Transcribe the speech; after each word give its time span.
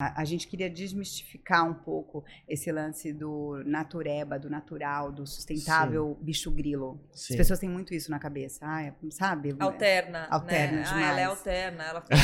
A, 0.00 0.22
a, 0.22 0.24
gente 0.24 0.46
queria 0.46 0.70
desmistificar 0.70 1.68
um 1.68 1.74
pouco 1.74 2.24
esse 2.48 2.70
lance 2.70 3.12
do 3.12 3.60
natureba, 3.66 4.38
do 4.38 4.48
natural, 4.48 5.10
do 5.10 5.26
sustentável 5.26 6.16
Sim. 6.16 6.24
bicho 6.24 6.50
grilo. 6.52 7.00
Sim. 7.12 7.34
As 7.34 7.36
pessoas 7.36 7.58
têm 7.58 7.68
muito 7.68 7.92
isso 7.92 8.08
na 8.08 8.20
cabeça, 8.20 8.60
ah, 8.64 8.92
sabe? 9.10 9.56
Alterna. 9.58 10.28
Alterna 10.30 10.76
né? 10.76 10.82
demais. 10.84 11.04
Ah, 11.04 11.10
ela 11.10 11.20
é 11.20 11.24
alterna. 11.24 11.82
Ela 11.82 12.04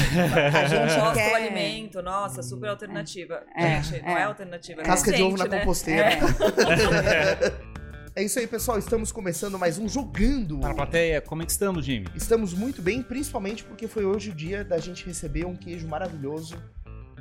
a 0.55 0.67
gente 0.69 1.01
gosta 1.01 1.15
quer... 1.15 1.31
do 1.31 1.35
alimento, 1.35 2.01
nossa, 2.01 2.45
super 2.45 2.69
alternativa. 2.69 3.45
É, 3.57 3.83
gente, 3.83 3.97
é, 3.97 4.03
não 4.03 4.19
é, 4.19 4.23
alternativa. 4.23 4.81
É 4.81 4.85
Casca 4.85 5.13
de 5.13 5.23
ovo 5.25 5.37
na 5.37 5.49
né? 5.49 5.59
composteira. 5.59 6.11
É. 6.11 7.75
É 8.17 8.23
isso 8.23 8.39
aí, 8.39 8.47
pessoal. 8.47 8.79
Estamos 8.79 9.11
começando 9.11 9.59
mais 9.59 9.77
um 9.77 9.89
Jogando. 9.89 10.61
Para 10.61 10.71
a 10.71 10.75
plateia, 10.75 11.21
como 11.21 11.43
é 11.43 11.45
que 11.45 11.51
estamos, 11.51 11.85
Jimmy? 11.85 12.07
Estamos 12.15 12.55
muito 12.55 12.81
bem, 12.81 13.03
principalmente 13.03 13.65
porque 13.65 13.89
foi 13.89 14.05
hoje 14.05 14.31
o 14.31 14.33
dia 14.33 14.63
da 14.63 14.79
gente 14.79 15.05
receber 15.05 15.45
um 15.45 15.57
queijo 15.57 15.89
maravilhoso 15.89 16.57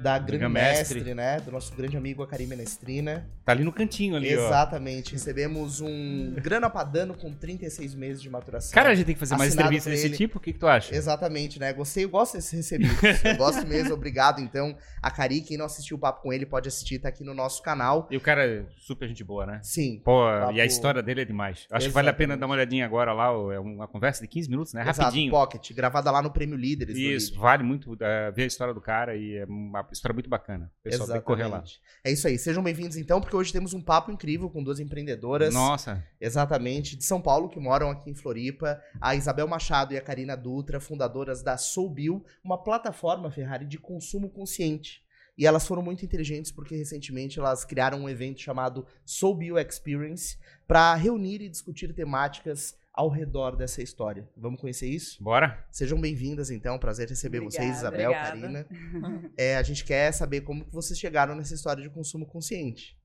da 0.03 0.19
grande 0.19 0.47
mestre, 0.49 0.95
mestre, 0.95 1.15
né? 1.15 1.39
Do 1.39 1.49
nosso 1.49 1.73
grande 1.73 1.95
amigo 1.95 2.21
a 2.21 2.27
Karim 2.27 2.45
Menestrina. 2.45 3.25
Tá 3.45 3.53
ali 3.53 3.63
no 3.63 3.71
cantinho 3.71 4.15
ali, 4.15 4.27
Exatamente. 4.29 5.11
Ó. 5.11 5.13
Recebemos 5.13 5.79
um 5.79 6.33
grana 6.35 6.69
padano 6.69 7.13
com 7.13 7.33
36 7.33 7.95
meses 7.95 8.21
de 8.21 8.29
maturação. 8.29 8.73
Cara, 8.73 8.89
a 8.89 8.95
gente 8.95 9.05
tem 9.05 9.15
que 9.15 9.19
fazer 9.19 9.37
mais 9.37 9.53
entrevistas 9.53 9.93
desse 9.93 10.09
tipo? 10.11 10.37
O 10.37 10.41
que, 10.41 10.51
que 10.51 10.59
tu 10.59 10.67
acha? 10.67 10.93
Exatamente, 10.93 11.59
né? 11.59 11.71
Gostei, 11.71 12.03
eu 12.03 12.09
gosto 12.09 12.35
desse 12.35 12.55
recebido. 12.55 12.93
eu 13.23 13.37
gosto 13.37 13.65
mesmo, 13.65 13.93
obrigado. 13.93 14.41
Então, 14.41 14.75
a 15.01 15.09
Cari, 15.09 15.41
quem 15.41 15.57
não 15.57 15.65
assistiu 15.65 15.95
o 15.95 15.99
papo 15.99 16.21
com 16.21 16.33
ele, 16.33 16.45
pode 16.45 16.67
assistir, 16.67 16.99
tá 16.99 17.07
aqui 17.07 17.23
no 17.23 17.33
nosso 17.33 17.63
canal. 17.63 18.07
E 18.11 18.17
o 18.17 18.21
cara 18.21 18.45
é 18.45 18.65
super 18.77 19.07
gente 19.07 19.23
boa, 19.23 19.45
né? 19.45 19.61
Sim. 19.63 20.01
Pô, 20.03 20.25
papo... 20.25 20.51
e 20.53 20.59
a 20.59 20.65
história 20.65 21.01
dele 21.01 21.21
é 21.21 21.25
demais. 21.25 21.59
Acho 21.59 21.65
Exatamente. 21.65 21.87
que 21.87 21.93
vale 21.93 22.09
a 22.09 22.13
pena 22.13 22.35
dar 22.35 22.45
uma 22.45 22.55
olhadinha 22.55 22.85
agora 22.85 23.13
lá. 23.13 23.27
É 23.53 23.59
uma 23.59 23.87
conversa 23.87 24.21
de 24.21 24.27
15 24.27 24.49
minutos, 24.49 24.73
né? 24.73 24.81
Exato, 24.81 25.01
Rapidinho. 25.01 25.31
Pocket, 25.31 25.71
gravada 25.73 26.11
lá 26.11 26.21
no 26.21 26.31
Prêmio 26.31 26.57
Líderes. 26.57 26.97
Isso, 26.97 27.39
vale 27.39 27.63
muito 27.63 27.93
uh, 27.93 27.97
ver 28.35 28.43
a 28.43 28.47
história 28.47 28.73
do 28.73 28.81
cara 28.81 29.15
e 29.15 29.37
é 29.37 29.45
uma 29.45 29.83
história 29.93 30.13
muito 30.13 30.29
bacana. 30.29 30.71
Pessoal, 30.83 31.07
Exatamente. 31.07 31.13
tem 31.13 31.21
que 31.21 31.25
correr 31.25 31.47
lá. 31.47 31.63
É 32.03 32.11
isso 32.11 32.27
aí. 32.27 32.37
Sejam 32.37 32.61
bem-vindos 32.61 32.97
então, 32.97 33.21
porque 33.21 33.35
hoje 33.35 33.53
temos 33.53 33.73
um 33.73 33.81
papo 33.81 34.11
incrível 34.11 34.49
com 34.49 34.63
duas 34.63 34.79
empreendedoras. 34.79 35.53
Nossa. 35.53 36.03
Exatamente, 36.19 36.95
de 36.95 37.03
São 37.03 37.21
Paulo, 37.21 37.49
que 37.49 37.59
moram 37.59 37.89
aqui 37.89 38.09
em 38.09 38.15
Floripa. 38.15 38.81
A 38.99 39.15
Isabel 39.15 39.47
Machado 39.47 39.93
e 39.93 39.97
a 39.97 40.01
Karina 40.01 40.35
Dutra, 40.35 40.79
fundadoras 40.79 41.41
da 41.41 41.57
Soulbill, 41.57 42.25
uma 42.43 42.61
plataforma 42.61 43.31
Ferrari 43.31 43.65
de 43.65 43.77
consumo 43.77 44.29
consciente. 44.29 45.03
E 45.37 45.47
elas 45.47 45.65
foram 45.65 45.81
muito 45.81 46.05
inteligentes 46.05 46.51
porque 46.51 46.75
recentemente 46.75 47.39
elas 47.39 47.65
criaram 47.65 47.99
um 48.01 48.09
evento 48.09 48.39
chamado 48.39 48.85
Soulbill 49.05 49.57
Experience 49.57 50.37
para 50.67 50.93
reunir 50.95 51.41
e 51.41 51.49
discutir 51.49 51.93
temáticas 51.93 52.75
ao 52.93 53.09
redor 53.09 53.55
dessa 53.55 53.81
história. 53.81 54.29
Vamos 54.37 54.61
conhecer 54.61 54.87
isso? 54.87 55.21
Bora! 55.21 55.65
Sejam 55.71 55.99
bem-vindas, 55.99 56.51
então. 56.51 56.77
Prazer 56.77 57.09
receber 57.09 57.39
obrigada, 57.39 57.65
vocês, 57.65 57.77
Isabel, 57.77 58.11
obrigada. 58.11 58.39
Karina. 58.39 58.67
É, 59.35 59.57
a 59.57 59.63
gente 59.63 59.83
quer 59.83 60.11
saber 60.11 60.41
como 60.41 60.63
que 60.63 60.71
vocês 60.71 60.99
chegaram 60.99 61.35
nessa 61.35 61.55
história 61.55 61.81
de 61.81 61.89
consumo 61.89 62.25
consciente. 62.25 62.95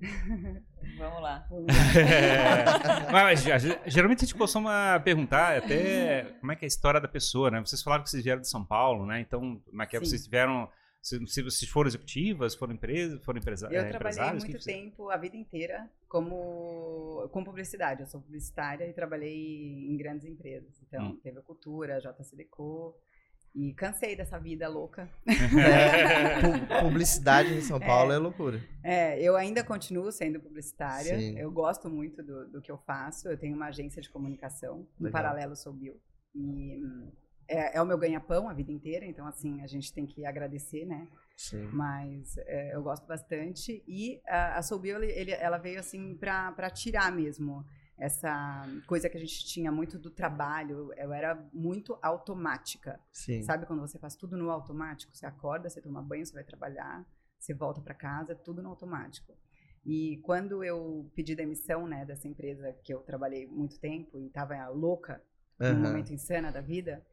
Vamos 0.98 1.22
lá. 1.22 1.46
é, 1.96 3.10
mas, 3.12 3.42
geralmente 3.86 4.18
a 4.18 4.26
gente 4.26 4.34
costuma 4.34 5.00
perguntar 5.00 5.58
até 5.58 6.24
como 6.40 6.52
é 6.52 6.56
que 6.56 6.64
é 6.64 6.66
a 6.66 6.68
história 6.68 7.00
da 7.00 7.08
pessoa, 7.08 7.50
né? 7.50 7.60
Vocês 7.60 7.82
falaram 7.82 8.04
que 8.04 8.10
vocês 8.10 8.22
vieram 8.22 8.40
de 8.40 8.48
São 8.48 8.64
Paulo, 8.64 9.06
né? 9.06 9.20
Então, 9.20 9.60
como 9.68 9.82
é 9.82 9.86
que 9.86 9.96
é? 9.96 10.00
vocês 10.00 10.24
tiveram 10.24 10.68
se, 11.02 11.26
se 11.26 11.42
vocês 11.42 11.68
foram 11.68 11.88
executivas, 11.88 12.54
foram 12.54 12.74
empresas, 12.74 13.22
foram 13.24 13.40
empresa, 13.40 13.68
eu 13.72 13.82
é, 13.82 13.88
trabalhei 13.88 14.38
muito 14.38 14.64
tempo, 14.64 15.10
a 15.10 15.16
vida 15.16 15.36
inteira, 15.36 15.90
como 16.08 17.28
com 17.32 17.42
publicidade. 17.42 18.02
Eu 18.02 18.06
sou 18.06 18.20
publicitária 18.20 18.86
e 18.86 18.92
trabalhei 18.92 19.90
em 19.90 19.96
grandes 19.96 20.24
empresas. 20.24 20.80
Então, 20.86 21.08
hum. 21.08 21.20
teve 21.20 21.40
a 21.40 21.42
Cultura, 21.42 21.98
JCDecô, 21.98 22.96
e 23.52 23.74
cansei 23.74 24.14
dessa 24.14 24.38
vida 24.38 24.68
louca. 24.68 25.10
É, 25.52 26.80
publicidade 26.80 27.52
em 27.52 27.60
São 27.60 27.80
Paulo 27.80 28.12
é, 28.12 28.14
é, 28.14 28.18
loucura. 28.18 28.60
É, 28.82 29.20
eu 29.20 29.36
ainda 29.36 29.64
continuo 29.64 30.10
sendo 30.12 30.38
publicitária. 30.40 31.18
Sim. 31.18 31.36
Eu 31.36 31.50
gosto 31.50 31.90
muito 31.90 32.22
do, 32.22 32.48
do, 32.48 32.62
que 32.62 32.70
eu 32.70 32.78
faço. 32.78 33.28
Eu 33.28 33.36
tenho 33.36 33.56
uma 33.56 33.66
agência 33.66 34.00
de 34.00 34.08
comunicação. 34.08 34.86
No 34.98 35.10
paralelo, 35.10 35.56
sou 35.56 35.72
Bill. 35.72 36.00
E 36.34 36.80
é, 37.52 37.76
é 37.76 37.82
o 37.82 37.86
meu 37.86 37.98
ganha-pão 37.98 38.48
a 38.48 38.54
vida 38.54 38.72
inteira, 38.72 39.04
então, 39.04 39.26
assim, 39.26 39.60
a 39.60 39.66
gente 39.66 39.92
tem 39.92 40.06
que 40.06 40.24
agradecer, 40.24 40.86
né? 40.86 41.06
Sim. 41.36 41.66
Mas 41.72 42.36
é, 42.38 42.74
eu 42.74 42.82
gosto 42.82 43.06
bastante. 43.06 43.84
E 43.86 44.20
a, 44.26 44.58
a 44.58 44.62
Soul 44.62 44.84
ele, 44.86 45.12
ele, 45.12 45.30
ela 45.32 45.58
veio, 45.58 45.78
assim, 45.78 46.16
para 46.16 46.70
tirar 46.70 47.12
mesmo 47.12 47.64
essa 47.98 48.66
coisa 48.86 49.08
que 49.08 49.16
a 49.16 49.20
gente 49.20 49.44
tinha 49.44 49.70
muito 49.70 49.98
do 49.98 50.10
trabalho. 50.10 50.92
Eu 50.96 51.12
era 51.12 51.34
muito 51.52 51.98
automática. 52.00 52.98
Sim. 53.12 53.42
Sabe 53.42 53.66
quando 53.66 53.80
você 53.80 53.98
faz 53.98 54.16
tudo 54.16 54.36
no 54.36 54.50
automático? 54.50 55.14
Você 55.14 55.26
acorda, 55.26 55.68
você 55.68 55.80
toma 55.80 56.02
banho, 56.02 56.24
você 56.24 56.32
vai 56.32 56.44
trabalhar, 56.44 57.06
você 57.38 57.52
volta 57.52 57.80
para 57.80 57.94
casa, 57.94 58.34
tudo 58.34 58.62
no 58.62 58.70
automático. 58.70 59.36
E 59.84 60.18
quando 60.22 60.64
eu 60.64 61.10
pedi 61.14 61.34
demissão, 61.34 61.86
né, 61.86 62.04
dessa 62.04 62.28
empresa 62.28 62.72
que 62.84 62.94
eu 62.94 63.00
trabalhei 63.00 63.46
muito 63.46 63.78
tempo 63.78 64.18
e 64.18 64.26
estava 64.26 64.68
louca, 64.68 65.20
uhum. 65.60 65.74
num 65.74 65.80
momento 65.80 66.12
insana 66.12 66.52
da 66.52 66.60
vida, 66.60 67.04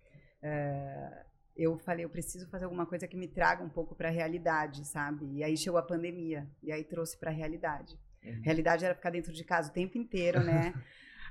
Uh, 0.43 1.29
eu 1.55 1.77
falei, 1.77 2.05
eu 2.05 2.09
preciso 2.09 2.47
fazer 2.47 2.65
alguma 2.65 2.85
coisa 2.85 3.07
que 3.07 3.17
me 3.17 3.27
traga 3.27 3.63
um 3.63 3.69
pouco 3.69 3.93
para 3.93 4.07
a 4.07 4.11
realidade, 4.11 4.85
sabe? 4.87 5.25
E 5.33 5.43
aí 5.43 5.57
chegou 5.57 5.77
a 5.77 5.83
pandemia, 5.83 6.47
e 6.63 6.71
aí 6.71 6.83
trouxe 6.83 7.17
para 7.17 7.31
a 7.31 7.33
realidade. 7.33 7.99
Uhum. 8.23 8.41
Realidade 8.43 8.85
era 8.85 8.95
ficar 8.95 9.09
dentro 9.09 9.33
de 9.33 9.43
casa 9.43 9.69
o 9.69 9.73
tempo 9.73 9.97
inteiro, 9.97 10.41
né? 10.41 10.73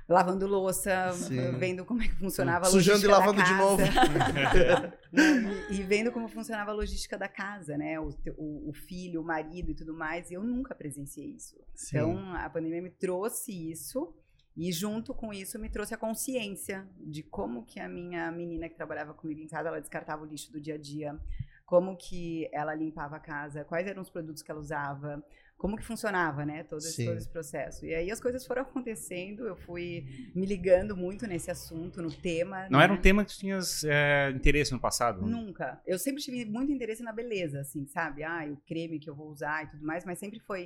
lavando 0.08 0.46
louça, 0.46 1.12
Sim. 1.12 1.52
vendo 1.58 1.84
como 1.84 2.02
é 2.02 2.08
que 2.08 2.14
funcionava 2.14 2.66
a 2.66 2.68
logística 2.70 2.96
Sujando 2.96 3.06
e 3.06 3.18
lavando 3.18 3.42
de 3.42 3.54
novo. 3.54 3.82
e, 5.70 5.74
e, 5.74 5.82
vendo 5.82 6.10
como 6.10 6.26
funcionava 6.28 6.70
a 6.70 6.74
logística 6.74 7.18
da 7.18 7.28
casa, 7.28 7.76
né? 7.76 8.00
O, 8.00 8.08
o, 8.38 8.70
o, 8.70 8.72
filho, 8.72 9.20
o 9.20 9.24
marido 9.24 9.70
e 9.70 9.74
tudo 9.74 9.92
mais. 9.92 10.30
E 10.30 10.34
eu 10.34 10.42
nunca 10.42 10.74
presenciei 10.74 11.34
isso. 11.34 11.60
Sim. 11.74 11.98
Então, 11.98 12.34
a 12.36 12.48
pandemia 12.48 12.80
me 12.80 12.90
trouxe 12.90 13.70
isso. 13.70 14.14
E 14.58 14.72
junto 14.72 15.14
com 15.14 15.32
isso 15.32 15.56
me 15.56 15.68
trouxe 15.68 15.94
a 15.94 15.96
consciência 15.96 16.84
de 16.98 17.22
como 17.22 17.64
que 17.64 17.78
a 17.78 17.88
minha 17.88 18.28
menina 18.32 18.68
que 18.68 18.74
trabalhava 18.74 19.14
comigo 19.14 19.40
em 19.40 19.46
casa, 19.46 19.68
ela 19.68 19.80
descartava 19.80 20.24
o 20.24 20.26
lixo 20.26 20.50
do 20.50 20.60
dia 20.60 20.74
a 20.74 20.78
dia, 20.78 21.16
como 21.64 21.96
que 21.96 22.48
ela 22.50 22.74
limpava 22.74 23.16
a 23.16 23.20
casa, 23.20 23.64
quais 23.64 23.86
eram 23.86 24.02
os 24.02 24.10
produtos 24.10 24.42
que 24.42 24.50
ela 24.50 24.58
usava, 24.58 25.22
como 25.56 25.76
que 25.76 25.84
funcionava, 25.84 26.44
né, 26.44 26.64
todo 26.64 26.78
esse, 26.78 27.04
todo 27.04 27.16
esse 27.16 27.28
processo. 27.28 27.86
E 27.86 27.94
aí 27.94 28.10
as 28.10 28.20
coisas 28.20 28.44
foram 28.44 28.62
acontecendo, 28.62 29.46
eu 29.46 29.54
fui 29.54 30.04
me 30.34 30.44
ligando 30.44 30.96
muito 30.96 31.24
nesse 31.28 31.52
assunto, 31.52 32.02
no 32.02 32.10
tema. 32.10 32.68
Não 32.68 32.80
né? 32.80 32.84
era 32.84 32.92
um 32.92 33.00
tema 33.00 33.24
que 33.24 33.32
tu 33.32 33.38
tinhas 33.38 33.84
é, 33.84 34.30
interesse 34.30 34.72
no 34.72 34.80
passado? 34.80 35.24
Nunca. 35.24 35.80
Eu 35.86 36.00
sempre 36.00 36.20
tive 36.20 36.44
muito 36.44 36.72
interesse 36.72 37.02
na 37.04 37.12
beleza, 37.12 37.60
assim, 37.60 37.86
sabe? 37.86 38.24
Ah, 38.24 38.44
o 38.50 38.56
creme 38.66 38.98
que 38.98 39.08
eu 39.08 39.14
vou 39.14 39.28
usar 39.28 39.62
e 39.62 39.68
tudo 39.68 39.86
mais, 39.86 40.04
mas 40.04 40.18
sempre 40.18 40.40
foi, 40.40 40.64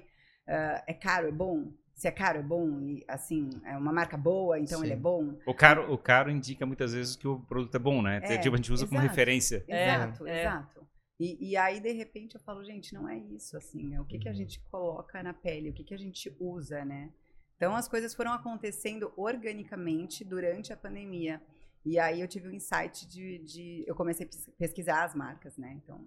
uh, 0.49 0.83
é 0.87 0.95
caro, 0.95 1.29
é 1.29 1.33
bom? 1.33 1.73
Se 2.03 2.09
é 2.09 2.11
caro 2.11 2.41
é 2.41 2.43
bom 2.43 2.81
e 2.81 3.05
assim 3.07 3.49
é 3.65 3.77
uma 3.77 3.93
marca 3.93 4.17
boa 4.17 4.59
então 4.59 4.81
Sim. 4.81 4.87
ele 4.87 4.95
é 4.95 4.97
bom? 4.97 5.39
O 5.47 5.55
caro 5.55 5.93
o 5.93 5.97
caro 5.97 6.33
indica 6.33 6.67
muitas 6.67 6.93
vezes 6.93 7.15
que 7.15 7.29
o 7.29 7.39
produto 7.39 7.73
é 7.77 7.79
bom 7.79 8.03
né? 8.03 8.21
É, 8.25 8.39
tipo 8.39 8.55
a 8.55 8.57
gente 8.57 8.73
usa 8.73 8.83
exato, 8.83 8.97
como 8.97 9.09
referência. 9.09 9.65
Exato 9.69 10.27
é, 10.27 10.41
exato. 10.41 10.89
e, 11.21 11.51
e, 11.51 11.57
aí 11.57 11.79
de 11.79 11.93
repente 11.93 12.35
eu 12.35 12.41
falo 12.41 12.65
gente 12.65 12.93
não 12.93 13.09
é 13.09 13.17
isso 13.17 13.57
assim 13.57 13.95
é 13.95 14.01
o 14.01 14.05
que 14.05 14.19
que 14.19 14.29
a 14.29 14.33
uhum. 14.33 14.37
gente 14.37 14.61
coloca 14.69 15.23
na 15.23 15.33
pele 15.33 15.71
o 15.71 15.73
que 15.73 15.85
que 15.85 15.95
a 15.95 15.99
gente 15.99 16.37
usa 16.41 16.85
né? 16.85 17.13
Então 17.55 17.77
as 17.77 17.87
coisas 17.87 18.13
foram 18.13 18.33
acontecendo 18.33 19.13
organicamente 19.17 20.25
durante 20.25 20.73
a 20.73 20.77
pandemia. 20.77 21.41
E 21.87 21.97
aí 21.97 22.21
eu 22.21 22.27
tive 22.27 22.49
o 22.49 22.51
um 22.51 22.55
insight 22.55 23.07
de, 23.07 23.39
de 23.45 23.85
eu 23.87 23.95
comecei 23.95 24.27
a 24.27 24.51
pesquisar 24.59 25.05
as 25.05 25.15
marcas 25.15 25.57
né? 25.57 25.73
Então 25.77 26.05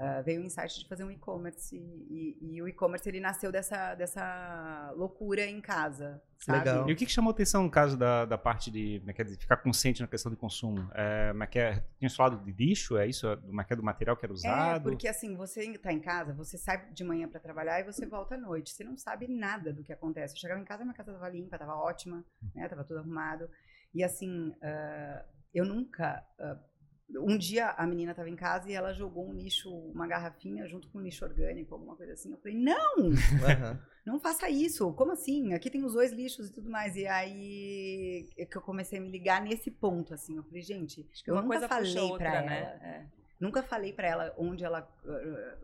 Uh, 0.00 0.22
veio 0.24 0.40
o 0.40 0.44
insight 0.46 0.80
de 0.80 0.88
fazer 0.88 1.04
um 1.04 1.10
e-commerce 1.10 1.76
e, 1.76 2.38
e, 2.40 2.54
e, 2.54 2.62
o 2.62 2.66
e-commerce 2.66 3.06
ele 3.06 3.20
nasceu 3.20 3.52
dessa, 3.52 3.94
dessa 3.94 4.94
loucura 4.96 5.44
em 5.44 5.60
casa, 5.60 6.22
sabe? 6.38 6.58
Legal. 6.60 6.88
E 6.88 6.92
o 6.94 6.96
que, 6.96 7.04
que 7.04 7.12
chamou 7.12 7.30
atenção 7.30 7.64
no 7.64 7.70
caso 7.70 7.98
da, 7.98 8.24
da 8.24 8.38
parte 8.38 8.70
de, 8.70 9.02
é 9.06 9.10
é, 9.10 9.24
de 9.24 9.36
ficar 9.36 9.58
consciente 9.58 10.00
na 10.00 10.08
questão 10.08 10.32
de 10.32 10.38
consumo? 10.38 10.90
É, 10.94 11.34
é, 11.38 11.58
é, 11.58 11.84
tinha 11.98 12.08
falado 12.08 12.42
de 12.42 12.50
lixo, 12.50 12.96
é 12.96 13.06
isso? 13.06 13.28
É 13.28 13.64
que 13.64 13.74
é 13.74 13.76
do 13.76 13.82
material 13.82 14.16
que 14.16 14.24
era 14.24 14.32
usado? 14.32 14.88
É, 14.88 14.90
porque 14.90 15.06
assim, 15.06 15.36
você 15.36 15.64
está 15.64 15.92
em 15.92 16.00
casa, 16.00 16.32
você 16.32 16.56
sai 16.56 16.90
de 16.92 17.04
manhã 17.04 17.28
para 17.28 17.38
trabalhar 17.38 17.78
e 17.78 17.84
você 17.84 18.06
volta 18.06 18.36
à 18.36 18.38
noite. 18.38 18.70
Você 18.70 18.82
não 18.82 18.96
sabe 18.96 19.28
nada 19.28 19.70
do 19.70 19.84
que 19.84 19.92
acontece. 19.92 20.34
Eu 20.34 20.40
chegava 20.40 20.58
em 20.62 20.64
casa, 20.64 20.82
minha 20.82 20.94
casa 20.94 21.10
estava 21.10 21.28
limpa, 21.28 21.56
estava 21.56 21.74
ótima, 21.74 22.24
né? 22.54 22.66
Tava 22.68 22.84
tudo 22.84 23.00
arrumado. 23.00 23.50
E 23.92 24.02
assim, 24.02 24.48
uh, 24.48 25.24
eu 25.52 25.66
nunca... 25.66 26.24
Uh, 26.38 26.69
um 27.18 27.36
dia 27.36 27.70
a 27.70 27.86
menina 27.86 28.12
estava 28.12 28.28
em 28.28 28.36
casa 28.36 28.70
e 28.70 28.74
ela 28.74 28.92
jogou 28.92 29.28
um 29.28 29.32
lixo, 29.32 29.70
uma 29.70 30.06
garrafinha 30.06 30.66
junto 30.66 30.88
com 30.88 30.98
um 30.98 31.02
lixo 31.02 31.24
orgânico, 31.24 31.74
alguma 31.74 31.96
coisa 31.96 32.12
assim. 32.12 32.32
Eu 32.32 32.38
falei, 32.38 32.56
não! 32.56 32.96
Uhum. 32.96 33.78
Não 34.04 34.18
faça 34.18 34.48
isso. 34.48 34.92
Como 34.94 35.12
assim? 35.12 35.52
Aqui 35.52 35.70
tem 35.70 35.84
os 35.84 35.92
dois 35.92 36.12
lixos 36.12 36.48
e 36.48 36.52
tudo 36.52 36.70
mais. 36.70 36.96
E 36.96 37.06
aí 37.06 38.28
é 38.36 38.46
que 38.46 38.56
eu 38.56 38.62
comecei 38.62 38.98
a 38.98 39.02
me 39.02 39.10
ligar 39.10 39.42
nesse 39.42 39.70
ponto, 39.70 40.14
assim. 40.14 40.36
Eu 40.36 40.42
falei, 40.44 40.62
gente, 40.62 41.06
eu 41.26 41.34
nunca 41.34 41.46
coisa 41.46 41.68
falei 41.68 42.08
para 42.16 42.34
ela. 42.34 42.46
Né? 42.46 42.80
É. 42.82 43.20
Nunca 43.38 43.62
falei 43.62 43.92
para 43.92 44.06
ela 44.06 44.34
onde 44.36 44.64
ela 44.64 44.86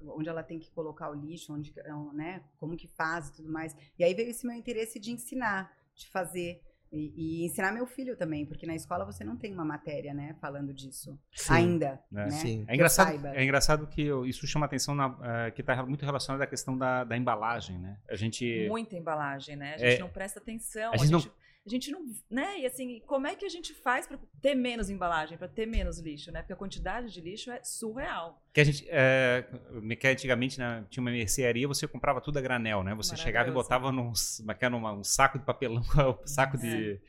onde 0.07 0.29
ela 0.29 0.43
tem 0.43 0.59
que 0.59 0.71
colocar 0.71 1.11
o 1.11 1.15
lixo, 1.15 1.53
onde, 1.53 1.75
né, 2.15 2.43
como 2.59 2.77
que 2.77 2.89
faz 2.89 3.29
e 3.29 3.33
tudo 3.35 3.51
mais. 3.51 3.77
E 3.99 4.05
aí 4.05 4.15
veio 4.15 4.31
esse 4.31 4.47
meu 4.47 4.57
interesse 4.57 4.99
de 4.99 5.13
ensinar, 5.13 5.71
de 5.95 6.09
fazer 6.09 6.63
E, 6.93 7.13
e, 7.17 7.45
ensinar 7.45 7.73
meu 7.73 7.87
filho 7.87 8.17
também, 8.17 8.47
porque 8.47 8.67
na 8.67 8.75
escola 8.75 9.05
você 9.05 9.25
não 9.25 9.37
tem 9.37 9.53
uma 9.53 9.65
matéria, 9.65 10.15
né, 10.15 10.37
falando 10.41 10.73
disso. 10.73 11.19
Sim, 11.33 11.53
ainda. 11.53 12.01
É, 12.13 12.15
né? 12.15 12.31
Sim. 12.31 12.65
É 12.69 12.75
engraçado, 12.75 13.27
é 13.27 13.45
engraçado 13.45 13.87
que 13.87 14.03
eu, 14.03 14.25
isso 14.25 14.47
chama 14.47 14.67
atenção 14.67 14.95
na, 14.95 15.09
uh, 15.09 15.53
que 15.55 15.61
está 15.61 15.85
muito 15.85 16.05
relacionado 16.05 16.43
à 16.43 16.47
questão 16.47 16.77
da, 16.77 17.05
da, 17.05 17.17
embalagem, 17.17 17.79
né? 17.79 17.99
A 18.09 18.17
gente. 18.17 18.67
Muita 18.69 18.97
embalagem, 18.97 19.57
né? 19.57 19.75
A 19.75 19.79
gente 19.79 19.97
é, 19.97 19.99
não 19.99 20.09
presta 20.09 20.39
atenção. 20.39 20.93
A 20.93 20.97
gente, 20.97 21.15
a 21.15 21.19
gente 21.19 21.27
não 21.27 21.46
a 21.67 21.69
gente 21.69 21.91
não, 21.91 22.07
né? 22.31 22.61
E 22.61 22.67
assim, 22.67 23.03
como 23.07 23.27
é 23.27 23.35
que 23.35 23.45
a 23.45 23.49
gente 23.49 23.75
faz 23.75 24.07
para 24.07 24.19
ter 24.41 24.55
menos 24.55 24.89
embalagem, 24.89 25.37
para 25.37 25.49
ter 25.49 25.67
menos 25.67 25.99
lixo, 25.99 26.31
né? 26.31 26.41
Porque 26.41 26.53
a 26.53 26.57
quantidade 26.57 27.13
de 27.13 27.21
lixo 27.21 27.51
é 27.51 27.61
surreal. 27.65 28.41
Que 28.53 28.61
a 28.61 28.65
gente, 28.65 28.87
é, 28.89 29.45
que 29.99 30.07
antigamente 30.07 30.59
né, 30.59 30.85
tinha 30.89 31.03
uma 31.03 31.11
mercearia, 31.11 31.67
você 31.67 31.89
comprava 31.89 32.21
tudo 32.21 32.39
a 32.39 32.41
granel, 32.41 32.85
né? 32.85 32.95
Você 32.95 33.17
chegava 33.17 33.49
e 33.49 33.53
botava 33.53 33.91
num, 33.91 34.13
numa, 34.71 34.93
um 34.93 35.03
saco 35.03 35.39
de 35.39 35.45
papelão, 35.45 35.83
um 36.23 36.27
saco 36.27 36.57
de 36.57 37.01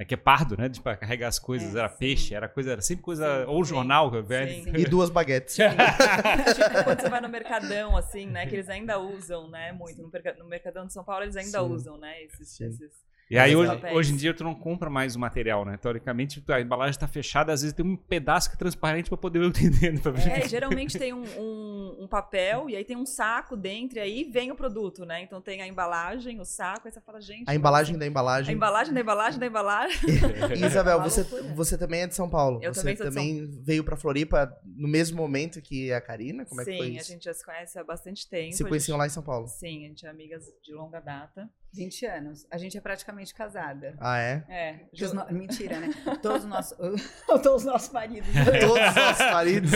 é 0.00 0.04
que 0.04 0.14
é 0.14 0.16
pardo, 0.16 0.56
né? 0.56 0.66
De 0.66 0.80
carregar 0.80 1.28
as 1.28 1.38
coisas. 1.38 1.76
É, 1.76 1.78
era 1.78 1.88
sim. 1.90 1.98
peixe, 1.98 2.34
era 2.34 2.48
coisa, 2.48 2.72
era 2.72 2.80
sempre 2.80 3.04
coisa. 3.04 3.44
Sim, 3.44 3.50
ou 3.50 3.62
jornal, 3.62 4.10
velho. 4.10 4.78
E 4.78 4.84
duas 4.86 5.10
baguetes. 5.10 5.54
tipo, 6.56 6.84
quando 6.84 7.00
você 7.02 7.08
vai 7.10 7.20
no 7.20 7.28
Mercadão, 7.28 7.94
assim, 7.94 8.24
né? 8.24 8.46
Que 8.46 8.56
eles 8.56 8.70
ainda 8.70 8.98
usam, 8.98 9.48
né? 9.50 9.72
Muito. 9.72 10.02
No, 10.02 10.48
Mercadão 10.48 10.86
de 10.86 10.94
São 10.94 11.04
Paulo, 11.04 11.24
eles 11.24 11.36
ainda 11.36 11.60
sim. 11.60 11.66
usam, 11.66 11.98
né? 11.98 12.24
Esses, 12.24 12.58
esses 12.58 13.09
e 13.30 13.38
aí, 13.38 13.54
hoje, 13.54 13.80
hoje, 13.92 14.12
em 14.12 14.16
dia, 14.16 14.34
tu 14.34 14.42
não 14.42 14.54
compra 14.54 14.90
mais 14.90 15.14
o 15.14 15.18
material, 15.20 15.64
né? 15.64 15.76
Teoricamente, 15.76 16.42
a 16.48 16.60
embalagem 16.60 16.90
está 16.90 17.06
fechada, 17.06 17.52
às 17.52 17.62
vezes 17.62 17.74
tem 17.74 17.86
um 17.86 17.96
pedaço 17.96 18.50
que 18.50 18.56
é 18.56 18.58
transparente 18.58 19.08
para 19.08 19.16
poder 19.16 19.38
eu 19.38 19.46
entender. 19.48 19.94
É, 20.32 20.48
geralmente 20.48 20.98
tem 20.98 21.12
um, 21.12 21.22
um, 21.38 21.96
um, 22.00 22.08
papel 22.08 22.68
e 22.68 22.74
aí 22.74 22.84
tem 22.84 22.96
um 22.96 23.06
saco 23.06 23.56
dentro 23.56 23.98
e 23.98 24.00
aí 24.00 24.24
vem 24.24 24.50
o 24.50 24.56
produto, 24.56 25.04
né? 25.04 25.22
Então 25.22 25.40
tem 25.40 25.62
a 25.62 25.66
embalagem, 25.66 26.40
o 26.40 26.44
saco, 26.44 26.88
aí 26.88 26.92
você 26.92 27.00
fala, 27.00 27.20
gente... 27.20 27.44
A 27.48 27.54
embalagem 27.54 27.96
da 27.96 28.06
embalagem. 28.06 28.52
A 28.52 28.56
embalagem 28.56 28.92
da 28.92 29.00
embalagem 29.00 29.38
da 29.38 29.46
embalagem. 29.46 30.00
Isabel, 30.66 31.00
é 31.00 31.02
você, 31.02 31.22
você 31.54 31.78
também 31.78 32.02
é 32.02 32.06
de 32.08 32.14
São 32.16 32.28
Paulo. 32.28 32.58
Eu 32.62 32.74
você 32.74 32.80
também 32.80 32.96
sou 32.96 33.06
também 33.06 33.52
São... 33.52 33.62
veio 33.62 33.84
para 33.84 33.96
Floripa 33.96 34.52
no 34.64 34.88
mesmo 34.88 35.16
momento 35.16 35.62
que 35.62 35.92
a 35.92 36.00
Karina? 36.00 36.44
Como 36.44 36.62
Sim, 36.64 36.70
é 36.70 36.72
que 36.72 36.78
foi? 36.78 36.90
Sim, 36.92 36.98
a 36.98 37.02
gente 37.02 37.24
já 37.24 37.34
se 37.34 37.44
conhece 37.44 37.78
há 37.78 37.84
bastante 37.84 38.28
tempo. 38.28 38.56
Se 38.56 38.64
conheciam 38.64 38.96
gente... 38.96 39.00
lá 39.00 39.06
em 39.06 39.10
São 39.10 39.22
Paulo? 39.22 39.46
Sim, 39.46 39.84
a 39.84 39.88
gente 39.88 40.04
é 40.06 40.10
amigas 40.10 40.44
de 40.62 40.72
longa 40.72 41.00
data. 41.00 41.48
20 41.72 42.06
anos. 42.06 42.46
A 42.50 42.58
gente 42.58 42.76
é 42.76 42.80
praticamente 42.80 43.34
casada. 43.34 43.94
Ah, 43.98 44.18
é? 44.18 44.44
É. 44.48 44.80
No... 45.14 45.38
Mentira, 45.38 45.78
né? 45.78 45.88
Todos 46.22 46.44
os 46.44 46.48
nossos, 46.48 46.76
todos 47.26 47.46
os 47.46 47.64
nossos 47.64 47.92
maridos. 47.92 48.28
todos 48.60 48.88
os 48.88 48.94
nossos 48.94 49.26
maridos. 49.30 49.70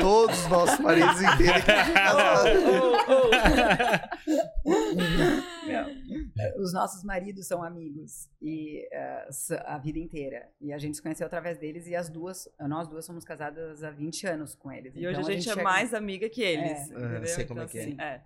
todos 0.00 0.38
os 0.38 0.48
nossos 0.48 0.80
maridos 0.80 1.22
inteiros. 1.22 1.64
os 6.58 6.72
nossos 6.72 7.04
maridos 7.04 7.46
são 7.46 7.62
amigos 7.62 8.28
e 8.40 8.88
uh, 8.92 9.62
a 9.66 9.78
vida 9.78 9.98
inteira. 9.98 10.48
E 10.60 10.72
a 10.72 10.78
gente 10.78 10.96
se 10.96 11.02
conheceu 11.02 11.26
através 11.26 11.58
deles 11.58 11.86
e 11.86 11.96
as 11.96 12.08
duas, 12.08 12.48
nós 12.60 12.88
duas 12.88 13.04
somos 13.04 13.24
casadas 13.24 13.82
há 13.82 13.90
20 13.90 14.26
anos 14.26 14.54
com 14.54 14.70
eles. 14.70 14.94
E 14.94 14.98
então, 14.98 15.10
hoje 15.10 15.20
a 15.20 15.22
gente, 15.34 15.50
a 15.50 15.54
gente 15.54 15.60
é 15.60 15.62
mais 15.62 15.94
amiga 15.94 16.28
que 16.28 16.42
eles. 16.42 16.90
É. 16.90 16.94
Entendeu? 16.94 17.26
sei 17.26 17.44
como 17.46 17.62
então, 17.62 17.68
é 17.68 17.72
que 17.72 17.78
é. 17.78 17.82
Assim, 17.82 17.96
é. 18.00 18.20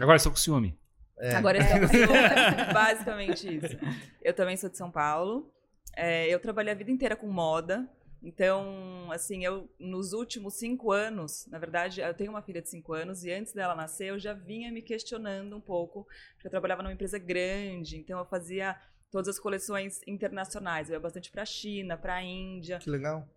Agora 0.00 0.16
estou 0.16 0.30
com 0.30 0.38
ciúme. 0.38 0.78
É. 1.22 1.36
Agora 1.36 1.56
estamos 1.58 1.88
basicamente 2.74 3.56
isso. 3.56 3.78
Eu 4.20 4.34
também 4.34 4.56
sou 4.56 4.68
de 4.68 4.76
São 4.76 4.90
Paulo. 4.90 5.48
É, 5.96 6.26
eu 6.28 6.40
trabalhei 6.40 6.72
a 6.72 6.76
vida 6.76 6.90
inteira 6.90 7.14
com 7.14 7.28
moda. 7.28 7.88
Então, 8.20 9.10
assim, 9.10 9.44
eu 9.44 9.68
nos 9.78 10.12
últimos 10.12 10.54
cinco 10.54 10.92
anos, 10.92 11.46
na 11.48 11.58
verdade, 11.58 12.00
eu 12.00 12.14
tenho 12.14 12.30
uma 12.30 12.42
filha 12.42 12.60
de 12.60 12.68
cinco 12.68 12.92
anos 12.92 13.24
e 13.24 13.32
antes 13.32 13.52
dela 13.52 13.74
nascer 13.74 14.10
eu 14.10 14.18
já 14.18 14.32
vinha 14.32 14.70
me 14.70 14.80
questionando 14.80 15.56
um 15.56 15.60
pouco, 15.60 16.06
porque 16.34 16.46
eu 16.46 16.50
trabalhava 16.50 16.82
numa 16.82 16.92
empresa 16.92 17.18
grande, 17.18 17.96
então 17.96 18.20
eu 18.20 18.24
fazia 18.24 18.76
todas 19.10 19.28
as 19.28 19.40
coleções 19.40 20.00
internacionais, 20.06 20.88
eu 20.88 20.94
ia 20.94 21.00
bastante 21.00 21.32
para 21.32 21.42
a 21.42 21.46
China, 21.46 21.96
para 21.96 22.14
a 22.14 22.22
Índia. 22.22 22.78
Que 22.78 22.90
legal. 22.90 23.28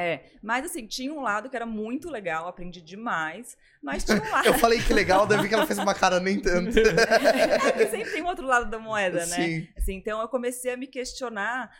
É, 0.00 0.30
mas 0.40 0.64
assim, 0.64 0.86
tinha 0.86 1.12
um 1.12 1.20
lado 1.20 1.50
que 1.50 1.56
era 1.56 1.66
muito 1.66 2.08
legal, 2.08 2.46
aprendi 2.46 2.80
demais, 2.80 3.58
mas 3.82 4.04
tinha 4.04 4.22
um 4.22 4.22
lado... 4.30 4.46
eu 4.46 4.54
falei 4.54 4.80
que 4.80 4.94
legal, 4.94 5.26
daí 5.26 5.48
que 5.48 5.52
ela 5.52 5.66
fez 5.66 5.76
uma 5.76 5.92
cara 5.92 6.20
nem 6.20 6.40
tanto. 6.40 6.78
é, 6.78 7.86
sempre 7.86 8.12
tem 8.12 8.22
um 8.22 8.28
outro 8.28 8.46
lado 8.46 8.70
da 8.70 8.78
moeda, 8.78 9.26
né? 9.26 9.36
Sim. 9.36 9.68
Assim, 9.76 9.94
então 9.94 10.20
eu 10.20 10.28
comecei 10.28 10.72
a 10.72 10.76
me 10.76 10.86
questionar 10.86 11.76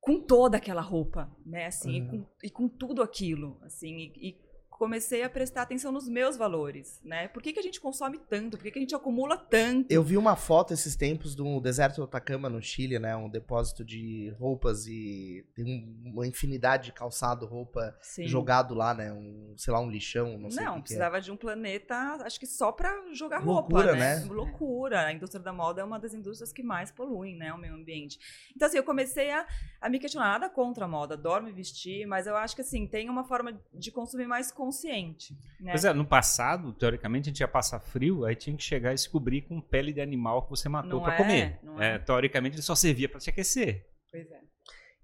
com 0.00 0.20
toda 0.20 0.56
aquela 0.56 0.80
roupa, 0.80 1.34
né? 1.44 1.66
Assim, 1.66 2.02
uhum. 2.02 2.06
e, 2.06 2.10
com, 2.10 2.26
e, 2.44 2.50
com, 2.50 2.68
tudo 2.68 3.02
aquilo, 3.02 3.58
assim, 3.64 3.96
e, 3.96 4.28
e 4.28 4.38
comecei 4.82 5.22
a 5.22 5.30
prestar 5.30 5.62
atenção 5.62 5.92
nos 5.92 6.08
meus 6.08 6.36
valores, 6.36 7.00
né? 7.04 7.28
Por 7.28 7.40
que, 7.40 7.52
que 7.52 7.60
a 7.60 7.62
gente 7.62 7.80
consome 7.80 8.18
tanto? 8.18 8.56
Por 8.56 8.64
que, 8.64 8.72
que 8.72 8.80
a 8.80 8.82
gente 8.82 8.96
acumula 8.96 9.36
tanto? 9.36 9.92
Eu 9.92 10.02
vi 10.02 10.16
uma 10.16 10.34
foto 10.34 10.74
esses 10.74 10.96
tempos 10.96 11.36
do 11.36 11.60
deserto 11.60 11.98
do 11.98 12.02
Atacama, 12.02 12.50
no 12.50 12.60
Chile, 12.60 12.98
né? 12.98 13.14
Um 13.14 13.28
depósito 13.28 13.84
de 13.84 14.34
roupas 14.40 14.88
e 14.88 15.46
tem 15.54 15.88
uma 16.04 16.26
infinidade 16.26 16.86
de 16.86 16.92
calçado, 16.92 17.46
roupa 17.46 17.96
Sim. 18.00 18.26
jogado 18.26 18.74
lá, 18.74 18.92
né? 18.92 19.12
Um, 19.12 19.54
sei 19.56 19.72
lá, 19.72 19.78
um 19.78 19.88
lixão, 19.88 20.36
não 20.36 20.50
sei 20.50 20.64
Não, 20.64 20.74
que 20.74 20.82
precisava 20.82 21.18
é. 21.18 21.20
de 21.20 21.30
um 21.30 21.36
planeta, 21.36 21.94
acho 22.24 22.40
que 22.40 22.46
só 22.48 22.72
para 22.72 22.92
jogar 23.14 23.44
Loucura, 23.44 23.92
roupa, 23.92 23.96
né? 23.96 24.16
né? 24.16 24.24
Loucura. 24.28 25.06
A 25.06 25.12
indústria 25.12 25.40
da 25.40 25.52
moda 25.52 25.80
é 25.80 25.84
uma 25.84 26.00
das 26.00 26.12
indústrias 26.12 26.52
que 26.52 26.64
mais 26.64 26.90
poluem, 26.90 27.36
né? 27.36 27.52
O 27.52 27.58
meio 27.58 27.74
ambiente. 27.74 28.18
Então, 28.56 28.66
assim, 28.66 28.78
eu 28.78 28.84
comecei 28.84 29.30
a, 29.30 29.46
a 29.80 29.88
me 29.88 30.00
questionar 30.00 30.40
nada 30.40 30.50
contra 30.50 30.86
a 30.86 30.88
moda, 30.88 31.14
adoro 31.14 31.44
me 31.44 31.52
vestir, 31.52 32.04
mas 32.04 32.26
eu 32.26 32.36
acho 32.36 32.56
que, 32.56 32.62
assim, 32.62 32.84
tem 32.84 33.08
uma 33.08 33.22
forma 33.22 33.56
de 33.72 33.92
consumir 33.92 34.26
mais 34.26 34.50
consciente 34.50 34.71
consciente. 34.72 35.36
Né? 35.60 35.72
Pois 35.72 35.84
é, 35.84 35.92
no 35.92 36.06
passado, 36.06 36.72
teoricamente, 36.72 37.28
a 37.28 37.30
gente 37.30 37.40
ia 37.40 37.48
passar 37.48 37.78
frio, 37.78 38.24
aí 38.24 38.34
tinha 38.34 38.56
que 38.56 38.62
chegar 38.62 38.94
e 38.94 38.98
se 38.98 39.08
cobrir 39.08 39.42
com 39.42 39.60
pele 39.60 39.92
de 39.92 40.00
animal 40.00 40.42
que 40.42 40.50
você 40.50 40.68
matou 40.68 41.02
para 41.02 41.14
é, 41.14 41.16
comer. 41.16 41.60
É, 41.78 41.86
é. 41.94 41.98
Teoricamente, 41.98 42.56
ele 42.56 42.62
só 42.62 42.74
servia 42.74 43.08
para 43.08 43.20
te 43.20 43.30
aquecer. 43.30 43.86
Pois 44.10 44.30
é. 44.30 44.40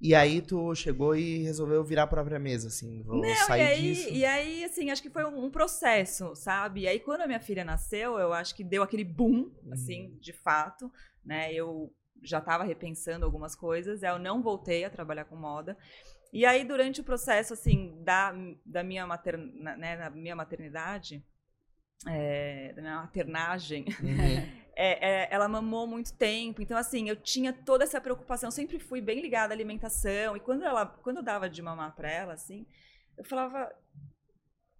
E 0.00 0.14
aí 0.14 0.40
tu 0.40 0.72
chegou 0.76 1.16
e 1.16 1.42
resolveu 1.42 1.82
virar 1.82 2.04
a 2.04 2.06
própria 2.06 2.38
mesa, 2.38 2.68
assim, 2.68 3.02
vou 3.02 3.20
Não, 3.20 3.34
sair 3.46 3.60
e 3.60 3.66
aí, 3.66 3.82
disso. 3.82 4.08
E 4.10 4.24
aí, 4.24 4.64
assim, 4.64 4.90
acho 4.90 5.02
que 5.02 5.10
foi 5.10 5.24
um, 5.24 5.50
processo, 5.50 6.36
sabe? 6.36 6.82
E 6.82 6.88
aí, 6.88 7.00
quando 7.00 7.22
a 7.22 7.26
minha 7.26 7.40
filha 7.40 7.64
nasceu, 7.64 8.16
eu 8.16 8.32
acho 8.32 8.54
que 8.54 8.62
deu 8.62 8.82
aquele 8.84 9.02
boom, 9.02 9.50
assim, 9.72 10.06
uhum. 10.06 10.18
de 10.20 10.32
fato, 10.32 10.90
né? 11.24 11.52
Eu 11.52 11.92
já 12.22 12.38
estava 12.38 12.62
repensando 12.62 13.24
algumas 13.24 13.56
coisas, 13.56 14.02
eu 14.02 14.18
não 14.20 14.40
voltei 14.40 14.84
a 14.84 14.90
trabalhar 14.90 15.24
com 15.24 15.34
moda. 15.34 15.76
E 16.32 16.44
aí, 16.44 16.64
durante 16.64 17.00
o 17.00 17.04
processo, 17.04 17.54
assim, 17.54 18.02
da, 18.02 18.34
da 18.64 18.82
minha, 18.82 19.06
materna, 19.06 19.76
né, 19.76 19.96
na 19.96 20.10
minha 20.10 20.36
maternidade, 20.36 21.24
é, 22.06 22.72
da 22.74 22.82
minha 22.82 22.96
maternagem, 23.00 23.86
uhum. 24.00 24.36
é, 24.76 25.24
é, 25.24 25.28
ela 25.30 25.48
mamou 25.48 25.86
muito 25.86 26.12
tempo. 26.14 26.60
Então, 26.60 26.76
assim, 26.76 27.08
eu 27.08 27.16
tinha 27.16 27.52
toda 27.52 27.84
essa 27.84 28.00
preocupação. 28.00 28.50
Sempre 28.50 28.78
fui 28.78 29.00
bem 29.00 29.20
ligada 29.20 29.52
à 29.52 29.56
alimentação. 29.56 30.36
E 30.36 30.40
quando, 30.40 30.64
ela, 30.64 30.86
quando 30.86 31.18
eu 31.18 31.22
dava 31.22 31.48
de 31.48 31.62
mamar 31.62 31.96
para 31.96 32.10
ela, 32.10 32.34
assim, 32.34 32.66
eu 33.16 33.24
falava, 33.24 33.74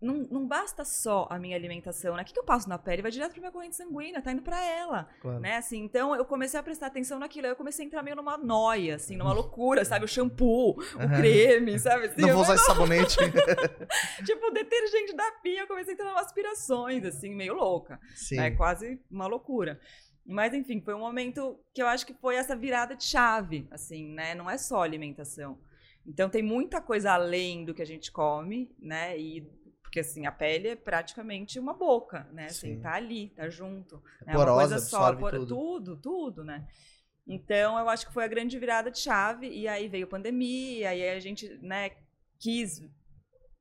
não, 0.01 0.15
não 0.31 0.47
basta 0.47 0.85
só 0.85 1.27
a 1.29 1.39
minha 1.39 1.57
alimentação, 1.57 2.15
né? 2.15 2.23
O 2.23 2.25
que, 2.25 2.33
que 2.33 2.39
eu 2.39 2.45
passo 2.45 2.69
na 2.69 2.79
pele 2.79 3.03
vai 3.03 3.11
direto 3.11 3.33
pra 3.33 3.41
minha 3.41 3.51
corrente 3.51 3.75
sanguínea, 3.75 4.23
tá 4.23 4.31
indo 4.31 4.43
pra 4.43 4.63
ela, 4.65 5.09
claro. 5.21 5.41
né? 5.41 5.57
Assim, 5.57 5.83
então 5.83 6.15
eu 6.15 6.25
comecei 6.25 6.59
a 6.59 6.63
prestar 6.63 6.87
atenção 6.87 7.19
naquilo, 7.19 7.47
aí 7.47 7.53
eu 7.53 7.57
comecei 7.57 7.85
a 7.85 7.87
entrar 7.87 8.03
meio 8.03 8.15
numa 8.15 8.39
noia, 8.39 8.95
assim, 8.95 9.17
numa 9.17 9.33
loucura, 9.33 9.85
sabe? 9.85 10.05
O 10.05 10.09
shampoo, 10.09 10.77
uhum. 10.79 11.05
o 11.05 11.17
creme, 11.17 11.79
sabe? 11.79 12.07
Assim, 12.07 12.23
não 12.23 12.33
vou 12.33 12.43
usar 12.43 12.55
esse 12.55 12.65
sabonete. 12.65 13.17
tipo, 14.25 14.47
o 14.47 14.51
detergente 14.51 15.17
da 15.17 15.33
pia, 15.43 15.63
eu 15.63 15.67
comecei 15.67 15.93
a 15.93 15.95
entrar 15.95 16.13
em 16.13 16.19
aspirações, 16.19 17.05
assim, 17.05 17.35
meio 17.35 17.55
louca. 17.55 17.99
Sim. 18.15 18.37
Né? 18.37 18.53
Quase 18.53 19.01
uma 19.11 19.27
loucura. 19.27 19.81
Mas, 20.25 20.53
enfim, 20.55 20.81
foi 20.81 20.95
um 20.95 21.01
momento 21.01 21.59
que 21.75 21.83
eu 21.83 21.87
acho 21.89 22.07
que 22.07 22.15
foi 22.15 22.37
essa 22.37 22.55
virada 22.55 22.95
de 22.95 23.05
chave, 23.05 23.67
assim, 23.71 24.13
né? 24.13 24.35
Não 24.35 24.49
é 24.49 24.59
só 24.59 24.83
alimentação. 24.83 25.59
Então 26.09 26.31
tem 26.31 26.43
muita 26.43 26.81
coisa 26.81 27.13
além 27.13 27.67
do 27.67 27.75
que 27.75 27.83
a 27.83 27.87
gente 27.87 28.11
come, 28.11 28.75
né? 28.79 29.19
E 29.19 29.47
porque 29.99 30.01
assim, 30.01 30.27
a 30.27 30.33
pele 30.33 30.69
é 30.69 30.77
praticamente 30.77 31.59
uma 31.59 31.75
boca, 31.75 32.27
né? 32.33 32.47
Assim, 32.47 32.79
tá 32.81 32.95
ali, 32.95 33.31
tá 33.31 33.49
junto. 33.49 34.03
É 34.27 34.33
Porosa, 34.33 34.53
uma 34.53 34.57
coisa 34.57 34.79
só, 34.79 35.15
por, 35.15 35.31
tudo. 35.31 35.47
tudo, 35.47 35.97
tudo, 35.97 36.45
né? 36.45 36.67
Então, 37.27 37.79
eu 37.79 37.89
acho 37.89 38.07
que 38.07 38.13
foi 38.13 38.25
a 38.25 38.29
grande 38.29 38.59
virada 38.59 38.91
de 38.91 38.99
chave, 38.99 39.49
e 39.49 39.67
aí 39.67 39.89
veio 39.89 40.07
pandemia, 40.07 40.95
e 40.95 41.03
aí 41.05 41.17
a 41.17 41.21
gente, 41.21 41.49
né, 41.61 41.91
quis 42.39 42.83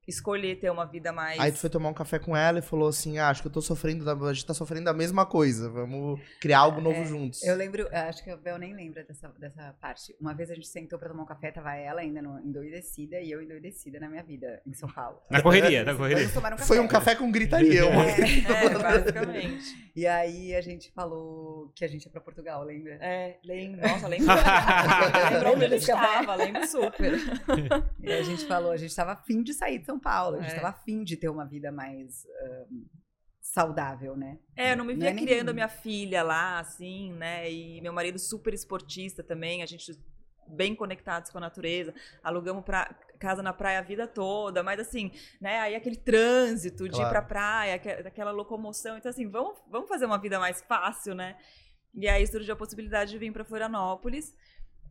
escolher 0.08 0.56
ter 0.60 0.70
uma 0.70 0.86
vida 0.86 1.12
mais. 1.12 1.40
Aí 1.40 1.52
tu 1.52 1.58
foi 1.58 1.70
tomar 1.70 1.90
um 1.90 1.94
café 1.94 2.18
com 2.18 2.36
ela 2.36 2.60
e 2.60 2.62
falou 2.62 2.88
assim: 2.88 3.18
ah, 3.18 3.30
acho 3.30 3.42
que 3.42 3.48
eu 3.48 3.52
tô 3.52 3.62
sofrendo, 3.62 4.06
da... 4.06 4.14
a 4.14 4.34
gente 4.34 4.46
tá 4.46 4.54
sofrendo 4.54 4.86
da 4.86 4.94
mesma 4.94 5.26
coisa, 5.26 5.70
vamos 5.70 6.20
criar 6.40 6.60
algo 6.60 6.80
novo 6.82 7.02
é, 7.02 7.06
juntos. 7.06 7.44
Eu 7.44 7.56
lembro, 7.56 7.88
acho 7.92 8.24
que 8.24 8.30
a 8.30 8.38
Bel 8.38 8.58
nem 8.58 8.74
lembra 8.74 9.04
dessa, 9.04 9.28
dessa 9.40 9.76
parte. 9.82 10.16
Uma 10.20 10.34
vez 10.34 10.50
a 10.50 10.56
gente 10.56 10.68
sentou 10.68 10.98
pra 10.98 11.10
tomar 11.10 11.24
um 11.24 11.26
café, 11.26 11.52
tava 11.52 11.76
ela 11.76 12.02
ainda 12.02 12.22
no, 12.22 12.40
endoidecida 12.40 13.20
e 13.20 13.32
eu 13.32 13.42
endoidecida 13.42 14.00
na 14.00 14.10
minha 14.10 14.24
vida, 14.24 14.62
em 14.66 14.74
São 14.74 14.90
Paulo. 14.90 15.20
Na 15.30 15.42
correria, 15.42 15.84
na 15.84 15.96
correria. 15.96 16.26
Um 16.26 16.58
foi 16.58 16.80
um 16.80 16.88
café 16.88 17.16
com 17.16 17.32
gritaria. 17.32 17.82
É, 17.82 18.66
é, 18.66 18.70
basicamente. 18.70 19.92
E 19.96 20.08
aí 20.08 20.56
a 20.56 20.62
gente 20.62 20.92
falou 20.92 21.72
que 21.76 21.84
a 21.84 21.88
gente 21.88 22.06
ia 22.06 22.12
pra 22.12 22.22
Portugal, 22.22 22.64
lembra? 22.64 22.98
É, 23.02 23.38
lembro. 23.44 23.82
Nossa, 23.82 24.08
lembro. 24.08 24.28
lembro 25.34 25.54
onde 25.54 25.66
a 25.66 25.70
gente 25.70 25.88
tava, 25.88 26.36
lembro 26.36 26.68
super. 26.68 27.18
E 28.02 28.12
a 28.12 28.24
gente 28.24 28.46
falou, 28.46 28.72
a 28.72 28.78
gente 28.78 28.96
tava 28.96 29.12
afim 29.14 29.44
de 29.44 29.54
sair 29.54 29.80
de 29.80 29.86
São 29.86 29.97
Paulo, 30.00 30.38
a 30.38 30.42
gente 30.42 30.54
é. 30.54 30.56
tava 30.56 30.70
afim 30.70 31.04
de 31.04 31.18
ter 31.18 31.30
uma 31.30 31.46
vida 31.46 31.72
mais 31.72 32.26
uh, 32.26 32.86
saudável, 33.42 34.16
né? 34.16 34.40
É, 34.56 34.74
eu 34.74 34.78
não 34.78 34.86
me 34.86 34.94
via 34.94 35.12
não 35.12 35.18
é 35.18 35.22
criando 35.24 35.48
nem... 35.48 35.56
minha 35.56 35.70
filha 35.70 36.24
lá, 36.24 36.60
assim, 36.60 37.14
né? 37.14 37.52
E 37.52 37.82
meu 37.82 37.94
marido 37.94 38.20
super 38.20 38.54
esportista 38.54 39.24
também, 39.24 39.64
a 39.64 39.66
gente 39.66 39.92
bem 40.50 40.76
conectados 40.76 41.30
com 41.30 41.38
a 41.38 41.42
natureza, 41.42 41.94
alugamos 42.24 42.64
pra, 42.64 42.96
casa 43.20 43.42
na 43.44 43.52
praia 43.52 43.80
a 43.80 43.82
vida 43.82 44.08
toda, 44.08 44.64
mas 44.64 44.80
assim, 44.80 45.12
né, 45.42 45.60
aí 45.60 45.76
aquele 45.76 45.98
trânsito 45.98 46.86
de 46.86 46.92
claro. 46.92 47.08
ir 47.08 47.12
pra 47.12 47.22
praia, 47.22 47.76
aquela 47.76 48.32
locomoção, 48.32 48.98
então 48.98 49.10
assim, 49.10 49.28
vamos, 49.30 49.58
vamos 49.70 49.90
fazer 49.90 50.06
uma 50.06 50.18
vida 50.18 50.40
mais 50.40 50.62
fácil, 50.62 51.14
né? 51.14 51.36
E 51.94 52.08
aí 52.08 52.26
surgiu 52.28 52.54
a 52.54 52.58
possibilidade 52.58 53.12
de 53.12 53.18
vir 53.18 53.32
para 53.32 53.44
Florianópolis. 53.44 54.36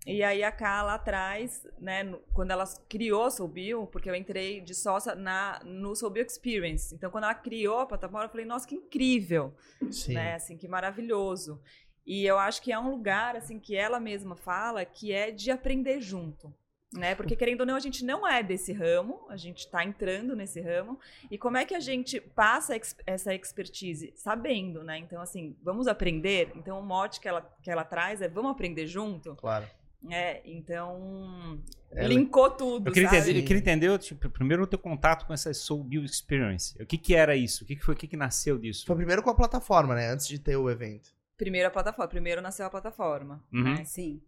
E 0.06 0.22
aí 0.22 0.44
a 0.44 0.52
Ká 0.52 0.82
lá 0.82 0.94
atrás, 0.94 1.66
né, 1.80 2.16
quando 2.32 2.52
ela 2.52 2.64
criou 2.88 3.24
a 3.24 3.30
Soulbill, 3.30 3.88
porque 3.88 4.08
eu 4.08 4.14
entrei 4.14 4.60
de 4.60 4.72
sócia 4.72 5.16
na, 5.16 5.60
no 5.64 5.96
Soulbill 5.96 6.24
Experience. 6.24 6.94
Então, 6.94 7.10
quando 7.10 7.24
ela 7.24 7.34
criou 7.34 7.80
a 7.80 7.86
plataforma, 7.86 8.26
eu 8.26 8.30
falei, 8.30 8.46
nossa, 8.46 8.68
que 8.68 8.76
incrível, 8.76 9.52
Sim. 9.90 10.14
né, 10.14 10.34
assim, 10.34 10.56
que 10.56 10.68
maravilhoso. 10.68 11.60
E 12.06 12.24
eu 12.24 12.38
acho 12.38 12.62
que 12.62 12.70
é 12.70 12.78
um 12.78 12.88
lugar, 12.88 13.34
assim, 13.34 13.58
que 13.58 13.74
ela 13.74 13.98
mesma 13.98 14.36
fala 14.36 14.84
que 14.84 15.12
é 15.12 15.32
de 15.32 15.50
aprender 15.50 16.00
junto. 16.00 16.54
Né? 16.92 17.16
Porque, 17.16 17.34
querendo 17.34 17.60
ou 17.60 17.66
não, 17.66 17.74
a 17.74 17.80
gente 17.80 18.04
não 18.04 18.26
é 18.26 18.44
desse 18.44 18.72
ramo, 18.72 19.26
a 19.28 19.36
gente 19.36 19.58
está 19.58 19.84
entrando 19.84 20.36
nesse 20.36 20.60
ramo. 20.60 20.98
E 21.28 21.36
como 21.36 21.56
é 21.56 21.64
que 21.64 21.74
a 21.74 21.80
gente 21.80 22.20
passa 22.20 22.80
essa 23.04 23.34
expertise? 23.34 24.12
Sabendo, 24.14 24.84
né? 24.84 24.96
Então, 24.98 25.20
assim, 25.20 25.56
vamos 25.62 25.88
aprender? 25.88 26.52
Então, 26.54 26.78
o 26.78 26.82
mote 26.82 27.20
que 27.20 27.28
ela, 27.28 27.42
que 27.60 27.70
ela 27.70 27.84
traz 27.84 28.22
é 28.22 28.28
vamos 28.28 28.52
aprender 28.52 28.86
junto? 28.86 29.34
Claro. 29.34 29.66
É, 30.10 30.42
então. 30.44 31.60
Ela... 31.90 32.08
Linkou 32.08 32.50
tudo. 32.50 32.88
Eu 32.88 32.92
queria, 32.92 33.08
entender, 33.08 33.38
eu 33.38 33.44
queria 33.44 33.58
entender, 33.58 33.98
tipo, 33.98 34.28
primeiro 34.30 34.62
o 34.62 34.66
teu 34.66 34.78
contato 34.78 35.26
com 35.26 35.32
essa 35.32 35.52
Soul 35.54 35.84
Build 35.84 36.10
Experience. 36.10 36.80
O 36.80 36.86
que, 36.86 36.98
que 36.98 37.14
era 37.14 37.34
isso? 37.34 37.64
O 37.64 37.66
que, 37.66 37.76
que 37.76 37.84
foi 37.84 37.94
o 37.94 37.96
que, 37.96 38.06
que 38.06 38.16
nasceu 38.16 38.58
disso? 38.58 38.86
Foi 38.86 38.96
primeiro 38.96 39.22
com 39.22 39.30
a 39.30 39.34
plataforma, 39.34 39.94
né? 39.94 40.08
Antes 40.10 40.28
de 40.28 40.38
ter 40.38 40.56
o 40.56 40.70
evento. 40.70 41.14
Primeiro 41.36 41.68
a 41.68 41.70
plataforma. 41.70 42.08
Primeiro 42.08 42.40
nasceu 42.40 42.66
a 42.66 42.70
plataforma. 42.70 43.44
Uhum. 43.52 43.74
Né? 43.74 43.84
Sim. 43.84 44.20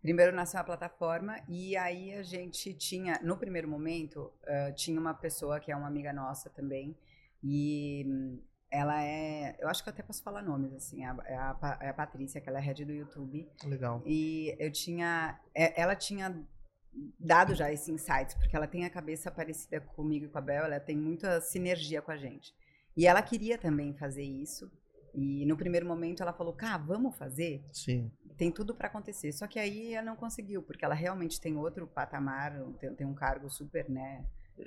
Primeiro 0.00 0.34
nasceu 0.34 0.60
a 0.60 0.64
plataforma 0.64 1.40
e 1.48 1.76
aí 1.76 2.14
a 2.14 2.22
gente 2.22 2.72
tinha, 2.74 3.18
no 3.22 3.36
primeiro 3.36 3.66
momento, 3.66 4.32
uh, 4.44 4.72
tinha 4.74 5.00
uma 5.00 5.14
pessoa 5.14 5.58
que 5.58 5.72
é 5.72 5.76
uma 5.76 5.88
amiga 5.88 6.12
nossa 6.12 6.48
também 6.48 6.96
e 7.42 8.38
ela 8.70 9.02
é, 9.02 9.56
eu 9.60 9.68
acho 9.68 9.82
que 9.82 9.88
eu 9.88 9.92
até 9.92 10.02
posso 10.02 10.22
falar 10.22 10.42
nomes, 10.42 10.72
assim, 10.74 11.04
é 11.04 11.06
a, 11.06 11.56
a, 11.60 11.78
é 11.82 11.88
a 11.88 11.94
Patrícia, 11.94 12.40
que 12.40 12.48
ela 12.48 12.58
é 12.58 12.62
head 12.62 12.84
do 12.84 12.92
YouTube. 12.92 13.48
Legal. 13.64 14.02
E 14.04 14.54
eu 14.58 14.70
tinha, 14.72 15.38
é, 15.54 15.80
ela 15.80 15.94
tinha 15.94 16.44
dado 17.18 17.54
já 17.54 17.70
esse 17.72 17.92
insight, 17.92 18.34
porque 18.36 18.56
ela 18.56 18.66
tem 18.66 18.84
a 18.84 18.90
cabeça 18.90 19.30
parecida 19.30 19.80
comigo 19.80 20.26
e 20.26 20.28
com 20.28 20.38
a 20.38 20.40
Bel, 20.40 20.64
ela 20.64 20.80
tem 20.80 20.96
muita 20.96 21.40
sinergia 21.40 22.02
com 22.02 22.10
a 22.10 22.16
gente. 22.16 22.54
E 22.96 23.06
ela 23.06 23.22
queria 23.22 23.58
também 23.58 23.94
fazer 23.94 24.24
isso. 24.24 24.70
E 25.14 25.46
no 25.46 25.56
primeiro 25.56 25.86
momento 25.86 26.22
ela 26.22 26.32
falou, 26.32 26.52
cá, 26.52 26.76
vamos 26.76 27.16
fazer? 27.16 27.64
Sim. 27.72 28.10
Tem 28.36 28.50
tudo 28.50 28.74
para 28.74 28.88
acontecer. 28.88 29.32
Só 29.32 29.46
que 29.46 29.58
aí 29.58 29.94
ela 29.94 30.06
não 30.06 30.16
conseguiu, 30.16 30.62
porque 30.62 30.84
ela 30.84 30.94
realmente 30.94 31.40
tem 31.40 31.56
outro 31.56 31.86
patamar, 31.86 32.52
tem, 32.78 32.94
tem 32.94 33.06
um 33.06 33.14
cargo 33.14 33.48
super, 33.48 33.88
né? 33.88 34.24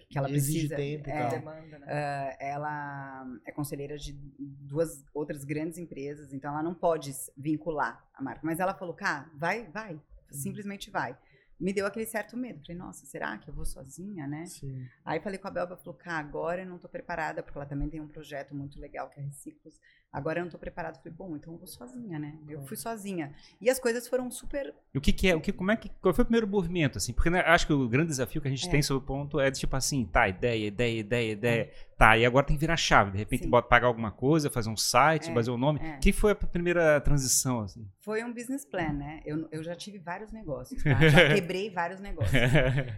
Que 0.09 0.17
ela 0.17 0.29
Exige 0.29 0.67
precisa. 0.67 0.75
tempo 0.75 1.09
é, 1.09 1.29
demanda, 1.29 1.79
né? 1.79 1.85
uh, 1.85 2.37
ela 2.39 3.25
é 3.45 3.51
conselheira 3.51 3.97
de 3.97 4.13
duas 4.37 5.03
outras 5.13 5.43
grandes 5.43 5.77
empresas, 5.77 6.33
então 6.33 6.51
ela 6.51 6.63
não 6.63 6.73
pode 6.73 7.11
vincular 7.37 8.05
a 8.13 8.21
marca. 8.21 8.41
Mas 8.43 8.59
ela 8.59 8.73
falou, 8.73 8.93
cá, 8.93 9.29
vai, 9.35 9.67
vai, 9.67 9.93
uhum. 9.93 10.01
simplesmente 10.31 10.89
vai. 10.89 11.17
Me 11.59 11.73
deu 11.73 11.85
aquele 11.85 12.05
certo 12.05 12.37
medo. 12.37 12.61
Falei, 12.61 12.77
nossa, 12.77 13.05
será 13.05 13.37
que 13.37 13.49
eu 13.49 13.53
vou 13.53 13.65
sozinha, 13.65 14.25
né? 14.25 14.45
Sim. 14.45 14.87
Aí 15.03 15.19
falei 15.19 15.37
com 15.37 15.47
a 15.49 15.51
Belba, 15.51 15.75
falou, 15.75 15.93
cá, 15.93 16.17
agora 16.17 16.61
eu 16.61 16.65
não 16.65 16.75
estou 16.75 16.89
preparada, 16.89 17.43
porque 17.43 17.57
ela 17.57 17.65
também 17.65 17.89
tem 17.89 17.99
um 17.99 18.07
projeto 18.07 18.55
muito 18.55 18.79
legal 18.79 19.09
que 19.09 19.19
é 19.19 19.23
Reciclos. 19.23 19.77
Agora 20.11 20.39
eu 20.39 20.41
não 20.41 20.47
estou 20.47 20.59
preparada. 20.59 20.97
Falei, 20.97 21.13
bom, 21.15 21.35
então 21.35 21.53
eu 21.53 21.59
vou 21.59 21.67
sozinha, 21.67 22.17
né? 22.17 22.35
Eu 22.47 22.61
fui 22.63 22.75
sozinha. 22.75 23.31
E 23.61 23.69
as 23.69 23.79
coisas 23.79 24.07
foram 24.07 24.29
super. 24.31 24.73
E 24.93 24.97
o 24.97 25.01
que, 25.01 25.13
que 25.13 25.29
é? 25.29 25.35
O 25.35 25.41
que, 25.41 25.51
como 25.51 25.69
é 25.69 25.75
que, 25.75 25.89
qual 26.01 26.13
foi 26.13 26.23
o 26.23 26.25
primeiro 26.25 26.47
movimento, 26.47 26.97
assim? 26.97 27.13
Porque 27.13 27.29
né, 27.29 27.41
acho 27.41 27.67
que 27.67 27.73
o 27.73 27.87
grande 27.87 28.07
desafio 28.07 28.41
que 28.41 28.47
a 28.47 28.51
gente 28.51 28.67
é. 28.67 28.71
tem 28.71 28.81
sobre 28.81 29.03
o 29.03 29.05
ponto 29.05 29.39
é 29.39 29.51
de 29.51 29.59
tipo 29.59 29.75
assim, 29.75 30.05
tá, 30.05 30.27
ideia, 30.27 30.67
ideia, 30.67 30.99
ideia, 30.99 31.31
ideia. 31.31 31.61
É. 31.61 31.89
Tá, 31.95 32.17
e 32.17 32.25
agora 32.25 32.45
tem 32.45 32.55
que 32.55 32.59
virar 32.59 32.75
chave. 32.75 33.11
De 33.11 33.17
repente, 33.17 33.45
bota, 33.45 33.67
pagar 33.67 33.87
alguma 33.87 34.11
coisa, 34.11 34.49
fazer 34.49 34.69
um 34.69 34.77
site, 34.77 35.29
é. 35.29 35.33
fazer 35.33 35.51
um 35.51 35.57
nome. 35.57 35.79
O 35.79 35.83
é. 35.83 35.97
que 35.97 36.11
foi 36.11 36.31
a 36.31 36.35
primeira 36.35 36.99
transição, 37.01 37.61
assim? 37.61 37.87
Foi 37.99 38.23
um 38.23 38.33
business 38.33 38.65
plan, 38.65 38.93
né? 38.93 39.21
Eu, 39.25 39.47
eu 39.51 39.63
já 39.63 39.75
tive 39.75 39.99
vários 39.99 40.31
negócios, 40.31 40.81
tá? 40.83 41.07
Já 41.07 41.29
quebrei 41.35 41.69
vários 41.69 41.99
negócios. 41.99 42.39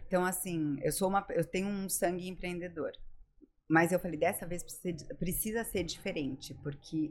Então, 0.08 0.26
assim, 0.26 0.78
eu 0.82 0.92
sou 0.92 1.08
uma. 1.08 1.26
Eu 1.30 1.44
tenho 1.44 1.68
um 1.68 1.90
sangue 1.90 2.28
empreendedor. 2.28 2.92
Mas 3.72 3.94
eu 3.94 4.00
falei, 4.00 4.20
dessa 4.20 4.46
vez 4.46 4.62
precisa, 4.62 5.16
precisa 5.16 5.64
ser 5.64 5.84
diferente, 5.86 6.54
porque 6.56 7.10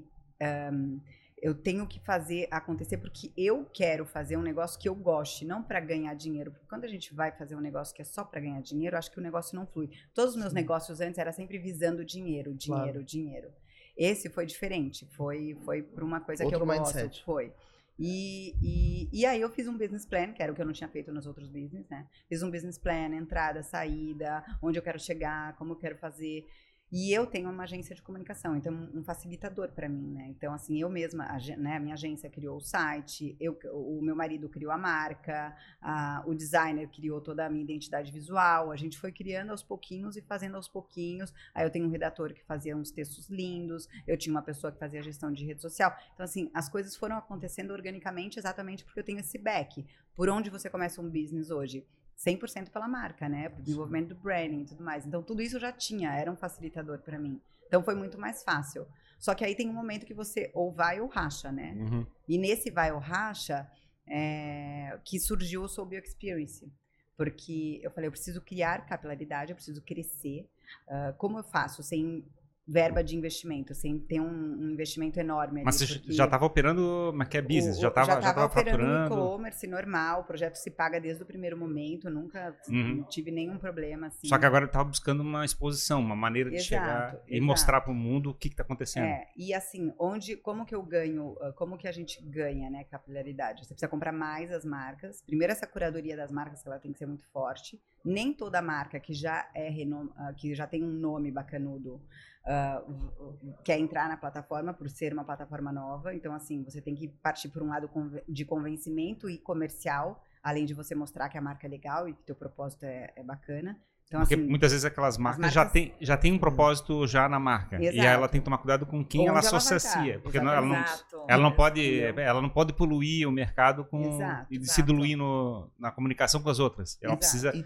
um, 0.70 1.00
eu 1.40 1.54
tenho 1.54 1.86
que 1.86 1.98
fazer 2.00 2.46
acontecer 2.50 2.98
porque 2.98 3.32
eu 3.34 3.64
quero 3.72 4.04
fazer 4.04 4.36
um 4.36 4.42
negócio 4.42 4.78
que 4.78 4.86
eu 4.86 4.94
goste, 4.94 5.46
não 5.46 5.62
para 5.62 5.80
ganhar 5.80 6.12
dinheiro. 6.12 6.50
Porque 6.50 6.66
quando 6.68 6.84
a 6.84 6.88
gente 6.88 7.14
vai 7.14 7.32
fazer 7.32 7.56
um 7.56 7.60
negócio 7.60 7.94
que 7.94 8.02
é 8.02 8.04
só 8.04 8.24
para 8.24 8.40
ganhar 8.42 8.60
dinheiro, 8.60 8.94
acho 8.94 9.10
que 9.10 9.18
o 9.18 9.22
negócio 9.22 9.56
não 9.56 9.66
flui. 9.66 9.88
Todos 10.12 10.34
os 10.34 10.36
meus 10.36 10.50
Sim. 10.50 10.56
negócios 10.56 11.00
antes 11.00 11.16
era 11.16 11.32
sempre 11.32 11.56
visando 11.56 12.04
dinheiro, 12.04 12.52
dinheiro, 12.52 12.92
claro. 12.92 13.04
dinheiro. 13.04 13.48
Esse 13.96 14.28
foi 14.28 14.44
diferente, 14.44 15.06
foi 15.16 15.56
foi 15.64 15.82
para 15.82 16.04
uma 16.04 16.20
coisa 16.20 16.44
Outro 16.44 16.58
que 16.58 16.62
eu 16.62 16.66
mindset. 16.66 17.06
gosto, 17.06 17.24
foi. 17.24 17.54
E, 18.02 18.54
e, 18.62 19.08
e, 19.12 19.26
aí 19.26 19.38
eu 19.38 19.50
fiz 19.50 19.68
um 19.68 19.76
business 19.76 20.06
plan, 20.06 20.32
que 20.32 20.42
era 20.42 20.50
o 20.50 20.54
que 20.54 20.62
eu 20.62 20.64
não 20.64 20.72
tinha 20.72 20.88
feito 20.88 21.12
nos 21.12 21.26
outros 21.26 21.50
business, 21.50 21.86
né? 21.90 22.06
Fiz 22.30 22.42
um 22.42 22.50
business 22.50 22.78
plan, 22.78 23.14
entrada, 23.14 23.62
saída, 23.62 24.42
onde 24.62 24.78
eu 24.78 24.82
quero 24.82 24.98
chegar, 24.98 25.54
como 25.56 25.72
eu 25.72 25.76
quero 25.76 25.98
fazer. 25.98 26.46
E 26.92 27.12
eu 27.12 27.24
tenho 27.24 27.48
uma 27.48 27.62
agência 27.62 27.94
de 27.94 28.02
comunicação, 28.02 28.56
então 28.56 28.72
um 28.92 29.04
facilitador 29.04 29.68
para 29.70 29.88
mim, 29.88 30.10
né? 30.10 30.26
Então 30.28 30.52
assim, 30.52 30.80
eu 30.80 30.90
mesma, 30.90 31.24
a, 31.24 31.38
né, 31.56 31.76
a 31.76 31.80
minha 31.80 31.94
agência 31.94 32.28
criou 32.28 32.56
o 32.56 32.60
site, 32.60 33.36
eu, 33.38 33.56
o 33.72 34.00
meu 34.02 34.16
marido 34.16 34.48
criou 34.48 34.72
a 34.72 34.78
marca, 34.78 35.56
a, 35.80 36.24
o 36.26 36.34
designer 36.34 36.88
criou 36.88 37.20
toda 37.20 37.46
a 37.46 37.48
minha 37.48 37.62
identidade 37.62 38.10
visual. 38.10 38.72
A 38.72 38.76
gente 38.76 38.98
foi 38.98 39.12
criando 39.12 39.50
aos 39.50 39.62
pouquinhos 39.62 40.16
e 40.16 40.22
fazendo 40.22 40.56
aos 40.56 40.66
pouquinhos. 40.66 41.32
Aí 41.54 41.64
eu 41.64 41.70
tenho 41.70 41.86
um 41.86 41.90
redator 41.90 42.34
que 42.34 42.42
fazia 42.44 42.76
uns 42.76 42.90
textos 42.90 43.30
lindos, 43.30 43.88
eu 44.04 44.16
tinha 44.16 44.34
uma 44.34 44.42
pessoa 44.42 44.72
que 44.72 44.78
fazia 44.78 45.00
gestão 45.00 45.32
de 45.32 45.46
rede 45.46 45.62
social. 45.62 45.96
Então 46.14 46.24
assim, 46.24 46.50
as 46.52 46.68
coisas 46.68 46.96
foram 46.96 47.16
acontecendo 47.16 47.70
organicamente 47.70 48.36
exatamente 48.36 48.84
porque 48.84 48.98
eu 48.98 49.04
tenho 49.04 49.20
esse 49.20 49.38
back. 49.38 49.86
Por 50.16 50.28
onde 50.28 50.50
você 50.50 50.68
começa 50.68 51.00
um 51.00 51.08
business 51.08 51.50
hoje? 51.52 51.86
100% 52.26 52.70
pela 52.70 52.86
marca, 52.86 53.28
né? 53.28 53.48
Pro 53.48 53.62
desenvolvimento 53.62 54.08
do 54.08 54.14
branding 54.14 54.62
e 54.62 54.66
tudo 54.66 54.84
mais. 54.84 55.06
Então, 55.06 55.22
tudo 55.22 55.40
isso 55.40 55.56
eu 55.56 55.60
já 55.60 55.72
tinha, 55.72 56.14
era 56.14 56.30
um 56.30 56.36
facilitador 56.36 56.98
para 56.98 57.18
mim. 57.18 57.40
Então, 57.66 57.82
foi 57.82 57.94
muito 57.94 58.18
mais 58.18 58.42
fácil. 58.42 58.86
Só 59.18 59.34
que 59.34 59.44
aí 59.44 59.54
tem 59.54 59.68
um 59.68 59.72
momento 59.72 60.06
que 60.06 60.14
você 60.14 60.50
ou 60.54 60.72
vai 60.72 61.00
ou 61.00 61.08
racha, 61.08 61.50
né? 61.52 61.74
Uhum. 61.76 62.06
E 62.28 62.38
nesse 62.38 62.70
vai 62.70 62.92
ou 62.92 62.98
racha, 62.98 63.70
é, 64.06 64.98
que 65.04 65.18
surgiu 65.18 65.62
o 65.62 65.68
Soul 65.68 65.88
Bio 65.88 66.00
Experience. 66.00 66.70
Porque 67.16 67.80
eu 67.82 67.90
falei, 67.90 68.08
eu 68.08 68.12
preciso 68.12 68.40
criar 68.40 68.86
capilaridade, 68.86 69.52
eu 69.52 69.56
preciso 69.56 69.82
crescer. 69.82 70.48
Uh, 70.88 71.14
como 71.18 71.38
eu 71.38 71.44
faço 71.44 71.82
sem 71.82 72.24
verba 72.70 73.02
de 73.02 73.16
investimento, 73.16 73.74
sem 73.74 73.98
ter 73.98 74.20
um, 74.20 74.28
um 74.28 74.70
investimento 74.70 75.18
enorme. 75.18 75.62
Mas 75.64 75.76
você 75.76 76.00
já 76.06 76.24
estava 76.24 76.46
operando, 76.46 77.12
mas 77.14 77.26
que 77.26 77.36
é 77.36 77.42
business, 77.42 77.78
o, 77.78 77.80
já 77.80 77.88
estava 77.88 78.22
já 78.22 78.32
já 78.32 78.44
operando 78.44 79.06
e-commerce 79.06 79.66
normal, 79.66 80.20
o 80.20 80.24
projeto 80.24 80.54
se 80.54 80.70
paga 80.70 81.00
desde 81.00 81.22
o 81.22 81.26
primeiro 81.26 81.56
momento, 81.56 82.08
nunca 82.08 82.56
uhum. 82.68 83.02
tive 83.08 83.32
nenhum 83.32 83.58
problema. 83.58 84.06
Assim. 84.06 84.28
Só 84.28 84.38
que 84.38 84.46
agora 84.46 84.66
estava 84.66 84.84
buscando 84.84 85.20
uma 85.20 85.44
exposição, 85.44 86.00
uma 86.00 86.14
maneira 86.14 86.48
de 86.48 86.56
exato, 86.56 86.68
chegar 86.68 87.08
exato. 87.08 87.24
e 87.28 87.40
mostrar 87.40 87.80
para 87.80 87.90
o 87.90 87.94
mundo 87.94 88.30
o 88.30 88.34
que 88.34 88.48
está 88.48 88.62
acontecendo. 88.62 89.06
É, 89.06 89.26
e 89.36 89.52
assim, 89.52 89.92
onde, 89.98 90.36
como 90.36 90.64
que 90.64 90.74
eu 90.74 90.82
ganho, 90.82 91.36
ah, 91.40 91.52
como 91.52 91.76
que 91.76 91.88
a 91.88 91.92
gente 91.92 92.22
ganha, 92.22 92.70
né, 92.70 92.84
capilaridade? 92.84 93.64
Você 93.64 93.74
precisa 93.74 93.88
comprar 93.88 94.12
mais 94.12 94.52
as 94.52 94.64
marcas. 94.64 95.22
Primeiro 95.22 95.52
essa 95.52 95.66
curadoria 95.66 96.16
das 96.16 96.30
marcas, 96.30 96.62
que 96.62 96.68
ela 96.68 96.78
tem 96.78 96.92
que 96.92 96.98
ser 96.98 97.06
muito 97.06 97.26
forte. 97.32 97.80
Nem 98.04 98.32
toda 98.32 98.62
marca 98.62 99.00
que 99.00 99.12
já 99.12 99.50
é 99.54 99.70
ah, 100.16 100.32
que 100.36 100.54
já 100.54 100.66
tem 100.66 100.84
um 100.84 100.92
nome 100.92 101.30
bacanudo 101.30 102.00
uh, 102.46 103.56
quer 103.64 103.78
entrar 103.78 104.08
na 104.08 104.16
plataforma 104.16 104.72
por 104.72 104.88
ser 104.88 105.12
uma 105.12 105.24
plataforma 105.24 105.72
nova. 105.72 106.14
Então, 106.14 106.34
assim, 106.34 106.62
você 106.62 106.80
tem 106.80 106.94
que 106.94 107.08
partir 107.08 107.48
por 107.48 107.62
um 107.62 107.68
lado 107.68 107.90
de 108.28 108.44
convencimento 108.44 109.28
e 109.28 109.38
comercial, 109.38 110.22
além 110.42 110.64
de 110.64 110.74
você 110.74 110.94
mostrar 110.94 111.28
que 111.28 111.38
a 111.38 111.42
marca 111.42 111.66
é 111.66 111.70
legal 111.70 112.08
e 112.08 112.14
que 112.14 112.22
teu 112.22 112.34
propósito 112.34 112.84
é, 112.84 113.12
é 113.16 113.22
bacana. 113.22 113.76
Então, 114.10 114.22
Porque 114.22 114.34
assim, 114.34 114.44
muitas 114.44 114.72
vezes 114.72 114.84
aquelas 114.84 115.16
marcas, 115.16 115.38
marcas, 115.38 115.54
já 115.54 115.64
tem 115.64 115.94
já 116.00 116.16
tem 116.16 116.32
um 116.32 116.38
propósito 116.38 117.06
já 117.06 117.28
na 117.28 117.38
marca 117.38 117.80
Exato. 117.80 117.96
e 117.96 118.00
ela 118.00 118.28
tem 118.28 118.40
que 118.40 118.44
tomar 118.44 118.58
cuidado 118.58 118.84
com 118.84 119.04
quem 119.04 119.28
ela 119.28 119.38
associa, 119.38 120.18
porque 120.18 120.40
não, 120.40 120.52
ela, 120.52 120.66
não, 120.66 120.84
ela 121.28 121.40
não 121.40 121.52
pode 121.52 122.00
ela 122.02 122.42
não 122.42 122.48
pode 122.48 122.72
poluir 122.72 123.28
o 123.28 123.30
mercado 123.30 123.84
com 123.84 124.02
Exato. 124.02 124.52
e 124.52 124.66
se 124.66 124.82
diluir 124.82 125.16
no, 125.16 125.70
na 125.78 125.92
comunicação 125.92 126.42
com 126.42 126.50
as 126.50 126.58
outras. 126.58 126.98
Ela 127.00 127.16
precisa 127.16 127.54
e, 127.54 127.64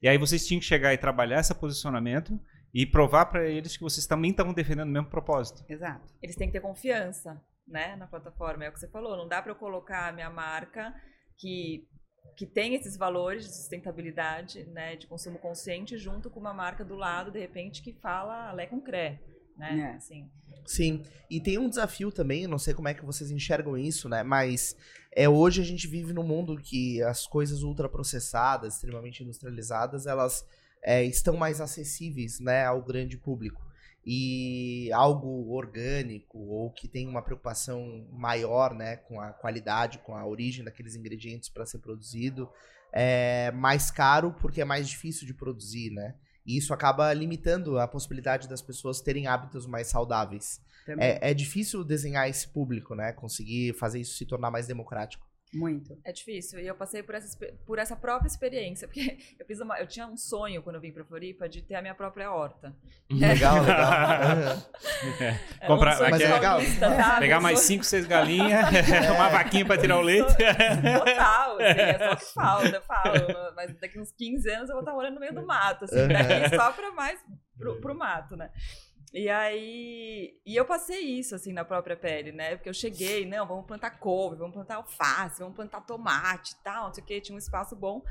e 0.00 0.08
aí 0.08 0.16
vocês 0.16 0.46
tinham 0.46 0.60
que 0.60 0.64
chegar 0.64 0.94
e 0.94 0.96
trabalhar 0.96 1.40
esse 1.40 1.54
posicionamento 1.54 2.40
e 2.74 2.86
provar 2.86 3.26
para 3.26 3.48
eles 3.48 3.76
que 3.76 3.82
vocês 3.82 4.06
também 4.06 4.30
estão 4.30 4.52
defendendo 4.52 4.88
o 4.88 4.92
mesmo 4.92 5.08
propósito. 5.08 5.64
Exato. 5.68 6.12
Eles 6.22 6.36
têm 6.36 6.48
que 6.48 6.52
ter 6.54 6.60
confiança, 6.60 7.40
né, 7.66 7.96
na 7.96 8.06
plataforma. 8.06 8.64
É 8.64 8.68
o 8.68 8.72
que 8.72 8.80
você 8.80 8.88
falou. 8.88 9.16
Não 9.16 9.28
dá 9.28 9.42
para 9.42 9.52
eu 9.52 9.56
colocar 9.56 10.08
a 10.08 10.12
minha 10.12 10.30
marca 10.30 10.94
que 11.38 11.86
que 12.36 12.46
tem 12.46 12.74
esses 12.74 12.96
valores 12.96 13.44
de 13.44 13.54
sustentabilidade, 13.54 14.64
né, 14.66 14.96
de 14.96 15.06
consumo 15.06 15.38
consciente, 15.38 15.98
junto 15.98 16.30
com 16.30 16.40
uma 16.40 16.54
marca 16.54 16.84
do 16.84 16.94
lado, 16.94 17.30
de 17.30 17.38
repente, 17.38 17.82
que 17.82 17.92
fala 17.92 18.52
Lé 18.52 18.66
com 18.66 18.80
Cré. 18.80 19.20
né? 19.56 19.92
É. 19.92 19.96
Assim. 19.96 20.30
Sim, 20.64 21.02
e 21.28 21.40
tem 21.40 21.58
um 21.58 21.68
desafio 21.68 22.10
também, 22.10 22.46
não 22.46 22.58
sei 22.58 22.72
como 22.72 22.88
é 22.88 22.94
que 22.94 23.04
vocês 23.04 23.30
enxergam 23.30 23.76
isso, 23.76 24.08
né? 24.08 24.22
Mas 24.22 24.76
é 25.14 25.28
hoje 25.28 25.60
a 25.60 25.64
gente 25.64 25.86
vive 25.86 26.12
num 26.12 26.22
mundo 26.22 26.56
que 26.56 27.02
as 27.02 27.26
coisas 27.26 27.62
ultraprocessadas, 27.62 28.76
extremamente 28.76 29.22
industrializadas, 29.22 30.06
elas 30.06 30.46
é, 30.82 31.04
estão 31.04 31.36
mais 31.36 31.60
acessíveis, 31.60 32.40
né, 32.40 32.64
ao 32.64 32.82
grande 32.82 33.16
público. 33.16 33.62
E 34.04 34.90
algo 34.92 35.52
orgânico 35.52 36.38
ou 36.38 36.70
que 36.72 36.88
tem 36.88 37.06
uma 37.06 37.22
preocupação 37.22 38.04
maior, 38.10 38.74
né, 38.74 38.96
com 38.96 39.20
a 39.20 39.32
qualidade, 39.32 39.98
com 39.98 40.16
a 40.16 40.26
origem 40.26 40.64
daqueles 40.64 40.96
ingredientes 40.96 41.48
para 41.48 41.64
ser 41.64 41.78
produzido, 41.78 42.50
é 42.92 43.52
mais 43.52 43.90
caro 43.90 44.34
porque 44.40 44.60
é 44.60 44.64
mais 44.64 44.88
difícil 44.88 45.26
de 45.26 45.32
produzir, 45.32 45.90
né? 45.90 46.14
E 46.44 46.56
isso 46.56 46.74
acaba 46.74 47.12
limitando 47.14 47.78
a 47.78 47.86
possibilidade 47.86 48.48
das 48.48 48.60
pessoas 48.60 49.00
terem 49.00 49.26
hábitos 49.26 49.66
mais 49.66 49.86
saudáveis. 49.86 50.60
É, 50.98 51.30
é, 51.30 51.34
difícil 51.34 51.84
desenhar 51.84 52.28
esse 52.28 52.48
público, 52.48 52.94
né? 52.94 53.12
Conseguir 53.12 53.72
fazer 53.74 54.00
isso 54.00 54.16
se 54.16 54.26
tornar 54.26 54.50
mais 54.50 54.66
democrático. 54.66 55.24
Muito. 55.54 55.98
É 56.04 56.12
difícil. 56.12 56.60
E 56.60 56.66
eu 56.66 56.74
passei 56.74 57.02
por 57.02 57.14
essa, 57.14 57.38
por 57.66 57.78
essa 57.78 57.94
própria 57.94 58.26
experiência. 58.26 58.88
Porque 58.88 59.18
eu 59.38 59.44
fiz 59.46 59.60
uma, 59.60 59.78
eu 59.78 59.86
tinha 59.86 60.06
um 60.06 60.16
sonho 60.16 60.62
quando 60.62 60.76
eu 60.76 60.80
vim 60.80 60.92
pra 60.92 61.04
Floripa 61.04 61.48
de 61.48 61.62
ter 61.62 61.74
a 61.74 61.82
minha 61.82 61.94
própria 61.94 62.32
horta. 62.32 62.74
Legal, 63.10 63.60
legal. 63.60 63.92
é. 65.60 65.66
Comprar, 65.66 66.00
um 66.00 66.04
aqui 66.06 66.22
é 66.24 66.32
legal. 66.32 66.60
Sabe? 66.62 67.20
Pegar 67.20 67.40
mais 67.40 67.60
cinco, 67.60 67.84
seis 67.84 68.06
galinhas, 68.06 68.66
é. 68.90 69.10
uma 69.12 69.28
vaquinha 69.28 69.66
pra 69.66 69.76
tirar 69.76 69.98
o 69.98 70.02
leite. 70.02 70.32
Total, 70.32 71.56
assim, 71.56 71.80
é 71.80 71.98
só 71.98 72.16
que 72.16 72.34
falta, 72.34 72.76
eu 72.76 72.82
falo. 72.82 73.54
Mas 73.54 73.78
daqui 73.78 74.00
uns 74.00 74.12
15 74.12 74.50
anos 74.50 74.68
eu 74.68 74.74
vou 74.74 74.80
estar 74.80 74.92
morando 74.92 75.14
no 75.14 75.20
meio 75.20 75.34
do 75.34 75.46
mato, 75.46 75.84
assim, 75.84 76.08
daí 76.08 76.48
só 76.56 76.72
pra 76.72 76.92
mais 76.92 77.20
pro, 77.58 77.80
pro 77.80 77.94
mato, 77.94 78.36
né? 78.36 78.50
E 79.12 79.28
aí, 79.28 80.40
e 80.46 80.56
eu 80.56 80.64
passei 80.64 81.00
isso 81.00 81.34
assim 81.34 81.52
na 81.52 81.64
própria 81.64 81.96
pele, 81.96 82.32
né? 82.32 82.56
Porque 82.56 82.68
eu 82.68 82.74
cheguei, 82.74 83.26
não, 83.26 83.46
vamos 83.46 83.66
plantar 83.66 83.98
couve, 83.98 84.36
vamos 84.36 84.54
plantar 84.54 84.76
alface, 84.76 85.40
vamos 85.40 85.54
plantar 85.54 85.82
tomate 85.82 86.56
tal, 86.64 86.86
não 86.86 86.94
sei 86.94 87.04
o 87.04 87.06
que, 87.06 87.20
tinha 87.20 87.36
um 87.36 87.38
espaço 87.38 87.76
bom. 87.76 88.02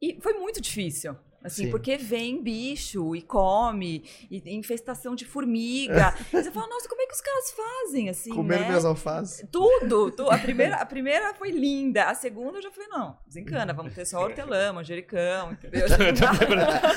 E 0.00 0.20
foi 0.20 0.34
muito 0.34 0.60
difícil. 0.60 1.16
Assim, 1.42 1.64
Sim. 1.64 1.70
porque 1.70 1.96
vem 1.96 2.42
bicho 2.42 3.14
e 3.14 3.22
come, 3.22 4.04
e 4.30 4.42
infestação 4.54 5.14
de 5.14 5.24
formiga. 5.24 6.14
e 6.32 6.42
você 6.42 6.50
fala, 6.50 6.66
nossa, 6.68 6.88
como 6.88 7.00
é 7.02 7.06
que 7.06 7.14
os 7.14 7.20
caras 7.20 7.50
fazem, 7.52 8.08
assim, 8.08 8.30
Comendo 8.30 8.62
né? 8.62 8.68
minhas 8.68 8.84
alfaces. 8.84 9.46
Tudo, 9.50 10.10
tudo. 10.10 10.30
A 10.30 10.38
primeira, 10.38 10.76
a 10.82 10.86
primeira 10.86 11.34
foi 11.34 11.50
linda. 11.50 12.04
A 12.04 12.14
segunda 12.14 12.58
eu 12.58 12.62
já 12.62 12.70
falei, 12.70 12.88
não, 12.88 13.16
desencana, 13.26 13.72
vamos 13.72 13.94
ter 13.94 14.04
só 14.04 14.22
hortelã, 14.22 14.72
manjericão, 14.72 15.52
entendeu? 15.52 15.86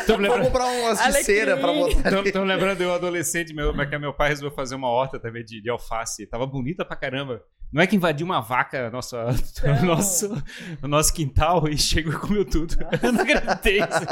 Vamos 0.07 0.47
comprar 0.47 0.65
umas 0.65 0.99
de 0.99 1.23
cera 1.23 1.57
pra 1.57 1.71
botar 1.71 2.09
Tô, 2.09 2.31
tô 2.31 2.43
lembrando, 2.43 2.81
eu 2.81 2.93
adolescente, 2.93 3.53
meu, 3.53 3.73
que 3.73 3.97
meu 3.97 4.13
pai 4.13 4.29
resolveu 4.29 4.55
fazer 4.55 4.75
uma 4.75 4.89
horta 4.89 5.19
também 5.19 5.43
de, 5.43 5.61
de 5.61 5.69
alface. 5.69 6.25
Tava 6.25 6.45
bonita 6.45 6.83
pra 6.83 6.95
caramba. 6.95 7.43
Não 7.71 7.83
é 7.83 7.87
que 7.87 7.95
invadiu 7.95 8.25
uma 8.25 8.41
vaca 8.41 8.89
nossa, 8.89 9.25
o 9.81 9.85
nosso, 9.85 10.43
o 10.81 10.87
nosso 10.87 11.13
quintal 11.13 11.67
e 11.67 11.77
chegou 11.77 12.11
e 12.11 12.17
comeu 12.17 12.43
tudo. 12.43 12.75
Eu 13.01 13.13
não 13.13 13.21
acreditei. 13.21 13.79
Assim. 13.81 14.05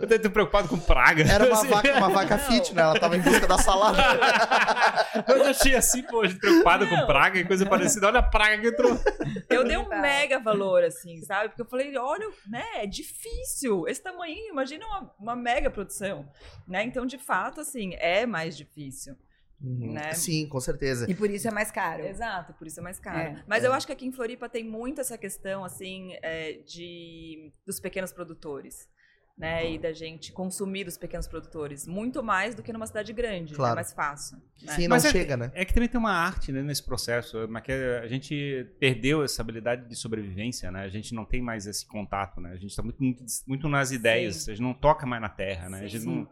Eu 0.00 0.20
tô 0.20 0.30
preocupado 0.30 0.68
com 0.68 0.78
praga. 0.78 1.24
Era 1.24 1.46
uma 1.46 1.54
assim. 1.54 1.68
vaca, 1.68 1.96
uma 1.96 2.10
vaca 2.10 2.38
fit, 2.38 2.72
né? 2.72 2.82
Ela 2.82 2.98
tava 3.00 3.16
em 3.16 3.20
busca 3.20 3.46
da 3.48 3.58
salada. 3.58 4.00
Eu 5.26 5.44
achei 5.44 5.74
assim, 5.74 6.02
pô, 6.02 6.20
preocupado 6.20 6.86
com 6.88 7.06
praga 7.06 7.40
e 7.40 7.44
coisa 7.44 7.66
parecida. 7.66 8.06
Olha 8.06 8.20
a 8.20 8.22
praga 8.22 8.58
que 8.58 8.68
entrou. 8.68 8.98
Eu 9.48 9.64
dei 9.64 9.76
um 9.76 9.88
mega 9.88 10.38
valor, 10.38 10.84
assim, 10.84 11.20
sabe? 11.22 11.48
Porque 11.48 11.62
eu 11.62 11.66
falei, 11.66 11.96
olha, 11.96 12.28
né, 12.48 12.64
é 12.76 12.86
difícil. 12.86 13.88
Esse 13.88 14.02
tamanho, 14.02 14.36
imagina 14.50 14.86
uma, 14.86 15.14
uma 15.18 15.36
mega 15.36 15.70
produção, 15.70 16.28
né? 16.66 16.84
Então, 16.84 17.04
de 17.04 17.18
fato, 17.18 17.60
assim, 17.60 17.94
é 17.94 18.24
mais 18.24 18.56
difícil. 18.56 19.16
Uhum. 19.62 19.92
Né? 19.92 20.14
Sim, 20.14 20.46
com 20.46 20.58
certeza. 20.58 21.10
E 21.10 21.14
por 21.14 21.30
isso 21.30 21.46
é 21.46 21.50
mais 21.50 21.70
caro. 21.70 22.04
Exato, 22.04 22.54
por 22.54 22.66
isso 22.66 22.80
é 22.80 22.82
mais 22.82 22.98
caro. 22.98 23.18
É, 23.18 23.44
Mas 23.46 23.62
é. 23.62 23.66
eu 23.66 23.72
acho 23.72 23.86
que 23.86 23.92
aqui 23.92 24.06
em 24.06 24.12
Floripa 24.12 24.48
tem 24.48 24.64
muito 24.64 25.00
essa 25.00 25.18
questão, 25.18 25.64
assim, 25.64 26.14
é, 26.22 26.60
de 26.66 27.52
dos 27.66 27.78
pequenos 27.78 28.12
produtores. 28.12 28.88
Né, 29.38 29.72
e 29.72 29.78
da 29.78 29.90
gente 29.90 30.32
consumir 30.32 30.84
dos 30.84 30.98
pequenos 30.98 31.26
produtores. 31.26 31.86
Muito 31.86 32.22
mais 32.22 32.54
do 32.54 32.62
que 32.62 32.74
numa 32.74 32.86
cidade 32.86 33.10
grande. 33.10 33.54
É 33.54 33.56
claro. 33.56 33.72
É 33.72 33.74
mais 33.76 33.90
fácil. 33.90 34.36
Né? 34.62 34.74
Sim, 34.74 34.82
não 34.82 34.90
Mas 34.90 35.04
é 35.06 35.10
chega, 35.10 35.32
é, 35.32 35.36
né? 35.38 35.50
É 35.54 35.64
que 35.64 35.72
também 35.72 35.88
tem 35.88 35.98
uma 35.98 36.12
arte 36.12 36.52
né, 36.52 36.62
nesse 36.62 36.84
processo. 36.84 37.48
Que 37.64 37.72
a 37.72 38.06
gente 38.06 38.66
perdeu 38.78 39.24
essa 39.24 39.40
habilidade 39.40 39.88
de 39.88 39.96
sobrevivência, 39.96 40.70
né? 40.70 40.82
A 40.82 40.90
gente 40.90 41.14
não 41.14 41.24
tem 41.24 41.40
mais 41.40 41.66
esse 41.66 41.86
contato, 41.86 42.38
né? 42.38 42.50
A 42.50 42.56
gente 42.56 42.68
está 42.68 42.82
muito, 42.82 43.02
muito, 43.02 43.24
muito, 43.46 43.66
nas 43.66 43.92
ideias. 43.92 44.36
Sim. 44.36 44.50
A 44.50 44.54
gente 44.56 44.62
não 44.62 44.74
toca 44.74 45.06
mais 45.06 45.22
na 45.22 45.30
terra, 45.30 45.70
né? 45.70 45.78
Sim, 45.78 45.84
a 45.84 45.88
gente 45.88 46.02
sim. 46.02 46.16
não 46.16 46.28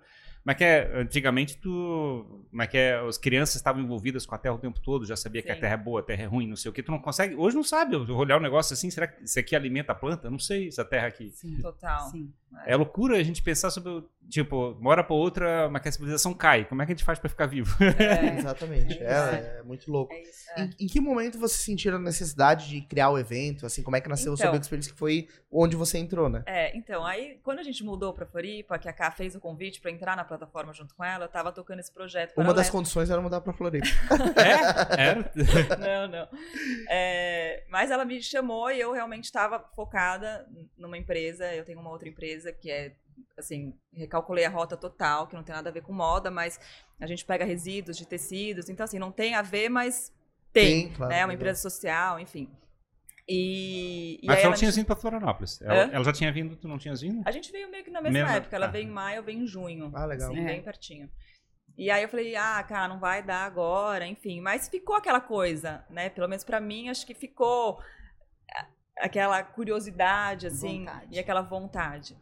mas 0.48 0.56
que 0.56 0.64
é, 0.64 0.98
antigamente 0.98 1.58
tu, 1.58 2.24
mas 2.50 2.68
que 2.68 2.78
é, 2.78 2.98
as 3.06 3.18
crianças 3.18 3.56
estavam 3.56 3.82
envolvidas 3.82 4.24
com 4.24 4.34
a 4.34 4.38
terra 4.38 4.54
o 4.54 4.58
tempo 4.58 4.80
todo, 4.80 5.04
já 5.04 5.14
sabia 5.14 5.42
Sim. 5.42 5.46
que 5.46 5.52
a 5.52 5.60
terra 5.60 5.74
é 5.74 5.76
boa, 5.76 6.00
a 6.00 6.02
terra 6.02 6.22
é 6.22 6.24
ruim, 6.24 6.46
não 6.46 6.56
sei 6.56 6.70
o 6.70 6.72
que, 6.72 6.82
tu 6.82 6.90
não 6.90 6.98
consegue, 6.98 7.34
hoje 7.34 7.54
não 7.54 7.62
sabe, 7.62 7.94
olhar 7.96 8.38
um 8.38 8.40
negócio 8.40 8.72
assim, 8.72 8.90
será 8.90 9.06
que 9.06 9.22
isso 9.24 9.38
aqui 9.38 9.54
alimenta 9.54 9.92
a 9.92 9.94
planta? 9.94 10.30
Não 10.30 10.38
sei 10.38 10.72
se 10.72 10.80
a 10.80 10.86
terra 10.86 11.06
aqui. 11.08 11.30
Sim, 11.34 11.60
total. 11.60 12.08
Sim. 12.08 12.32
É 12.66 12.76
loucura 12.76 13.16
a 13.16 13.22
gente 13.22 13.42
pensar 13.42 13.70
sobre, 13.70 14.04
tipo, 14.28 14.76
mora 14.80 15.02
para 15.04 15.14
outra, 15.14 15.68
mas 15.70 15.82
que 15.82 15.88
a 15.88 15.92
civilização 15.92 16.34
cai. 16.34 16.64
Como 16.64 16.82
é 16.82 16.86
que 16.86 16.92
a 16.92 16.94
gente 16.94 17.04
faz 17.04 17.18
para 17.18 17.28
ficar 17.28 17.46
vivo? 17.46 17.74
É, 17.82 18.38
exatamente. 18.38 19.02
É, 19.02 19.58
é, 19.58 19.62
muito 19.64 19.90
louco. 19.90 20.12
É 20.12 20.22
isso, 20.22 20.50
é. 20.56 20.62
em, 20.62 20.74
em, 20.80 20.86
que 20.86 21.00
momento 21.00 21.38
você 21.38 21.56
sentiu 21.56 21.94
a 21.94 21.98
necessidade 21.98 22.68
de 22.68 22.80
criar 22.82 23.10
o 23.10 23.18
evento? 23.18 23.66
Assim, 23.66 23.82
como 23.82 23.96
é 23.96 24.00
que 24.00 24.08
nasceu 24.08 24.34
então, 24.34 24.52
o 24.52 24.56
Experience, 24.56 24.92
que 24.92 24.98
foi 24.98 25.28
onde 25.50 25.76
você 25.76 25.98
entrou, 25.98 26.28
né? 26.28 26.42
É, 26.46 26.76
então, 26.76 27.04
aí 27.04 27.38
quando 27.42 27.58
a 27.58 27.62
gente 27.62 27.82
mudou 27.84 28.12
para 28.12 28.26
Floripa, 28.26 28.78
que 28.78 28.88
a 28.88 28.92
Ká 28.92 29.10
fez 29.10 29.34
o 29.34 29.40
convite 29.40 29.80
para 29.80 29.90
entrar 29.90 30.16
na 30.16 30.24
plataforma 30.24 30.72
junto 30.72 30.94
com 30.94 31.04
ela, 31.04 31.24
eu 31.24 31.28
tava 31.28 31.52
tocando 31.52 31.80
esse 31.80 31.92
projeto. 31.92 32.34
Uma 32.36 32.54
das 32.54 32.70
condições 32.70 33.10
era 33.10 33.20
mudar 33.20 33.40
para 33.40 33.52
Floripa. 33.52 33.86
é? 34.36 35.02
Era? 35.02 35.32
não, 36.08 36.08
não. 36.08 36.28
É, 36.88 37.64
mas 37.68 37.90
ela 37.90 38.04
me 38.04 38.22
chamou 38.22 38.70
e 38.70 38.80
eu 38.80 38.92
realmente 38.92 39.24
estava 39.24 39.58
focada 39.74 40.46
numa 40.76 40.98
empresa, 40.98 41.54
eu 41.54 41.64
tenho 41.64 41.80
uma 41.80 41.90
outra 41.90 42.08
empresa 42.08 42.37
empresa 42.38 42.52
que 42.52 42.70
é 42.70 42.94
assim, 43.36 43.74
recalculei 43.92 44.44
a 44.44 44.48
rota 44.48 44.76
total, 44.76 45.26
que 45.26 45.34
não 45.34 45.42
tem 45.42 45.54
nada 45.54 45.68
a 45.68 45.72
ver 45.72 45.82
com 45.82 45.92
moda, 45.92 46.30
mas 46.30 46.58
a 47.00 47.06
gente 47.06 47.24
pega 47.24 47.44
resíduos 47.44 47.96
de 47.96 48.06
tecidos, 48.06 48.68
então 48.68 48.84
assim, 48.84 48.98
não 48.98 49.10
tem 49.10 49.34
a 49.34 49.42
ver, 49.42 49.68
mas 49.68 50.12
tem, 50.52 50.86
tem 50.86 50.92
claro, 50.92 51.12
né? 51.12 51.24
Uma 51.24 51.34
empresa 51.34 51.60
social, 51.60 52.18
enfim. 52.20 52.48
E, 53.30 54.20
Mas 54.24 54.42
ela 54.42 54.54
tinha 54.54 54.70
vindo 54.70 54.86
para 54.86 54.96
Florianópolis. 54.96 55.60
Ela, 55.60 55.92
ela, 55.92 56.02
já 56.02 56.12
tinha 56.14 56.32
vindo, 56.32 56.56
tu 56.56 56.66
não 56.66 56.78
tinhas 56.78 57.02
vindo? 57.02 57.22
A 57.26 57.30
gente 57.30 57.52
veio 57.52 57.70
meio 57.70 57.84
que 57.84 57.90
na 57.90 58.00
mesma, 58.00 58.20
mesma... 58.20 58.36
época. 58.36 58.56
Ela 58.56 58.64
ah. 58.64 58.70
veio 58.70 58.88
em 58.88 58.90
maio, 58.90 59.18
eu 59.18 59.22
veio 59.22 59.38
em 59.38 59.46
junho. 59.46 59.92
Ah, 59.94 60.06
legal. 60.06 60.32
Assim, 60.32 60.40
é. 60.40 60.44
bem 60.46 60.62
pertinho. 60.62 61.10
E 61.76 61.90
aí 61.90 62.02
eu 62.02 62.08
falei, 62.08 62.34
ah, 62.36 62.64
cara, 62.66 62.88
não 62.88 62.98
vai 62.98 63.22
dar 63.22 63.44
agora, 63.44 64.06
enfim. 64.06 64.40
Mas 64.40 64.70
ficou 64.70 64.96
aquela 64.96 65.20
coisa, 65.20 65.84
né? 65.90 66.08
Pelo 66.08 66.26
menos 66.26 66.42
para 66.42 66.58
mim, 66.58 66.88
acho 66.88 67.06
que 67.06 67.12
ficou 67.12 67.78
aquela 69.00 69.42
curiosidade, 69.42 70.46
assim, 70.46 70.80
vontade. 70.80 71.06
e 71.10 71.18
aquela 71.18 71.42
vontade. 71.42 72.16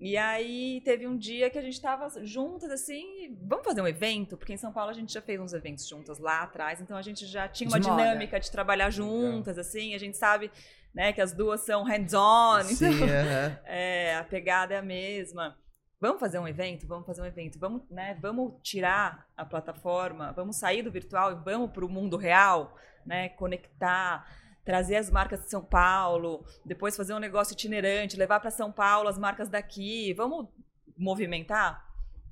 E 0.00 0.16
aí 0.16 0.80
teve 0.82 1.06
um 1.06 1.14
dia 1.14 1.50
que 1.50 1.58
a 1.58 1.62
gente 1.62 1.74
estava 1.74 2.08
juntas 2.24 2.70
assim, 2.70 3.36
vamos 3.42 3.66
fazer 3.66 3.82
um 3.82 3.86
evento, 3.86 4.34
porque 4.34 4.54
em 4.54 4.56
São 4.56 4.72
Paulo 4.72 4.90
a 4.90 4.94
gente 4.94 5.12
já 5.12 5.20
fez 5.20 5.38
uns 5.38 5.52
eventos 5.52 5.86
juntas 5.86 6.18
lá 6.18 6.40
atrás, 6.40 6.80
então 6.80 6.96
a 6.96 7.02
gente 7.02 7.26
já 7.26 7.46
tinha 7.46 7.68
uma 7.68 7.78
de 7.78 7.84
dinâmica 7.84 8.36
moda. 8.36 8.40
de 8.40 8.50
trabalhar 8.50 8.88
juntas, 8.88 9.58
assim, 9.58 9.94
a 9.94 9.98
gente 9.98 10.16
sabe, 10.16 10.50
né, 10.94 11.12
que 11.12 11.20
as 11.20 11.34
duas 11.34 11.60
são 11.60 11.84
hands-on, 11.84 12.60
então 12.70 12.90
uh 12.90 12.94
-huh. 12.96 13.58
é, 13.66 14.16
a 14.16 14.24
pegada 14.24 14.72
é 14.72 14.78
a 14.78 14.82
mesma. 14.82 15.54
Vamos 16.00 16.18
fazer 16.18 16.38
um 16.38 16.48
evento, 16.48 16.86
vamos 16.86 17.04
fazer 17.04 17.20
um 17.20 17.26
evento, 17.26 17.58
vamos, 17.58 17.82
né, 17.90 18.18
vamos 18.22 18.54
tirar 18.62 19.26
a 19.36 19.44
plataforma, 19.44 20.32
vamos 20.32 20.56
sair 20.56 20.80
do 20.80 20.90
virtual 20.90 21.32
e 21.32 21.34
vamos 21.44 21.72
para 21.72 21.84
o 21.84 21.88
mundo 21.90 22.16
real, 22.16 22.74
né, 23.04 23.28
conectar 23.28 24.26
trazer 24.64 24.96
as 24.96 25.10
marcas 25.10 25.40
de 25.40 25.50
São 25.50 25.64
Paulo, 25.64 26.44
depois 26.64 26.96
fazer 26.96 27.14
um 27.14 27.18
negócio 27.18 27.54
itinerante, 27.54 28.16
levar 28.16 28.40
para 28.40 28.50
São 28.50 28.70
Paulo 28.70 29.08
as 29.08 29.18
marcas 29.18 29.48
daqui. 29.48 30.12
Vamos 30.14 30.48
movimentar? 30.96 31.84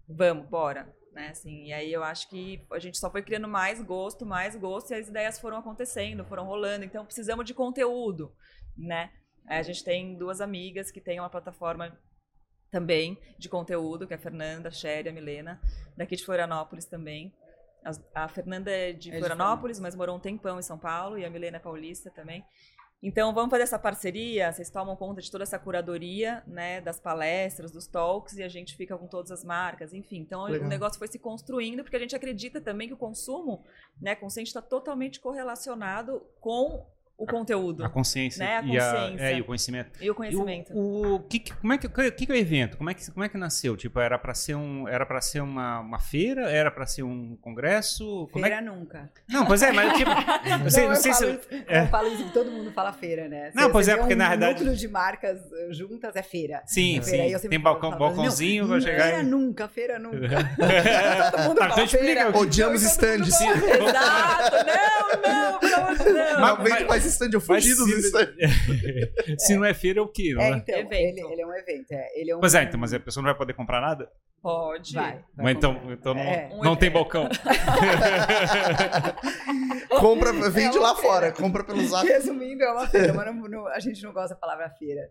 Vamos, 0.09 0.49
bora. 0.49 0.95
Né, 1.13 1.31
assim, 1.31 1.65
e 1.65 1.73
aí 1.73 1.93
eu 1.93 2.05
acho 2.05 2.29
que 2.29 2.65
a 2.71 2.79
gente 2.79 2.97
só 2.97 3.11
foi 3.11 3.23
criando 3.23 3.49
mais 3.49 3.83
gosto, 3.83 4.25
mais 4.25 4.55
gosto, 4.55 4.93
e 4.93 4.95
as 4.95 5.09
ideias 5.09 5.41
foram 5.41 5.57
acontecendo, 5.57 6.25
foram 6.25 6.45
rolando. 6.45 6.85
Então 6.85 7.05
precisamos 7.05 7.45
de 7.45 7.55
conteúdo, 7.55 8.33
né? 8.77 9.11
A 9.49 9.63
gente 9.63 9.83
tem 9.83 10.17
duas 10.17 10.41
amigas 10.41 10.93
que 10.93 11.01
têm 11.01 11.19
uma 11.19 11.31
plataforma 11.31 11.99
também 12.71 13.19
de 13.39 13.49
conteúdo, 13.49 14.07
que 14.07 14.13
é 14.13 14.17
a 14.17 14.21
Fernanda, 14.21 14.69
a 14.69 14.73
Sherry, 14.73 15.09
a 15.09 15.13
Milena, 15.13 15.61
daqui 15.97 16.15
de 16.15 16.25
Florianópolis 16.25 16.85
também. 16.85 17.35
A, 18.15 18.29
Fernanda 18.29 18.71
é 18.71 18.93
de 18.93 19.11
é 19.11 19.19
Florianópolis, 19.19 19.79
de 19.79 19.83
mas 19.83 19.95
morou 19.95 20.17
um 20.17 20.21
tempão 20.21 20.59
em 20.59 20.63
São 20.63 20.79
Paulo, 20.79 21.19
e 21.19 21.25
a 21.25 21.31
Milena 21.31 21.57
é 21.57 21.61
paulista 21.61 22.11
também. 22.11 22.45
Então, 23.01 23.33
vamos 23.33 23.51
fazer 23.51 23.63
essa 23.63 23.79
parceria, 23.79 24.53
vocês 24.53 24.71
tomam 24.71 24.97
conta 24.97 25.23
de 25.23 25.31
toda 25.31 25.45
essa 25.45 25.57
curadoria, 25.57 26.43
né, 26.47 26.81
das 26.81 26.99
palestras, 26.99 27.71
dos 27.71 27.87
talks, 27.87 28.37
e 28.37 28.43
a 28.43 28.49
gente 28.49 28.77
fica 28.77 28.99
com 28.99 29.07
todas 29.07 29.31
as 29.31 29.45
marcas, 29.45 29.95
enfim. 29.95 30.19
Então, 30.19 30.43
Legal. 30.45 30.67
o 30.67 30.69
negócio 30.69 30.99
foi 30.99 31.07
se 31.07 31.19
construindo, 31.19 31.85
porque 31.85 31.97
a 31.97 32.01
gente 32.01 32.17
acredita 32.17 32.61
também 32.61 32.89
que 32.89 32.95
o 32.95 32.97
consumo, 32.97 33.65
né, 34.01 34.17
consciente 34.17 34.49
está 34.49 34.61
totalmente 34.61 35.21
correlacionado 35.21 36.27
com 36.41 36.85
o 37.19 37.27
conteúdo. 37.27 37.85
A 37.85 37.89
consciência. 37.89 38.47
Né? 38.47 38.57
A 38.59 38.63
consciência. 38.63 39.17
E, 39.17 39.21
a, 39.21 39.31
é, 39.31 39.37
e 39.39 39.41
o 39.41 39.45
conhecimento. 39.45 39.91
E 40.01 40.09
o 40.09 40.15
conhecimento. 40.15 40.73
E 40.73 40.77
o, 40.77 41.15
o 41.17 41.21
que, 41.21 41.41
como, 41.53 41.73
é 41.73 41.79
que, 41.79 41.89
que, 41.89 42.27
que 42.27 42.33
é 42.33 42.35
o 42.35 42.39
evento? 42.39 42.77
Como 42.77 42.89
é 42.89 42.95
que, 42.95 43.11
como 43.11 43.25
é 43.25 43.29
que 43.29 43.37
nasceu? 43.37 43.77
Tipo, 43.77 43.99
era 43.99 44.17
para 44.17 44.33
ser, 44.35 44.55
um, 44.55 44.87
era 44.87 45.05
pra 45.05 45.21
ser 45.21 45.41
uma, 45.41 45.81
uma 45.81 45.99
feira? 45.99 46.49
Era 46.49 46.71
para 46.71 46.87
ser 46.87 47.03
um 47.03 47.37
congresso? 47.41 48.29
Como 48.31 48.47
é 48.47 48.49
feira 48.49 48.65
é 48.65 48.71
que... 48.71 48.77
nunca. 48.77 49.11
Não, 49.29 49.45
pois 49.45 49.61
é, 49.63 49.73
mas 49.73 49.99
tipo. 49.99 50.11
não, 50.63 50.71
sei, 50.71 50.89
não, 50.89 50.95
sei 50.95 51.13
se. 51.13 51.27
Isso, 51.29 51.41
é. 51.67 51.83
Eu 51.83 51.87
falo 51.89 52.07
isso, 52.07 52.31
todo 52.33 52.53
mundo 52.53 52.71
fala 52.71 52.93
feira, 52.93 53.27
né? 53.29 53.51
Não, 53.53 53.73
pois 53.73 53.89
é, 53.89 53.97
porque 53.97 54.15
um 54.15 54.19
na 54.19 54.29
verdade. 54.29 54.55
núcleo 54.55 54.77
de 54.77 54.87
marcas 54.87 55.41
eh, 55.53 55.73
juntas 55.73 56.15
é 56.15 56.23
feira. 56.23 56.63
Sim, 56.67 57.01
é 57.01 57.03
feira. 57.03 57.39
sim. 57.41 57.49
Tem 57.49 57.59
balcão, 57.59 57.91
falo, 57.91 58.15
balcãozinho 58.15 58.69
pra 58.69 58.81
chegar. 58.81 59.09
Feira 59.09 59.23
nunca, 59.25 59.69
feira 59.69 59.99
nunca. 59.99 60.19
todo 61.33 61.43
mundo 61.43 61.59
tá, 61.59 61.69
fala 61.69 61.83
então 61.83 61.89
feira. 61.89 62.39
Odiamos 62.39 62.83
stands. 62.83 63.41
Exato, 63.41 64.57
não, 64.67 65.53
não, 65.53 65.59
pelo 65.59 65.75
amor 65.75 65.99
de 65.99 66.05
Deus. 66.05 66.39
Não 66.39 67.08
vem 67.09 67.09
mais 67.09 67.13
stand, 67.13 67.31
eu 67.33 67.41
fugi 67.41 67.75
dos 67.75 67.89
stands. 67.89 68.37
Se 69.47 69.57
não 69.57 69.65
é 69.65 69.73
feira, 69.75 70.01
é 70.01 70.03
o 70.03 70.09
quê? 70.09 70.35
Não 70.35 70.43
é, 70.43 70.51
é? 70.51 70.57
então, 70.57 70.79
ele, 70.79 71.21
ele, 71.21 71.41
é 71.41 71.47
um 71.47 71.55
evento. 71.55 71.93
É, 71.93 72.21
ele 72.21 72.31
é 72.31 72.37
um... 72.37 72.41
Pois 72.41 72.55
é, 72.55 72.65
então, 72.65 72.79
mas 72.79 72.93
a 72.93 73.01
pessoa 73.01 73.23
não 73.23 73.31
vai 73.31 73.39
poder 73.39 73.55
comprar 73.55 73.81
nada? 73.81 74.11
Pode. 74.41 74.95
Vai. 74.95 75.25
vai 75.35 75.37
mas 75.37 75.57
então, 75.57 75.81
então 75.91 76.15
não, 76.15 76.23
é. 76.23 76.49
não 76.63 76.77
tem 76.77 76.89
balcão. 76.91 77.29
compra, 79.99 80.33
vende 80.49 80.77
é 80.77 80.81
lá 80.81 80.95
feira. 80.95 81.09
fora, 81.09 81.33
compra 81.33 81.65
pelo 81.65 81.85
zap. 81.85 82.07
Resumindo, 82.07 82.63
é 82.63 82.71
uma 82.71 82.87
feira, 82.87 83.13
mas 83.13 83.27
não, 83.27 83.35
não, 83.35 83.67
a 83.67 83.81
gente 83.81 84.01
não 84.05 84.13
gosta 84.13 84.35
da 84.35 84.41
palavra 84.41 84.71
feira. 84.71 85.11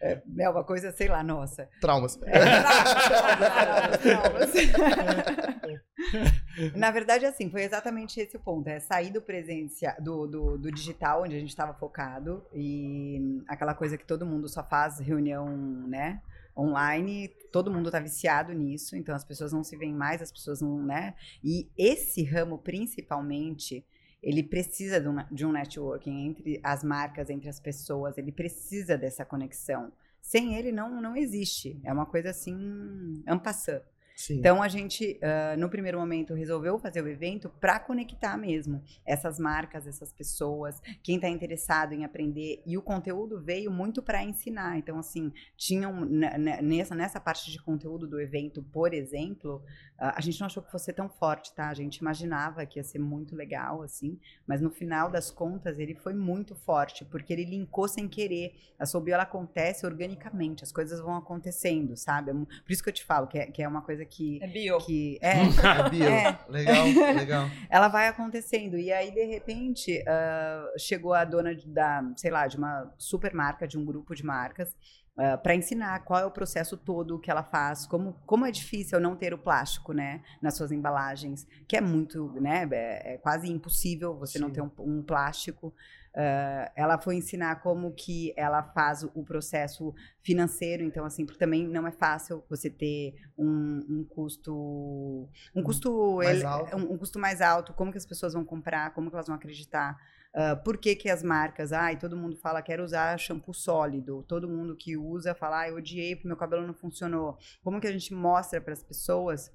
É, 0.00 0.22
é 0.38 0.48
uma 0.48 0.62
coisa, 0.62 0.92
sei 0.92 1.08
lá, 1.08 1.20
nossa. 1.22 1.68
Traumas. 1.80 2.16
É, 2.22 2.38
traumas, 2.38 3.98
traumas, 3.98 4.52
traumas. 4.52 5.80
Na 6.76 6.90
verdade, 6.90 7.26
assim, 7.26 7.50
foi 7.50 7.62
exatamente 7.62 8.20
esse 8.20 8.36
o 8.36 8.40
ponto. 8.40 8.68
É 8.68 8.80
sair 8.80 9.10
do 9.10 9.20
presencial, 9.20 9.94
do, 10.00 10.26
do, 10.26 10.58
do 10.58 10.72
digital, 10.72 11.22
onde 11.22 11.36
a 11.36 11.38
gente 11.38 11.50
estava 11.50 11.74
focado, 11.74 12.44
e 12.54 13.42
aquela 13.48 13.74
coisa 13.74 13.96
que 13.96 14.06
todo 14.06 14.26
mundo 14.26 14.48
só 14.48 14.62
faz 14.62 14.98
reunião, 14.98 15.48
né? 15.86 16.20
Online, 16.56 17.28
todo 17.52 17.70
mundo 17.70 17.86
está 17.86 18.00
viciado 18.00 18.52
nisso, 18.52 18.96
então 18.96 19.14
as 19.14 19.24
pessoas 19.24 19.52
não 19.52 19.62
se 19.62 19.76
veem 19.76 19.94
mais, 19.94 20.20
as 20.20 20.32
pessoas 20.32 20.60
não, 20.60 20.82
né? 20.82 21.14
E 21.42 21.70
esse 21.76 22.22
ramo, 22.24 22.58
principalmente, 22.58 23.84
ele 24.22 24.42
precisa 24.42 25.00
de 25.00 25.08
um, 25.08 25.16
de 25.30 25.46
um 25.46 25.52
networking 25.52 26.26
entre 26.26 26.60
as 26.62 26.84
marcas, 26.84 27.30
entre 27.30 27.48
as 27.48 27.60
pessoas, 27.60 28.18
ele 28.18 28.32
precisa 28.32 28.98
dessa 28.98 29.24
conexão. 29.24 29.92
Sem 30.20 30.54
ele, 30.54 30.70
não, 30.70 31.00
não 31.00 31.16
existe. 31.16 31.80
É 31.82 31.92
uma 31.92 32.04
coisa 32.04 32.30
assim, 32.30 33.22
ampassando. 33.26 33.82
Sim. 34.20 34.38
Então 34.38 34.62
a 34.62 34.68
gente, 34.68 35.18
uh, 35.22 35.58
no 35.58 35.70
primeiro 35.70 35.98
momento, 35.98 36.34
resolveu 36.34 36.78
fazer 36.78 37.02
o 37.02 37.08
evento 37.08 37.48
para 37.58 37.80
conectar 37.80 38.36
mesmo 38.36 38.82
essas 39.02 39.38
marcas, 39.38 39.86
essas 39.86 40.12
pessoas, 40.12 40.78
quem 41.02 41.14
está 41.14 41.26
interessado 41.26 41.94
em 41.94 42.04
aprender. 42.04 42.62
E 42.66 42.76
o 42.76 42.82
conteúdo 42.82 43.40
veio 43.40 43.70
muito 43.70 44.02
para 44.02 44.22
ensinar. 44.22 44.76
Então, 44.76 44.98
assim, 44.98 45.32
tinham 45.56 46.04
nessa, 46.04 46.94
nessa 46.94 47.18
parte 47.18 47.50
de 47.50 47.58
conteúdo 47.62 48.06
do 48.06 48.20
evento, 48.20 48.62
por 48.62 48.92
exemplo, 48.92 49.64
uh, 49.98 50.12
a 50.14 50.20
gente 50.20 50.38
não 50.38 50.48
achou 50.48 50.62
que 50.62 50.70
fosse 50.70 50.92
tão 50.92 51.08
forte, 51.08 51.54
tá? 51.54 51.70
A 51.70 51.74
gente 51.74 51.96
imaginava 51.96 52.66
que 52.66 52.78
ia 52.78 52.84
ser 52.84 52.98
muito 52.98 53.34
legal, 53.34 53.80
assim, 53.80 54.20
mas 54.46 54.60
no 54.60 54.68
final 54.68 55.10
das 55.10 55.30
contas 55.30 55.78
ele 55.78 55.94
foi 55.94 56.12
muito 56.12 56.54
forte, 56.54 57.06
porque 57.06 57.32
ele 57.32 57.46
linkou 57.46 57.88
sem 57.88 58.06
querer. 58.06 58.54
A 58.78 58.84
Soul 58.84 59.08
ela 59.08 59.22
acontece 59.22 59.86
organicamente, 59.86 60.62
as 60.62 60.70
coisas 60.72 61.00
vão 61.00 61.16
acontecendo, 61.16 61.96
sabe? 61.96 62.30
É 62.30 62.34
por 62.34 62.70
isso 62.70 62.82
que 62.82 62.90
eu 62.90 62.94
te 62.94 63.04
falo 63.04 63.26
que 63.26 63.38
é, 63.38 63.46
que 63.46 63.62
é 63.62 63.68
uma 63.68 63.80
coisa 63.80 64.09
que. 64.10 64.42
É 64.42 64.46
bio. 64.46 64.78
Que, 64.78 65.18
é, 65.22 65.42
é 65.42 65.88
bio. 65.88 66.04
É. 66.04 66.38
Legal, 66.48 66.84
legal. 67.14 67.50
Ela 67.70 67.88
vai 67.88 68.08
acontecendo. 68.08 68.76
E 68.76 68.92
aí, 68.92 69.10
de 69.10 69.24
repente, 69.24 70.02
uh, 70.02 70.78
chegou 70.78 71.14
a 71.14 71.24
dona 71.24 71.54
da, 71.66 72.02
sei 72.16 72.30
lá, 72.30 72.46
de 72.46 72.56
uma 72.56 72.92
super 72.98 73.32
marca, 73.32 73.66
de 73.66 73.78
um 73.78 73.84
grupo 73.84 74.14
de 74.14 74.24
marcas. 74.24 74.74
Uh, 75.16 75.36
para 75.42 75.54
ensinar 75.54 75.98
qual 76.04 76.20
é 76.20 76.24
o 76.24 76.30
processo 76.30 76.76
todo 76.76 77.18
que 77.18 77.30
ela 77.30 77.42
faz, 77.42 77.86
como, 77.86 78.14
como 78.24 78.46
é 78.46 78.50
difícil 78.50 78.98
não 79.00 79.14
ter 79.14 79.34
o 79.34 79.38
plástico, 79.38 79.92
né, 79.92 80.22
nas 80.40 80.56
suas 80.56 80.72
embalagens, 80.72 81.46
que 81.68 81.76
é 81.76 81.80
muito, 81.80 82.32
né, 82.40 82.66
é, 82.72 83.14
é 83.14 83.18
quase 83.18 83.50
impossível 83.50 84.16
você 84.16 84.38
Sim. 84.38 84.44
não 84.44 84.50
ter 84.50 84.62
um, 84.62 84.70
um 84.78 85.02
plástico. 85.02 85.74
Uh, 86.12 86.66
ela 86.74 86.98
foi 86.98 87.14
ensinar 87.14 87.62
como 87.62 87.92
que 87.92 88.34
ela 88.36 88.64
faz 88.64 89.04
o 89.04 89.22
processo 89.22 89.94
financeiro, 90.22 90.82
então 90.82 91.04
assim, 91.04 91.24
porque 91.24 91.38
também 91.38 91.68
não 91.68 91.86
é 91.86 91.92
fácil 91.92 92.44
você 92.50 92.68
ter 92.68 93.14
um, 93.38 93.86
um 93.88 94.04
custo, 94.04 95.28
um 95.54 95.62
custo, 95.62 96.16
mais 96.16 96.38
ele, 96.38 96.44
alto. 96.44 96.76
Um, 96.76 96.92
um, 96.92 96.98
custo 96.98 97.18
mais 97.20 97.40
alto, 97.40 97.72
como 97.74 97.92
que 97.92 97.98
as 97.98 98.04
pessoas 98.04 98.34
vão 98.34 98.44
comprar, 98.44 98.92
como 98.92 99.08
que 99.08 99.14
elas 99.14 99.28
vão 99.28 99.36
acreditar, 99.36 99.96
uh, 100.34 100.60
por 100.64 100.78
que 100.78 100.96
que 100.96 101.08
as 101.08 101.22
marcas, 101.22 101.72
ai, 101.72 101.96
todo 101.96 102.16
mundo 102.16 102.36
fala 102.36 102.60
quero 102.60 102.82
usar 102.82 103.16
shampoo 103.16 103.54
sólido, 103.54 104.24
todo 104.24 104.48
mundo 104.48 104.76
que 104.76 104.96
usa 104.96 105.32
fala, 105.32 105.68
eu 105.68 105.76
odiei 105.76 106.16
porque 106.16 106.26
meu 106.26 106.36
cabelo 106.36 106.66
não 106.66 106.74
funcionou, 106.74 107.38
como 107.62 107.80
que 107.80 107.86
a 107.86 107.92
gente 107.92 108.12
mostra 108.12 108.60
para 108.60 108.72
as 108.72 108.82
pessoas 108.82 109.52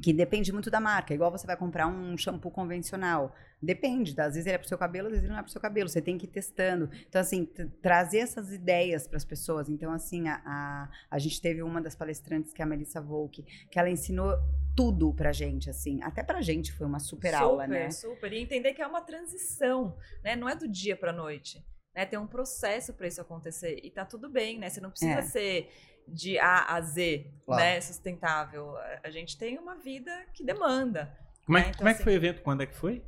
que 0.00 0.12
depende 0.12 0.52
muito 0.52 0.70
da 0.70 0.80
marca. 0.80 1.12
Igual 1.12 1.30
você 1.30 1.46
vai 1.46 1.56
comprar 1.56 1.86
um 1.86 2.16
shampoo 2.16 2.50
convencional. 2.50 3.34
Depende, 3.62 4.18
às 4.18 4.34
vezes 4.34 4.46
ele 4.46 4.54
é 4.54 4.58
pro 4.58 4.68
seu 4.68 4.78
cabelo, 4.78 5.08
às 5.08 5.12
vezes 5.12 5.24
ele 5.24 5.32
não 5.32 5.38
é 5.38 5.42
pro 5.42 5.52
seu 5.52 5.60
cabelo. 5.60 5.88
Você 5.88 6.00
tem 6.00 6.16
que 6.16 6.24
ir 6.26 6.30
testando. 6.30 6.88
Então, 7.08 7.20
assim, 7.20 7.44
trazer 7.82 8.18
essas 8.18 8.52
ideias 8.52 9.06
para 9.06 9.16
as 9.16 9.24
pessoas. 9.24 9.68
Então, 9.68 9.92
assim, 9.92 10.28
a, 10.28 10.40
a, 10.44 10.88
a, 11.10 11.18
gente 11.18 11.40
teve 11.40 11.62
uma 11.62 11.80
das 11.80 11.94
palestrantes, 11.94 12.52
que 12.52 12.62
é 12.62 12.64
a 12.64 12.68
Melissa 12.68 13.00
Volk, 13.00 13.42
que 13.70 13.78
ela 13.78 13.90
ensinou 13.90 14.38
tudo 14.74 15.12
pra 15.12 15.32
gente, 15.32 15.68
assim. 15.68 16.00
Até 16.02 16.22
pra 16.22 16.40
gente 16.40 16.72
foi 16.72 16.86
uma 16.86 16.98
super, 16.98 17.32
super 17.32 17.42
aula, 17.42 17.66
né? 17.66 17.90
Super, 17.90 18.14
super. 18.14 18.32
E 18.32 18.40
entender 18.40 18.72
que 18.72 18.80
é 18.80 18.86
uma 18.86 19.02
transição, 19.02 19.96
né? 20.24 20.36
Não 20.36 20.48
é 20.48 20.54
do 20.54 20.66
dia 20.66 20.96
pra 20.96 21.12
noite. 21.12 21.62
Né? 21.94 22.06
Tem 22.06 22.18
um 22.18 22.26
processo 22.26 22.94
para 22.94 23.06
isso 23.06 23.20
acontecer. 23.20 23.80
E 23.82 23.90
tá 23.90 24.04
tudo 24.04 24.30
bem, 24.30 24.58
né? 24.58 24.70
Você 24.70 24.80
não 24.80 24.90
precisa 24.90 25.18
é. 25.18 25.22
ser 25.22 25.70
de 26.12 26.38
A 26.38 26.74
a 26.74 26.80
Z, 26.80 27.26
claro. 27.44 27.62
né, 27.62 27.80
sustentável. 27.80 28.76
A 29.02 29.10
gente 29.10 29.38
tem 29.38 29.58
uma 29.58 29.76
vida 29.76 30.10
que 30.32 30.44
demanda. 30.44 31.16
Como 31.44 31.58
é, 31.58 31.62
né? 31.62 31.68
então, 31.68 31.78
como 31.78 31.88
é 31.88 31.92
que 31.92 31.96
assim, 31.96 32.04
foi 32.04 32.12
o 32.12 32.16
evento? 32.16 32.42
Quando 32.42 32.62
é 32.62 32.66
que 32.66 32.74
foi? 32.74 33.02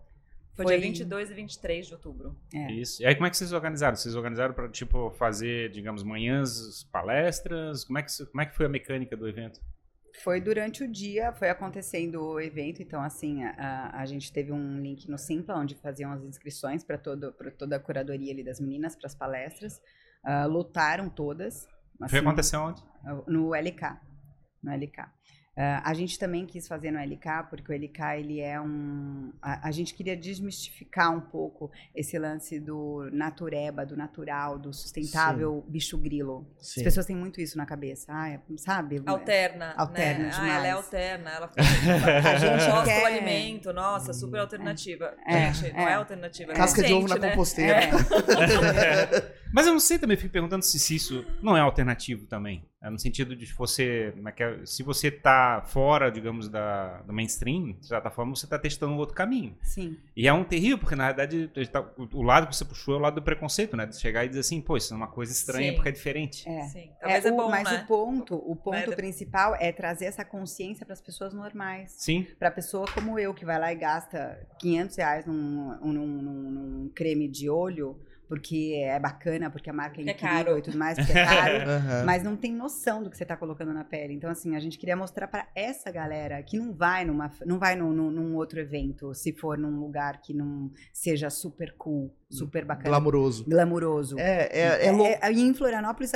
Foi, 0.55 0.67
foi 0.67 0.79
dia 0.79 0.89
22 0.89 1.31
e 1.31 1.35
23 1.35 1.87
de 1.87 1.95
outubro. 1.95 2.37
É. 2.53 2.73
Isso. 2.73 3.03
E 3.03 3.07
aí 3.07 3.15
como 3.15 3.27
é 3.27 3.31
que 3.31 3.37
vocês 3.37 3.53
organizaram? 3.53 3.97
Vocês 3.97 4.15
organizaram 4.15 4.53
para 4.53 4.69
tipo 4.69 5.11
fazer, 5.13 5.71
digamos, 5.71 6.03
manhãs, 6.03 6.85
palestras? 6.93 7.85
Como 7.85 7.99
é 7.99 8.03
que 8.03 8.27
como 8.27 8.41
é 8.41 8.47
que 8.47 8.55
foi 8.55 8.67
a 8.67 8.69
mecânica 8.69 9.17
do 9.17 9.27
evento? 9.27 9.61
Foi 10.23 10.43
durante 10.43 10.85
o 10.85 10.89
dia, 10.89 11.33
foi 11.33 11.49
acontecendo 11.49 12.23
o 12.23 12.39
evento, 12.39 12.83
então 12.83 13.01
assim, 13.01 13.43
a, 13.45 13.99
a 13.99 14.05
gente 14.05 14.31
teve 14.31 14.53
um 14.53 14.79
link 14.79 15.09
no 15.09 15.17
Simpla, 15.17 15.57
onde 15.57 15.75
faziam 15.75 16.13
as 16.13 16.23
inscrições 16.23 16.85
para 16.85 16.99
toda 16.99 17.77
a 17.77 17.81
curadoria 17.81 18.31
ali 18.31 18.45
das 18.45 18.61
meninas, 18.61 18.95
para 18.95 19.07
as 19.07 19.15
palestras. 19.15 19.81
Uh, 20.23 20.47
lotaram 20.49 21.09
todas, 21.09 21.67
Assim, 22.03 22.11
Foi 22.11 22.19
acontecer 22.19 22.57
onde? 22.57 22.83
No 23.27 23.55
LK. 23.55 23.99
No 24.63 24.73
LK. 24.73 25.09
Uh, 25.55 25.85
a 25.85 25.93
gente 25.93 26.19
também 26.19 26.47
quis 26.47 26.67
fazer 26.67 26.91
no 26.91 26.99
LK, 26.99 27.49
porque 27.51 27.71
o 27.71 27.77
LK 27.77 28.01
ele 28.17 28.41
é 28.41 28.59
um. 28.59 29.31
A, 29.43 29.69
a, 29.69 29.71
gente 29.71 29.93
queria 29.93 30.17
desmistificar 30.17 31.15
um 31.15 31.21
pouco 31.21 31.71
esse 31.95 32.19
lance 32.19 32.59
do 32.59 33.11
natureba, 33.13 33.85
do 33.85 33.95
natural, 33.95 34.59
do 34.59 34.73
sustentável 34.73 35.63
Sim. 35.63 35.71
bicho 35.71 35.99
grilo. 35.99 36.51
Sim. 36.59 36.81
As 36.81 36.85
pessoas 36.85 37.05
têm 37.05 37.15
muito 37.15 37.39
isso 37.39 37.59
na 37.59 37.67
cabeça, 37.67 38.11
ah, 38.11 38.41
sabe? 38.57 39.03
Alterna. 39.05 39.75
Alterna 39.77 40.25
né? 40.25 40.31
demais. 40.31 40.53
Ah, 40.53 40.57
ela 40.57 40.67
é 40.67 40.71
alterna. 40.71 41.31
Ela 41.31 41.51
a 41.55 42.39
gente 42.39 42.65
gosta 42.73 42.85
quer... 42.85 43.01
do 43.01 43.07
alimento, 43.07 43.73
nossa, 43.75 44.15
super 44.15 44.41
alternativa. 44.41 45.15
É. 45.27 45.53
Gente, 45.53 45.71
é. 45.71 45.73
não 45.75 45.87
é 45.87 45.95
alternativa. 45.97 46.53
É. 46.53 46.55
Casca 46.55 46.83
de 46.83 46.95
ovo 46.95 47.09
na 47.09 47.17
né? 47.17 47.29
composteira. 47.29 47.77
É. 47.77 49.33
Mas 49.53 49.67
eu 49.67 49.73
não 49.73 49.81
sei 49.81 49.99
também, 49.99 50.17
fico 50.17 50.33
perguntando 50.33 50.65
se, 50.65 50.79
se 50.79 50.97
isso 50.97 51.25
não 51.43 51.57
é 51.57 51.61
alternativo 51.61 52.27
também. 52.27 52.65
É 52.83 52.91
no 52.91 52.99
sentido 52.99 53.37
de 53.37 53.47
você. 53.47 54.13
É 54.37 54.67
se 54.67 54.83
você 54.83 55.07
está 55.07 55.63
fora, 55.63 56.11
digamos, 56.11 56.49
da, 56.49 57.01
do 57.03 57.13
mainstream, 57.13 57.77
de 57.79 57.87
certa 57.87 58.11
forma, 58.11 58.35
você 58.35 58.45
está 58.45 58.59
testando 58.59 58.93
um 58.93 58.97
outro 58.97 59.15
caminho. 59.15 59.57
Sim. 59.63 59.97
E 60.17 60.27
é 60.27 60.33
um 60.33 60.43
terrível, 60.43 60.79
porque 60.79 60.97
na 60.97 61.13
verdade 61.13 61.49
tá, 61.71 61.89
o 62.13 62.23
lado 62.23 62.49
que 62.49 62.57
você 62.57 62.65
puxou 62.65 62.95
é 62.95 62.97
o 62.97 63.01
lado 63.01 63.15
do 63.15 63.23
preconceito, 63.23 63.77
né? 63.77 63.87
De 63.87 63.97
chegar 64.01 64.25
e 64.25 64.29
dizer 64.29 64.41
assim, 64.41 64.61
pô, 64.61 64.77
isso 64.77 64.93
é 64.93 64.97
uma 64.97 65.07
coisa 65.07 65.31
estranha 65.31 65.71
Sim. 65.71 65.75
porque 65.77 65.91
é 65.91 65.93
diferente. 65.93 66.49
É. 66.49 66.63
Sim. 66.65 66.91
É, 67.01 67.19
é 67.19 67.31
bom, 67.31 67.49
mas 67.49 67.71
né? 67.71 67.83
o 67.85 67.87
ponto, 67.87 68.35
o 68.35 68.57
ponto 68.57 68.93
é. 68.93 68.97
principal 68.97 69.55
é 69.61 69.71
trazer 69.71 70.07
essa 70.07 70.25
consciência 70.25 70.85
para 70.85 70.95
as 70.95 71.01
pessoas 71.01 71.33
normais. 71.33 71.95
Sim. 71.97 72.27
Para 72.37 72.49
a 72.49 72.53
pessoa 72.53 72.87
como 72.93 73.17
eu, 73.17 73.33
que 73.33 73.45
vai 73.45 73.61
lá 73.61 73.73
e 73.73 73.77
gasta 73.77 74.45
500 74.59 74.97
reais 74.97 75.27
num, 75.27 75.79
num, 75.81 75.93
num, 75.93 76.51
num 76.51 76.89
creme 76.93 77.29
de 77.29 77.49
olho 77.49 77.97
porque 78.33 78.81
é 78.83 78.99
bacana, 78.99 79.51
porque 79.51 79.69
a 79.69 79.75
marca 79.75 80.01
é, 80.01 80.05
é 80.07 80.11
incrível 80.11 80.57
e 80.57 80.63
tudo 80.63 80.79
mais, 80.79 80.97
porque 80.97 81.13
é 81.13 81.23
caro, 81.23 81.53
uhum. 81.69 82.07
mas 82.07 82.23
não 82.23 82.35
tem 82.35 82.51
noção 82.51 83.03
do 83.03 83.11
que 83.11 83.17
você 83.19 83.25
está 83.25 83.37
colocando 83.37 83.75
na 83.75 83.85
pele. 83.85 84.15
Então, 84.15 84.31
assim, 84.31 84.57
a 84.57 84.59
gente 84.59 84.79
queria 84.79 84.97
mostrar 84.97 85.29
para 85.29 85.47
essa 85.55 85.91
galera 85.91 86.43
que 86.43 86.57
não 86.57 86.73
vai 86.73 87.05
numa, 87.05 87.31
não 87.45 87.59
vai 87.59 87.77
num, 87.77 87.93
num, 87.93 88.11
num, 88.11 88.35
outro 88.35 88.59
evento, 88.59 89.13
se 89.13 89.35
for 89.35 89.59
num 89.59 89.79
lugar 89.79 90.23
que 90.23 90.33
não 90.33 90.71
seja 90.95 91.29
super 91.29 91.75
cool, 91.77 92.11
super 92.31 92.65
bacana. 92.65 92.89
Glamuroso. 92.89 93.45
Glamuroso. 93.45 94.19
É, 94.19 94.49
é, 94.51 94.87
é, 94.87 94.87
é, 94.87 95.19
é 95.21 95.31
em 95.31 95.53
Florianópolis, 95.53 96.13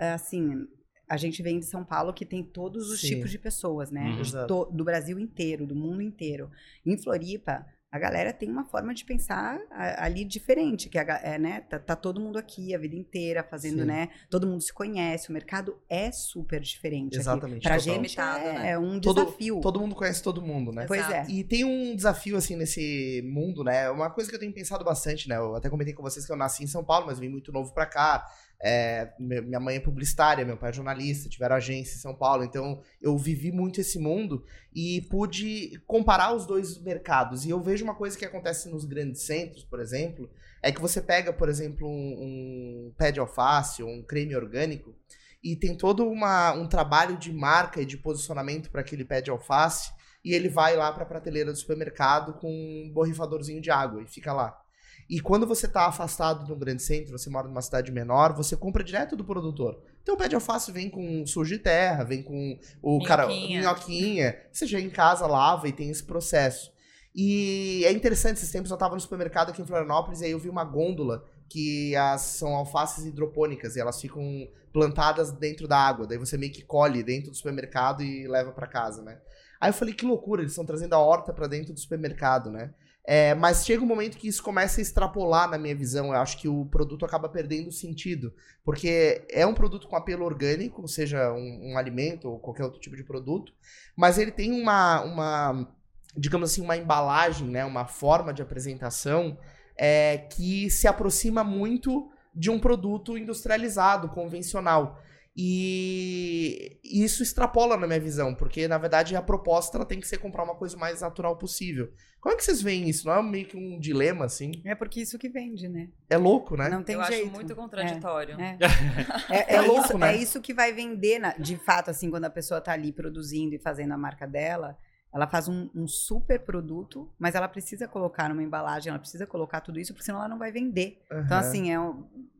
assim, 0.00 0.66
a 1.08 1.16
gente 1.16 1.44
vem 1.44 1.60
de 1.60 1.66
São 1.66 1.84
Paulo 1.84 2.12
que 2.12 2.26
tem 2.26 2.42
todos 2.42 2.90
os 2.90 3.00
Sim. 3.00 3.06
tipos 3.06 3.30
de 3.30 3.38
pessoas, 3.38 3.92
né? 3.92 4.18
Uhum. 4.18 4.46
Do, 4.48 4.64
do 4.64 4.84
Brasil 4.84 5.16
inteiro, 5.16 5.64
do 5.64 5.76
mundo 5.76 6.02
inteiro. 6.02 6.50
Em 6.84 6.98
Floripa, 6.98 7.64
a 7.96 7.98
galera 7.98 8.32
tem 8.32 8.50
uma 8.50 8.64
forma 8.64 8.94
de 8.94 9.04
pensar 9.04 9.58
ali 9.70 10.24
diferente, 10.24 10.88
que 10.88 10.98
é, 10.98 11.38
né, 11.38 11.62
tá, 11.62 11.78
tá, 11.78 11.96
todo 11.96 12.20
mundo 12.20 12.38
aqui 12.38 12.74
a 12.74 12.78
vida 12.78 12.94
inteira 12.94 13.42
fazendo, 13.42 13.80
Sim. 13.80 13.86
né, 13.86 14.08
todo 14.30 14.46
mundo 14.46 14.60
se 14.60 14.72
conhece, 14.72 15.30
o 15.30 15.32
mercado 15.32 15.76
é 15.88 16.12
super 16.12 16.60
diferente 16.60 17.16
Exatamente. 17.16 17.66
Aqui. 17.66 17.68
Pra 17.68 17.78
total. 17.78 17.94
gente 17.94 18.20
é, 18.20 18.52
né? 18.52 18.70
é 18.70 18.78
um 18.78 18.98
desafio. 18.98 19.54
Todo, 19.56 19.62
todo, 19.62 19.80
mundo 19.80 19.94
conhece 19.94 20.22
todo 20.22 20.42
mundo, 20.42 20.72
né? 20.72 20.84
Pois 20.86 21.08
é. 21.10 21.26
E 21.28 21.42
tem 21.42 21.64
um 21.64 21.94
desafio, 21.96 22.36
assim, 22.36 22.56
nesse 22.56 23.22
mundo, 23.24 23.64
né, 23.64 23.90
uma 23.90 24.10
coisa 24.10 24.28
que 24.28 24.36
eu 24.36 24.40
tenho 24.40 24.52
pensado 24.52 24.84
bastante, 24.84 25.28
né, 25.28 25.36
eu 25.36 25.54
até 25.54 25.68
comentei 25.68 25.94
com 25.94 26.02
vocês 26.02 26.26
que 26.26 26.32
eu 26.32 26.36
nasci 26.36 26.64
em 26.64 26.68
São 26.68 26.84
Paulo, 26.84 27.06
mas 27.06 27.18
vim 27.18 27.28
muito 27.28 27.52
novo 27.52 27.72
pra 27.72 27.86
cá, 27.86 28.26
é, 28.60 29.12
minha 29.18 29.60
mãe 29.60 29.76
é 29.76 29.80
publicitária, 29.80 30.44
meu 30.44 30.56
pai 30.56 30.70
é 30.70 30.72
jornalista, 30.72 31.28
tiveram 31.28 31.56
agência 31.56 31.94
em 31.94 32.00
São 32.00 32.14
Paulo, 32.14 32.42
então 32.42 32.80
eu 33.00 33.16
vivi 33.16 33.52
muito 33.52 33.80
esse 33.80 33.98
mundo 33.98 34.44
e 34.74 35.02
pude 35.10 35.80
comparar 35.86 36.34
os 36.34 36.46
dois 36.46 36.78
mercados. 36.78 37.44
E 37.44 37.50
eu 37.50 37.60
vejo 37.60 37.84
uma 37.84 37.94
coisa 37.94 38.16
que 38.16 38.24
acontece 38.24 38.68
nos 38.68 38.84
grandes 38.84 39.22
centros, 39.22 39.64
por 39.64 39.80
exemplo, 39.80 40.30
é 40.62 40.72
que 40.72 40.80
você 40.80 41.00
pega, 41.00 41.32
por 41.32 41.48
exemplo, 41.48 41.86
um, 41.86 42.88
um 42.88 42.94
pé 42.96 43.12
de 43.12 43.20
alface 43.20 43.82
ou 43.82 43.90
um 43.90 44.02
creme 44.02 44.34
orgânico 44.34 44.94
e 45.42 45.54
tem 45.54 45.76
todo 45.76 46.08
uma, 46.08 46.52
um 46.52 46.66
trabalho 46.66 47.16
de 47.16 47.32
marca 47.32 47.80
e 47.80 47.86
de 47.86 47.96
posicionamento 47.96 48.70
para 48.70 48.80
aquele 48.80 49.04
pé 49.04 49.20
de 49.20 49.30
alface 49.30 49.92
e 50.24 50.34
ele 50.34 50.48
vai 50.48 50.74
lá 50.74 50.92
para 50.92 51.04
a 51.04 51.06
prateleira 51.06 51.52
do 51.52 51.58
supermercado 51.58 52.32
com 52.34 52.50
um 52.50 52.90
borrifadorzinho 52.92 53.60
de 53.60 53.70
água 53.70 54.02
e 54.02 54.06
fica 54.06 54.32
lá. 54.32 54.60
E 55.08 55.20
quando 55.20 55.46
você 55.46 55.66
está 55.66 55.86
afastado 55.86 56.44
de 56.44 56.52
um 56.52 56.58
grande 56.58 56.82
centro, 56.82 57.16
você 57.16 57.30
mora 57.30 57.46
numa 57.46 57.62
cidade 57.62 57.92
menor, 57.92 58.34
você 58.34 58.56
compra 58.56 58.82
direto 58.82 59.14
do 59.14 59.24
produtor. 59.24 59.80
Então 60.02 60.14
o 60.14 60.18
pé 60.18 60.28
de 60.28 60.34
alface 60.34 60.72
vem 60.72 60.90
com 60.90 61.24
sujo 61.26 61.56
de 61.56 61.62
terra, 61.62 62.02
vem 62.02 62.22
com 62.22 62.58
o 62.82 63.02
cara 63.04 63.26
minhoquinha. 63.26 64.36
Você 64.52 64.66
chega 64.66 64.86
em 64.86 64.90
casa, 64.90 65.26
lava 65.26 65.68
e 65.68 65.72
tem 65.72 65.90
esse 65.90 66.02
processo. 66.02 66.72
E 67.14 67.82
é 67.86 67.92
interessante, 67.92 68.36
esses 68.36 68.50
tempos 68.50 68.70
eu 68.70 68.74
estava 68.74 68.94
no 68.94 69.00
supermercado 69.00 69.50
aqui 69.50 69.62
em 69.62 69.66
Florianópolis 69.66 70.20
e 70.20 70.26
aí 70.26 70.32
eu 70.32 70.38
vi 70.38 70.50
uma 70.50 70.64
gôndola 70.64 71.24
que 71.48 71.94
as, 71.96 72.20
são 72.20 72.54
alfaces 72.54 73.06
hidropônicas 73.06 73.76
e 73.76 73.80
elas 73.80 74.00
ficam 74.00 74.46
plantadas 74.72 75.32
dentro 75.32 75.66
da 75.66 75.78
água. 75.78 76.06
Daí 76.06 76.18
você 76.18 76.36
meio 76.36 76.52
que 76.52 76.62
colhe 76.62 77.02
dentro 77.02 77.30
do 77.30 77.36
supermercado 77.36 78.02
e 78.02 78.26
leva 78.26 78.52
para 78.52 78.66
casa, 78.66 79.02
né? 79.02 79.18
Aí 79.58 79.70
eu 79.70 79.74
falei, 79.74 79.94
que 79.94 80.04
loucura, 80.04 80.42
eles 80.42 80.52
estão 80.52 80.66
trazendo 80.66 80.94
a 80.94 80.98
horta 80.98 81.32
para 81.32 81.46
dentro 81.46 81.72
do 81.72 81.80
supermercado, 81.80 82.50
né? 82.50 82.74
É, 83.08 83.34
mas 83.36 83.64
chega 83.64 83.84
um 83.84 83.86
momento 83.86 84.18
que 84.18 84.26
isso 84.26 84.42
começa 84.42 84.80
a 84.80 84.82
extrapolar 84.82 85.48
na 85.48 85.56
minha 85.56 85.76
visão. 85.76 86.06
Eu 86.06 86.20
acho 86.20 86.38
que 86.38 86.48
o 86.48 86.66
produto 86.66 87.04
acaba 87.04 87.28
perdendo 87.28 87.70
sentido. 87.70 88.34
Porque 88.64 89.24
é 89.30 89.46
um 89.46 89.54
produto 89.54 89.86
com 89.86 89.94
apelo 89.94 90.24
orgânico, 90.24 90.86
seja 90.88 91.32
um, 91.32 91.72
um 91.72 91.78
alimento 91.78 92.28
ou 92.28 92.40
qualquer 92.40 92.64
outro 92.64 92.80
tipo 92.80 92.96
de 92.96 93.04
produto, 93.04 93.52
mas 93.96 94.18
ele 94.18 94.32
tem 94.32 94.60
uma, 94.60 95.02
uma 95.02 95.68
digamos 96.16 96.50
assim, 96.50 96.60
uma 96.60 96.76
embalagem, 96.76 97.46
né, 97.46 97.64
uma 97.64 97.86
forma 97.86 98.32
de 98.32 98.42
apresentação 98.42 99.38
é, 99.76 100.18
que 100.18 100.68
se 100.70 100.88
aproxima 100.88 101.44
muito 101.44 102.10
de 102.34 102.50
um 102.50 102.58
produto 102.58 103.16
industrializado, 103.16 104.08
convencional. 104.08 105.00
E 105.38 106.80
isso 106.82 107.22
extrapola 107.22 107.76
na 107.76 107.86
minha 107.86 108.00
visão, 108.00 108.34
porque 108.34 108.66
na 108.66 108.78
verdade 108.78 109.14
a 109.14 109.20
proposta 109.20 109.76
ela 109.76 109.84
tem 109.84 110.00
que 110.00 110.08
ser 110.08 110.16
comprar 110.16 110.42
uma 110.42 110.54
coisa 110.54 110.74
o 110.74 110.80
mais 110.80 111.02
natural 111.02 111.36
possível. 111.36 111.92
Como 112.18 112.34
é 112.34 112.38
que 112.38 112.44
vocês 112.44 112.62
veem 112.62 112.88
isso? 112.88 113.06
Não 113.06 113.14
é 113.14 113.22
meio 113.22 113.46
que 113.46 113.56
um 113.56 113.78
dilema 113.78 114.24
assim? 114.24 114.50
É 114.64 114.74
porque 114.74 115.00
isso 115.02 115.18
que 115.18 115.28
vende, 115.28 115.68
né? 115.68 115.90
É 116.08 116.16
louco, 116.16 116.56
né? 116.56 116.70
Não 116.70 116.82
tem 116.82 116.96
Eu 116.96 117.04
jeito. 117.04 117.26
acho 117.26 117.32
muito 117.34 117.54
contraditório. 117.54 118.40
É, 118.40 118.56
é. 119.30 119.36
é, 119.36 119.54
é 119.56 119.60
louco, 119.60 119.84
isso, 119.84 119.98
né? 119.98 120.14
É 120.14 120.16
isso 120.16 120.40
que 120.40 120.54
vai 120.54 120.72
vender, 120.72 121.18
na, 121.18 121.34
de 121.36 121.56
fato, 121.56 121.90
assim, 121.90 122.10
quando 122.10 122.24
a 122.24 122.30
pessoa 122.30 122.60
tá 122.60 122.72
ali 122.72 122.90
produzindo 122.90 123.54
e 123.54 123.58
fazendo 123.58 123.92
a 123.92 123.98
marca 123.98 124.26
dela. 124.26 124.76
Ela 125.16 125.26
faz 125.26 125.48
um, 125.48 125.70
um, 125.74 125.88
super 125.88 126.38
produto, 126.40 127.10
mas 127.18 127.34
ela 127.34 127.48
precisa 127.48 127.88
colocar 127.88 128.28
numa 128.28 128.42
embalagem, 128.42 128.90
ela 128.90 128.98
precisa 128.98 129.26
colocar 129.26 129.62
tudo 129.62 129.80
isso, 129.80 129.94
porque 129.94 130.04
senão 130.04 130.18
ela 130.18 130.28
não 130.28 130.38
vai 130.38 130.52
vender. 130.52 131.02
Uhum. 131.10 131.20
Então, 131.20 131.38
assim, 131.38 131.72
é 131.72 131.76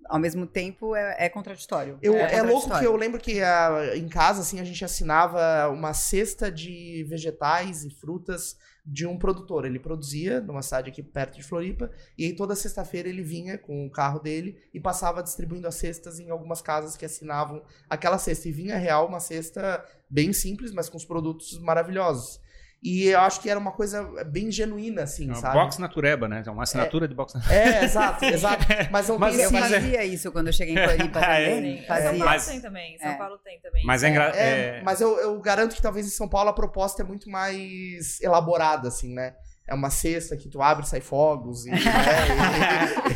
ao 0.09 0.19
mesmo 0.19 0.47
tempo 0.47 0.95
é, 0.95 1.17
é 1.19 1.29
contraditório. 1.31 1.99
Eu, 2.03 2.15
é, 2.15 2.35
é 2.35 2.43
louco 2.43 2.79
que 2.79 2.85
eu 2.85 2.95
lembro 2.95 3.19
que 3.19 3.43
a, 3.43 3.77
ah, 3.77 3.97
em 3.97 4.07
casa, 4.09 4.43
assim, 4.43 4.61
a 4.61 4.65
gente 4.65 4.85
assinava 4.85 5.71
uma 5.71 5.95
cesta 5.95 6.53
de 6.53 7.03
vegetais 7.09 7.83
e 7.83 7.91
frutas 7.91 8.59
de 8.85 9.07
um 9.07 9.19
produtor. 9.19 9.65
Ele 9.65 9.79
produzia 9.79 10.39
numa 10.41 10.61
cidade 10.61 10.91
aqui 10.91 11.03
perto 11.03 11.37
de 11.37 11.43
Floripa, 11.43 11.91
e 12.17 12.27
aí 12.27 12.37
toda 12.37 12.55
sexta-feira 12.55 13.09
ele 13.09 13.23
vinha 13.23 13.57
com 13.57 13.87
o 13.87 13.91
carro 13.91 14.21
dele 14.21 14.63
e 14.73 14.79
passava 14.79 15.23
distribuindo 15.23 15.67
as 15.67 15.77
cestas 15.77 16.21
em 16.21 16.31
algumas 16.31 16.61
casas 16.61 16.95
que 16.95 17.07
assinavam 17.07 17.63
aquela 17.89 18.19
cesta. 18.19 18.49
E 18.49 18.53
vinha 18.53 18.77
real 18.77 19.09
uma 19.09 19.19
cesta 19.19 19.83
bem 20.09 20.31
simples, 20.35 20.73
mas 20.73 20.91
com 20.91 20.99
os 20.99 21.07
produtos 21.07 21.59
maravilhosos. 21.59 22.45
E 22.87 23.09
eu 23.09 23.19
acho 23.19 23.41
que 23.41 23.51
era 23.51 23.59
uma 23.59 23.73
coisa 23.73 24.05
bem 24.27 24.49
genuína, 24.49 25.03
assim, 25.03 25.29
é 25.29 25.35
sabe? 25.35 25.55
Box 25.55 25.77
Natureba, 25.77 26.29
né? 26.29 26.45
É 26.47 26.51
uma 26.53 26.63
assinatura 26.63 27.07
é, 27.07 27.09
de 27.09 27.17
Box 27.17 27.35
Natureba. 27.35 27.61
É, 27.61 27.85
exato, 27.85 28.25
exato. 28.25 28.65
Mas 28.93 29.09
não 29.09 29.19
mas, 29.19 29.37
eu 29.37 29.51
fazia 29.51 30.05
isso 30.05 30.31
quando 30.31 30.47
eu 30.47 30.53
cheguei 30.53 30.77
em 30.77 30.79
Floripa 30.87 31.21
também. 31.21 31.85
É, 31.85 32.01
São 32.01 32.03
Paulo 32.05 32.25
mas, 32.25 32.47
tem 32.47 32.61
também, 32.61 32.99
São 32.99 33.11
é. 33.11 33.15
Paulo 33.19 33.39
tem 33.39 33.61
também. 33.61 33.83
Mas 33.85 34.05
é, 34.05 34.09
engra... 34.09 34.25
é, 34.37 34.83
Mas 34.85 35.01
eu, 35.01 35.19
eu 35.19 35.41
garanto 35.41 35.75
que 35.75 35.83
talvez 35.83 36.07
em 36.07 36.11
São 36.11 36.29
Paulo 36.29 36.51
a 36.51 36.53
proposta 36.53 37.03
é 37.03 37.05
muito 37.05 37.29
mais 37.29 38.21
elaborada, 38.21 38.87
assim, 38.87 39.13
né? 39.13 39.35
É 39.69 39.75
uma 39.75 39.91
cesta 39.91 40.37
que 40.37 40.49
tu 40.49 40.63
abre 40.63 40.85
e 40.85 40.89
sai 40.89 41.01
fogos. 41.01 41.67
E, 41.67 41.71
né, 41.75 41.81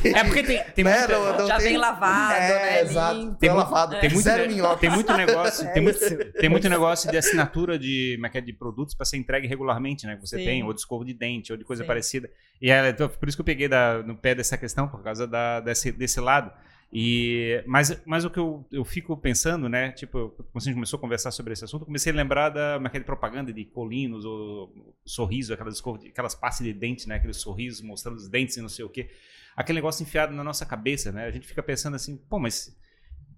e, 0.04 0.08
é 0.08 0.24
porque 0.24 0.42
tem, 0.42 0.62
tem 0.74 0.84
né, 0.84 0.98
muita... 0.98 1.12
não, 1.12 1.38
não 1.38 1.46
Já 1.46 1.56
tem... 1.58 1.68
vem 1.68 1.76
lavado, 1.76 2.34
é, 2.34 2.48
né? 2.48 2.80
Exato, 2.82 3.34
tem, 3.36 3.50
lavado. 3.50 4.00
Tem, 4.00 4.10
muito, 4.10 4.78
tem 4.80 4.90
muito 4.90 5.16
negócio, 5.16 5.68
é 5.68 5.72
tem, 5.72 5.82
muito, 5.82 5.98
tem 6.40 6.48
muito 6.48 6.68
negócio 6.68 7.10
de 7.10 7.16
assinatura 7.16 7.78
de, 7.78 8.20
é 8.34 8.40
de 8.40 8.52
produtos 8.52 8.94
para 8.94 9.06
ser 9.06 9.16
entregue 9.16 9.46
regularmente, 9.46 10.06
né? 10.06 10.16
Que 10.16 10.26
você 10.26 10.38
Sim. 10.38 10.44
tem, 10.44 10.64
ou 10.64 10.72
de 10.72 10.80
escova 10.80 11.04
de 11.04 11.14
dente, 11.14 11.52
ou 11.52 11.58
de 11.58 11.64
coisa 11.64 11.84
Sim. 11.84 11.86
parecida. 11.86 12.28
E 12.60 12.70
é, 12.70 12.88
então, 12.88 13.08
por 13.08 13.28
isso 13.28 13.36
que 13.36 13.42
eu 13.42 13.46
peguei 13.46 13.68
da, 13.68 14.02
no 14.02 14.16
pé 14.16 14.34
dessa 14.34 14.58
questão, 14.58 14.88
por 14.88 15.02
causa 15.02 15.26
da, 15.26 15.60
desse, 15.60 15.92
desse 15.92 16.20
lado. 16.20 16.50
E, 16.92 17.62
mas, 17.66 18.02
mas 18.04 18.24
o 18.24 18.30
que 18.30 18.38
eu, 18.38 18.66
eu 18.72 18.84
fico 18.84 19.16
pensando, 19.16 19.68
né? 19.68 19.92
Tipo, 19.92 20.30
quando 20.30 20.56
a 20.56 20.60
gente 20.60 20.74
começou 20.74 20.96
a 20.96 21.00
conversar 21.00 21.30
sobre 21.30 21.52
esse 21.52 21.64
assunto, 21.64 21.84
comecei 21.84 22.12
a 22.12 22.16
lembrar 22.16 22.48
da 22.48 22.76
aquela 22.76 23.04
propaganda 23.04 23.52
de 23.52 23.64
Colinos, 23.64 24.24
ou 24.24 24.96
sorriso, 25.04 25.54
aquelas, 25.54 25.80
aquelas 26.08 26.34
passes 26.34 26.66
de 26.66 26.72
dente, 26.72 27.08
né? 27.08 27.16
Aqueles 27.16 27.36
sorrisos 27.36 27.80
mostrando 27.80 28.16
os 28.16 28.28
dentes 28.28 28.56
e 28.56 28.60
não 28.60 28.68
sei 28.68 28.84
o 28.84 28.88
quê. 28.88 29.08
Aquele 29.56 29.76
negócio 29.76 30.02
enfiado 30.02 30.34
na 30.34 30.42
nossa 30.42 30.66
cabeça, 30.66 31.12
né? 31.12 31.26
A 31.26 31.30
gente 31.30 31.46
fica 31.46 31.62
pensando 31.62 31.94
assim, 31.94 32.16
pô, 32.16 32.40
mas 32.40 32.76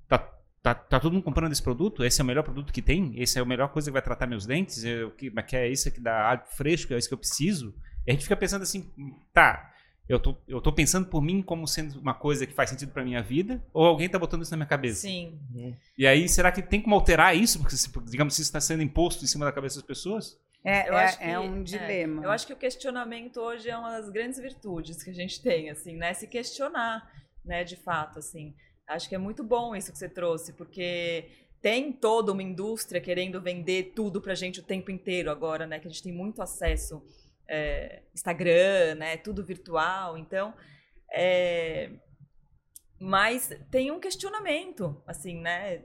tá, 0.09 0.19
tá, 0.63 0.75
tá 0.75 0.99
todo 0.99 1.13
mundo 1.13 1.25
comprando 1.25 1.53
esse 1.53 1.63
produto? 1.63 2.03
Esse 2.05 2.23
é 2.23 2.25
o 2.25 2.27
melhor 2.27 2.45
produto 2.45 2.73
que 2.73 2.81
tem? 2.81 3.21
Esse 3.21 3.39
é 3.39 3.43
a 3.43 3.45
melhor 3.45 3.69
coisa 3.69 3.91
que 3.91 3.93
vai 3.93 4.03
tratar 4.03 4.27
meus 4.27 4.47
dentes? 4.47 4.83
O 5.07 5.11
que, 5.11 5.31
que 5.31 5.57
é 5.57 5.69
isso 5.69 5.91
que 5.93 6.01
dá 6.01 6.31
ar 6.31 6.47
fresco? 6.47 6.95
É 6.95 6.97
isso 6.97 7.09
que 7.09 7.15
eu 7.15 7.19
preciso? 7.19 7.75
E 8.07 8.11
a 8.11 8.15
gente 8.15 8.23
fica 8.23 8.37
pensando 8.37 8.63
assim, 8.63 8.91
tá, 9.33 9.72
eu 10.09 10.19
tô, 10.19 10.37
eu 10.47 10.61
tô 10.61 10.73
pensando 10.73 11.07
por 11.07 11.23
mim 11.23 11.43
como 11.43 11.67
sendo 11.67 11.99
uma 12.01 12.15
coisa 12.15 12.47
que 12.47 12.53
faz 12.53 12.71
sentido 12.71 12.93
pra 12.93 13.05
minha 13.05 13.23
vida, 13.23 13.65
ou 13.73 13.87
alguém 13.87 14.09
tá 14.09 14.19
botando 14.19 14.43
isso 14.43 14.51
na 14.51 14.57
minha 14.57 14.67
cabeça? 14.67 15.03
Sim. 15.03 15.39
Uhum. 15.55 15.75
E 15.97 16.07
aí, 16.07 16.29
será 16.29 16.51
que 16.51 16.61
tem 16.61 16.81
como 16.81 16.95
alterar 16.95 17.37
isso? 17.37 17.61
Porque, 17.61 17.77
digamos, 18.11 18.35
isso 18.35 18.43
está 18.43 18.61
sendo 18.61 18.83
imposto 18.83 19.25
em 19.25 19.29
cima 19.29 19.45
da 19.45 19.53
cabeça 19.53 19.77
das 19.77 19.87
pessoas? 19.87 20.39
É, 20.65 20.89
eu 20.89 20.95
é, 20.95 21.05
acho 21.05 21.19
que, 21.19 21.25
é 21.25 21.39
um 21.39 21.63
dilema. 21.63 22.23
É, 22.23 22.27
eu 22.27 22.31
acho 22.31 22.47
que 22.47 22.53
o 22.53 22.57
questionamento 22.57 23.41
hoje 23.41 23.69
é 23.69 23.77
uma 23.77 23.91
das 23.91 24.11
grandes 24.11 24.39
virtudes 24.39 25.03
que 25.03 25.11
a 25.11 25.15
gente 25.15 25.41
tem, 25.41 25.71
assim, 25.71 25.97
né? 25.97 26.15
Se 26.15 26.27
questionar, 26.27 27.11
né, 27.45 27.65
de 27.65 27.77
fato, 27.77 28.19
assim. 28.19 28.55
Acho 28.87 29.09
que 29.09 29.15
é 29.15 29.19
muito 29.19 29.43
bom 29.43 29.75
isso 29.75 29.91
que 29.91 29.99
você 29.99 30.09
trouxe, 30.09 30.53
porque 30.53 31.29
tem 31.61 31.93
toda 31.93 32.33
uma 32.33 32.43
indústria 32.43 33.01
querendo 33.01 33.41
vender 33.41 33.93
tudo 33.95 34.21
pra 34.21 34.35
gente 34.35 34.61
o 34.61 34.63
tempo 34.63 34.91
inteiro 34.91 35.31
agora, 35.31 35.67
né? 35.67 35.79
Que 35.79 35.87
a 35.87 35.91
gente 35.91 36.03
tem 36.03 36.13
muito 36.13 36.43
acesso 36.43 37.03
é, 37.53 38.03
Instagram, 38.15 38.95
né? 38.95 39.19
Tudo 39.19 39.45
virtual. 39.45 40.17
Então, 40.17 40.55
é, 41.13 41.91
mas 42.99 43.51
tem 43.71 43.91
um 43.91 44.01
questionamento, 44.01 45.03
assim, 45.07 45.39
né? 45.39 45.85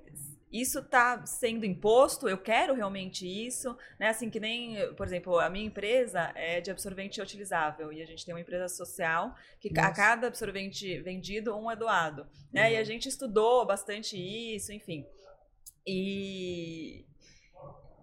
Isso 0.49 0.80
está 0.80 1.25
sendo 1.25 1.65
imposto? 1.65 2.30
Eu 2.30 2.38
quero 2.38 2.73
realmente 2.73 3.27
isso, 3.27 3.77
né? 3.99 4.08
Assim 4.08 4.30
que 4.30 4.39
nem, 4.39 4.77
por 4.95 5.06
exemplo, 5.06 5.38
a 5.38 5.49
minha 5.49 5.65
empresa 5.65 6.32
é 6.36 6.62
de 6.62 6.71
absorvente 6.71 7.21
utilizável 7.21 7.91
e 7.91 8.01
a 8.01 8.06
gente 8.06 8.25
tem 8.25 8.34
uma 8.34 8.39
empresa 8.39 8.69
social 8.69 9.36
que 9.60 9.69
Nossa. 9.73 9.89
a 9.89 9.93
cada 9.93 10.27
absorvente 10.27 11.01
vendido 11.01 11.53
um 11.53 11.69
é 11.69 11.75
doado, 11.75 12.25
né? 12.53 12.67
Uhum. 12.67 12.73
E 12.75 12.77
a 12.77 12.84
gente 12.86 13.10
estudou 13.10 13.65
bastante 13.65 14.15
isso, 14.15 14.71
enfim. 14.71 15.06
E, 15.86 17.06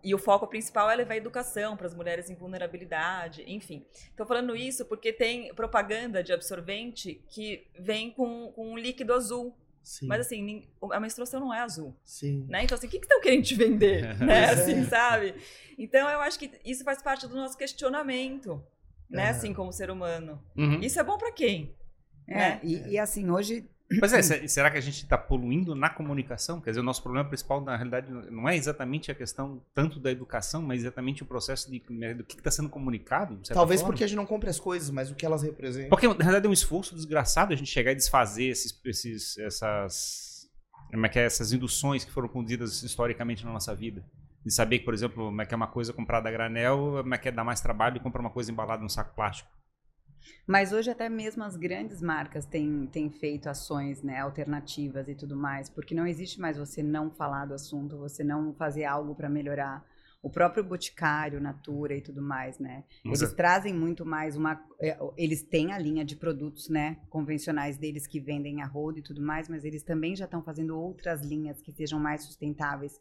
e 0.05 0.15
o 0.15 0.19
foco 0.19 0.47
principal 0.47 0.91
é 0.91 0.95
levar 0.95 1.15
a 1.15 1.17
educação 1.17 1.77
para 1.77 1.87
as 1.87 1.95
mulheres 1.95 2.29
em 2.29 2.35
vulnerabilidade, 2.35 3.43
enfim. 3.47 3.87
Estou 3.91 4.27
falando 4.27 4.55
isso 4.55 4.85
porque 4.85 5.13
tem 5.13 5.53
propaganda 5.55 6.23
de 6.23 6.33
absorvente 6.33 7.25
que 7.29 7.67
vem 7.81 8.11
com, 8.11 8.53
com 8.53 8.73
um 8.73 8.77
líquido 8.77 9.15
azul. 9.15 9.57
Sim. 9.83 10.07
Mas 10.07 10.21
assim, 10.27 10.67
a 10.93 11.01
menstruação 11.01 11.41
não 11.41 11.53
é 11.53 11.61
azul. 11.61 11.97
Sim. 12.05 12.47
Né? 12.49 12.65
Então, 12.65 12.77
assim, 12.77 12.87
o 12.87 12.91
que 12.91 12.99
estão 12.99 13.21
querendo 13.21 13.45
te 13.45 13.55
vender? 13.55 14.17
né? 14.21 14.51
Assim, 14.51 14.81
é. 14.81 14.85
sabe? 14.85 15.35
Então, 15.79 16.09
eu 16.09 16.21
acho 16.21 16.39
que 16.39 16.51
isso 16.65 16.85
faz 16.85 17.03
parte 17.03 17.27
do 17.27 17.35
nosso 17.35 17.57
questionamento, 17.57 18.63
né? 19.09 19.27
É. 19.27 19.29
Assim, 19.31 19.53
como 19.53 19.73
ser 19.73 19.91
humano. 19.91 20.43
Uhum. 20.57 20.81
Isso 20.81 21.01
é 21.01 21.03
bom 21.03 21.19
para 21.19 21.33
quem? 21.33 21.75
É, 22.27 22.35
né? 22.35 22.61
e, 22.63 22.93
e, 22.93 22.99
assim, 22.99 23.31
hoje 23.31 23.69
Pois 24.01 24.13
é, 24.13 24.49
será 24.49 24.71
que 24.71 24.79
a 24.79 24.81
gente 24.81 25.03
está 25.03 25.17
poluindo 25.17 25.75
na 25.75 25.91
comunicação? 25.91 26.61
Quer 26.61 26.71
dizer, 26.71 26.81
o 26.81 26.85
nosso 26.85 27.03
problema 27.03 27.29
principal, 27.29 27.61
na 27.61 27.77
realidade, 27.77 28.11
não 28.11 28.49
é 28.49 28.57
exatamente 28.57 29.11
a 29.11 29.15
questão 29.15 29.63
tanto 29.75 30.01
da 30.01 30.11
educação, 30.11 30.63
mas 30.63 30.81
exatamente 30.81 31.23
o 31.23 31.27
processo 31.27 31.71
de, 31.71 31.83
né, 31.91 32.15
do 32.15 32.25
que 32.25 32.35
está 32.35 32.51
sendo 32.51 32.71
comunicado. 32.71 33.39
Talvez 33.53 33.81
forma. 33.81 33.93
porque 33.93 34.05
a 34.05 34.07
gente 34.07 34.17
não 34.17 34.27
compre 34.27 34.49
as 34.49 34.59
coisas, 34.59 34.91
mas 34.91 35.11
o 35.11 35.15
que 35.15 35.25
elas 35.25 35.43
representam. 35.43 35.91
Porque, 35.91 36.09
na 36.09 36.15
realidade, 36.15 36.47
é 36.47 36.49
um 36.49 36.53
esforço 36.53 36.95
desgraçado 36.95 37.53
a 37.53 37.57
gente 37.57 37.71
chegar 37.71 37.93
e 37.93 37.95
desfazer 37.95 38.47
esses, 38.47 38.81
esses, 38.85 39.39
essas, 39.39 40.49
como 40.91 41.05
é 41.05 41.09
que 41.09 41.19
é, 41.19 41.25
essas 41.25 41.53
induções 41.53 42.05
que 42.05 42.11
foram 42.11 42.29
conduzidas 42.29 42.83
historicamente 42.83 43.45
na 43.45 43.53
nossa 43.53 43.75
vida. 43.75 44.03
De 44.45 44.53
saber 44.53 44.79
que, 44.79 44.85
por 44.85 44.95
exemplo, 44.95 45.27
como 45.27 45.43
é 45.43 45.47
que 45.47 45.55
é 45.55 45.57
uma 45.57 45.67
coisa 45.67 45.93
comprada 45.93 46.29
a 46.29 46.33
granel, 46.33 46.99
como 47.03 47.15
é 47.15 47.19
que 47.19 47.29
é 47.29 47.33
dar 47.33 47.45
mais 47.45 47.61
trabalho 47.61 47.99
e 47.99 48.01
comprar 48.01 48.21
uma 48.21 48.31
coisa 48.31 48.51
embalada 48.51 48.83
num 48.83 48.89
saco 48.89 49.15
plástico. 49.15 49.51
Mas 50.47 50.73
hoje 50.73 50.91
até 50.91 51.09
mesmo 51.09 51.43
as 51.43 51.57
grandes 51.57 52.03
marcas 52.03 52.47
têm, 52.47 52.87
têm 52.87 53.11
feito 53.11 53.49
ações 53.49 54.03
né, 54.03 54.21
alternativas 54.21 55.09
e 55.09 55.15
tudo 55.15 55.37
mais, 55.37 55.69
porque 55.69 55.95
não 55.95 56.07
existe 56.07 56.41
mais 56.41 56.59
você 56.59 56.83
não 56.83 57.11
falar 57.11 57.47
do 57.47 57.55
assunto, 57.55 57.99
você 57.99 58.23
não 58.23 58.53
fazer 58.55 58.85
algo 58.85 59.15
para 59.15 59.29
melhorar. 59.29 59.85
O 60.23 60.31
próprio 60.31 60.65
Boticário, 60.65 61.39
Natura 61.39 61.95
e 61.95 62.01
tudo 62.01 62.23
mais, 62.23 62.59
né? 62.59 62.85
Eles 63.05 63.21
é 63.21 63.35
trazem 63.35 63.75
muito 63.75 64.07
mais 64.07 64.39
uma. 64.39 64.59
É, 64.81 64.97
eles 65.19 65.43
têm 65.43 65.71
a 65.71 65.79
linha 65.79 66.03
de 66.03 66.17
produtos, 66.17 66.71
né? 66.71 66.97
Convencionais 67.11 67.77
deles 67.77 68.07
que 68.07 68.19
vendem 68.19 68.63
a 68.63 68.67
roda 68.67 69.01
e 69.01 69.03
tudo 69.03 69.21
mais, 69.21 69.51
mas 69.51 69.67
eles 69.67 69.83
também 69.83 70.17
já 70.17 70.25
estão 70.25 70.43
fazendo 70.43 70.79
outras 70.79 71.21
linhas 71.21 71.61
que 71.61 71.71
sejam 71.73 72.01
mais 72.01 72.25
sustentáveis. 72.25 72.99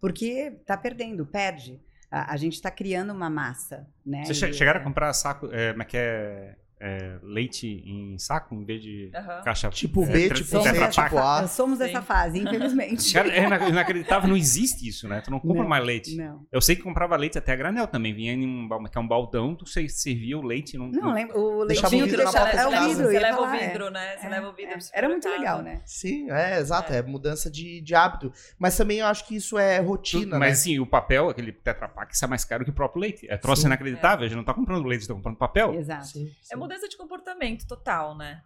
Porque 0.00 0.50
tá 0.66 0.76
perdendo, 0.76 1.24
perde. 1.24 1.80
A, 2.10 2.32
a 2.32 2.36
gente 2.36 2.54
está 2.54 2.72
criando 2.72 3.12
uma 3.12 3.30
massa, 3.30 3.88
né? 4.04 4.24
Vocês 4.24 4.56
chegaram 4.56 4.80
a 4.80 4.82
é 4.82 4.84
comprar 4.84 5.12
saco, 5.12 5.48
é, 5.52 5.70
como 5.70 5.82
é 5.82 5.86
que 5.86 5.96
é? 5.96 6.56
É, 6.84 7.18
leite 7.22 7.66
em 7.66 8.18
saco 8.18 8.54
em 8.54 8.62
vez 8.62 8.82
de 8.82 9.10
uhum. 9.14 9.42
caixa. 9.42 9.70
Tipo 9.70 10.04
B, 10.04 10.28
tipo 10.28 10.62
C, 10.62 10.88
tipo 10.88 11.18
A. 11.18 11.46
Somos 11.48 11.78
Sim. 11.78 11.84
essa 11.84 12.02
fase, 12.02 12.38
infelizmente. 12.38 13.10
Cara, 13.14 13.34
é 13.34 13.68
inacreditável, 13.70 14.28
não 14.28 14.36
existe 14.36 14.86
isso, 14.86 15.08
né? 15.08 15.22
Tu 15.22 15.30
não 15.30 15.40
compra 15.40 15.62
não, 15.62 15.68
mais 15.68 15.82
leite. 15.82 16.14
Não. 16.14 16.46
Eu 16.52 16.60
sei 16.60 16.76
que 16.76 16.82
comprava 16.82 17.16
leite 17.16 17.38
até 17.38 17.52
a 17.52 17.56
granel 17.56 17.86
também. 17.86 18.12
Vinha 18.12 18.34
em 18.34 18.46
um, 18.46 18.68
que 18.84 18.98
é 18.98 19.00
um 19.00 19.08
baldão, 19.08 19.54
tu 19.54 19.64
servia 19.66 20.36
o 20.36 20.42
leite. 20.42 20.76
Não, 20.76 20.88
não, 20.88 21.14
lembro. 21.14 21.38
O 21.38 21.64
leite 21.64 21.86
vidro, 21.88 22.18
deixa, 22.18 22.38
é 22.38 22.66
o 22.66 22.70
vidro. 22.70 23.06
Você 23.06 23.18
leva 23.18 23.40
o 23.40 23.50
vidro, 23.50 23.90
né? 23.90 24.16
Você 24.18 24.28
leva 24.28 24.48
o 24.48 24.52
vidro. 24.52 24.74
Era 24.92 25.08
muito 25.08 25.28
legal, 25.28 25.62
né? 25.62 25.80
Sim, 25.86 26.30
é, 26.30 26.58
exato. 26.58 26.92
É, 26.92 27.02
mudança 27.02 27.50
de, 27.50 27.80
de 27.80 27.94
hábito. 27.94 28.30
Mas 28.58 28.76
também 28.76 28.98
eu 28.98 29.06
acho 29.06 29.26
que 29.26 29.36
isso 29.36 29.58
é 29.58 29.78
rotina, 29.78 30.38
Mas 30.38 30.50
né? 30.50 30.54
sim, 30.54 30.78
o 30.78 30.86
papel, 30.86 31.30
aquele 31.30 31.52
Tetra 31.52 31.88
Pak, 31.88 32.14
isso 32.14 32.24
é 32.24 32.28
mais 32.28 32.44
caro 32.44 32.62
que 32.62 32.70
o 32.70 32.74
próprio 32.74 33.00
leite. 33.00 33.26
É 33.30 33.38
troço 33.38 33.66
inacreditável. 33.66 34.26
A 34.26 34.28
gente 34.28 34.36
não 34.36 34.44
tá 34.44 34.52
comprando 34.52 34.86
leite, 34.86 35.08
tá 35.08 35.14
comprando 35.14 35.36
papel. 35.36 35.74
Exato. 35.74 36.18
É 36.50 36.56
mudança 36.56 36.73
de 36.88 36.96
comportamento 36.96 37.66
total, 37.66 38.16
né? 38.16 38.42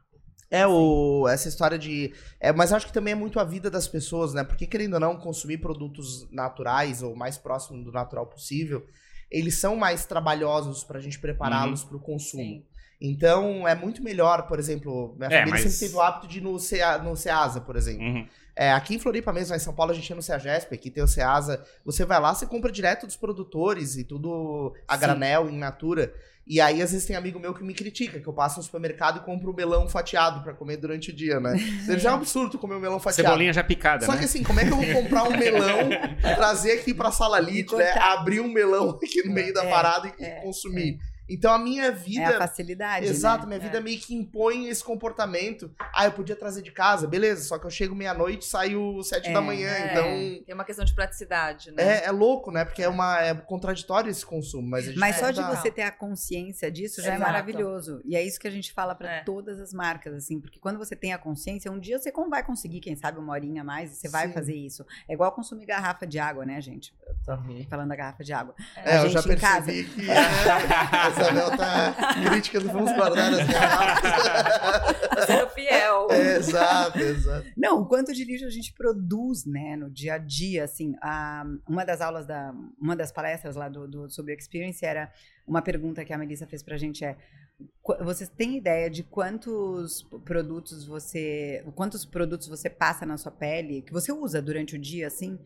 É, 0.50 0.66
o, 0.66 1.28
essa 1.28 1.48
história 1.48 1.78
de. 1.78 2.14
É, 2.40 2.52
mas 2.52 2.72
acho 2.72 2.86
que 2.86 2.92
também 2.92 3.12
é 3.12 3.16
muito 3.16 3.38
a 3.38 3.44
vida 3.44 3.70
das 3.70 3.86
pessoas, 3.86 4.32
né? 4.32 4.42
Porque, 4.42 4.66
querendo 4.66 4.94
ou 4.94 5.00
não, 5.00 5.16
consumir 5.16 5.58
produtos 5.58 6.30
naturais 6.30 7.02
ou 7.02 7.14
mais 7.14 7.36
próximo 7.36 7.84
do 7.84 7.92
natural 7.92 8.26
possível, 8.26 8.86
eles 9.30 9.58
são 9.58 9.76
mais 9.76 10.06
trabalhosos 10.06 10.82
para 10.82 10.98
a 10.98 11.02
gente 11.02 11.18
prepará-los 11.18 11.82
uhum. 11.82 11.88
para 11.88 11.96
o 11.98 12.00
consumo. 12.00 12.42
Sim. 12.42 12.64
Então, 13.00 13.66
é 13.66 13.74
muito 13.74 14.02
melhor, 14.02 14.48
por 14.48 14.58
exemplo, 14.58 15.14
minha 15.16 15.28
é, 15.28 15.38
família 15.38 15.50
mas... 15.50 15.62
sempre 15.62 15.78
teve 15.78 15.94
o 15.94 16.00
hábito 16.00 16.26
de 16.26 16.38
ir 16.38 16.40
no, 16.40 16.58
CEA, 16.58 16.98
no 16.98 17.16
Ceasa, 17.16 17.60
por 17.60 17.76
exemplo. 17.76 18.04
Uhum. 18.04 18.26
É, 18.56 18.72
aqui 18.72 18.96
em 18.96 18.98
Floripa 18.98 19.32
mesmo, 19.32 19.54
em 19.54 19.58
São 19.60 19.72
Paulo, 19.72 19.92
a 19.92 19.94
gente 19.94 20.10
ia 20.10 20.16
no 20.16 20.22
CEAGESP, 20.22 20.74
aqui 20.74 20.90
tem 20.90 21.02
o 21.02 21.06
Ceasa. 21.06 21.64
Você 21.84 22.04
vai 22.04 22.20
lá, 22.20 22.34
você 22.34 22.44
compra 22.44 22.72
direto 22.72 23.06
dos 23.06 23.14
produtores 23.14 23.96
e 23.96 24.02
tudo 24.02 24.74
a 24.86 24.94
Sim. 24.94 25.00
granel, 25.00 25.48
in 25.48 25.56
natura. 25.56 26.12
E 26.44 26.60
aí, 26.60 26.80
às 26.80 26.90
vezes, 26.90 27.06
tem 27.06 27.14
amigo 27.14 27.38
meu 27.38 27.54
que 27.54 27.62
me 27.62 27.74
critica, 27.74 28.18
que 28.18 28.26
eu 28.26 28.32
passo 28.32 28.56
no 28.56 28.62
supermercado 28.64 29.18
e 29.18 29.20
compro 29.20 29.52
um 29.52 29.54
melão 29.54 29.86
fatiado 29.86 30.42
para 30.42 30.54
comer 30.54 30.78
durante 30.78 31.10
o 31.10 31.12
dia, 31.14 31.38
né? 31.38 31.54
Já 31.98 32.08
é 32.08 32.12
um 32.12 32.16
absurdo 32.16 32.58
comer 32.58 32.74
um 32.76 32.80
melão 32.80 32.98
fatiado. 32.98 33.28
Cebolinha 33.28 33.52
já 33.52 33.62
picada, 33.62 34.06
Só 34.06 34.12
né? 34.12 34.18
que 34.18 34.24
assim, 34.24 34.42
como 34.42 34.58
é 34.58 34.64
que 34.64 34.72
eu 34.72 34.76
vou 34.76 35.02
comprar 35.02 35.24
um 35.24 35.36
melão, 35.36 35.90
trazer 36.34 36.72
aqui 36.72 36.94
pra 36.94 37.12
sala 37.12 37.38
lit, 37.38 37.72
né? 37.76 37.92
Abrir 37.92 38.40
um 38.40 38.50
melão 38.50 38.90
aqui 38.90 39.22
no 39.24 39.32
meio 39.32 39.52
da 39.52 39.62
é, 39.62 39.70
parada 39.70 40.12
e 40.18 40.24
é, 40.24 40.40
consumir. 40.40 40.98
É. 41.28 41.32
Então 41.32 41.52
a 41.52 41.58
minha 41.58 41.90
vida. 41.90 42.22
É 42.22 42.36
a 42.36 42.38
facilidade. 42.38 43.06
Exato, 43.06 43.46
né? 43.46 43.56
minha 43.56 43.60
vida 43.60 43.78
é. 43.78 43.80
meio 43.80 43.98
que 43.98 44.14
impõe 44.14 44.68
esse 44.68 44.82
comportamento. 44.82 45.70
Ah, 45.94 46.04
eu 46.06 46.12
podia 46.12 46.36
trazer 46.36 46.62
de 46.62 46.70
casa, 46.70 47.06
beleza, 47.06 47.44
só 47.44 47.58
que 47.58 47.66
eu 47.66 47.70
chego 47.70 47.94
meia-noite 47.94 48.46
e 48.46 48.48
saio 48.48 49.02
sete 49.02 49.30
é, 49.30 49.32
da 49.32 49.40
manhã, 49.40 49.70
é. 49.70 49.90
então. 49.90 50.44
Tem 50.44 50.54
uma 50.54 50.64
questão 50.64 50.84
de 50.84 50.94
praticidade, 50.94 51.70
né? 51.72 51.82
É, 51.82 52.04
é 52.06 52.10
louco, 52.10 52.50
né? 52.50 52.64
Porque 52.64 52.82
é, 52.82 52.88
uma, 52.88 53.20
é 53.20 53.34
contraditório 53.34 54.10
esse 54.10 54.24
consumo. 54.24 54.68
Mas, 54.68 54.94
mas 54.96 55.16
só 55.16 55.30
de 55.30 55.42
você 55.42 55.70
ter 55.70 55.82
a 55.82 55.90
consciência 55.90 56.70
disso 56.70 57.02
já 57.02 57.12
é 57.12 57.14
Exato. 57.16 57.22
é 57.22 57.32
maravilhoso. 57.32 58.00
E 58.04 58.16
é 58.16 58.22
isso 58.22 58.38
que 58.38 58.48
a 58.48 58.50
gente 58.50 58.72
fala 58.72 58.94
para 58.94 59.22
todas 59.24 59.60
as 59.60 59.72
marcas, 59.72 60.14
assim, 60.14 60.40
porque 60.40 60.58
quando 60.58 60.78
você 60.78 60.94
tem 60.94 61.12
a 61.12 61.18
consciência, 61.18 61.70
um 61.70 61.78
dia 61.78 61.98
você 61.98 62.12
vai 62.28 62.42
conseguir, 62.42 62.80
quem 62.80 62.96
sabe, 62.96 63.18
uma 63.18 63.32
horinha 63.32 63.62
a 63.62 63.64
mais, 63.64 63.92
e 63.92 63.96
você 63.96 64.08
Sim. 64.08 64.12
vai 64.12 64.32
fazer 64.32 64.54
isso. 64.54 64.84
É 65.08 65.14
igual 65.14 65.32
consumir 65.32 65.66
garrafa 65.66 66.06
de 66.06 66.18
água, 66.18 66.44
né, 66.44 66.60
gente? 66.60 66.94
Eu 67.06 67.14
também. 67.24 67.64
Falando 67.66 67.88
da 67.88 67.96
garrafa 67.96 68.24
de 68.24 68.32
água. 68.32 68.54
É, 68.76 68.98
a 68.98 69.02
eu 69.04 69.08
já 69.08 69.22
percebi 69.22 69.40
casa... 69.40 69.72
que 69.72 70.06
Isabel 71.20 71.56
tá 71.56 71.94
críticas, 72.28 72.62
vamos 72.64 72.92
guardar 72.92 73.32
as 73.32 73.46
garrafas. 73.46 75.26
Sendo 75.26 75.48
fiel. 75.50 76.08
É, 76.10 76.36
exato, 76.36 76.98
exato. 76.98 77.46
Não, 77.56 77.82
o 77.82 77.86
quanto 77.86 78.14
de 78.14 78.24
lixo 78.24 78.44
a 78.44 78.50
gente 78.50 78.72
produz, 78.72 79.44
né, 79.44 79.76
no 79.76 79.90
dia 79.90 80.14
a 80.14 80.18
dia, 80.18 80.64
assim, 80.64 80.94
a, 81.02 81.44
uma 81.68 81.84
das 81.84 82.00
aulas 82.00 82.26
da, 82.26 82.54
uma 82.80 82.96
das 82.96 83.12
palestras 83.12 83.56
lá 83.56 83.68
do, 83.68 83.86
do 83.86 84.10
sobre 84.10 84.34
Experience 84.34 84.84
era 84.84 85.12
uma 85.46 85.62
pergunta 85.62 86.04
que 86.04 86.12
a 86.12 86.18
Melissa 86.18 86.46
fez 86.46 86.62
pra 86.62 86.76
gente 86.76 87.04
é 87.04 87.16
você 88.00 88.26
tem 88.26 88.56
ideia 88.56 88.88
de 88.88 89.02
quantos 89.02 90.02
produtos 90.24 90.84
você 90.84 91.64
quantos 91.74 92.04
produtos 92.04 92.46
você 92.46 92.70
passa 92.70 93.04
na 93.04 93.16
sua 93.16 93.32
pele 93.32 93.82
que 93.82 93.92
você 93.92 94.12
usa 94.12 94.40
durante 94.40 94.76
o 94.76 94.78
dia 94.78 95.08
assim 95.08 95.38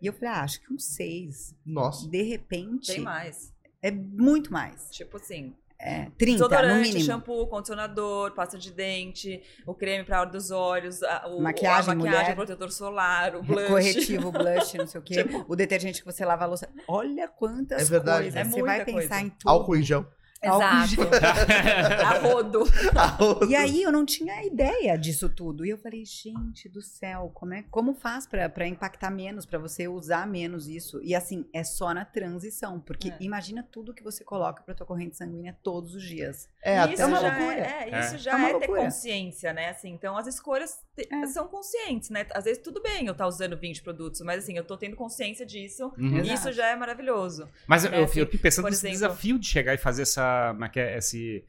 e 0.00 0.06
eu 0.06 0.12
falei 0.12 0.28
ah, 0.28 0.42
acho 0.42 0.60
que 0.60 0.72
uns 0.72 0.84
seis 0.84 1.56
nossa 1.64 2.06
de 2.08 2.22
repente 2.22 2.92
tem 2.92 3.00
mais 3.00 3.53
é 3.84 3.90
muito 3.90 4.52
mais 4.52 4.88
tipo 4.90 5.18
assim 5.18 5.54
é, 5.78 6.06
30, 6.16 6.24
Desodorante, 6.24 6.74
no 6.76 6.80
mínimo. 6.80 7.04
shampoo, 7.04 7.46
condicionador, 7.46 8.32
pasta 8.32 8.56
de 8.56 8.72
dente, 8.72 9.42
o 9.66 9.74
creme 9.74 10.02
para 10.02 10.20
hora 10.20 10.30
dos 10.30 10.50
olhos, 10.50 11.02
a, 11.02 11.26
o, 11.26 11.42
maquiagem, 11.42 11.92
a 11.92 11.94
maquiagem, 11.94 12.20
mulher, 12.22 12.34
protetor 12.34 12.72
solar, 12.72 13.36
o 13.36 13.42
blush. 13.42 13.66
Corretivo, 13.66 14.32
blush, 14.32 14.78
não 14.78 14.86
sei 14.86 15.00
o 15.00 15.02
quê. 15.04 15.22
Tipo, 15.22 15.44
o 15.46 15.54
detergente 15.54 16.00
que 16.00 16.06
você 16.06 16.24
lava 16.24 16.44
a 16.44 16.46
louça. 16.46 16.70
Olha 16.88 17.28
quantas 17.28 17.82
é 17.82 17.84
verdade, 17.84 18.30
coisas. 18.30 18.40
É 18.40 18.44
você 18.44 18.62
vai 18.62 18.84
pensar 18.84 18.92
coisa. 18.92 19.20
em 19.20 19.28
tudo. 19.28 19.50
Álcool 19.50 19.76
em 19.76 19.82
gel. 19.82 20.06
Exato. 20.44 21.02
a 22.04 22.18
rodo. 22.18 22.64
A 22.94 23.06
rodo. 23.06 23.50
E 23.50 23.56
aí 23.56 23.82
eu 23.82 23.90
não 23.90 24.04
tinha 24.04 24.44
ideia 24.44 24.96
disso 24.96 25.28
tudo. 25.28 25.64
E 25.64 25.70
eu 25.70 25.78
falei, 25.78 26.04
gente 26.04 26.68
do 26.68 26.82
céu, 26.82 27.30
como, 27.34 27.54
é, 27.54 27.64
como 27.70 27.94
faz 27.94 28.26
para 28.26 28.66
impactar 28.66 29.10
menos, 29.10 29.46
para 29.46 29.58
você 29.58 29.88
usar 29.88 30.26
menos 30.26 30.68
isso? 30.68 31.00
E 31.02 31.14
assim, 31.14 31.46
é 31.52 31.64
só 31.64 31.92
na 31.92 32.04
transição. 32.04 32.80
Porque 32.80 33.08
é. 33.10 33.16
imagina 33.20 33.66
tudo 33.70 33.94
que 33.94 34.02
você 34.02 34.24
coloca 34.24 34.62
para 34.62 34.74
tua 34.74 34.86
corrente 34.86 35.16
sanguínea 35.16 35.56
todos 35.62 35.94
os 35.94 36.02
dias. 36.02 36.48
É, 36.62 36.92
isso 36.92 37.02
é 37.02 37.06
uma 37.06 37.20
loucura. 37.20 37.60
É, 37.60 37.90
é, 37.90 38.00
isso 38.00 38.18
já 38.18 38.38
é, 38.38 38.50
é 38.50 38.58
ter 38.58 38.66
consciência, 38.66 39.52
né? 39.52 39.70
Assim, 39.70 39.90
então 39.90 40.16
as 40.16 40.26
escolhas 40.26 40.82
é. 40.96 41.26
são 41.26 41.48
conscientes, 41.48 42.10
né? 42.10 42.26
Às 42.30 42.44
vezes 42.44 42.62
tudo 42.62 42.82
bem 42.82 43.06
eu 43.06 43.12
estar 43.12 43.24
tá 43.24 43.28
usando 43.28 43.56
20 43.56 43.82
produtos, 43.82 44.20
mas 44.20 44.44
assim, 44.44 44.56
eu 44.56 44.64
tô 44.64 44.76
tendo 44.76 44.96
consciência 44.96 45.44
disso. 45.44 45.92
Uhum. 45.98 46.18
E 46.18 46.32
isso 46.32 46.52
já 46.52 46.68
é 46.68 46.76
maravilhoso. 46.76 47.48
Mas 47.66 47.84
né? 47.84 47.90
eu, 47.90 47.94
eu, 47.94 48.04
assim, 48.04 48.20
eu 48.20 48.26
fico 48.26 48.42
pensando 48.42 48.66
nesse 48.66 48.86
exemplo, 48.86 49.08
desafio 49.08 49.38
de 49.38 49.46
chegar 49.46 49.74
e 49.74 49.78
fazer 49.78 50.02
essa 50.02 50.56
é 50.76 50.98
esse 50.98 51.44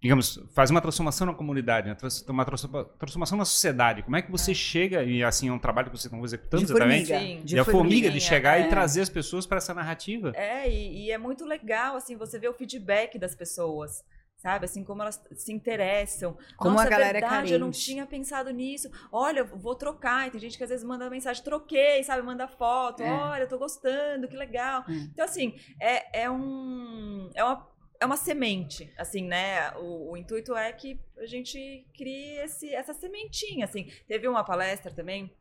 digamos, 0.00 0.38
faz 0.52 0.70
uma 0.70 0.80
transformação 0.80 1.26
na 1.26 1.34
comunidade, 1.34 1.88
né? 1.88 1.96
uma 2.28 2.44
transformação 2.44 3.36
na 3.36 3.44
sociedade. 3.44 4.02
Como 4.02 4.14
é 4.14 4.22
que 4.22 4.30
você 4.30 4.52
é. 4.52 4.54
chega, 4.54 5.02
e 5.02 5.24
assim, 5.24 5.48
é 5.48 5.52
um 5.52 5.58
trabalho 5.58 5.90
que 5.90 5.96
vocês 5.96 6.04
estão 6.04 6.24
executando 6.24 6.64
de 6.64 6.70
exatamente? 6.70 7.08
Formiga. 7.08 7.40
De, 7.40 7.44
de 7.44 7.58
a 7.58 7.64
formiga, 7.64 8.10
de 8.10 8.20
chegar 8.20 8.60
é. 8.60 8.66
e 8.66 8.68
trazer 8.68 9.00
as 9.00 9.08
pessoas 9.08 9.46
para 9.46 9.56
essa 9.56 9.74
narrativa. 9.74 10.32
É, 10.36 10.70
e, 10.70 11.06
e, 11.06 11.10
é 11.10 11.18
muito 11.18 11.44
legal, 11.44 11.96
assim, 11.96 12.14
você 12.14 12.38
ver 12.38 12.48
o 12.48 12.54
feedback 12.54 13.18
das 13.18 13.34
pessoas. 13.34 14.04
Sabe, 14.46 14.66
assim, 14.66 14.84
como 14.84 15.02
elas 15.02 15.20
se 15.34 15.52
interessam. 15.52 16.38
Como 16.56 16.76
Nossa, 16.76 16.86
a 16.86 16.88
galera 16.88 17.18
é 17.18 17.20
verdade, 17.20 17.52
é 17.52 17.56
eu 17.56 17.58
não 17.58 17.72
tinha 17.72 18.06
pensado 18.06 18.48
nisso. 18.50 18.88
Olha, 19.10 19.42
vou 19.42 19.74
trocar. 19.74 20.28
E 20.28 20.30
tem 20.30 20.38
gente 20.38 20.56
que 20.56 20.62
às 20.62 20.70
vezes 20.70 20.84
manda 20.84 21.10
mensagem, 21.10 21.42
troquei, 21.42 22.04
sabe? 22.04 22.22
Manda 22.22 22.46
foto. 22.46 23.02
É. 23.02 23.10
Olha, 23.10 23.42
eu 23.42 23.48
tô 23.48 23.58
gostando, 23.58 24.28
que 24.28 24.36
legal. 24.36 24.84
É. 24.88 24.92
Então, 24.92 25.24
assim, 25.24 25.58
é, 25.82 26.22
é 26.22 26.30
um... 26.30 27.28
É 27.34 27.42
uma 27.42 27.74
é 27.98 28.06
uma 28.06 28.16
semente, 28.16 28.92
assim, 28.96 29.22
né? 29.22 29.72
O, 29.78 30.12
o, 30.12 30.16
intuito 30.16 30.54
é 30.54 30.70
que 30.72 31.00
a 31.18 31.26
gente 31.26 31.84
crie 31.96 32.38
esse, 32.38 32.72
essa 32.72 32.94
sementinha, 32.94 33.64
assim. 33.64 33.90
Teve 34.06 34.28
uma 34.28 34.44
palestra 34.44 34.92
também 34.92 35.34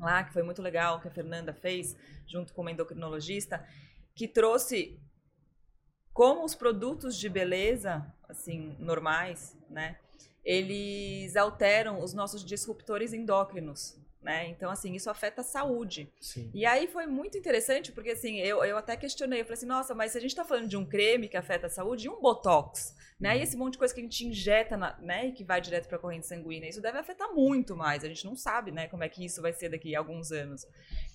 lá 0.00 0.24
que 0.24 0.32
foi 0.32 0.42
muito 0.42 0.60
legal 0.60 1.00
que 1.00 1.06
a 1.06 1.10
Fernanda 1.12 1.52
fez 1.52 1.94
junto 2.26 2.52
com 2.52 2.62
uma 2.62 2.72
endocrinologista 2.72 3.64
que 4.14 4.26
trouxe 4.26 4.98
como 6.12 6.44
os 6.44 6.54
produtos 6.54 7.16
de 7.16 7.28
beleza, 7.28 8.06
assim, 8.28 8.76
normais, 8.78 9.56
né? 9.68 9.96
Eles 10.44 11.36
alteram 11.36 12.02
os 12.02 12.14
nossos 12.14 12.44
disruptores 12.44 13.12
endócrinos, 13.12 13.96
né? 14.22 14.48
Então, 14.48 14.70
assim, 14.70 14.94
isso 14.94 15.10
afeta 15.10 15.40
a 15.40 15.44
saúde. 15.44 16.12
Sim. 16.20 16.50
E 16.52 16.66
aí 16.66 16.86
foi 16.86 17.06
muito 17.06 17.38
interessante, 17.38 17.92
porque 17.92 18.10
assim, 18.10 18.38
eu, 18.38 18.64
eu 18.64 18.76
até 18.76 18.96
questionei, 18.96 19.40
eu 19.40 19.44
falei 19.44 19.54
assim, 19.54 19.66
nossa, 19.66 19.94
mas 19.94 20.12
se 20.12 20.18
a 20.18 20.20
gente 20.20 20.30
está 20.30 20.44
falando 20.44 20.68
de 20.68 20.76
um 20.76 20.84
creme 20.84 21.28
que 21.28 21.36
afeta 21.36 21.66
a 21.66 21.70
saúde, 21.70 22.06
e 22.06 22.10
um 22.10 22.20
Botox, 22.20 22.94
né? 23.20 23.38
E 23.38 23.42
esse 23.42 23.56
monte 23.56 23.72
de 23.72 23.78
coisa 23.78 23.92
que 23.92 24.00
a 24.00 24.02
gente 24.02 24.26
injeta, 24.26 24.76
na, 24.76 24.96
né? 25.00 25.26
E 25.26 25.32
que 25.32 25.44
vai 25.44 25.60
direto 25.60 25.86
para 25.86 25.96
a 25.96 26.00
corrente 26.00 26.26
sanguínea, 26.26 26.68
isso 26.68 26.80
deve 26.80 26.98
afetar 26.98 27.32
muito 27.34 27.76
mais. 27.76 28.02
A 28.02 28.08
gente 28.08 28.24
não 28.24 28.34
sabe, 28.34 28.70
né? 28.70 28.88
Como 28.88 29.04
é 29.04 29.08
que 29.08 29.24
isso 29.24 29.42
vai 29.42 29.52
ser 29.52 29.68
daqui 29.68 29.94
a 29.94 29.98
alguns 29.98 30.32
anos. 30.32 30.66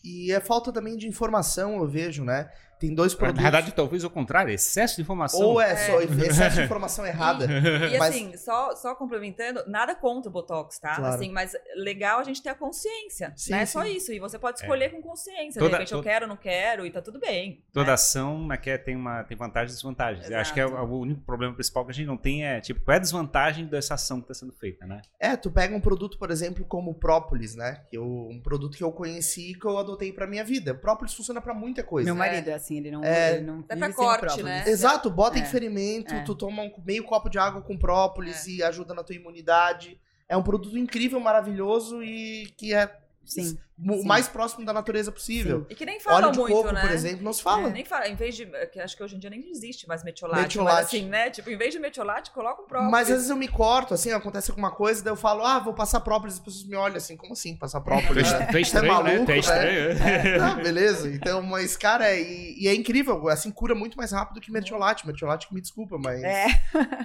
E 0.03 0.31
é 0.31 0.39
falta 0.39 0.71
também 0.71 0.95
de 0.95 1.07
informação, 1.07 1.77
eu 1.77 1.87
vejo, 1.87 2.23
né? 2.23 2.51
Tem 2.79 2.93
dois 2.93 3.15
produtos. 3.15 3.41
Na 3.41 3.49
verdade, 3.49 3.73
talvez 3.73 4.03
o 4.03 4.09
contrário, 4.09 4.53
excesso 4.53 4.97
de 4.97 5.01
informação. 5.01 5.41
Ou 5.41 5.61
é, 5.61 5.71
é. 5.71 5.75
só 5.75 6.01
excesso 6.01 6.57
de 6.57 6.63
informação 6.63 7.05
errada. 7.07 7.45
E, 7.45 7.95
e 7.95 7.97
mas... 7.97 8.13
assim, 8.13 8.35
só, 8.35 8.75
só 8.75 8.93
complementando, 8.93 9.63
nada 9.65 9.95
contra 9.95 10.29
o 10.29 10.31
Botox, 10.31 10.77
tá? 10.77 10.95
Claro. 10.95 11.15
Assim, 11.15 11.31
mas 11.31 11.53
legal 11.75 12.19
a 12.19 12.23
gente 12.23 12.43
ter 12.43 12.49
a 12.49 12.55
consciência. 12.55 13.33
Sim, 13.35 13.53
né? 13.53 13.61
É 13.61 13.65
só 13.65 13.85
isso. 13.85 14.11
E 14.11 14.19
você 14.19 14.37
pode 14.37 14.59
escolher 14.59 14.85
é. 14.85 14.89
com 14.89 15.01
consciência. 15.01 15.57
Toda, 15.59 15.69
de 15.69 15.73
repente, 15.75 15.89
toda... 15.89 15.99
eu 15.99 16.03
quero, 16.03 16.27
não 16.27 16.37
quero, 16.37 16.85
e 16.85 16.91
tá 16.91 17.01
tudo 17.01 17.19
bem. 17.19 17.63
Toda 17.71 17.87
né? 17.87 17.93
ação 17.93 18.45
né, 18.45 18.57
tem, 18.57 18.95
uma, 18.95 19.23
tem 19.23 19.37
vantagens 19.37 19.71
e 19.71 19.75
desvantagens. 19.75 20.29
Acho 20.31 20.53
que 20.53 20.59
é 20.59 20.65
o, 20.65 20.99
único 20.99 21.21
problema 21.21 21.53
principal 21.53 21.85
que 21.85 21.91
a 21.91 21.94
gente 21.95 22.07
não 22.07 22.17
tem 22.17 22.45
é, 22.45 22.61
tipo, 22.61 22.81
qual 22.81 22.93
é 22.93 22.97
a 22.97 23.01
desvantagem 23.01 23.65
dessa 23.65 23.93
ação 23.93 24.17
que 24.17 24.25
está 24.25 24.33
sendo 24.33 24.53
feita, 24.53 24.85
né? 24.85 25.01
É, 25.19 25.35
tu 25.35 25.51
pega 25.51 25.75
um 25.75 25.81
produto, 25.81 26.17
por 26.17 26.31
exemplo, 26.31 26.65
como 26.65 26.91
o 26.91 26.95
própolis, 26.95 27.55
né? 27.55 27.83
Que 27.89 27.97
eu, 27.97 28.05
um 28.05 28.39
produto 28.39 28.77
que 28.77 28.83
eu 28.83 28.91
conheci 28.91 29.51
e 29.51 29.55
que 29.55 29.65
eu 29.65 29.77
adotei 29.77 30.11
pra 30.11 30.27
minha 30.27 30.43
vida. 30.43 30.73
O 30.73 30.77
própolis 30.77 31.13
funciona 31.13 31.41
pra 31.41 31.53
muita 31.53 31.83
coisa. 31.83 32.05
Meu 32.05 32.15
marido 32.15 32.49
é 32.49 32.53
assim, 32.53 32.77
ele 32.77 32.91
não. 32.91 33.03
É, 33.03 33.35
ele 33.35 33.45
não 33.45 33.63
é 33.69 33.75
pra 33.75 33.93
corte, 33.93 34.43
né? 34.43 34.63
Exato, 34.67 35.09
bota 35.09 35.37
é. 35.37 35.41
em 35.41 35.45
ferimento, 35.45 36.13
é. 36.13 36.23
tu 36.23 36.35
toma 36.35 36.63
um 36.63 36.71
meio 36.85 37.03
copo 37.03 37.29
de 37.29 37.37
água 37.37 37.61
com 37.61 37.77
própolis 37.77 38.47
é. 38.47 38.51
e 38.51 38.63
ajuda 38.63 38.93
na 38.93 39.03
tua 39.03 39.15
imunidade. 39.15 39.99
É 40.27 40.35
um 40.35 40.43
produto 40.43 40.77
incrível, 40.77 41.19
maravilhoso 41.19 42.03
e 42.03 42.47
que 42.57 42.73
é 42.73 42.99
Sim. 43.25 43.57
O 43.77 44.01
sim. 44.01 44.07
mais 44.07 44.27
próximo 44.27 44.65
da 44.65 44.71
natureza 44.71 45.11
possível. 45.11 45.59
Sim. 45.59 45.65
E 45.69 45.75
que 45.75 45.85
nem 45.85 45.99
fala 45.99 46.27
Óleo 46.27 46.31
de 46.31 46.39
muito, 46.39 46.53
coco, 46.53 46.71
né? 46.71 46.81
por 46.81 46.91
exemplo, 46.91 47.23
não 47.23 47.33
se 47.33 47.43
fala. 47.43 47.67
É, 47.67 47.71
nem 47.71 47.83
fala. 47.83 48.07
Em 48.07 48.15
vez 48.15 48.35
de. 48.35 48.45
Que 48.71 48.79
acho 48.79 48.95
que 48.95 49.03
hoje 49.03 49.17
em 49.17 49.19
dia 49.19 49.29
nem 49.29 49.49
existe 49.49 49.85
mais 49.85 50.01
metiolate. 50.01 50.43
Metiolate. 50.43 50.75
Mas 50.75 50.85
assim, 50.85 51.09
né? 51.09 51.29
Tipo, 51.29 51.49
em 51.49 51.57
vez 51.57 51.73
de 51.73 51.79
metiolate, 51.79 52.31
coloca 52.31 52.61
um 52.61 52.65
própolis. 52.65 52.91
Mas 52.91 53.09
às 53.09 53.15
vezes 53.15 53.29
eu 53.29 53.35
me 53.35 53.49
corto, 53.49 53.93
assim, 53.93 54.11
acontece 54.11 54.49
alguma 54.49 54.71
coisa, 54.71 55.03
daí 55.03 55.11
eu 55.11 55.17
falo, 55.17 55.45
ah, 55.45 55.59
vou 55.59 55.73
passar 55.73 55.99
própolis, 55.99 56.35
as 56.35 56.39
pessoas 56.39 56.65
me 56.65 56.75
olham 56.75 56.95
assim, 56.95 57.17
como 57.17 57.33
assim 57.33 57.55
passar 57.57 57.81
própolis? 57.81 58.31
É, 58.31 58.45
tu 58.45 58.57
é 58.57 58.61
estranho, 58.61 58.85
é 58.85 58.87
maluco, 58.87 59.27
né? 59.27 59.35
É 59.35 59.39
estranho. 59.39 59.95
Né? 59.95 60.37
Não, 60.39 60.55
beleza. 60.55 61.09
Então, 61.11 61.41
mas, 61.41 61.75
cara, 61.75 62.13
e, 62.15 62.55
e, 62.57 62.67
é 62.69 62.73
incrível, 62.73 63.27
assim, 63.27 63.51
cura 63.51 63.75
muito 63.75 63.97
mais 63.97 64.11
rápido 64.11 64.39
que 64.39 64.51
metiolate. 64.51 65.05
Metiolate 65.05 65.47
que 65.47 65.53
me 65.53 65.61
desculpa, 65.61 65.97
mas. 65.97 66.23
É. 66.23 66.45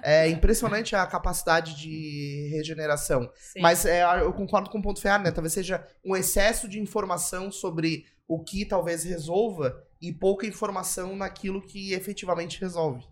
É 0.03 0.29
impressionante 0.29 0.95
a 0.95 1.07
capacidade 1.07 1.75
de 1.77 2.51
regeneração. 2.53 3.31
Sim. 3.37 3.61
Mas 3.61 3.85
é, 3.85 4.03
eu 4.21 4.33
concordo 4.33 4.71
com 4.71 4.79
o 4.79 4.83
ponto 4.83 5.01
ferrado, 5.01 5.25
né? 5.25 5.31
Talvez 5.31 5.53
seja 5.53 5.85
um 6.05 6.16
excesso 6.16 6.59
de 6.68 6.80
informação 6.80 7.50
sobre 7.50 8.06
o 8.26 8.42
que 8.42 8.64
talvez 8.64 9.04
resolva 9.04 9.84
e 10.00 10.12
pouca 10.12 10.46
informação 10.46 11.16
naquilo 11.16 11.61
que 11.61 11.92
efetivamente 11.92 12.61
resolve. 12.61 13.04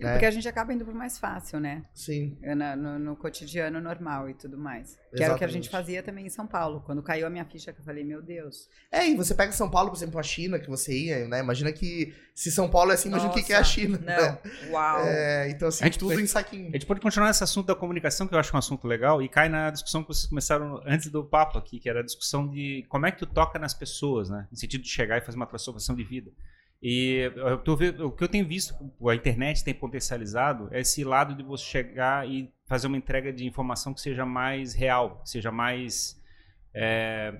Né? 0.00 0.12
Porque 0.12 0.26
a 0.26 0.30
gente 0.30 0.48
acaba 0.48 0.72
indo 0.72 0.84
pro 0.84 0.94
mais 0.94 1.18
fácil, 1.18 1.60
né? 1.60 1.84
Sim. 1.94 2.38
É 2.42 2.54
no, 2.54 2.76
no, 2.76 2.98
no 2.98 3.16
cotidiano 3.16 3.80
normal 3.80 4.30
e 4.30 4.34
tudo 4.34 4.56
mais. 4.56 4.90
Exatamente. 4.90 5.16
Que 5.16 5.22
era 5.22 5.34
o 5.34 5.38
que 5.38 5.44
a 5.44 5.48
gente 5.48 5.68
fazia 5.68 6.02
também 6.02 6.26
em 6.26 6.30
São 6.30 6.46
Paulo. 6.46 6.80
Quando 6.80 7.02
caiu 7.02 7.26
a 7.26 7.30
minha 7.30 7.44
ficha, 7.44 7.72
que 7.72 7.80
eu 7.80 7.84
falei, 7.84 8.02
meu 8.02 8.22
Deus. 8.22 8.68
É, 8.90 9.06
e 9.06 9.14
você 9.14 9.34
pega 9.34 9.52
São 9.52 9.70
Paulo, 9.70 9.90
por 9.90 9.96
exemplo, 9.96 10.18
a 10.18 10.22
China, 10.22 10.58
que 10.58 10.68
você 10.68 10.96
ia, 10.96 11.28
né? 11.28 11.40
Imagina 11.40 11.70
que 11.72 12.14
se 12.34 12.50
São 12.50 12.70
Paulo 12.70 12.90
é 12.90 12.94
assim, 12.94 13.08
imagina 13.08 13.30
o 13.30 13.34
que 13.34 13.52
é 13.52 13.56
a 13.56 13.64
China. 13.64 13.98
Não. 13.98 14.06
Né? 14.06 14.38
Uau. 14.70 15.00
É, 15.04 15.50
então, 15.50 15.68
assim, 15.68 15.90
tudo 15.90 16.08
pode, 16.08 16.22
em 16.22 16.26
saquinho. 16.26 16.68
A 16.68 16.72
gente 16.72 16.86
pode 16.86 17.00
continuar 17.00 17.28
nesse 17.28 17.44
assunto 17.44 17.66
da 17.66 17.74
comunicação, 17.74 18.26
que 18.26 18.34
eu 18.34 18.38
acho 18.38 18.54
um 18.54 18.58
assunto 18.58 18.86
legal, 18.86 19.20
e 19.20 19.28
cai 19.28 19.48
na 19.48 19.70
discussão 19.70 20.02
que 20.02 20.08
vocês 20.08 20.26
começaram 20.26 20.80
antes 20.86 21.08
do 21.08 21.22
papo 21.22 21.58
aqui, 21.58 21.78
que 21.78 21.88
era 21.88 22.00
a 22.00 22.04
discussão 22.04 22.48
de 22.48 22.86
como 22.88 23.06
é 23.06 23.12
que 23.12 23.18
tu 23.18 23.26
toca 23.26 23.58
nas 23.58 23.74
pessoas, 23.74 24.30
né? 24.30 24.46
No 24.50 24.56
sentido 24.56 24.82
de 24.82 24.88
chegar 24.88 25.18
e 25.18 25.20
fazer 25.20 25.36
uma 25.36 25.46
transformação 25.46 25.94
de 25.94 26.04
vida. 26.04 26.30
E 26.82 27.30
vendo, 27.76 28.06
o 28.06 28.10
que 28.10 28.24
eu 28.24 28.28
tenho 28.28 28.46
visto, 28.46 28.74
a 29.06 29.14
internet 29.14 29.62
tem 29.62 29.74
potencializado, 29.74 30.68
é 30.72 30.80
esse 30.80 31.04
lado 31.04 31.34
de 31.34 31.42
você 31.42 31.64
chegar 31.64 32.26
e 32.26 32.50
fazer 32.66 32.86
uma 32.86 32.96
entrega 32.96 33.32
de 33.32 33.46
informação 33.46 33.92
que 33.92 34.00
seja 34.00 34.24
mais 34.24 34.72
real, 34.72 35.20
seja 35.24 35.52
mais 35.52 36.18
é, 36.74 37.34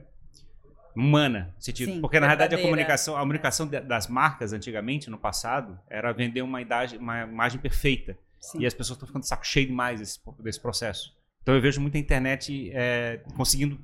humana, 0.94 1.54
sentido. 1.58 1.92
Sim, 1.92 2.00
porque 2.02 2.20
na 2.20 2.26
verdade 2.26 2.54
a 2.54 2.60
comunicação, 2.60 3.16
a 3.16 3.20
comunicação 3.20 3.66
das 3.66 4.08
marcas 4.08 4.52
antigamente, 4.52 5.08
no 5.08 5.16
passado, 5.16 5.78
era 5.88 6.12
vender 6.12 6.42
uma, 6.42 6.60
idade, 6.60 6.98
uma 6.98 7.22
imagem 7.22 7.58
perfeita. 7.60 8.18
Sim. 8.38 8.60
E 8.60 8.66
as 8.66 8.74
pessoas 8.74 8.96
estão 8.96 9.06
ficando 9.06 9.24
saco 9.24 9.46
cheio 9.46 9.66
demais 9.66 10.00
desse, 10.00 10.18
desse 10.40 10.60
processo. 10.60 11.14
Então 11.42 11.54
eu 11.54 11.60
vejo 11.60 11.80
muita 11.80 11.96
internet 11.96 12.70
é, 12.74 13.20
conseguindo 13.36 13.80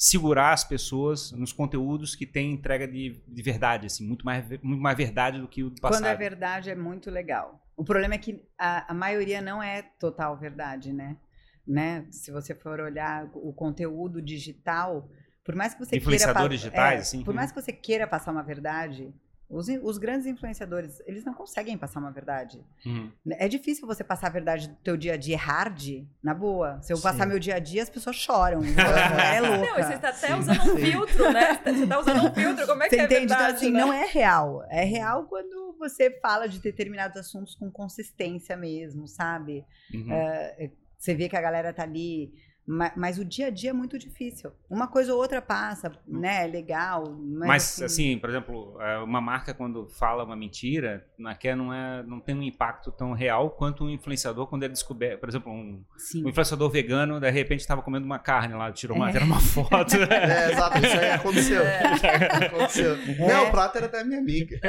segurar 0.00 0.54
as 0.54 0.64
pessoas 0.64 1.30
nos 1.32 1.52
conteúdos 1.52 2.14
que 2.14 2.24
têm 2.24 2.52
entrega 2.52 2.88
de, 2.88 3.22
de 3.28 3.42
verdade, 3.42 3.86
assim, 3.86 4.06
muito 4.06 4.24
mais, 4.24 4.48
muito 4.62 4.80
mais 4.80 4.96
verdade 4.96 5.38
do 5.38 5.46
que 5.46 5.62
o 5.62 5.68
do 5.68 5.78
passado. 5.78 6.00
Quando 6.00 6.06
é 6.06 6.16
verdade 6.16 6.70
é 6.70 6.74
muito 6.74 7.10
legal. 7.10 7.62
O 7.76 7.84
problema 7.84 8.14
é 8.14 8.18
que 8.18 8.42
a, 8.58 8.90
a 8.90 8.94
maioria 8.94 9.42
não 9.42 9.62
é 9.62 9.82
total 9.82 10.38
verdade, 10.38 10.90
né? 10.90 11.18
né? 11.66 12.06
Se 12.10 12.32
você 12.32 12.54
for 12.54 12.80
olhar 12.80 13.28
o 13.34 13.52
conteúdo 13.52 14.22
digital, 14.22 15.06
por 15.44 15.54
mais 15.54 15.74
que 15.74 15.80
você 15.80 16.00
queira 16.00 16.48
digitais, 16.48 16.98
é, 16.98 17.02
assim. 17.02 17.22
Por 17.22 17.34
mais 17.34 17.52
que 17.52 17.60
você 17.60 17.70
queira 17.70 18.06
passar 18.06 18.32
uma 18.32 18.42
verdade, 18.42 19.12
os, 19.50 19.68
os, 19.82 19.98
grandes 19.98 20.26
influenciadores, 20.26 21.02
eles 21.06 21.24
não 21.24 21.34
conseguem 21.34 21.76
passar 21.76 21.98
uma 21.98 22.12
verdade. 22.12 22.64
Uhum. 22.86 23.10
É 23.30 23.48
difícil 23.48 23.86
você 23.86 24.04
passar 24.04 24.28
a 24.28 24.30
verdade 24.30 24.68
do 24.68 24.76
teu 24.76 24.96
dia 24.96 25.14
a 25.14 25.16
dia 25.16 25.36
hard, 25.36 26.06
na 26.22 26.32
boa. 26.32 26.80
Se 26.80 26.92
eu 26.92 26.96
Sim. 26.96 27.02
passar 27.02 27.26
meu 27.26 27.38
dia 27.38 27.56
a 27.56 27.58
dia, 27.58 27.82
as 27.82 27.90
pessoas 27.90 28.14
choram. 28.14 28.60
é 28.62 29.40
louca. 29.40 29.66
Não, 29.66 29.74
você 29.74 29.94
está 29.94 30.10
até 30.10 30.28
Sim. 30.28 30.34
usando 30.34 30.72
um 30.72 30.76
filtro, 30.76 31.32
né? 31.32 31.60
Você 31.64 31.82
está 31.82 31.98
usando 31.98 32.26
um 32.26 32.34
filtro, 32.34 32.66
como 32.66 32.82
é 32.82 32.88
você 32.88 32.96
que 32.96 33.02
é 33.02 33.04
entende? 33.04 33.20
verdade? 33.20 33.42
Então, 33.42 33.56
assim, 33.56 33.70
né? 33.72 33.80
não 33.80 33.92
é 33.92 34.06
real. 34.06 34.64
É 34.68 34.84
real 34.84 35.24
quando 35.24 35.76
você 35.76 36.10
fala 36.20 36.48
de 36.48 36.60
determinados 36.60 37.16
assuntos 37.16 37.56
com 37.56 37.70
consistência 37.70 38.56
mesmo, 38.56 39.08
sabe? 39.08 39.64
Uhum. 39.92 40.12
É, 40.12 40.70
você 40.96 41.14
vê 41.14 41.28
que 41.28 41.36
a 41.36 41.40
galera 41.40 41.72
tá 41.72 41.82
ali 41.82 42.32
mas, 42.72 42.92
mas, 42.94 43.18
o 43.18 43.24
dia 43.24 43.48
a 43.48 43.50
dia 43.50 43.70
é 43.70 43.72
muito 43.72 43.98
difícil. 43.98 44.52
Uma 44.68 44.86
coisa 44.86 45.12
ou 45.12 45.20
outra 45.20 45.42
passa, 45.42 45.90
né? 46.06 46.44
É 46.44 46.46
legal. 46.46 47.04
Mas, 47.18 47.48
mas 47.48 47.82
assim, 47.82 47.84
assim, 47.84 48.18
por 48.18 48.30
exemplo, 48.30 48.80
é, 48.80 48.98
uma 48.98 49.20
marca 49.20 49.52
quando 49.52 49.88
fala 49.88 50.22
uma 50.22 50.36
mentira, 50.36 51.04
naquela 51.18 51.56
não, 51.56 51.74
é, 51.74 52.02
não 52.04 52.20
tem 52.20 52.32
um 52.32 52.42
impacto 52.44 52.92
tão 52.92 53.12
real 53.12 53.50
quanto 53.50 53.82
um 53.82 53.90
influenciador 53.90 54.46
quando 54.46 54.62
ele 54.62 54.72
descobre, 54.72 55.16
por 55.16 55.28
exemplo, 55.28 55.50
um, 55.50 55.82
um 56.14 56.28
influenciador 56.28 56.70
vegano, 56.70 57.18
de 57.18 57.28
repente 57.28 57.58
estava 57.58 57.82
comendo 57.82 58.06
uma 58.06 58.20
carne 58.20 58.54
lá, 58.54 58.70
tirou 58.70 58.96
uma, 58.96 59.10
é. 59.10 59.18
uma 59.18 59.40
foto. 59.42 59.96
é, 59.96 60.52
exato, 60.52 60.78
isso 60.78 60.96
aí 60.96 61.10
aconteceu. 61.10 61.62
É. 61.62 62.46
aconteceu. 62.46 62.94
É. 62.94 63.28
Não, 63.28 63.48
o 63.48 63.50
prato 63.50 63.78
era 63.78 63.86
até 63.86 64.04
minha 64.04 64.20
amiga. 64.20 64.60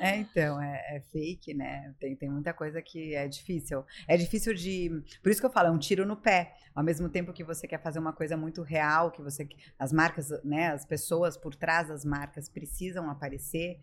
É, 0.00 0.16
então, 0.16 0.60
é, 0.60 0.96
é, 0.96 1.00
fake, 1.12 1.54
né? 1.54 1.92
Tem, 2.00 2.16
tem 2.16 2.28
muita 2.28 2.52
coisa 2.52 2.82
que 2.82 3.14
é 3.14 3.28
difícil. 3.28 3.84
É 4.08 4.16
difícil 4.16 4.52
de 4.54 5.02
por 5.20 5.30
isso 5.30 5.40
que 5.40 5.46
eu 5.46 5.50
falo, 5.50 5.68
é 5.68 5.70
um 5.70 5.78
tiro 5.78 6.06
no 6.06 6.16
pé. 6.16 6.54
Ao 6.74 6.82
mesmo 6.82 7.08
tempo 7.08 7.32
que 7.32 7.44
você 7.44 7.66
quer 7.66 7.82
fazer 7.82 7.98
uma 7.98 8.12
coisa 8.12 8.36
muito 8.36 8.62
real, 8.62 9.10
que 9.10 9.20
você 9.20 9.48
as 9.78 9.92
marcas, 9.92 10.30
né, 10.42 10.68
as 10.68 10.86
pessoas 10.86 11.36
por 11.36 11.54
trás 11.54 11.88
das 11.88 12.04
marcas 12.04 12.48
precisam 12.48 13.10
aparecer. 13.10 13.80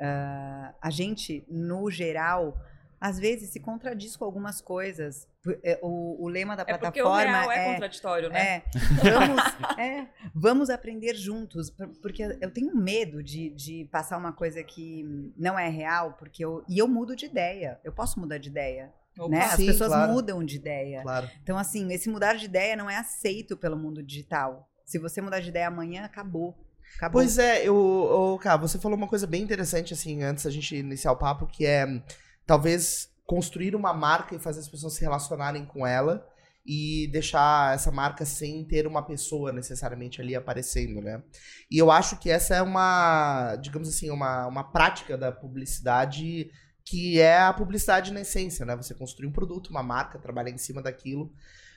Uh, 0.00 0.74
a 0.80 0.90
gente, 0.90 1.44
no 1.48 1.90
geral, 1.90 2.56
às 3.00 3.18
vezes 3.18 3.50
se 3.50 3.60
contradiz 3.60 4.16
com 4.16 4.24
algumas 4.24 4.60
coisas. 4.60 5.28
É, 5.62 5.78
o, 5.82 6.24
o 6.24 6.28
lema 6.28 6.56
da 6.56 6.62
é 6.62 6.66
plataforma 6.66 7.10
o 7.10 7.48
real 7.48 7.52
é, 7.52 7.64
é 7.64 7.72
contraditório, 7.72 8.28
né? 8.28 8.56
É 8.56 8.62
vamos, 9.02 9.42
é, 9.78 10.08
vamos 10.34 10.70
aprender 10.70 11.14
juntos, 11.14 11.70
porque 12.02 12.22
eu 12.40 12.50
tenho 12.50 12.74
medo 12.76 13.22
de, 13.22 13.50
de 13.50 13.88
passar 13.90 14.18
uma 14.18 14.32
coisa 14.32 14.62
que 14.62 15.04
não 15.36 15.58
é 15.58 15.68
real, 15.68 16.14
porque 16.14 16.44
eu 16.44 16.64
e 16.68 16.78
eu 16.78 16.88
mudo 16.88 17.14
de 17.14 17.26
ideia. 17.26 17.80
Eu 17.84 17.92
posso 17.92 18.18
mudar 18.18 18.38
de 18.38 18.48
ideia. 18.48 18.92
Né? 19.26 19.40
As 19.40 19.56
pessoas 19.56 19.90
claro. 19.90 20.12
mudam 20.12 20.44
de 20.44 20.56
ideia. 20.56 21.02
Claro. 21.02 21.28
Então, 21.42 21.58
assim, 21.58 21.90
esse 21.92 22.08
mudar 22.08 22.34
de 22.34 22.44
ideia 22.44 22.76
não 22.76 22.88
é 22.88 22.96
aceito 22.96 23.56
pelo 23.56 23.76
mundo 23.76 24.02
digital. 24.02 24.68
Se 24.84 24.98
você 24.98 25.20
mudar 25.20 25.40
de 25.40 25.48
ideia 25.48 25.68
amanhã, 25.68 26.04
acabou. 26.04 26.56
acabou. 26.96 27.20
Pois 27.20 27.38
é, 27.38 27.66
eu, 27.66 28.38
cara, 28.42 28.56
você 28.56 28.78
falou 28.78 28.96
uma 28.96 29.08
coisa 29.08 29.26
bem 29.26 29.42
interessante, 29.42 29.92
assim, 29.92 30.22
antes 30.22 30.44
da 30.44 30.50
gente 30.50 30.76
iniciar 30.76 31.12
o 31.12 31.16
papo, 31.16 31.46
que 31.46 31.66
é 31.66 32.02
talvez 32.46 33.10
construir 33.26 33.74
uma 33.74 33.92
marca 33.92 34.34
e 34.34 34.38
fazer 34.38 34.60
as 34.60 34.68
pessoas 34.68 34.94
se 34.94 35.02
relacionarem 35.02 35.64
com 35.66 35.86
ela 35.86 36.26
e 36.68 37.08
deixar 37.10 37.74
essa 37.74 37.90
marca 37.90 38.26
sem 38.26 38.62
ter 38.62 38.86
uma 38.86 39.02
pessoa 39.02 39.52
necessariamente 39.52 40.20
ali 40.20 40.34
aparecendo, 40.34 41.00
né? 41.00 41.22
E 41.70 41.78
eu 41.78 41.90
acho 41.90 42.18
que 42.18 42.30
essa 42.30 42.56
é 42.56 42.62
uma, 42.62 43.56
digamos 43.56 43.88
assim, 43.88 44.10
uma, 44.10 44.46
uma 44.46 44.64
prática 44.64 45.16
da 45.16 45.32
publicidade 45.32 46.50
que 46.88 47.20
é 47.20 47.38
a 47.38 47.52
publicidade 47.52 48.10
na 48.14 48.22
essência, 48.22 48.64
né? 48.64 48.74
Você 48.74 48.94
construir 48.94 49.28
um 49.28 49.32
produto, 49.32 49.68
uma 49.68 49.82
marca, 49.82 50.18
trabalhar 50.18 50.50
em 50.50 50.56
cima 50.56 50.80
daquilo. 50.80 51.30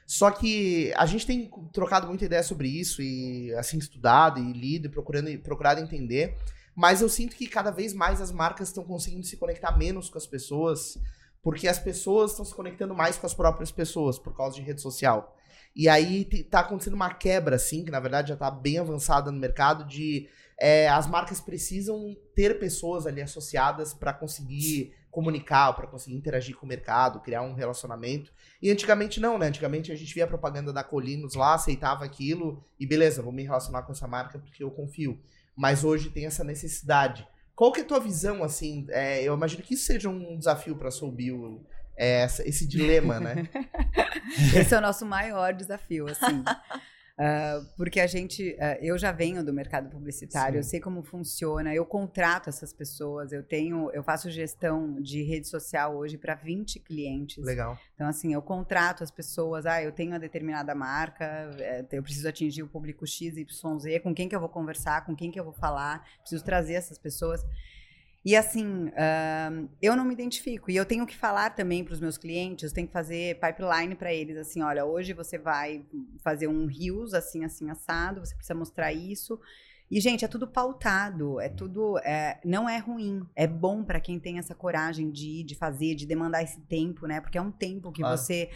Só 0.07 0.31
que 0.31 0.93
a 0.95 1.05
gente 1.05 1.27
tem 1.27 1.51
trocado 1.73 2.07
muita 2.07 2.23
ideia 2.23 2.41
sobre 2.41 2.69
isso 2.69 3.01
e 3.01 3.53
assim 3.55 3.77
estudado 3.77 4.39
e 4.39 4.53
lido 4.53 4.87
e 4.87 4.89
procurando 4.89 5.37
procurado 5.39 5.81
entender, 5.81 6.37
mas 6.73 7.01
eu 7.01 7.09
sinto 7.09 7.35
que 7.35 7.45
cada 7.45 7.71
vez 7.71 7.93
mais 7.93 8.21
as 8.21 8.31
marcas 8.31 8.69
estão 8.69 8.85
conseguindo 8.85 9.25
se 9.25 9.35
conectar 9.35 9.77
menos 9.77 10.09
com 10.09 10.17
as 10.17 10.25
pessoas, 10.25 10.97
porque 11.43 11.67
as 11.67 11.77
pessoas 11.77 12.31
estão 12.31 12.45
se 12.45 12.55
conectando 12.55 12.95
mais 12.95 13.17
com 13.17 13.27
as 13.27 13.33
próprias 13.33 13.69
pessoas 13.71 14.17
por 14.17 14.35
causa 14.35 14.55
de 14.55 14.61
rede 14.61 14.81
social. 14.81 15.37
E 15.75 15.89
aí 15.89 16.25
tá 16.49 16.61
acontecendo 16.61 16.93
uma 16.93 17.13
quebra, 17.13 17.57
assim, 17.57 17.83
que 17.83 17.91
na 17.91 17.99
verdade 17.99 18.29
já 18.29 18.37
tá 18.37 18.49
bem 18.49 18.79
avançada 18.79 19.29
no 19.29 19.39
mercado, 19.39 19.85
de 19.85 20.29
é, 20.57 20.87
as 20.87 21.07
marcas 21.07 21.41
precisam 21.41 22.15
ter 22.33 22.59
pessoas 22.59 23.05
ali 23.05 23.21
associadas 23.21 23.93
para 23.93 24.13
conseguir 24.13 24.93
comunicar, 25.11 25.73
para 25.73 25.85
conseguir 25.85 26.15
interagir 26.15 26.55
com 26.55 26.65
o 26.65 26.69
mercado, 26.69 27.19
criar 27.19 27.41
um 27.41 27.53
relacionamento. 27.53 28.31
E 28.61 28.71
antigamente 28.71 29.19
não, 29.19 29.37
né? 29.37 29.47
Antigamente 29.47 29.91
a 29.91 29.95
gente 29.95 30.13
via 30.13 30.23
a 30.23 30.27
propaganda 30.27 30.71
da 30.71 30.83
Colinos 30.83 31.35
lá, 31.35 31.53
aceitava 31.53 32.05
aquilo 32.05 32.63
e 32.79 32.87
beleza, 32.87 33.21
vou 33.21 33.33
me 33.33 33.43
relacionar 33.43 33.83
com 33.83 33.91
essa 33.91 34.07
marca 34.07 34.39
porque 34.39 34.63
eu 34.63 34.71
confio. 34.71 35.19
Mas 35.55 35.83
hoje 35.83 36.09
tem 36.09 36.25
essa 36.25 36.43
necessidade. 36.43 37.27
Qual 37.53 37.71
que 37.71 37.81
é 37.81 37.83
a 37.83 37.87
tua 37.87 37.99
visão, 37.99 38.43
assim? 38.43 38.87
É, 38.89 39.21
eu 39.21 39.35
imagino 39.35 39.61
que 39.61 39.73
isso 39.73 39.85
seja 39.85 40.09
um 40.09 40.37
desafio 40.37 40.75
para 40.75 40.87
a 40.87 40.91
Soulbill, 40.91 41.63
é, 41.97 42.23
esse 42.23 42.65
dilema, 42.65 43.19
né? 43.19 43.49
esse 44.55 44.73
é 44.73 44.77
o 44.77 44.81
nosso 44.81 45.05
maior 45.05 45.53
desafio, 45.53 46.07
assim. 46.07 46.43
Uh, 47.19 47.65
porque 47.75 47.99
a 47.99 48.07
gente, 48.07 48.51
uh, 48.53 48.77
eu 48.81 48.97
já 48.97 49.11
venho 49.11 49.43
do 49.43 49.53
mercado 49.53 49.89
publicitário, 49.89 50.53
Sim. 50.53 50.57
eu 50.57 50.63
sei 50.63 50.79
como 50.79 51.03
funciona, 51.03 51.73
eu 51.73 51.85
contrato 51.85 52.49
essas 52.49 52.73
pessoas, 52.73 53.31
eu 53.31 53.43
tenho, 53.43 53.91
eu 53.91 54.01
faço 54.01 54.29
gestão 54.31 54.99
de 55.01 55.21
rede 55.21 55.47
social 55.47 55.95
hoje 55.95 56.17
para 56.17 56.35
20 56.35 56.79
clientes. 56.79 57.43
Legal. 57.43 57.77
Então, 57.93 58.07
assim, 58.07 58.33
eu 58.33 58.41
contrato 58.41 59.03
as 59.03 59.11
pessoas, 59.11 59.65
ah, 59.65 59.81
eu 59.83 59.91
tenho 59.91 60.11
uma 60.11 60.19
determinada 60.19 60.73
marca, 60.73 61.25
é, 61.59 61.85
eu 61.91 62.01
preciso 62.01 62.27
atingir 62.27 62.63
o 62.63 62.67
público 62.67 63.05
X, 63.05 63.37
Y, 63.37 63.79
Z, 63.79 63.99
com 63.99 64.13
quem 64.15 64.27
que 64.27 64.35
eu 64.35 64.39
vou 64.39 64.49
conversar, 64.49 65.05
com 65.05 65.15
quem 65.15 65.29
que 65.29 65.39
eu 65.39 65.43
vou 65.43 65.53
falar, 65.53 66.03
preciso 66.21 66.43
trazer 66.43 66.73
essas 66.73 66.97
pessoas. 66.97 67.45
E 68.23 68.35
assim, 68.35 68.85
uh, 68.87 69.69
eu 69.81 69.95
não 69.95 70.05
me 70.05 70.13
identifico. 70.13 70.69
E 70.69 70.75
eu 70.75 70.85
tenho 70.85 71.05
que 71.07 71.17
falar 71.17 71.51
também 71.51 71.83
para 71.83 71.93
os 71.93 71.99
meus 71.99 72.17
clientes, 72.17 72.69
eu 72.69 72.75
tenho 72.75 72.87
que 72.87 72.93
fazer 72.93 73.39
pipeline 73.39 73.95
para 73.95 74.13
eles, 74.13 74.37
assim, 74.37 74.61
olha, 74.61 74.85
hoje 74.85 75.13
você 75.13 75.39
vai 75.39 75.83
fazer 76.23 76.47
um 76.47 76.67
rios 76.67 77.13
assim, 77.13 77.43
assim, 77.43 77.69
assado, 77.69 78.19
você 78.19 78.35
precisa 78.35 78.53
mostrar 78.53 78.93
isso. 78.93 79.39
E, 79.91 79.99
gente, 79.99 80.23
é 80.23 80.27
tudo 80.27 80.47
pautado, 80.47 81.41
é 81.41 81.49
tudo. 81.49 81.97
É, 81.97 82.39
não 82.45 82.69
é 82.69 82.77
ruim. 82.77 83.27
É 83.35 83.45
bom 83.45 83.83
para 83.83 83.99
quem 83.99 84.17
tem 84.17 84.39
essa 84.39 84.55
coragem 84.55 85.11
de 85.11 85.41
ir, 85.41 85.43
de 85.43 85.53
fazer, 85.53 85.95
de 85.95 86.05
demandar 86.05 86.41
esse 86.41 86.61
tempo, 86.61 87.05
né? 87.05 87.19
Porque 87.19 87.37
é 87.37 87.41
um 87.41 87.51
tempo 87.51 87.91
que 87.91 88.01
ah. 88.01 88.15
você 88.15 88.49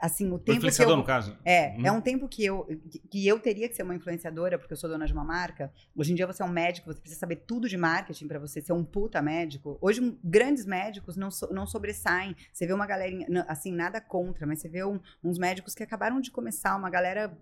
assim, 0.00 0.30
o 0.32 0.38
tempo 0.38 0.60
que 0.60 0.82
eu, 0.82 0.96
no 0.96 1.04
caso. 1.04 1.36
É, 1.44 1.74
hum. 1.78 1.86
é 1.86 1.92
um 1.92 2.00
tempo 2.00 2.28
que 2.28 2.44
eu 2.44 2.66
que 3.10 3.26
eu 3.26 3.38
teria 3.38 3.68
que 3.68 3.74
ser 3.74 3.82
uma 3.82 3.94
influenciadora, 3.94 4.58
porque 4.58 4.72
eu 4.72 4.76
sou 4.76 4.88
dona 4.90 5.06
de 5.06 5.12
uma 5.12 5.24
marca. 5.24 5.72
Hoje 5.94 6.12
em 6.12 6.14
dia 6.14 6.26
você 6.26 6.42
é 6.42 6.46
um 6.46 6.50
médico, 6.50 6.92
você 6.92 7.00
precisa 7.00 7.20
saber 7.20 7.36
tudo 7.46 7.68
de 7.68 7.76
marketing 7.76 8.26
para 8.26 8.38
você 8.38 8.60
ser 8.60 8.72
um 8.72 8.84
puta 8.84 9.22
médico. 9.22 9.78
Hoje 9.80 10.00
um, 10.00 10.18
grandes 10.22 10.64
médicos 10.64 11.16
não, 11.16 11.30
so, 11.30 11.52
não 11.52 11.66
sobressaem. 11.66 12.34
Você 12.52 12.66
vê 12.66 12.72
uma 12.72 12.86
galerinha, 12.86 13.26
assim, 13.48 13.72
nada 13.72 14.00
contra, 14.00 14.46
mas 14.46 14.60
você 14.60 14.68
vê 14.68 14.84
um, 14.84 15.00
uns 15.22 15.38
médicos 15.38 15.74
que 15.74 15.82
acabaram 15.82 16.20
de 16.20 16.30
começar, 16.30 16.76
uma 16.76 16.90
galera 16.90 17.36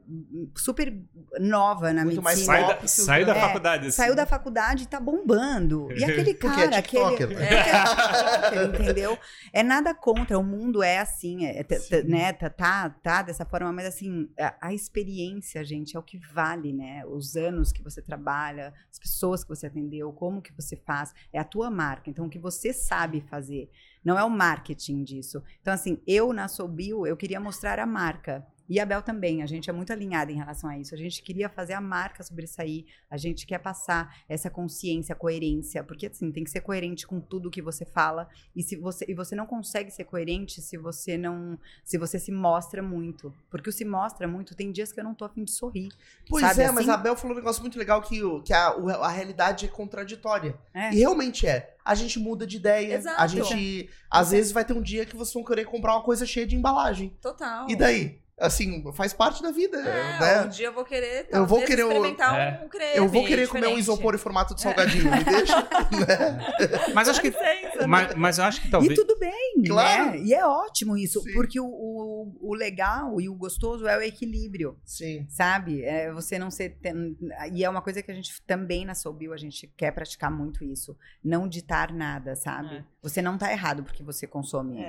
super 0.57 0.95
nova 1.41 1.93
na 1.93 2.05
Muito 2.05 2.23
medicina. 2.23 2.53
Mais 2.53 2.67
sai 2.67 2.81
da, 2.81 2.87
sai 2.87 3.25
da 3.25 3.37
é, 3.37 3.41
faculdade. 3.41 3.87
Assim. 3.89 3.97
Saiu 3.97 4.15
da 4.15 4.27
faculdade 4.27 4.85
e 4.85 4.87
tá 4.87 5.01
bombando. 5.01 5.91
E 5.93 6.05
aquele 6.05 6.35
cara, 6.35 6.75
é 6.75 6.79
aquele, 6.79 7.35
é, 7.35 8.65
entendeu? 8.65 9.19
É 9.53 9.63
nada 9.63 9.95
contra, 9.95 10.39
o 10.39 10.45
mundo 10.45 10.83
é 10.83 10.99
assim, 10.99 11.47
é, 11.47 11.65
né? 12.07 12.34
Tá, 12.35 12.51
tá, 12.51 12.91
tá 12.91 13.23
dessa 13.23 13.45
forma, 13.45 13.73
mas 13.73 13.87
assim, 13.87 14.31
a, 14.39 14.69
a, 14.69 14.75
experiência, 14.75 15.65
gente, 15.65 15.97
é 15.97 15.99
o 15.99 16.03
que 16.03 16.19
vale, 16.19 16.73
né? 16.73 17.05
Os 17.07 17.37
anos 17.37 17.73
que 17.73 17.83
você 17.83 18.03
trabalha, 18.03 18.75
as 18.91 18.99
pessoas 18.99 19.43
que 19.43 19.49
você 19.49 19.67
atendeu, 19.67 20.13
como 20.13 20.43
que 20.43 20.53
você 20.53 20.77
faz, 20.77 21.15
é 21.33 21.39
a 21.39 21.45
tua 21.45 21.71
marca. 21.71 22.11
Então, 22.11 22.27
o 22.27 22.31
que 22.31 22.39
você 22.39 22.73
sabe 22.73 23.21
fazer, 23.23 23.71
não 24.05 24.19
é 24.19 24.25
o 24.25 24.31
marketing 24.31 25.03
disso. 25.03 25.43
Então, 25.61 25.73
assim, 25.73 26.01
eu 26.07 26.33
na 26.33 26.49
Sobil, 26.49 27.07
eu 27.07 27.17
queria 27.17 27.41
mostrar 27.41 27.79
a 27.79 27.87
marca. 27.87 28.47
E 28.69 28.81
a 28.81 28.87
Bel 28.87 29.03
também, 29.03 29.43
a 29.43 29.47
gente 29.47 29.69
é 29.69 29.73
muito 29.73 29.93
alinhada 29.93 30.33
em 30.33 30.37
relação 30.37 30.71
a 30.71 30.79
isso. 30.79 30.95
A 30.95 30.99
gente 30.99 31.23
queria 31.23 31.49
fazer 31.49 31.75
a 31.75 31.81
marca 31.81 32.23
sobressair, 32.23 32.85
a 33.11 33.17
gente 33.17 33.47
quer 33.47 33.59
passar 33.59 34.17
essa 34.29 34.49
consciência, 34.49 35.15
coerência, 35.15 35.85
porque 35.85 36.07
assim, 36.07 36.33
tem 36.33 36.45
que 36.45 36.51
ser 36.51 36.61
coerente 36.61 37.07
com 37.07 37.21
tudo 37.21 37.51
que 37.51 37.61
você 37.61 37.85
fala. 37.85 38.29
E 38.57 38.63
se 38.63 38.77
você 38.77 39.05
e 39.09 39.15
você 39.15 39.35
não 39.35 39.47
consegue 39.47 39.91
ser 39.91 40.05
coerente 40.05 40.63
se 40.63 40.77
você 40.77 41.19
não, 41.19 41.59
se 41.85 41.99
você 41.99 42.19
se 42.19 42.33
mostra 42.33 42.83
muito, 42.83 43.35
porque 43.51 43.69
o 43.69 43.73
se 43.73 43.85
mostra 43.85 44.27
muito, 44.27 44.55
tem 44.55 44.73
dias 44.73 44.93
que 44.93 45.01
eu 45.01 45.05
não 45.05 45.15
tô 45.15 45.25
afim 45.25 45.45
de 45.45 45.51
sorrir. 45.51 45.89
Pois 46.29 46.43
sabe? 46.43 46.63
é, 46.63 46.65
assim, 46.67 46.75
mas 46.75 46.89
a 46.89 46.97
Bel 46.97 47.17
falou 47.17 47.37
um 47.37 47.39
negócio 47.39 47.61
muito 47.61 47.79
legal 47.79 48.01
que, 48.01 48.21
que 48.43 48.53
a, 48.53 48.69
a 48.69 49.09
realidade 49.09 49.67
é 49.67 49.69
contraditória. 49.69 50.59
É. 50.73 50.93
E 50.93 50.99
realmente 50.99 51.47
é. 51.47 51.75
A 51.85 51.95
gente 51.95 52.19
muda 52.19 52.47
de 52.47 52.57
ideia. 52.57 52.95
Exato. 52.95 53.21
A 53.21 53.27
gente, 53.27 53.91
às 54.11 54.31
vezes, 54.31 54.53
vai 54.53 54.65
ter 54.65 54.73
um 54.73 54.81
dia 54.81 55.05
que 55.05 55.15
vocês 55.15 55.35
vão 55.35 55.45
querer 55.45 55.67
comprar 55.67 55.93
uma 55.95 56.03
coisa 56.03 56.25
cheia 56.25 56.47
de 56.47 56.57
embalagem. 56.57 57.15
Total. 57.21 57.69
E 57.69 57.77
daí? 57.77 58.24
Assim, 58.39 58.83
faz 58.93 59.13
parte 59.13 59.43
da 59.43 59.51
vida. 59.51 59.79
É, 59.79 60.21
né? 60.21 60.43
Um 60.43 60.49
dia 60.49 60.67
eu 60.67 60.73
vou 60.73 60.85
querer, 60.85 61.27
eu 61.31 61.47
vou 61.47 61.65
querer 61.65 61.83
experimentar 61.83 62.39
é. 62.39 62.65
um 62.65 62.69
creme. 62.69 62.97
Eu 62.97 63.09
vou 63.09 63.23
querer 63.25 63.43
diferente. 63.43 63.65
comer 63.65 63.75
um 63.75 63.79
isopor 63.79 64.15
em 64.15 64.19
formato 64.19 64.55
de 64.55 64.61
salgadinho, 64.61 65.11
me 65.11 65.25
deixa. 65.25 65.55
Né? 65.95 66.93
Mas 66.95 67.09
acho 67.09 67.21
que. 67.21 67.29
Licença, 67.29 67.87
mas, 67.87 68.15
mas 68.15 68.39
eu 68.39 68.45
acho 68.45 68.61
que 68.61 68.71
talvez. 68.71 68.93
E 68.93 68.95
tudo 68.95 69.19
bem, 69.19 69.55
né? 69.59 69.69
claro. 69.69 70.11
né? 70.11 70.19
E 70.19 70.35
é 70.35 70.45
ótimo 70.45 70.97
isso, 70.97 71.21
Sim. 71.21 71.33
porque 71.33 71.61
o, 71.61 71.67
o, 71.67 72.37
o, 72.41 72.55
legal 72.55 73.21
e 73.21 73.29
o 73.29 73.35
gostoso 73.35 73.87
é 73.87 73.97
o 73.97 74.03
equilíbrio. 74.03 74.79
Sim. 74.85 75.27
Sabe? 75.29 75.83
É 75.85 76.13
você 76.13 76.39
não 76.39 76.51
ser. 76.51 76.79
Ten... 76.81 77.17
E 77.53 77.65
é 77.65 77.69
uma 77.69 77.83
coisa 77.83 78.03
que 78.03 78.11
a 78.11 78.15
gente 78.15 78.43
também 78.43 78.85
na 78.85 78.95
Soul 78.95 79.15
a 79.33 79.37
gente 79.37 79.73
quer 79.77 79.93
praticar 79.93 80.31
muito 80.31 80.65
isso. 80.65 80.97
Não 81.23 81.49
ditar 81.49 81.93
nada, 81.93 82.35
sabe? 82.35 82.77
É. 82.77 82.85
Você 83.03 83.23
não 83.23 83.39
tá 83.39 83.53
errado 83.53 83.85
porque 83.85 84.03
você 84.03 84.27
consome. 84.27 84.81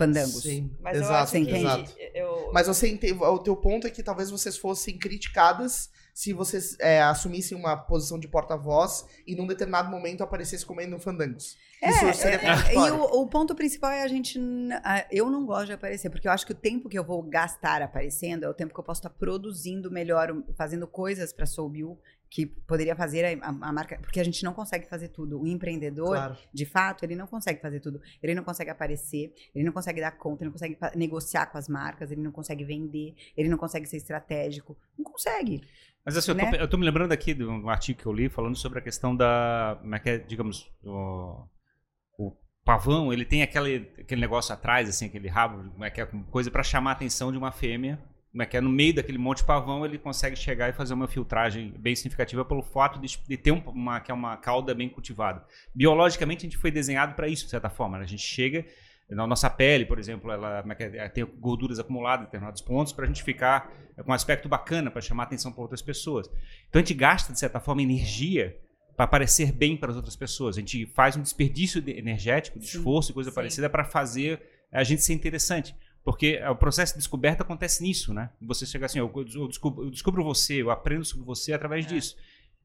Fandangos. 0.00 0.42
Sim, 0.42 0.70
Mas 0.80 0.96
exato, 0.96 1.36
eu 1.36 1.56
exato. 1.56 1.94
Eu... 2.14 2.50
Mas 2.54 2.66
você 2.66 2.88
entende, 2.88 3.22
o 3.22 3.38
teu 3.38 3.54
ponto 3.54 3.86
é 3.86 3.90
que 3.90 4.02
talvez 4.02 4.30
vocês 4.30 4.56
fossem 4.56 4.98
criticadas 4.98 5.90
se 6.14 6.32
vocês 6.32 6.76
é, 6.80 7.02
assumissem 7.02 7.56
uma 7.56 7.76
posição 7.76 8.18
de 8.18 8.26
porta-voz 8.26 9.04
e 9.26 9.36
num 9.36 9.46
determinado 9.46 9.90
momento 9.90 10.22
aparecesse 10.22 10.64
comendo 10.64 10.98
fandangos. 10.98 11.56
É, 11.82 11.90
Isso 11.90 12.20
seria 12.20 12.38
é, 12.38 12.74
é, 12.74 12.74
e 12.74 12.90
o, 12.90 13.22
o, 13.22 13.26
ponto 13.26 13.54
principal 13.54 13.90
é 13.90 14.02
a 14.02 14.08
gente. 14.08 14.38
Eu 15.10 15.30
não 15.30 15.46
gosto 15.46 15.66
de 15.66 15.72
aparecer, 15.72 16.10
porque 16.10 16.28
eu 16.28 16.32
acho 16.32 16.44
que 16.44 16.52
o 16.52 16.54
tempo 16.54 16.88
que 16.88 16.98
eu 16.98 17.04
vou 17.04 17.22
gastar 17.22 17.80
aparecendo 17.80 18.44
é 18.44 18.48
o 18.48 18.54
tempo 18.54 18.74
que 18.74 18.80
eu 18.80 18.84
posso 18.84 19.00
estar 19.00 19.10
produzindo 19.10 19.90
melhor, 19.90 20.34
fazendo 20.56 20.86
coisas 20.86 21.32
para 21.32 21.46
Soul 21.46 21.70
Bill 21.70 21.98
que 22.30 22.46
poderia 22.46 22.94
fazer 22.94 23.40
a, 23.42 23.48
a, 23.48 23.72
marca, 23.72 23.98
porque 24.00 24.20
a 24.20 24.24
gente 24.24 24.44
não 24.44 24.54
consegue 24.54 24.88
fazer 24.88 25.08
tudo. 25.08 25.42
O 25.42 25.48
empreendedor, 25.48 26.10
claro. 26.10 26.36
de 26.54 26.64
fato, 26.64 27.02
ele 27.02 27.16
não 27.16 27.26
consegue 27.26 27.60
fazer 27.60 27.80
tudo. 27.80 28.00
Ele 28.22 28.36
não 28.36 28.44
consegue 28.44 28.70
aparecer, 28.70 29.34
ele 29.52 29.64
não 29.64 29.72
consegue 29.72 30.00
dar 30.00 30.12
conta, 30.12 30.44
ele 30.44 30.46
não 30.46 30.52
consegue 30.52 30.78
negociar 30.94 31.46
com 31.46 31.58
as 31.58 31.68
marcas, 31.68 32.12
ele 32.12 32.22
não 32.22 32.30
consegue 32.30 32.64
vender, 32.64 33.16
ele 33.36 33.48
não 33.48 33.58
consegue 33.58 33.84
ser 33.84 33.96
estratégico. 33.96 34.78
Não 34.96 35.04
consegue. 35.04 35.60
Mas 36.04 36.16
assim, 36.16 36.32
né? 36.32 36.46
eu, 36.46 36.50
tô, 36.50 36.56
eu 36.56 36.68
tô 36.68 36.78
me 36.78 36.84
lembrando 36.84 37.10
aqui 37.10 37.34
de 37.34 37.44
um 37.44 37.68
artigo 37.68 37.98
que 37.98 38.06
eu 38.06 38.12
li 38.12 38.28
falando 38.28 38.56
sobre 38.56 38.78
a 38.78 38.82
questão 38.82 39.14
da, 39.14 39.76
como 39.80 39.94
é 39.96 39.98
que 39.98 40.10
é, 40.10 40.18
digamos, 40.18 40.70
o, 40.84 41.48
o 42.16 42.36
pavão, 42.64 43.12
ele 43.12 43.24
tem 43.24 43.42
aquele, 43.42 43.90
aquele 43.98 44.20
negócio 44.20 44.54
atrás, 44.54 44.88
assim, 44.88 45.06
aquele 45.06 45.28
rabo, 45.28 45.68
como 45.72 45.84
é 45.84 45.90
que 45.90 46.00
é, 46.00 46.06
coisa 46.30 46.48
para 46.48 46.62
chamar 46.62 46.90
a 46.90 46.94
atenção 46.94 47.32
de 47.32 47.38
uma 47.38 47.50
fêmea 47.50 47.98
como 48.30 48.42
é 48.42 48.46
que 48.46 48.56
é, 48.56 48.60
no 48.60 48.70
meio 48.70 48.94
daquele 48.94 49.18
monte 49.18 49.38
de 49.38 49.44
pavão, 49.44 49.84
ele 49.84 49.98
consegue 49.98 50.36
chegar 50.36 50.68
e 50.68 50.72
fazer 50.72 50.94
uma 50.94 51.08
filtragem 51.08 51.74
bem 51.76 51.96
significativa 51.96 52.44
pelo 52.44 52.62
fato 52.62 53.00
de, 53.00 53.18
de 53.26 53.36
ter 53.36 53.50
uma, 53.50 54.00
que 54.00 54.10
é 54.10 54.14
uma 54.14 54.36
cauda 54.36 54.72
bem 54.72 54.88
cultivada. 54.88 55.44
Biologicamente, 55.74 56.46
a 56.46 56.48
gente 56.48 56.56
foi 56.56 56.70
desenhado 56.70 57.14
para 57.14 57.26
isso, 57.26 57.44
de 57.44 57.50
certa 57.50 57.68
forma. 57.68 57.98
Né? 57.98 58.04
A 58.04 58.06
gente 58.06 58.22
chega, 58.22 58.64
na 59.08 59.26
nossa 59.26 59.50
pele, 59.50 59.84
por 59.84 59.98
exemplo, 59.98 60.30
ela 60.30 60.64
é, 60.78 60.96
é, 60.98 61.08
tem 61.08 61.24
gorduras 61.24 61.80
acumuladas 61.80 62.22
em 62.22 62.26
determinados 62.26 62.62
pontos 62.62 62.92
para 62.92 63.04
a 63.04 63.08
gente 63.08 63.22
ficar 63.24 63.72
com 63.96 64.12
um 64.12 64.14
aspecto 64.14 64.48
bacana, 64.48 64.92
para 64.92 65.00
chamar 65.00 65.24
atenção 65.24 65.50
para 65.50 65.62
outras 65.62 65.82
pessoas. 65.82 66.30
Então, 66.68 66.80
a 66.80 66.84
gente 66.84 66.94
gasta, 66.94 67.32
de 67.32 67.38
certa 67.38 67.58
forma, 67.58 67.82
energia 67.82 68.56
para 68.96 69.08
parecer 69.08 69.50
bem 69.50 69.76
para 69.76 69.90
as 69.90 69.96
outras 69.96 70.14
pessoas. 70.14 70.56
A 70.56 70.60
gente 70.60 70.86
faz 70.86 71.16
um 71.16 71.22
desperdício 71.22 71.82
de 71.82 71.98
energético, 71.98 72.60
de 72.60 72.68
sim, 72.68 72.78
esforço 72.78 73.10
e 73.10 73.14
coisa 73.14 73.30
sim. 73.30 73.34
parecida 73.34 73.68
para 73.68 73.82
fazer 73.82 74.40
a 74.70 74.84
gente 74.84 75.02
ser 75.02 75.14
interessante. 75.14 75.74
Porque 76.04 76.40
o 76.50 76.56
processo 76.56 76.94
de 76.94 76.98
descoberta 76.98 77.42
acontece 77.42 77.82
nisso, 77.82 78.14
né? 78.14 78.30
Você 78.40 78.64
chega 78.64 78.86
assim, 78.86 78.98
eu, 78.98 79.12
eu, 79.14 79.48
descubro, 79.48 79.84
eu 79.84 79.90
descubro, 79.90 80.24
você, 80.24 80.62
eu 80.62 80.70
aprendo 80.70 81.04
sobre 81.04 81.24
você 81.24 81.52
através 81.52 81.84
é. 81.86 81.88
disso. 81.88 82.16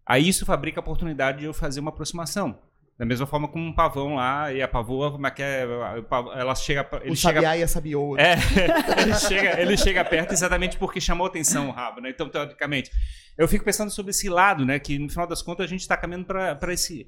Aí 0.06 0.28
isso 0.28 0.46
fabrica 0.46 0.80
a 0.80 0.82
oportunidade 0.82 1.40
de 1.40 1.46
eu 1.46 1.54
fazer 1.54 1.80
uma 1.80 1.90
aproximação. 1.90 2.58
Da 2.98 3.06
mesma 3.06 3.26
forma 3.26 3.50
como 3.50 3.66
um 3.66 3.74
pavão 3.74 4.16
lá, 4.16 4.54
e 4.54 4.62
a 4.62 4.70
pavoa, 4.70 5.12
como 5.12 5.28
é 5.28 5.32
que 5.32 5.44
é? 5.44 5.68
Ela 6.34 6.56
chega. 6.56 6.88
Ele 7.02 7.12
o 7.12 7.16
chega, 7.16 7.42
sabiá 7.42 7.58
e 7.58 7.64
a 7.64 7.68
sabioa. 7.68 8.18
É, 8.22 8.36
ele 9.02 9.14
chega, 9.16 9.62
ele 9.62 9.78
chega 9.78 10.06
perto 10.06 10.32
exatamente 10.32 10.78
porque 10.78 11.02
chamou 11.02 11.28
atenção 11.28 11.68
o 11.68 11.72
rabo, 11.72 12.00
né? 12.00 12.10
Então, 12.10 12.30
teoricamente, 12.30 12.90
eu 13.38 13.50
fico 13.50 13.66
pensando 13.66 13.92
sobre 13.92 14.12
esse 14.12 14.30
lado, 14.30 14.66
né? 14.66 14.80
Que 14.80 14.98
no 14.98 15.10
final 15.10 15.28
das 15.28 15.42
contas 15.42 15.66
a 15.66 15.68
gente 15.68 15.82
está 15.82 15.98
caminhando 15.98 16.26
para 16.26 16.74
esse 16.74 17.06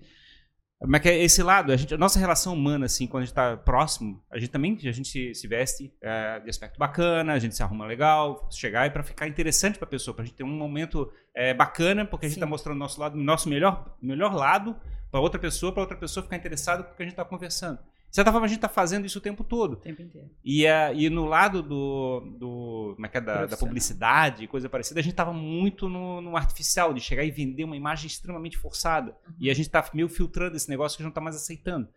mas 0.85 1.01
que 1.01 1.09
é 1.09 1.23
esse 1.23 1.41
lado, 1.41 1.71
a, 1.71 1.75
gente, 1.75 1.93
a 1.93 1.97
nossa 1.97 2.19
relação 2.19 2.53
humana, 2.53 2.85
assim, 2.85 3.07
quando 3.07 3.23
a 3.23 3.25
gente 3.25 3.31
está 3.31 3.57
próximo, 3.57 4.23
a 4.29 4.37
gente 4.37 4.51
também 4.51 4.77
a 4.83 4.91
gente 4.91 5.33
se, 5.33 5.47
veste 5.47 5.91
é, 5.99 6.39
de 6.39 6.49
aspecto 6.49 6.77
bacana, 6.77 7.33
a 7.33 7.39
gente 7.39 7.55
se 7.55 7.63
arruma 7.63 7.85
legal, 7.85 8.47
chegar 8.51 8.85
e 8.85 8.91
para 8.91 9.01
ficar 9.01 9.27
interessante 9.27 9.79
para 9.79 9.87
a 9.87 9.89
pessoa, 9.89 10.13
para 10.13 10.23
a 10.23 10.25
gente 10.25 10.35
ter 10.35 10.43
um 10.43 10.55
momento 10.55 11.11
é, 11.33 11.51
bacana, 11.51 12.05
porque 12.05 12.27
a 12.27 12.29
gente 12.29 12.37
está 12.37 12.45
mostrando 12.45 12.77
nosso 12.77 12.99
lado, 12.99 13.17
nosso 13.17 13.49
melhor, 13.49 13.97
melhor 13.99 14.35
lado 14.35 14.75
para 15.09 15.19
outra 15.19 15.39
pessoa, 15.39 15.71
para 15.71 15.81
outra 15.81 15.97
pessoa 15.97 16.23
ficar 16.23 16.35
interessada 16.35 16.83
com 16.83 16.93
o 16.93 16.95
que 16.95 17.01
a 17.01 17.05
gente 17.05 17.13
está 17.13 17.25
conversando. 17.25 17.79
De 18.09 18.15
certa 18.15 18.31
forma, 18.31 18.45
a 18.45 18.47
gente 18.47 18.57
está 18.57 18.69
fazendo 18.69 19.05
isso 19.05 19.19
o 19.19 19.21
tempo 19.21 19.43
todo. 19.43 19.73
O 19.73 19.75
tempo 19.75 20.01
inteiro. 20.01 20.29
E, 20.43 20.65
uh, 20.65 20.93
e 20.95 21.09
no 21.09 21.25
lado 21.25 21.61
do, 21.61 22.21
do 22.39 22.93
como 22.95 23.05
é 23.05 23.09
que 23.09 23.17
é, 23.17 23.21
da, 23.21 23.45
da 23.45 23.57
publicidade, 23.57 24.47
coisa 24.47 24.69
parecida, 24.69 24.99
a 24.99 25.03
gente 25.03 25.13
estava 25.13 25.33
muito 25.33 25.89
no, 25.89 26.21
no, 26.21 26.37
artificial, 26.37 26.93
de 26.93 27.01
chegar 27.01 27.23
e 27.23 27.31
vender 27.31 27.65
uma 27.65 27.75
imagem 27.75 28.07
extremamente 28.07 28.57
forçada. 28.57 29.11
Uhum. 29.27 29.33
E 29.41 29.51
a 29.51 29.53
gente 29.53 29.67
está 29.67 29.87
meio 29.93 30.07
filtrando 30.07 30.55
esse 30.55 30.69
negócio 30.69 30.97
que 30.97 31.01
a 31.01 31.03
gente 31.03 31.09
não 31.09 31.11
está 31.11 31.21
mais 31.21 31.35
aceitando. 31.35 31.89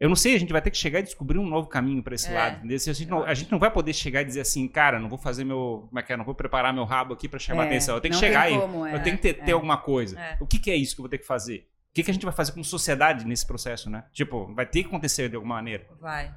eu 0.00 0.08
não 0.08 0.16
sei, 0.16 0.34
a 0.34 0.38
gente 0.38 0.52
vai 0.52 0.62
ter 0.62 0.70
que 0.70 0.78
chegar 0.78 1.00
e 1.00 1.02
descobrir 1.02 1.38
um 1.38 1.46
novo 1.46 1.68
caminho 1.68 2.02
para 2.02 2.14
esse 2.14 2.30
é. 2.30 2.34
lado. 2.34 2.66
A 2.66 2.78
gente, 2.78 3.06
não, 3.06 3.22
a 3.22 3.34
gente 3.34 3.52
não 3.52 3.58
vai 3.58 3.70
poder 3.70 3.92
chegar 3.92 4.22
e 4.22 4.24
dizer 4.24 4.40
assim, 4.40 4.66
cara, 4.66 4.98
não 4.98 5.10
vou 5.10 5.18
fazer 5.18 5.44
meu. 5.44 5.84
Como 5.88 5.98
é 5.98 6.02
que 6.02 6.12
é? 6.12 6.16
Não 6.16 6.24
vou 6.24 6.34
preparar 6.34 6.72
meu 6.72 6.84
rabo 6.84 7.12
aqui 7.12 7.28
para 7.28 7.38
chamar 7.38 7.64
é. 7.64 7.66
atenção. 7.66 7.94
Eu 7.94 8.00
tenho 8.00 8.14
que 8.14 8.20
chegar 8.20 8.50
e. 8.50 8.54
É. 8.54 8.94
Eu 8.94 9.02
tenho 9.02 9.16
que 9.16 9.22
ter, 9.22 9.34
ter 9.34 9.50
é. 9.50 9.54
alguma 9.54 9.76
coisa. 9.76 10.18
É. 10.18 10.36
O 10.40 10.46
que, 10.46 10.58
que, 10.58 10.70
é 10.70 10.74
isso 10.74 10.96
que 10.96 11.00
eu 11.00 11.04
vou 11.04 11.10
ter 11.10 11.18
que 11.18 11.26
fazer? 11.26 11.69
O 11.90 11.92
que, 11.92 12.04
que 12.04 12.10
a 12.10 12.14
gente 12.14 12.24
vai 12.24 12.32
fazer 12.32 12.52
como 12.52 12.64
sociedade 12.64 13.26
nesse 13.26 13.44
processo, 13.44 13.90
né? 13.90 14.06
Tipo, 14.12 14.54
vai 14.54 14.64
ter 14.64 14.82
que 14.82 14.88
acontecer 14.88 15.28
de 15.28 15.34
alguma 15.36 15.56
maneira. 15.56 15.86
Vai. 16.00 16.32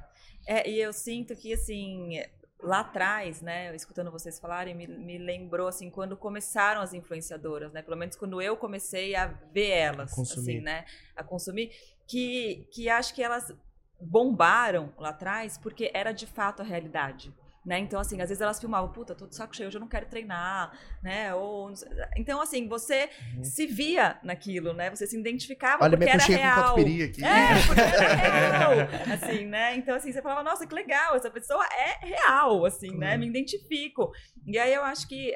É, 0.46 0.68
e 0.68 0.80
eu 0.80 0.92
sinto 0.92 1.34
que, 1.36 1.52
assim, 1.52 2.20
lá 2.64 2.80
atrás, 2.80 3.40
né, 3.40 3.74
escutando 3.74 4.10
vocês 4.10 4.40
falarem, 4.40 4.74
me, 4.74 4.86
me, 4.86 5.18
lembrou 5.18 5.68
assim 5.68 5.90
quando 5.90 6.16
começaram 6.16 6.80
as 6.80 6.92
influenciadoras, 6.92 7.72
né? 7.72 7.82
Pelo 7.82 7.96
menos 7.96 8.16
quando 8.16 8.40
eu 8.40 8.56
comecei 8.56 9.14
a 9.14 9.26
ver 9.26 9.70
elas, 9.70 10.18
a 10.18 10.22
assim, 10.22 10.60
né, 10.60 10.84
a 11.14 11.22
consumir, 11.22 11.70
que 12.06 12.66
que 12.72 12.88
acho 12.88 13.14
que 13.14 13.22
elas 13.22 13.52
bombaram 14.00 14.92
lá 14.98 15.10
atrás 15.10 15.56
porque 15.56 15.90
era 15.94 16.12
de 16.12 16.26
fato 16.26 16.62
a 16.62 16.64
realidade. 16.64 17.32
Né? 17.64 17.78
Então, 17.78 17.98
assim, 17.98 18.20
às 18.20 18.28
vezes 18.28 18.42
elas 18.42 18.60
filmavam, 18.60 18.92
puta, 18.92 19.14
tô 19.14 19.26
de 19.26 19.34
saco 19.34 19.56
cheio, 19.56 19.68
hoje 19.68 19.78
eu 19.78 19.80
não 19.80 19.88
quero 19.88 20.04
treinar, 20.04 20.78
né? 21.02 21.34
Ou, 21.34 21.72
então, 22.14 22.38
assim, 22.42 22.68
você 22.68 23.08
uhum. 23.36 23.42
se 23.42 23.66
via 23.66 24.18
naquilo, 24.22 24.74
né? 24.74 24.90
Você 24.90 25.06
se 25.06 25.18
identificava 25.18 25.82
Olha, 25.82 25.96
porque 25.96 26.10
era 26.10 26.24
real. 26.24 26.74
aqui. 26.74 27.24
É, 27.24 27.48
porque 27.66 27.80
era 27.80 28.14
real, 28.16 29.14
assim, 29.14 29.46
né? 29.46 29.76
Então, 29.76 29.96
assim, 29.96 30.12
você 30.12 30.20
falava, 30.20 30.42
nossa, 30.42 30.66
que 30.66 30.74
legal, 30.74 31.16
essa 31.16 31.30
pessoa 31.30 31.64
é 31.64 32.06
real, 32.06 32.66
assim, 32.66 32.90
uhum. 32.90 32.98
né? 32.98 33.16
Me 33.16 33.26
identifico. 33.26 34.12
E 34.46 34.58
aí 34.58 34.74
eu 34.74 34.84
acho 34.84 35.08
que 35.08 35.34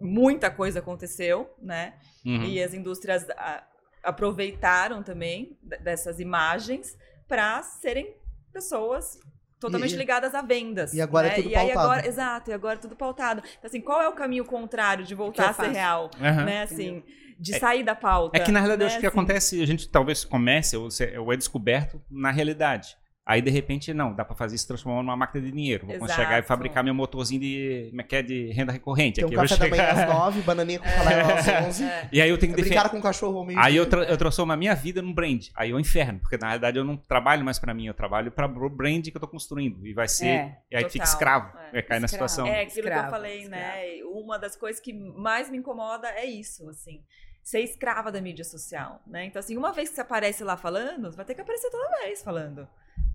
muita 0.00 0.50
coisa 0.50 0.80
aconteceu, 0.80 1.54
né? 1.62 1.94
Uhum. 2.26 2.42
E 2.42 2.60
as 2.60 2.74
indústrias 2.74 3.28
a, 3.30 3.64
aproveitaram 4.02 5.02
também 5.02 5.56
dessas 5.62 6.18
imagens 6.18 6.98
para 7.28 7.62
serem 7.62 8.16
pessoas 8.52 9.18
totalmente 9.60 9.94
e, 9.94 9.96
ligadas 9.96 10.34
a 10.34 10.42
vendas. 10.42 10.92
E 10.94 11.00
agora 11.00 11.28
é 11.28 11.30
né? 11.30 11.34
é 11.34 11.42
tudo 11.42 11.50
e 11.50 11.54
pautado. 11.54 11.78
Agora, 11.78 12.06
exato, 12.06 12.50
e 12.50 12.52
agora 12.54 12.74
é 12.74 12.78
tudo 12.78 12.96
pautado. 12.96 13.42
Então, 13.58 13.68
assim, 13.68 13.80
qual 13.80 14.00
é 14.00 14.08
o 14.08 14.12
caminho 14.12 14.44
contrário 14.44 15.04
de 15.04 15.14
voltar 15.14 15.50
a 15.50 15.52
ser 15.52 15.68
real? 15.68 16.10
Uhum. 16.18 16.44
Né, 16.44 16.62
assim, 16.62 17.04
de 17.38 17.58
sair 17.58 17.84
da 17.84 17.94
pauta. 17.94 18.36
É 18.36 18.40
que, 18.40 18.50
na 18.50 18.60
realidade, 18.60 18.80
né? 18.80 18.84
eu 18.84 18.88
acho 18.88 19.00
que 19.00 19.06
assim, 19.06 19.18
acontece, 19.18 19.62
a 19.62 19.66
gente 19.66 19.88
talvez 19.88 20.24
comece, 20.24 20.76
ou 20.76 21.32
é 21.32 21.36
descoberto 21.36 22.02
na 22.10 22.30
realidade. 22.30 22.96
Aí, 23.26 23.40
de 23.40 23.50
repente, 23.50 23.94
não, 23.94 24.14
dá 24.14 24.24
para 24.24 24.34
fazer 24.34 24.56
isso 24.56 24.66
transformar 24.66 25.02
numa 25.02 25.16
máquina 25.16 25.44
de 25.44 25.52
dinheiro. 25.52 25.86
Vou 25.86 25.94
Exato. 25.94 26.14
chegar 26.14 26.38
e 26.38 26.42
fabricar 26.42 26.82
meu 26.82 26.94
motorzinho 26.94 27.40
de, 27.40 27.86
como 27.90 28.00
é 28.00 28.04
que 28.04 28.16
é, 28.16 28.22
de 28.22 28.50
renda 28.50 28.72
recorrente. 28.72 29.16
Tem 29.16 29.24
aqui. 29.24 29.36
um 29.36 29.40
café 29.40 29.56
da 29.56 29.68
manhã 29.68 29.84
às 29.84 30.08
nove, 30.08 30.42
bananinha 30.42 30.78
com 30.80 30.86
é. 30.86 31.38
às 31.38 31.66
onze. 31.68 31.84
É. 31.84 32.08
E 32.10 32.20
aí 32.20 32.28
eu 32.28 32.38
tenho 32.38 32.54
que 32.54 32.60
Brincar 32.60 32.88
com 32.88 32.98
o 32.98 33.02
cachorro 33.02 33.44
meio 33.44 33.58
Aí 33.58 33.76
eu, 33.76 33.88
tra 33.88 34.04
eu 34.04 34.16
transformo 34.16 34.52
a 34.52 34.56
minha 34.56 34.74
vida 34.74 35.00
num 35.00 35.12
brand. 35.12 35.46
Aí 35.54 35.70
é 35.70 35.74
o 35.74 35.78
inferno, 35.78 36.18
porque 36.18 36.36
na 36.38 36.48
realidade 36.48 36.78
eu 36.78 36.84
não 36.84 36.96
trabalho 36.96 37.44
mais 37.44 37.58
para 37.58 37.72
mim, 37.72 37.86
eu 37.86 37.94
trabalho 37.94 38.32
para 38.32 38.46
o 38.46 38.68
brand 38.68 39.04
que 39.04 39.16
eu 39.16 39.20
tô 39.20 39.28
construindo. 39.28 39.86
E 39.86 39.92
vai 39.92 40.08
ser... 40.08 40.26
É, 40.26 40.58
e 40.70 40.76
aí 40.76 40.82
total. 40.82 40.90
fica 40.90 41.04
escravo, 41.04 41.58
é. 41.58 41.72
vai 41.72 41.82
cair 41.82 42.00
na 42.00 42.08
situação. 42.08 42.46
É, 42.46 42.62
aquilo 42.62 42.80
escravo, 42.80 43.00
que 43.00 43.06
eu 43.06 43.10
falei, 43.10 43.42
escravo. 43.42 43.62
né? 43.62 43.82
Uma 44.12 44.38
das 44.38 44.56
coisas 44.56 44.80
que 44.80 44.92
mais 44.92 45.48
me 45.50 45.58
incomoda 45.58 46.08
é 46.08 46.24
isso, 46.24 46.68
assim 46.68 47.00
ser 47.42 47.60
escrava 47.60 48.12
da 48.12 48.20
mídia 48.20 48.44
social, 48.44 49.02
né? 49.06 49.24
Então, 49.24 49.40
assim, 49.40 49.56
uma 49.56 49.72
vez 49.72 49.88
que 49.88 49.94
você 49.94 50.00
aparece 50.00 50.44
lá 50.44 50.56
falando, 50.56 51.10
você 51.10 51.16
vai 51.16 51.24
ter 51.24 51.34
que 51.34 51.40
aparecer 51.40 51.70
toda 51.70 51.98
vez 52.00 52.22
falando 52.22 52.68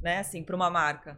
né? 0.06 0.20
Assim, 0.20 0.44
para 0.44 0.56
uma 0.56 0.70
marca. 0.70 1.18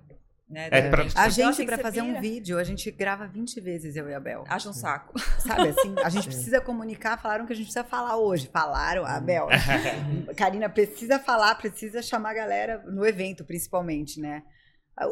Né? 0.49 0.69
É, 0.71 0.89
pra... 0.89 1.03
A 1.15 1.27
gente, 1.27 1.65
para 1.65 1.77
fazer 1.77 2.01
um 2.01 2.21
vídeo, 2.21 2.57
a 2.57 2.63
gente 2.63 2.89
grava 2.89 3.27
20 3.27 3.59
vezes, 3.59 3.97
eu 3.97 4.09
e 4.09 4.13
a 4.13 4.19
Bel. 4.19 4.45
Acha 4.47 4.69
um 4.69 4.73
saco. 4.73 5.19
Sabe 5.39 5.67
assim? 5.67 5.93
A 6.01 6.09
gente 6.09 6.23
precisa 6.31 6.61
comunicar, 6.61 7.21
falaram 7.21 7.45
que 7.45 7.51
a 7.51 7.55
gente 7.55 7.65
precisa 7.65 7.83
falar 7.83 8.15
hoje. 8.15 8.47
Falaram, 8.47 9.05
a 9.05 9.19
Bel. 9.19 9.47
Karina 10.37 10.69
precisa 10.69 11.19
falar, 11.19 11.53
precisa 11.55 12.01
chamar 12.01 12.31
a 12.31 12.35
galera 12.35 12.83
no 12.87 13.05
evento, 13.05 13.43
principalmente, 13.43 14.21
né? 14.21 14.43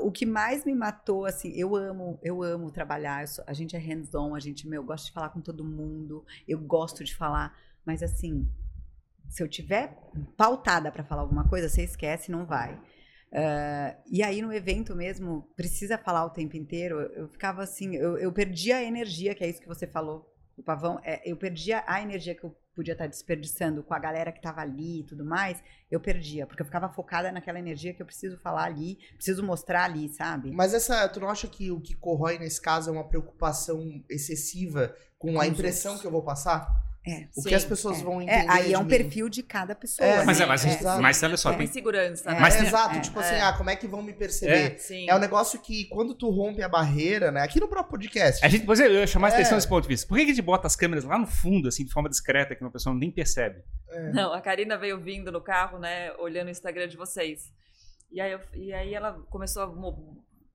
O 0.02 0.10
que 0.10 0.26
mais 0.26 0.66
me 0.66 0.74
matou, 0.74 1.26
assim, 1.26 1.52
eu 1.54 1.76
amo, 1.76 2.18
eu 2.24 2.42
amo 2.42 2.72
trabalhar. 2.72 3.28
Sou, 3.28 3.44
a 3.46 3.54
gente 3.54 3.76
é 3.76 3.80
hands-on, 3.80 4.34
a 4.34 4.40
gente, 4.40 4.68
meu, 4.68 4.84
gosta 4.84 5.08
de 5.08 5.14
falar 5.14 5.30
com 5.30 5.42
todo 5.42 5.66
mundo, 5.66 6.26
eu 6.48 6.58
gosto 6.58 7.04
de 7.04 7.14
falar, 7.14 7.54
mas 7.86 8.02
assim, 8.02 8.50
se 9.30 9.44
eu 9.44 9.48
tiver 9.48 9.98
pautada 10.38 10.92
para 10.92 11.04
falar 11.04 11.22
alguma 11.22 11.48
coisa, 11.48 11.70
você 11.70 11.84
esquece, 11.84 12.32
não 12.32 12.46
vai. 12.46 12.80
Uh, 13.36 13.92
e 14.10 14.24
aí 14.24 14.42
no 14.42 14.54
evento 14.54 14.96
mesmo, 14.96 15.52
precisa 15.56 15.98
falar 15.98 16.26
o 16.26 16.30
tempo 16.30 16.56
inteiro. 16.56 17.02
Eu 17.14 17.28
ficava 17.28 17.64
assim, 17.64 17.96
eu, 17.96 18.18
eu 18.18 18.32
perdia 18.32 18.78
a 18.78 18.84
energia, 18.84 19.36
que 19.36 19.44
é 19.44 19.50
isso 19.50 19.60
que 19.62 19.68
você 19.68 19.86
falou, 19.86 20.34
o 20.56 20.64
pavão. 20.64 21.00
É, 21.04 21.30
eu 21.30 21.36
perdia 21.36 21.84
a 21.86 22.02
energia 22.02 22.34
que 22.34 22.46
eu 22.46 22.56
podia 22.74 22.94
estar 22.94 23.08
desperdiçando 23.08 23.84
com 23.84 23.94
a 23.94 24.00
galera 24.00 24.32
que 24.32 24.40
estava 24.40 24.62
ali 24.62 25.02
e 25.02 25.04
tudo 25.04 25.26
mais. 25.26 25.62
Eu 25.92 26.00
perdia, 26.00 26.46
porque 26.48 26.62
eu 26.62 26.66
ficava 26.66 26.88
focada 26.90 27.32
naquela 27.32 27.60
energia 27.60 27.94
que 27.94 28.02
eu 28.02 28.06
preciso 28.06 28.38
falar 28.38 28.64
ali, 28.64 28.98
preciso 29.16 29.44
mostrar 29.44 29.84
ali, 29.84 30.10
sabe? 30.10 30.52
Mas 30.52 30.74
essa, 30.74 31.08
tu 31.10 31.20
não 31.20 31.30
acha 31.30 31.48
que 31.48 31.72
o 31.72 31.82
que 31.82 31.96
corrói 31.96 32.38
nesse 32.38 32.62
caso 32.62 32.90
é 32.90 32.94
uma 32.94 33.08
preocupação 33.08 33.82
excessiva 34.10 34.96
com, 35.18 35.34
com 35.34 35.42
a 35.42 35.48
impressão 35.48 35.98
que 35.98 36.06
eu 36.06 36.12
vou 36.12 36.24
passar? 36.24 36.85
É, 37.08 37.28
o 37.38 37.42
sim, 37.42 37.50
que 37.50 37.56
as 37.56 37.64
pessoas 37.64 38.00
é. 38.00 38.04
vão 38.04 38.22
entender. 38.22 38.46
É, 38.46 38.50
aí 38.50 38.74
é 38.74 38.80
um 38.80 38.84
mim. 38.84 38.90
perfil 38.90 39.30
de 39.30 39.44
cada 39.44 39.76
pessoa. 39.76 40.08
É, 40.08 40.26
mas, 40.26 40.40
né? 40.40 40.46
é, 40.46 40.48
mas, 40.48 40.66
é. 40.66 41.00
mas 41.00 41.24
olha 41.24 41.38
só. 41.38 41.54
Tem 41.54 41.68
segurança. 41.68 42.32
Né? 42.32 42.40
Mas 42.40 42.60
exato, 42.60 43.00
tipo 43.00 43.20
assim, 43.20 43.36
ah, 43.36 43.54
como 43.54 43.70
é 43.70 43.76
que 43.76 43.88
vão 43.88 44.02
me 44.02 44.12
perceber? 44.12 44.78
É, 45.08 45.16
um 45.16 45.20
negócio 45.20 45.60
que 45.60 45.86
quando 45.86 46.16
tu 46.16 46.32
rompe 46.32 46.64
a 46.64 46.70
barreira, 46.70 47.32
né? 47.32 47.42
Aqui 47.42 47.60
no 47.60 47.68
próprio 47.68 47.92
podcast. 47.92 48.44
A 48.44 48.50
gente, 48.50 48.66
você, 48.66 48.88
eu 48.88 48.94
ia 48.94 49.08
chamar 49.08 49.28
a 49.28 49.34
atenção 49.34 49.56
nesse 49.56 49.68
ponto 49.68 49.84
de 49.84 49.90
vista. 49.90 50.08
Por 50.08 50.18
que 50.18 50.24
a 50.24 50.28
gente 50.28 50.42
bota 50.42 50.66
as 50.66 50.76
câmeras 50.76 51.04
lá 51.04 51.18
no 51.18 51.28
fundo, 51.28 51.68
assim, 51.68 51.86
de 51.86 51.92
forma 51.92 52.10
discreta, 52.10 52.56
que 52.56 52.64
uma 52.64 52.72
pessoa 52.72 52.96
nem 52.96 53.12
percebe? 53.12 53.62
Não, 54.12 54.34
a 54.34 54.42
Karina 54.42 54.78
veio 54.78 55.00
vindo 55.00 55.32
no 55.32 55.42
carro, 55.42 55.78
né, 55.78 56.12
olhando 56.18 56.48
o 56.48 56.52
Instagram 56.52 56.88
de 56.88 56.98
vocês. 56.98 57.52
E 58.12 58.20
aí, 58.20 58.32
eu, 58.32 58.40
e 58.54 58.74
aí 58.74 58.94
ela 58.94 59.14
começou 59.30 59.64
a 59.64 59.68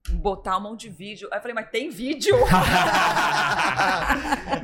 botar 0.09 0.57
um 0.57 0.63
monte 0.63 0.89
de 0.89 0.97
vídeo. 0.97 1.29
Aí 1.31 1.37
eu 1.39 1.43
falei, 1.43 1.55
mas 1.55 1.69
tem 1.71 1.91
vídeo? 1.91 2.35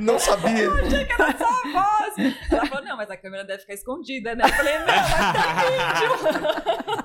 não 0.01 0.19
sabia. 0.19 0.65
Eu 0.65 0.87
achei 0.87 1.05
que 1.05 1.13
era 1.13 1.37
só 1.37 1.45
a 1.45 1.63
voz. 1.73 2.15
Ela 2.51 2.67
falou, 2.67 2.85
não, 2.85 2.97
mas 2.97 3.09
a 3.11 3.17
câmera 3.17 3.45
deve 3.45 3.61
ficar 3.61 3.75
escondida, 3.75 4.35
né? 4.35 4.43
Eu 4.45 4.49
falei, 4.49 4.79
não, 4.79 4.87
mas 4.87 5.63
tem 5.63 5.77
vídeo. 5.77 6.17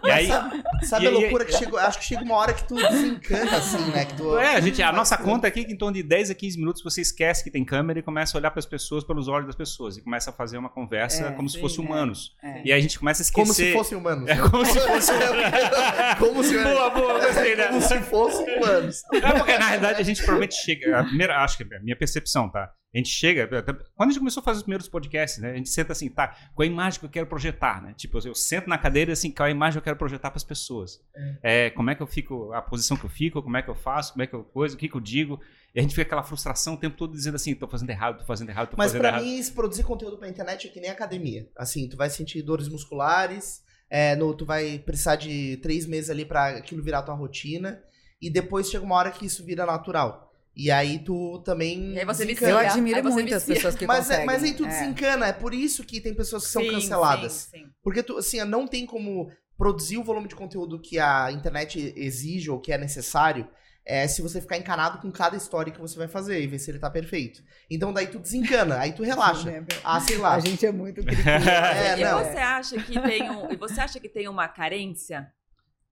E 0.03 0.11
aí, 0.11 0.27
sabe, 0.27 0.63
sabe 0.83 1.05
e, 1.05 1.07
a 1.07 1.11
loucura 1.11 1.43
e, 1.43 1.47
que 1.47 1.53
chegou? 1.53 1.79
Acho 1.79 1.99
que 1.99 2.05
chega 2.05 2.23
uma 2.23 2.35
hora 2.35 2.53
que 2.53 2.67
tu 2.67 2.75
desencanta, 2.75 3.57
assim, 3.57 3.91
né? 3.91 4.05
Que 4.05 4.15
tu, 4.15 4.37
é, 4.37 4.55
a, 4.55 4.61
gente, 4.61 4.81
a 4.81 4.91
nossa 4.91 5.15
conta 5.17 5.47
aqui 5.47 5.61
é 5.61 5.63
que 5.65 5.73
em 5.73 5.77
torno 5.77 5.93
de 5.95 6.03
10 6.03 6.31
a 6.31 6.35
15 6.35 6.57
minutos 6.57 6.81
você 6.81 7.01
esquece 7.01 7.43
que 7.43 7.51
tem 7.51 7.65
câmera 7.65 7.99
e 7.99 8.01
começa 8.01 8.37
a 8.37 8.39
olhar 8.39 8.51
para 8.51 8.59
as 8.59 8.65
pessoas 8.65 9.03
pelos 9.03 9.27
olhos 9.27 9.47
das 9.47 9.55
pessoas 9.55 9.97
e 9.97 10.01
começa 10.01 10.29
a 10.29 10.33
fazer 10.33 10.57
uma 10.57 10.69
conversa 10.69 11.27
é, 11.27 11.31
como 11.31 11.49
sim, 11.49 11.55
se 11.55 11.61
fossem 11.61 11.83
é, 11.83 11.87
humanos. 11.87 12.37
É. 12.41 12.61
E 12.65 12.71
aí 12.71 12.79
a 12.79 12.81
gente 12.81 12.97
começa 12.97 13.21
a 13.21 13.25
esquecer. 13.25 13.41
Como 13.41 13.53
se 13.53 13.73
fossem 13.73 13.97
humanos. 13.97 14.29
É 14.29 14.37
como 14.37 14.65
se 14.65 14.79
fossem 14.79 15.15
como 16.19 16.43
se 16.43 16.61
Boa, 16.61 16.89
boa, 16.89 17.19
gostei, 17.19 17.55
né? 17.55 17.67
Como 17.67 17.81
se 17.81 17.93
fossem 18.29 18.57
humanos. 18.57 19.01
É 19.13 19.33
porque 19.33 19.57
na 19.57 19.67
realidade 19.67 20.01
a 20.01 20.03
gente 20.03 20.17
provavelmente 20.17 20.55
chega. 20.55 20.99
A 20.99 21.03
primeira, 21.03 21.43
acho 21.43 21.57
que 21.57 21.63
é 21.63 21.77
a 21.77 21.79
minha 21.81 21.95
percepção, 21.95 22.49
tá? 22.49 22.71
A 22.93 22.97
gente 22.97 23.09
chega. 23.09 23.47
Quando 23.47 24.09
a 24.09 24.11
gente 24.11 24.19
começou 24.19 24.41
a 24.41 24.43
fazer 24.43 24.57
os 24.57 24.63
primeiros 24.63 24.89
podcasts, 24.89 25.41
né? 25.41 25.51
A 25.51 25.55
gente 25.55 25.69
senta 25.69 25.93
assim, 25.93 26.09
tá? 26.09 26.35
Qual 26.53 26.63
a 26.63 26.69
imagem 26.69 26.99
que 26.99 27.05
eu 27.05 27.09
quero 27.09 27.25
projetar, 27.25 27.81
né? 27.81 27.93
Tipo, 27.95 28.19
eu 28.25 28.35
sento 28.35 28.67
na 28.67 28.77
cadeira 28.77 29.13
assim, 29.13 29.31
qual 29.31 29.47
a 29.47 29.51
imagem 29.51 29.77
eu 29.77 29.81
quero 29.81 29.95
projetar 29.95 30.29
para 30.29 30.37
as 30.37 30.43
pessoas? 30.43 30.99
É. 31.41 31.67
é. 31.67 31.69
como 31.69 31.89
é 31.89 31.95
que 31.95 32.01
eu 32.01 32.07
fico, 32.07 32.51
a 32.51 32.61
posição 32.61 32.97
que 32.97 33.05
eu 33.05 33.09
fico, 33.09 33.41
como 33.41 33.55
é 33.55 33.61
que 33.61 33.69
eu 33.69 33.75
faço, 33.75 34.11
como 34.11 34.23
é 34.23 34.27
que 34.27 34.33
eu 34.33 34.43
coisa, 34.43 34.75
o 34.75 34.77
que, 34.77 34.89
que 34.89 34.95
eu 34.95 35.01
digo. 35.01 35.39
E 35.73 35.79
a 35.79 35.81
gente 35.81 35.91
fica 35.91 36.01
aquela 36.01 36.23
frustração 36.23 36.73
o 36.73 36.77
tempo 36.77 36.97
todo 36.97 37.13
dizendo 37.13 37.35
assim, 37.35 37.55
tô 37.55 37.65
fazendo 37.65 37.89
errado, 37.89 38.19
tô 38.19 38.25
fazendo 38.25 38.49
errado, 38.49 38.71
tô 38.71 38.77
Mas 38.77 38.91
fazendo 38.91 39.05
errado. 39.05 39.23
Mas 39.23 39.31
pra 39.31 39.51
mim, 39.51 39.55
produzir 39.55 39.83
conteúdo 39.83 40.17
pra 40.17 40.27
internet 40.27 40.67
é 40.67 40.69
que 40.69 40.81
nem 40.81 40.89
academia. 40.89 41.47
Assim, 41.55 41.87
tu 41.87 41.95
vai 41.95 42.09
sentir 42.09 42.41
dores 42.41 42.67
musculares, 42.67 43.63
é, 43.89 44.17
no, 44.17 44.33
tu 44.33 44.45
vai 44.45 44.79
precisar 44.79 45.15
de 45.15 45.57
três 45.57 45.85
meses 45.85 46.09
ali 46.09 46.25
para 46.25 46.57
aquilo 46.57 46.83
virar 46.83 47.03
tua 47.03 47.15
rotina. 47.15 47.81
E 48.21 48.29
depois 48.29 48.69
chega 48.69 48.85
uma 48.85 48.95
hora 48.95 49.11
que 49.11 49.25
isso 49.25 49.43
vira 49.43 49.65
natural. 49.65 50.31
E 50.55 50.69
aí 50.69 50.99
tu 50.99 51.41
também. 51.45 51.93
E 51.93 51.99
aí 51.99 52.05
você 52.05 52.23
Eu 52.41 52.57
admiro 52.57 53.03
muito 53.11 53.33
as 53.33 53.43
pessoas 53.43 53.75
que 53.75 53.85
mas, 53.85 54.09
é, 54.09 54.17
conseguem. 54.19 54.25
mas 54.25 54.43
aí 54.43 54.53
tu 54.53 54.65
é. 54.65 54.67
desencana. 54.67 55.27
É 55.27 55.33
por 55.33 55.53
isso 55.53 55.83
que 55.83 56.01
tem 56.01 56.13
pessoas 56.13 56.45
que 56.45 56.51
são 56.51 56.61
sim, 56.61 56.71
canceladas. 56.71 57.31
Sim, 57.31 57.59
sim. 57.59 57.69
Porque 57.81 58.03
tu, 58.03 58.17
assim, 58.17 58.43
não 58.43 58.67
tem 58.67 58.85
como 58.85 59.31
produzir 59.57 59.97
o 59.97 60.03
volume 60.03 60.27
de 60.27 60.35
conteúdo 60.35 60.79
que 60.79 60.99
a 60.99 61.31
internet 61.31 61.93
exige 61.95 62.49
ou 62.51 62.59
que 62.59 62.71
é 62.71 62.77
necessário. 62.77 63.47
É 63.83 64.07
se 64.07 64.21
você 64.21 64.39
ficar 64.39 64.57
encanado 64.57 64.99
com 64.99 65.11
cada 65.11 65.35
história 65.35 65.71
que 65.71 65.79
você 65.79 65.97
vai 65.97 66.07
fazer 66.07 66.39
e 66.39 66.45
ver 66.45 66.59
se 66.59 66.69
ele 66.69 66.77
tá 66.77 66.89
perfeito. 66.89 67.41
Então 67.69 67.91
daí 67.91 68.07
tu 68.07 68.19
desencana, 68.19 68.77
aí 68.77 68.91
tu 68.91 69.01
relaxa. 69.01 69.49
Né, 69.49 69.65
ah, 69.83 69.99
sei 69.99 70.17
lá. 70.17 70.35
A 70.35 70.39
gente 70.39 70.63
é 70.63 70.71
muito 70.71 71.01
é, 71.01 71.99
E 71.99 72.03
você 72.03 72.37
acha 72.37 72.77
que 72.77 72.99
tem 72.99 73.31
um, 73.31 73.51
e 73.51 73.55
você 73.55 73.81
acha 73.81 73.99
que 73.99 74.07
tem 74.07 74.27
uma 74.27 74.47
carência 74.47 75.31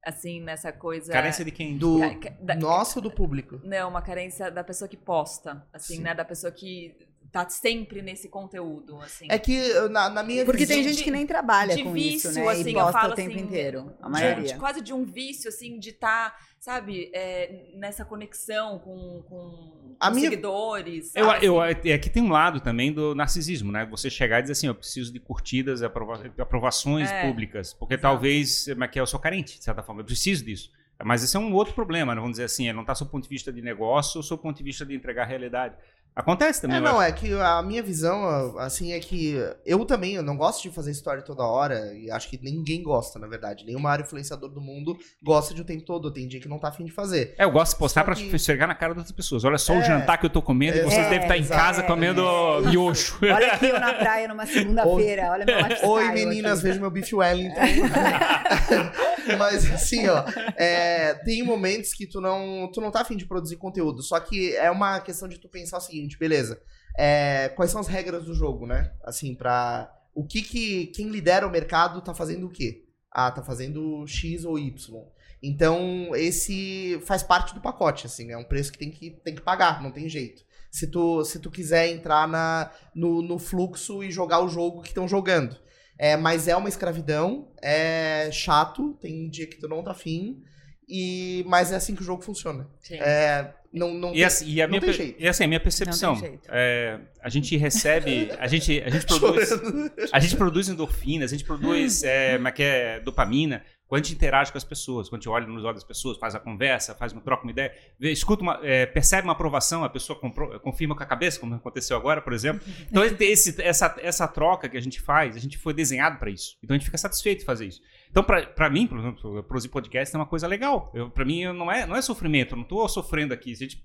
assim, 0.04 0.42
nessa 0.42 0.72
coisa. 0.72 1.12
Carência 1.12 1.44
de 1.44 1.52
quem? 1.52 1.78
Do 1.78 2.00
da, 2.42 2.56
nosso 2.56 3.00
ou 3.00 3.04
do 3.04 3.12
público? 3.12 3.60
Não, 3.64 3.90
uma 3.90 4.02
carência 4.02 4.50
da 4.52 4.64
pessoa 4.64 4.88
que 4.88 4.98
posta, 4.98 5.66
assim, 5.74 5.98
Sim. 5.98 6.02
né? 6.02 6.14
Da 6.14 6.26
pessoa 6.26 6.52
que 6.52 6.96
tá 7.32 7.48
sempre 7.50 8.02
nesse 8.02 8.28
conteúdo, 8.30 9.00
assim. 9.02 9.28
É 9.30 9.38
que 9.38 9.74
na, 9.90 10.10
na 10.10 10.24
minha 10.24 10.44
Porque 10.46 10.66
visão, 10.66 10.76
tem 10.76 10.84
gente 10.88 11.04
que 11.04 11.12
nem 11.12 11.26
trabalha 11.26 11.76
de 11.76 11.84
com 11.84 11.94
vício, 11.94 12.30
isso, 12.32 12.40
né? 12.40 12.48
assim, 12.48 12.70
e 12.70 12.74
eu 12.74 12.80
posta 12.80 12.92
falo 13.00 13.14
o 13.14 13.16
tempo 13.16 13.36
assim, 13.36 13.44
inteiro. 13.46 13.94
A 14.02 14.06
de- 14.06 14.12
maioria. 14.12 14.44
de 14.54 14.56
quase 14.56 14.82
de 14.82 14.94
um 14.94 15.06
vício, 15.06 15.48
assim, 15.50 15.78
de 15.80 15.90
estar, 15.90 16.36
sabe, 16.60 17.12
é, 17.14 17.68
nessa 17.76 18.04
conexão 18.04 18.80
com, 18.80 19.24
com, 19.30 19.96
A 20.00 20.08
com 20.10 20.16
minha- 20.16 20.30
seguidores. 20.30 21.16
Eu, 21.16 21.26
sabe, 21.26 21.46
eu, 21.46 21.62
assim. 21.62 21.90
é 21.90 21.98
que 21.98 22.10
tem 22.10 22.24
um 22.24 22.30
lado 22.30 22.60
também 22.62 22.92
do 22.92 23.14
narcisismo, 23.14 23.72
né? 23.72 23.86
Você 23.92 24.10
chegar 24.10 24.40
e 24.40 24.42
dizer 24.42 24.54
assim, 24.54 24.68
eu 24.68 24.76
preciso 24.76 25.14
de 25.14 25.20
curtidas 25.20 25.82
e 25.82 25.86
aprova- 25.86 26.32
aprovações 26.38 27.10
É, 27.12 27.28
públicas. 27.28 27.74
Porque 27.74 27.94
exato. 27.94 28.02
talvez, 28.02 28.68
mas 28.76 28.90
que 28.90 29.00
eu 29.00 29.06
sou 29.06 29.20
carente, 29.20 29.58
de 29.58 29.64
certa 29.64 29.84
forma, 29.84 30.02
eu 30.02 30.06
preciso 30.06 30.44
disso. 30.44 30.72
Mas 31.02 31.24
esse 31.24 31.38
é 31.38 31.40
um 31.40 31.54
outro 31.54 31.74
problema, 31.74 32.14
né? 32.14 32.20
vamos 32.20 32.34
dizer 32.34 32.44
assim, 32.44 32.66
ele 32.66 32.74
não 32.74 32.82
está 32.82 32.94
sob 32.94 33.08
o 33.08 33.12
ponto 33.12 33.24
de 33.24 33.30
vista 33.30 33.54
de 33.54 33.62
negócio 33.62 34.18
ou 34.18 34.24
sob 34.24 34.40
o 34.40 34.44
ponto 34.44 34.58
de 34.58 34.64
vista 34.64 34.86
de 34.86 34.94
entregar 34.94 35.24
a 35.24 35.26
realidade. 35.26 35.76
Acontece 36.16 36.62
também. 36.62 36.78
É, 36.78 36.82
não, 36.82 37.00
acho. 37.00 37.10
é 37.10 37.12
que 37.14 37.34
a 37.34 37.62
minha 37.62 37.82
visão, 37.82 38.58
assim, 38.60 38.92
é 38.92 39.00
que 39.00 39.36
eu 39.66 39.86
também, 39.86 40.16
eu 40.16 40.24
não 40.24 40.36
gosto 40.36 40.62
de 40.64 40.70
fazer 40.70 40.92
história 40.92 41.22
toda 41.22 41.44
hora, 41.44 41.94
e 41.96 42.12
acho 42.12 42.30
que 42.30 42.38
ninguém 42.44 42.84
gosta, 42.84 43.18
na 43.18 43.26
verdade. 43.28 43.66
Nenhum 43.66 43.80
maior 43.80 44.02
influenciador 44.02 44.50
do 44.50 44.60
mundo 44.60 44.98
gosta 45.24 45.54
de 45.54 45.62
o 45.62 45.66
tempo 45.66 45.86
todo, 45.86 46.12
tem 46.12 46.28
dia 46.28 46.42
que 46.42 46.50
não 46.50 46.60
tá 46.60 46.68
afim 46.68 46.84
de 46.84 46.92
fazer. 46.92 47.36
É, 47.38 47.46
eu 47.46 47.52
gosto 47.52 47.72
de 47.74 47.80
postar 47.80 48.02
Só 48.02 48.06
pra 48.06 48.16
que- 48.16 48.38
chegar 48.38 48.68
na 48.68 48.76
cara 48.76 48.94
das 48.94 49.04
outras 49.04 49.16
pessoas. 49.16 49.46
Olha 49.46 49.58
só 49.58 49.74
É. 49.76 49.80
o 49.80 49.82
jantar 49.82 50.18
que 50.18 50.26
eu 50.26 50.30
tô 50.30 50.42
comendo 50.42 50.78
e 50.78 50.82
vocês 50.82 51.06
É, 51.06 51.10
devem 51.10 51.22
estar 51.22 51.38
em 51.38 51.46
casa 51.46 51.84
comendo 51.84 52.22
É, 52.22 52.62
miojo. 52.70 53.18
Olha 53.24 53.54
aqui 53.54 53.68
eu 53.68 53.80
na 53.80 53.94
praia 53.94 54.28
numa 54.28 54.46
segunda-feira, 54.46 55.32
olha 55.32 55.46
meu 55.46 55.58
lifestyle 55.58 55.90
Oi, 55.92 56.12
meninas, 56.12 56.60
aqui. 56.60 56.64
vejam 56.68 56.82
meu 56.82 56.92
beef 56.92 57.14
Wellington. 57.14 57.60
Mas 59.38 59.72
assim, 59.72 60.08
ó, 60.08 60.24
é, 60.56 61.14
tem 61.26 61.44
momentos 61.44 61.94
que 61.94 62.08
tu 62.08 62.20
não, 62.20 62.70
tu 62.74 62.82
não 62.82 62.90
tá 62.92 63.02
afim 63.02 63.16
de 63.16 63.26
produzir 63.26 63.58
conteúdo. 63.58 64.02
Só 64.02 64.20
que 64.20 64.56
é 64.56 64.72
uma 64.72 65.00
questão 65.00 65.28
de 65.28 65.40
tu 65.40 65.48
pensar 65.48 65.78
o 65.78 65.82
seguinte, 65.82 65.99
beleza. 66.18 66.62
é, 66.98 67.50
quais 67.56 67.72
são 67.72 67.80
as 67.80 67.88
regras 67.88 68.26
do 68.26 68.34
jogo, 68.34 68.66
né? 68.66 68.92
Assim, 69.04 69.34
pra. 69.36 69.92
O 70.14 70.26
que 70.26 70.42
que. 70.42 70.88
Quem 70.88 71.10
lidera 71.10 71.48
o 71.48 71.52
mercado 71.52 72.02
tá 72.02 72.14
fazendo 72.14 72.48
o 72.48 72.50
quê? 72.50 72.86
Ah, 73.12 73.32
tá 73.32 73.42
fazendo 73.42 74.06
X 74.08 74.46
ou 74.46 74.60
Y. 74.60 75.04
Então, 75.42 76.12
esse 76.16 77.02
faz 77.06 77.24
parte 77.24 77.54
do 77.54 77.62
pacote, 77.62 78.06
assim, 78.06 78.32
é 78.32 78.38
um 78.38 78.44
preço 78.44 78.72
que 78.72 78.78
tem 78.78 78.92
que, 78.92 79.12
tem 79.24 79.34
que 79.34 79.42
pagar, 79.42 79.82
não 79.82 79.92
tem 79.92 80.10
jeito. 80.10 80.44
Se 80.70 80.88
tu, 80.88 81.24
se 81.24 81.40
tu 81.40 81.50
quiser 81.50 81.88
entrar 81.88 82.28
na, 82.28 82.72
no, 82.94 83.22
no 83.22 83.40
fluxo 83.40 84.04
e 84.04 84.12
jogar 84.12 84.42
o 84.42 84.50
jogo 84.50 84.82
que 84.82 84.90
estão 84.90 85.08
jogando. 85.08 85.56
É, 85.98 86.16
mas 86.18 86.48
é 86.48 86.56
uma 86.56 86.70
escravidão, 86.70 87.52
é 87.62 88.30
chato, 88.32 88.98
tem 89.02 89.30
dia 89.30 89.48
que 89.48 89.58
tu 89.58 89.68
não 89.68 89.84
tá 89.84 89.92
afim, 89.92 90.44
e, 90.90 91.44
mas 91.48 91.72
é 91.72 91.76
assim 91.76 91.96
que 91.96 92.02
o 92.02 92.06
jogo 92.06 92.22
funciona. 92.24 92.68
Sim. 92.80 92.96
É, 92.96 93.54
não, 93.72 93.94
não 93.94 94.16
E 94.16 94.24
assim, 94.24 94.50
e 94.50 94.62
a 94.62 94.66
não 94.66 94.72
minha, 94.72 94.82
tem 94.82 94.90
per- 94.90 94.98
jeito. 94.98 95.22
e 95.22 95.28
assim, 95.28 95.44
a 95.44 95.48
minha 95.48 95.60
percepção, 95.60 96.20
é, 96.48 97.00
a 97.22 97.30
gente 97.30 97.56
recebe, 97.56 98.32
a 98.40 98.48
gente, 98.48 98.82
a 98.82 98.90
gente 98.90 99.06
produz, 99.08 99.50
Chorando. 99.50 99.92
a 100.12 100.20
gente 100.20 100.36
produz 100.36 100.70
endorfinas, 100.70 101.32
a 101.32 101.36
gente 101.38 101.46
produz, 101.46 102.04
é, 102.04 102.38
é 102.38 102.62
é, 102.64 103.00
dopamina, 103.02 103.64
quando 103.90 104.02
a 104.02 104.04
gente 104.06 104.16
interage 104.16 104.52
com 104.52 104.58
as 104.58 104.64
pessoas, 104.64 105.10
quando 105.10 105.20
a 105.20 105.22
gente 105.24 105.30
olha 105.30 105.48
nos 105.48 105.66
olhos 105.66 105.82
das 105.82 105.84
pessoas, 105.84 106.18
faz 106.18 106.36
a 106.36 106.40
conversa, 106.40 106.94
faz 106.96 107.12
uma 107.12 107.22
troca, 107.22 107.44
uma 107.44 107.52
ideia, 107.52 107.74
vê, 108.00 108.12
escuta 108.12 108.42
uma, 108.44 108.60
é, 108.64 108.86
percebe 108.86 109.24
uma 109.24 109.34
aprovação, 109.34 109.84
a 109.84 109.90
pessoa 109.90 110.18
compro- 110.18 110.60
confirma 110.62 110.96
com 110.96 111.04
a 111.04 111.06
cabeça, 111.06 111.40
como 111.40 111.56
aconteceu 111.56 111.98
agora, 111.98 112.22
por 112.22 112.32
exemplo. 112.32 112.62
Então, 112.90 113.04
esse- 113.04 113.60
essa, 113.62 113.96
essa 114.00 114.28
troca 114.28 114.70
que 114.70 114.78
a 114.78 114.82
gente 114.82 115.02
faz, 115.02 115.36
a 115.36 115.40
gente 115.40 115.58
foi 115.58 115.74
desenhado 115.74 116.20
para 116.20 116.30
isso. 116.30 116.56
Então, 116.64 116.76
a 116.76 116.78
gente 116.78 116.86
fica 116.86 116.98
satisfeito 116.98 117.40
de 117.40 117.46
fazer 117.46 117.66
isso. 117.66 117.82
Então, 118.12 118.24
pra 118.24 118.70
mim, 118.70 118.86
por 118.88 119.00
exemplo, 119.00 119.44
produzir 119.44 119.70
podcast 119.70 120.16
é 120.16 120.20
uma 120.20 120.26
coisa 120.26 120.48
legal. 120.48 120.94
Pra 121.14 121.26
mim, 121.26 121.46
não 121.46 121.72
é, 121.72 121.86
não 121.86 121.96
é 121.96 122.02
sofrimento. 122.02 122.54
Eu 122.54 122.58
não 122.60 122.64
tô 122.64 122.88
sofrendo 122.88 123.34
aqui. 123.34 123.56
Se 123.56 123.64
a, 123.64 123.68
gente, 123.68 123.84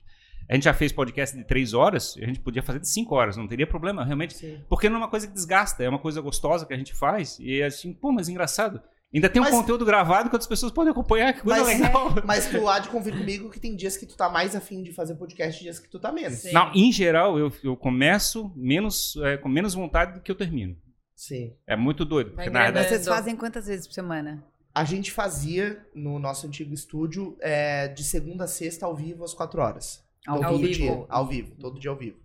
a 0.50 0.54
gente 0.54 0.64
já 0.64 0.74
fez 0.74 0.92
podcast 0.92 1.34
de 1.36 1.44
três 1.44 1.72
horas, 1.74 2.14
a 2.20 2.26
gente 2.26 2.40
podia 2.40 2.62
fazer 2.62 2.78
de 2.78 2.88
cinco 2.88 3.14
horas. 3.14 3.36
Não 3.38 3.48
teria 3.48 3.66
problema, 3.66 4.04
realmente. 4.04 4.34
Porque 4.68 4.88
não 4.88 4.96
é 4.96 4.98
uma 4.98 5.08
coisa 5.08 5.26
que 5.26 5.32
desgasta. 5.32 5.82
É 5.82 5.88
uma 5.88 5.98
coisa 5.98 6.20
gostosa 6.20 6.66
que 6.66 6.74
a 6.74 6.76
gente 6.76 6.94
faz. 6.94 7.38
E 7.40 7.62
assim, 7.62 7.92
pô, 7.94 8.12
mas 8.12 8.28
engraçado. 8.28 8.82
Ainda 9.14 9.28
tem 9.28 9.40
um 9.40 9.44
Mas- 9.44 9.54
conteúdo 9.54 9.84
gravado 9.84 10.28
que 10.28 10.34
outras 10.34 10.48
pessoas 10.48 10.72
podem 10.72 10.90
acompanhar. 10.90 11.32
Que 11.32 11.40
coisa 11.42 11.62
Mas- 11.62 11.80
legal. 11.80 12.08
Mas 12.26 12.46
tu 12.50 12.68
há 12.68 12.78
de 12.80 12.88
convir 12.88 13.16
comigo 13.16 13.48
que 13.50 13.60
tem 13.60 13.76
dias 13.76 13.96
que 13.96 14.04
tu 14.06 14.16
tá 14.16 14.28
mais 14.28 14.56
afim 14.56 14.82
de 14.82 14.92
fazer 14.92 15.14
podcast 15.14 15.60
e 15.60 15.64
dias 15.64 15.78
que 15.78 15.88
tu 15.88 16.00
tá 16.00 16.10
menos. 16.10 16.40
Sim. 16.40 16.52
Não, 16.52 16.72
em 16.74 16.90
geral, 16.90 17.38
eu, 17.38 17.52
eu 17.62 17.76
começo 17.76 18.52
menos, 18.56 19.14
é, 19.22 19.36
com 19.36 19.48
menos 19.48 19.72
vontade 19.74 20.14
do 20.14 20.20
que 20.20 20.30
eu 20.30 20.34
termino. 20.34 20.76
Sim. 21.14 21.54
É 21.66 21.76
muito 21.76 22.04
doido. 22.04 22.32
Porque, 22.32 22.50
na 22.50 22.64
verdade, 22.64 22.88
Vocês 22.88 23.06
fazem 23.06 23.36
quantas 23.36 23.66
vezes 23.66 23.86
por 23.86 23.94
semana? 23.94 24.42
A 24.74 24.82
gente 24.82 25.12
fazia 25.12 25.80
no 25.94 26.18
nosso 26.18 26.48
antigo 26.48 26.74
estúdio 26.74 27.36
é, 27.40 27.86
de 27.86 28.02
segunda 28.02 28.44
a 28.44 28.48
sexta 28.48 28.84
ao 28.84 28.96
vivo 28.96 29.22
às 29.22 29.32
quatro 29.32 29.62
horas. 29.62 30.02
Ao 30.26 30.40
todo 30.40 30.58
vivo. 30.58 30.72
dia, 30.72 31.04
ao 31.08 31.24
vivo, 31.26 31.54
todo 31.60 31.78
dia 31.78 31.90
ao 31.90 31.96
vivo. 31.96 32.16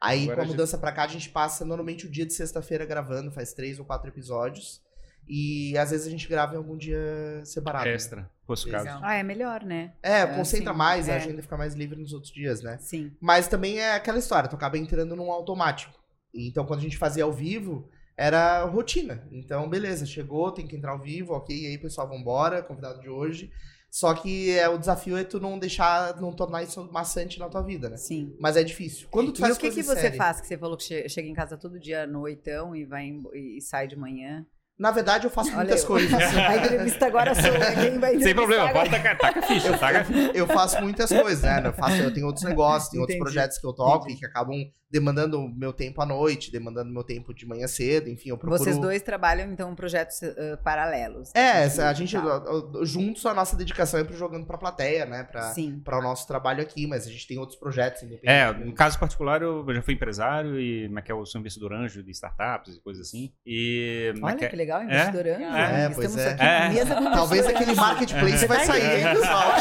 Aí, 0.00 0.22
Agora 0.22 0.36
com 0.36 0.40
a 0.40 0.44
a 0.44 0.46
gente- 0.46 0.54
mudança 0.54 0.78
pra 0.78 0.92
cá, 0.92 1.04
a 1.04 1.08
gente 1.08 1.28
passa 1.28 1.64
normalmente 1.66 2.06
o 2.06 2.10
dia 2.10 2.24
de 2.24 2.32
sexta-feira 2.32 2.86
gravando, 2.86 3.30
faz 3.30 3.52
três 3.52 3.78
ou 3.78 3.84
quatro 3.84 4.08
episódios. 4.08 4.80
E 5.28 5.76
às 5.76 5.90
vezes 5.90 6.06
a 6.06 6.10
gente 6.10 6.26
grava 6.26 6.54
em 6.54 6.56
algum 6.56 6.76
dia 6.76 6.98
separado. 7.44 7.84
né? 7.84 7.92
extra, 7.94 8.22
se 8.40 8.46
fosse 8.46 8.68
o 8.68 8.70
caso. 8.70 8.88
Ah, 9.02 9.14
é 9.14 9.22
melhor, 9.22 9.62
né? 9.62 9.92
É, 10.02 10.20
É, 10.20 10.26
concentra 10.26 10.72
sim, 10.72 10.78
mais, 10.78 11.08
a 11.08 11.12
é. 11.12 11.16
agenda 11.16 11.42
fica 11.42 11.56
mais 11.56 11.74
livre 11.74 12.00
nos 12.00 12.12
outros 12.12 12.32
dias, 12.32 12.62
né? 12.62 12.78
Sim. 12.80 13.12
Mas 13.20 13.46
também 13.46 13.78
é 13.78 13.92
aquela 13.94 14.18
história, 14.18 14.48
tu 14.48 14.56
acaba 14.56 14.78
entrando 14.78 15.14
num 15.14 15.30
automático. 15.30 15.92
Então, 16.34 16.64
quando 16.64 16.80
a 16.80 16.82
gente 16.82 16.96
fazia 16.96 17.24
ao 17.24 17.32
vivo, 17.32 17.88
era 18.16 18.64
rotina. 18.64 19.26
Então, 19.30 19.68
beleza, 19.68 20.06
chegou, 20.06 20.50
tem 20.50 20.66
que 20.66 20.76
entrar 20.76 20.92
ao 20.92 20.98
vivo, 21.00 21.34
ok, 21.34 21.54
e 21.56 21.66
aí, 21.66 21.78
pessoal, 21.78 22.08
vambora, 22.08 22.62
convidado 22.62 23.00
de 23.00 23.08
hoje. 23.08 23.50
Só 23.90 24.12
que 24.12 24.50
é, 24.50 24.68
o 24.68 24.76
desafio 24.76 25.16
é 25.16 25.24
tu 25.24 25.40
não 25.40 25.58
deixar, 25.58 26.20
não 26.20 26.30
tornar 26.32 26.62
isso 26.62 26.90
maçante 26.92 27.38
na 27.38 27.48
tua 27.48 27.62
vida, 27.62 27.88
né? 27.88 27.96
Sim. 27.96 28.36
Mas 28.38 28.56
é 28.56 28.62
difícil. 28.62 29.08
Quando 29.10 29.32
tu 29.32 29.38
E 29.38 29.40
faz 29.40 29.56
o 29.56 29.60
que, 29.60 29.70
que 29.70 29.82
você 29.82 30.00
séria- 30.00 30.16
faz? 30.18 30.40
Que 30.42 30.46
você 30.46 30.58
falou 30.58 30.76
que 30.76 30.84
che- 30.84 31.08
chega 31.08 31.26
em 31.26 31.32
casa 31.32 31.56
todo 31.56 31.80
dia 31.80 32.02
à 32.02 32.06
noitão 32.06 32.76
e 32.76 32.84
vai 32.84 33.04
em- 33.04 33.22
e 33.34 33.60
sai 33.62 33.88
de 33.88 33.96
manhã. 33.96 34.44
Na 34.78 34.90
verdade, 34.92 35.26
eu 35.26 35.30
faço 35.30 35.48
Olha 35.50 35.58
muitas 35.58 35.80
eu. 35.82 35.86
coisas. 35.88 36.12
A 36.14 36.56
entrevista 36.56 37.06
agora 37.06 37.34
sou. 37.34 37.50
Quem 37.82 37.98
vai 37.98 38.18
Sem 38.20 38.34
problema, 38.34 38.68
agora? 38.68 38.88
pode 38.88 38.90
tacar, 38.90 39.18
taca 39.18 39.40
a 39.40 39.42
ficha, 39.42 39.76
taca 39.76 40.00
a 40.00 40.04
ficha. 40.04 40.30
Eu 40.34 40.46
faço 40.46 40.80
muitas 40.80 41.08
coisas, 41.10 41.42
né? 41.42 41.62
Eu, 41.66 41.72
faço, 41.72 41.96
eu 41.96 42.12
tenho 42.14 42.26
outros 42.26 42.44
negócios, 42.44 42.90
tenho 42.90 43.00
outros 43.02 43.16
Entendi. 43.16 43.32
projetos 43.32 43.58
que 43.58 43.66
eu 43.66 43.72
toco 43.72 44.04
Entendi. 44.04 44.14
e 44.14 44.18
que 44.20 44.26
acabam 44.26 44.56
demandando 44.90 45.46
meu 45.54 45.70
tempo 45.70 46.00
à 46.00 46.06
noite, 46.06 46.50
demandando 46.50 46.90
meu 46.90 47.04
tempo 47.04 47.34
de 47.34 47.44
manhã 47.46 47.66
cedo, 47.66 48.08
enfim, 48.08 48.30
eu 48.30 48.38
procuro... 48.38 48.58
Vocês 48.62 48.78
dois 48.78 49.02
trabalham, 49.02 49.52
então, 49.52 49.74
projetos 49.74 50.22
eh, 50.22 50.56
paralelos. 50.64 51.30
É, 51.34 51.64
a 51.82 51.92
gente, 51.92 52.16
Tá. 52.16 52.42
juntos, 52.84 53.26
a 53.26 53.34
nossa 53.34 53.54
dedicação 53.54 54.00
é 54.00 54.04
pro 54.04 54.16
jogando 54.16 54.46
pra 54.46 54.56
plateia, 54.56 55.04
né? 55.04 55.24
Pra, 55.24 55.42
Sim. 55.52 55.78
para 55.84 55.98
o 55.98 56.02
nosso 56.02 56.26
trabalho 56.26 56.62
aqui, 56.62 56.86
mas 56.86 57.06
a 57.06 57.10
gente 57.10 57.26
tem 57.28 57.38
outros 57.38 57.58
projetos 57.58 58.02
É, 58.02 58.06
independentes. 58.06 58.64
no 58.66 58.72
caso 58.74 58.98
particular, 58.98 59.42
eu 59.42 59.62
já 59.74 59.82
fui 59.82 59.92
empresário 59.92 60.58
e 60.58 60.86
como 60.86 60.98
é 60.98 61.02
que 61.02 61.12
é, 61.12 61.14
eu 61.14 61.26
sou 61.26 61.38
investidor 61.38 61.74
anjo 61.74 62.02
de 62.02 62.10
startups 62.12 62.76
e 62.76 62.80
coisas 62.80 63.06
assim. 63.08 63.30
E 63.44 64.14
é 64.16 64.24
Olha 64.24 64.42
é- 64.42 64.48
que 64.48 64.56
legal, 64.56 64.67
investidor 64.68 65.26
anjo. 65.26 65.56
É, 65.56 65.90
pois 65.94 66.16
é. 66.16 66.30
aqui 66.32 66.42
É. 66.42 66.60
na 66.60 66.68
mesa 66.70 66.94
com 66.96 67.10
Talvez 67.10 67.46
investidor 67.46 67.62
aquele 67.62 67.74
marketplace 67.74 68.46
vai 68.46 68.64
sair, 68.64 69.00
hein, 69.00 69.14
pessoal? 69.14 69.52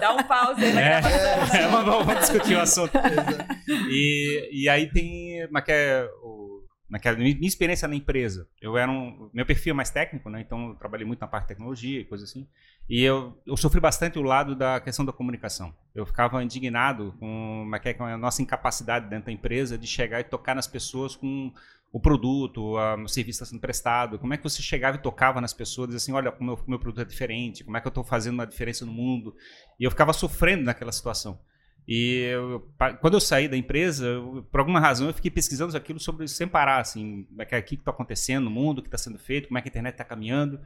Dá 0.00 0.12
um 0.12 0.22
pause 0.24 0.64
aí 0.64 0.72
na 0.72 0.80
É, 0.80 1.00
é, 1.62 1.68
mas 1.68 1.84
vamos, 1.84 2.18
discutir 2.20 2.54
o 2.54 2.60
assunto. 2.60 2.92
E, 3.90 4.50
e 4.52 4.68
aí 4.68 4.90
tem 4.90 5.46
como 5.46 5.58
é 5.58 5.62
que 5.62 5.72
é, 5.72 6.08
é 6.94 6.98
é, 7.08 7.16
minha 7.16 7.48
experiência 7.48 7.88
na 7.88 7.96
empresa. 7.96 8.46
Eu 8.60 8.76
era 8.76 8.90
um, 8.90 9.28
meu 9.32 9.44
perfil 9.44 9.72
é 9.72 9.74
mais 9.74 9.90
técnico, 9.90 10.28
né? 10.30 10.40
Então 10.40 10.68
eu 10.68 10.74
trabalhei 10.74 11.06
muito 11.06 11.20
na 11.20 11.26
parte 11.26 11.44
de 11.44 11.48
tecnologia 11.48 12.00
e 12.00 12.04
coisa 12.04 12.24
assim. 12.24 12.46
E 12.88 13.02
eu, 13.02 13.40
eu 13.46 13.56
sofri 13.56 13.80
bastante 13.80 14.18
o 14.18 14.22
lado 14.22 14.54
da 14.54 14.78
questão 14.78 15.04
da 15.04 15.12
comunicação. 15.12 15.74
Eu 15.94 16.04
ficava 16.04 16.42
indignado 16.42 17.14
com, 17.18 17.64
é 17.74 17.88
é, 17.88 17.94
com 17.94 18.04
a 18.04 18.16
nossa 18.16 18.42
incapacidade 18.42 19.08
dentro 19.08 19.26
da 19.26 19.32
empresa 19.32 19.78
de 19.78 19.86
chegar 19.86 20.20
e 20.20 20.24
tocar 20.24 20.54
nas 20.54 20.66
pessoas 20.66 21.16
com 21.16 21.52
o 21.94 22.00
produto, 22.00 22.76
a- 22.76 22.96
o 22.96 23.06
serviço 23.06 23.36
está 23.36 23.46
sendo 23.46 23.60
prestado. 23.60 24.18
Como 24.18 24.34
é 24.34 24.36
que 24.36 24.42
você 24.42 24.60
chegava 24.60 24.96
e 24.96 25.00
tocava 25.00 25.40
nas 25.40 25.52
pessoas, 25.54 25.86
dizia 25.90 25.98
assim, 25.98 26.12
olha, 26.12 26.34
o 26.40 26.42
meu, 26.44 26.58
meu 26.66 26.76
produto 26.76 27.00
é 27.00 27.04
diferente, 27.04 27.62
como 27.62 27.76
é 27.76 27.80
que 27.80 27.86
eu 27.86 27.90
estou 27.90 28.02
fazendo 28.02 28.34
uma 28.34 28.44
diferença 28.44 28.84
no 28.84 28.92
mundo. 28.92 29.32
E 29.78 29.84
eu 29.84 29.92
ficava 29.92 30.12
sofrendo 30.12 30.64
naquela 30.64 30.90
situação. 30.90 31.38
E 31.86 32.30
eu- 32.32 32.68
quando 33.00 33.14
eu 33.14 33.20
saí 33.20 33.46
da 33.46 33.56
empresa, 33.56 34.06
eu- 34.06 34.44
por 34.50 34.58
alguma 34.58 34.80
razão, 34.80 35.06
eu 35.06 35.14
fiquei 35.14 35.30
pesquisando 35.30 35.76
aquilo 35.76 36.00
sobre 36.00 36.26
sem 36.26 36.48
parar, 36.48 36.80
assim, 36.80 37.28
é 37.38 37.44
que 37.44 37.54
é, 37.54 37.60
o 37.60 37.62
que 37.62 37.76
está 37.76 37.92
acontecendo 37.92 38.46
no 38.46 38.50
mundo, 38.50 38.78
o 38.80 38.82
que 38.82 38.88
está 38.88 38.98
sendo 38.98 39.18
feito, 39.20 39.46
como 39.46 39.58
é 39.58 39.62
que 39.62 39.68
a 39.68 39.70
internet 39.70 39.94
está 39.94 40.04
caminhando. 40.04 40.58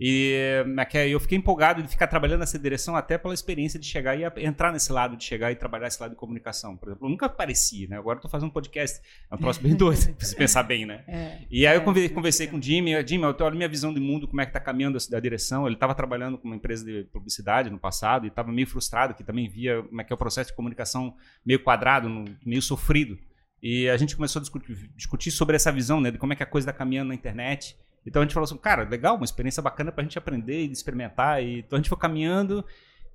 E 0.00 0.64
é 0.94 0.98
é, 0.98 1.08
eu 1.08 1.18
fiquei 1.18 1.36
empolgado 1.36 1.82
de 1.82 1.88
ficar 1.88 2.06
trabalhando 2.06 2.40
nessa 2.40 2.58
direção 2.58 2.94
até 2.94 3.18
pela 3.18 3.34
experiência 3.34 3.78
de 3.80 3.86
chegar 3.86 4.16
e 4.16 4.22
entrar 4.44 4.72
nesse 4.72 4.92
lado, 4.92 5.16
de 5.16 5.24
chegar 5.24 5.50
e 5.50 5.56
trabalhar 5.56 5.88
esse 5.88 6.00
lado 6.00 6.12
de 6.12 6.16
comunicação. 6.16 6.76
Por 6.76 6.88
exemplo, 6.90 7.06
eu 7.06 7.10
nunca 7.10 7.26
apareci, 7.26 7.86
né? 7.88 7.98
Agora 7.98 8.18
eu 8.18 8.22
tô 8.22 8.28
fazendo 8.28 8.48
um 8.48 8.52
podcast, 8.52 9.00
é 9.30 9.34
um 9.34 9.38
troço 9.38 9.60
bem 9.60 9.74
doido, 9.76 9.98
se 10.20 10.36
pensar 10.36 10.62
bem, 10.62 10.86
né? 10.86 11.02
É. 11.08 11.38
E 11.50 11.66
aí 11.66 11.74
eu 11.76 11.80
É, 11.80 11.84
conve- 11.84 12.00
muito 12.00 12.14
conversei 12.14 12.46
legal. 12.46 12.58
com 12.60 12.60
o 12.60 12.62
Jimmy, 12.62 12.92
eu, 12.92 13.06
Jimmy, 13.06 13.24
olha 13.24 13.36
a 13.46 13.50
minha 13.50 13.68
visão 13.68 13.92
de 13.92 13.98
mundo, 14.00 14.28
como 14.28 14.40
é 14.40 14.46
que 14.46 14.52
tá 14.52 14.60
caminhando 14.60 14.96
a 14.98 15.16
a 15.16 15.20
direção. 15.20 15.66
Ele 15.66 15.74
estava 15.74 15.94
trabalhando 15.94 16.38
com 16.38 16.46
uma 16.46 16.56
empresa 16.56 16.84
de 16.84 17.04
publicidade 17.12 17.68
no 17.70 17.78
passado 17.78 18.24
e 18.24 18.28
estava 18.28 18.52
meio 18.52 18.66
frustrado, 18.68 19.14
que 19.14 19.24
também 19.24 19.48
via 19.48 19.82
como 19.82 20.00
é 20.00 20.04
que 20.04 20.12
é 20.12 20.14
o 20.14 20.18
processo 20.18 20.50
de 20.50 20.56
comunicação 20.56 21.14
meio 21.44 21.58
quadrado, 21.62 22.08
meio 22.46 22.62
sofrido. 22.62 23.18
E 23.60 23.88
a 23.88 23.96
gente 23.96 24.14
começou 24.14 24.38
a 24.38 24.42
discutir, 24.42 24.90
discutir 24.94 25.30
sobre 25.32 25.56
essa 25.56 25.72
visão, 25.72 26.00
né, 26.00 26.12
de 26.12 26.18
como 26.18 26.32
é 26.32 26.36
que 26.36 26.42
a 26.44 26.46
coisa 26.46 26.70
está 26.70 26.78
caminhando 26.78 27.08
na 27.08 27.14
internet. 27.16 27.76
Então 28.06 28.22
a 28.22 28.24
gente 28.24 28.34
falou 28.34 28.44
assim, 28.44 28.56
cara, 28.56 28.84
legal, 28.88 29.16
uma 29.16 29.24
experiência 29.24 29.62
bacana 29.62 29.92
pra 29.92 30.02
gente 30.02 30.18
aprender 30.18 30.64
e 30.64 30.72
experimentar. 30.72 31.42
E, 31.42 31.60
então 31.60 31.76
a 31.76 31.80
gente 31.80 31.88
foi 31.88 31.98
caminhando 31.98 32.64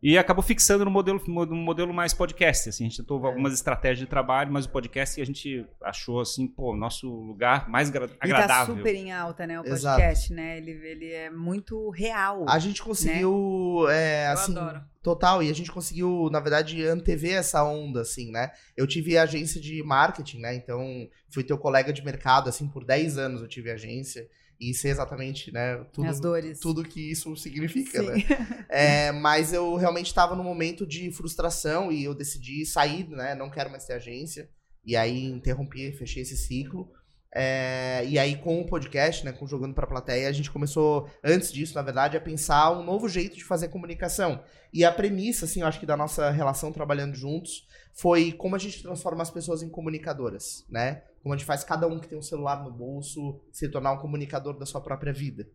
E 0.06 0.18
acabou 0.18 0.44
fixando 0.44 0.84
no 0.84 0.92
modelo, 0.92 1.22
no 1.26 1.56
modelo 1.56 1.94
mais 1.94 2.14
podcast. 2.14 2.68
Assim, 2.68 2.84
a 2.84 2.90
gente 2.90 2.98
tentou 2.98 3.24
é. 3.24 3.28
algumas 3.28 3.54
estratégias 3.54 4.00
de 4.00 4.06
trabalho, 4.06 4.52
mas 4.52 4.66
o 4.66 4.70
podcast 4.70 5.22
a 5.22 5.26
gente 5.26 5.66
achou 5.82 6.20
assim, 6.20 6.46
pô, 6.46 6.76
nosso 6.76 7.10
lugar 7.10 7.70
mais 7.70 7.88
agradável. 7.88 8.18
E 8.22 8.48
tá 8.48 8.66
super 8.66 8.94
em 8.94 9.14
alta, 9.14 9.48
né? 9.48 9.62
O 9.62 9.64
podcast, 9.64 10.26
Exato. 10.26 10.34
né? 10.34 10.58
Ele, 10.58 10.72
ele 10.72 11.12
é 11.14 11.30
muito 11.30 11.90
real. 11.90 12.44
A 12.50 12.60
gente 12.60 12.84
conseguiu, 12.84 13.86
né? 13.88 14.26
é, 14.26 14.28
assim, 14.28 14.54
total. 15.02 15.42
E 15.42 15.50
a 15.50 15.56
gente 15.56 15.72
conseguiu, 15.72 16.28
na 16.30 16.42
verdade, 16.42 16.86
antever 16.86 17.36
essa 17.36 17.64
onda, 17.64 18.02
assim, 18.02 18.30
né? 18.30 18.52
Eu 18.76 18.86
tive 18.86 19.18
agência 19.18 19.62
de 19.62 19.82
marketing, 19.84 20.40
né? 20.40 20.54
Então, 20.54 21.08
fui 21.30 21.46
teu 21.46 21.58
colega 21.58 21.94
de 21.94 22.04
mercado, 22.04 22.50
assim, 22.50 22.68
por 22.68 22.84
10 22.84 23.18
anos 23.18 23.42
eu 23.42 23.48
tive 23.48 23.72
agência 23.72 24.28
e 24.70 24.74
sei 24.74 24.92
exatamente, 24.92 25.52
né, 25.52 25.84
tudo, 25.92 26.08
As 26.08 26.20
dores. 26.20 26.60
tudo 26.60 26.84
que 26.84 27.12
isso 27.12 27.36
significa, 27.36 28.00
Sim. 28.00 28.08
né? 28.08 28.66
É, 28.70 29.12
mas 29.12 29.54
eu 29.54 29.76
realmente 29.76 30.08
estava 30.08 30.36
num 30.36 30.44
momento 30.44 30.86
de 30.86 31.12
frustração 31.12 31.92
e 31.92 32.04
eu 32.04 32.16
decidi 32.16 32.66
sair, 32.66 33.08
né? 33.08 33.36
Não 33.36 33.50
quero 33.50 33.70
mais 33.70 33.86
ter 33.86 33.94
agência. 33.94 34.50
E 34.84 34.96
aí 34.96 35.26
interrompi, 35.26 35.92
fechei 35.92 36.24
esse 36.24 36.36
ciclo. 36.36 36.92
É, 37.36 38.04
e 38.06 38.20
aí, 38.20 38.36
com 38.36 38.62
o 38.62 38.66
podcast, 38.66 39.26
né, 39.26 39.32
com 39.32 39.48
Jogando 39.48 39.74
para 39.74 39.86
a 39.86 39.88
Plateia, 39.88 40.30
a 40.30 40.32
gente 40.32 40.52
começou, 40.52 41.10
antes 41.24 41.52
disso, 41.52 41.74
na 41.74 41.82
verdade, 41.82 42.16
a 42.16 42.22
pensar 42.22 42.72
um 42.72 42.84
novo 42.84 43.10
jeito 43.10 43.36
de 43.36 43.44
fazer 43.44 43.70
comunicação. 43.70 44.44
E 44.72 44.86
a 44.86 44.92
premissa, 44.92 45.46
assim, 45.46 45.62
eu 45.62 45.68
acho 45.68 45.80
que 45.80 45.86
da 45.86 45.98
nossa 45.98 46.30
relação 46.30 46.72
trabalhando 46.72 47.16
juntos, 47.16 47.68
foi 47.94 48.32
como 48.32 48.56
a 48.56 48.60
gente 48.60 48.84
transforma 48.84 49.24
as 49.24 49.32
pessoas 49.32 49.64
em 49.64 49.70
comunicadoras, 49.70 50.64
né? 50.70 51.04
Como 51.24 51.34
a 51.34 51.38
gente 51.38 51.48
faz 51.48 51.64
cada 51.64 51.88
um 51.88 52.00
que 52.00 52.08
tem 52.08 52.18
um 52.18 52.22
celular 52.22 52.62
no 52.62 52.70
bolso 52.70 53.42
se 53.52 53.70
tornar 53.70 53.94
um 53.94 53.98
comunicador 53.98 54.60
da 54.60 54.66
sua 54.66 54.82
própria 54.82 55.14
vida. 55.14 55.48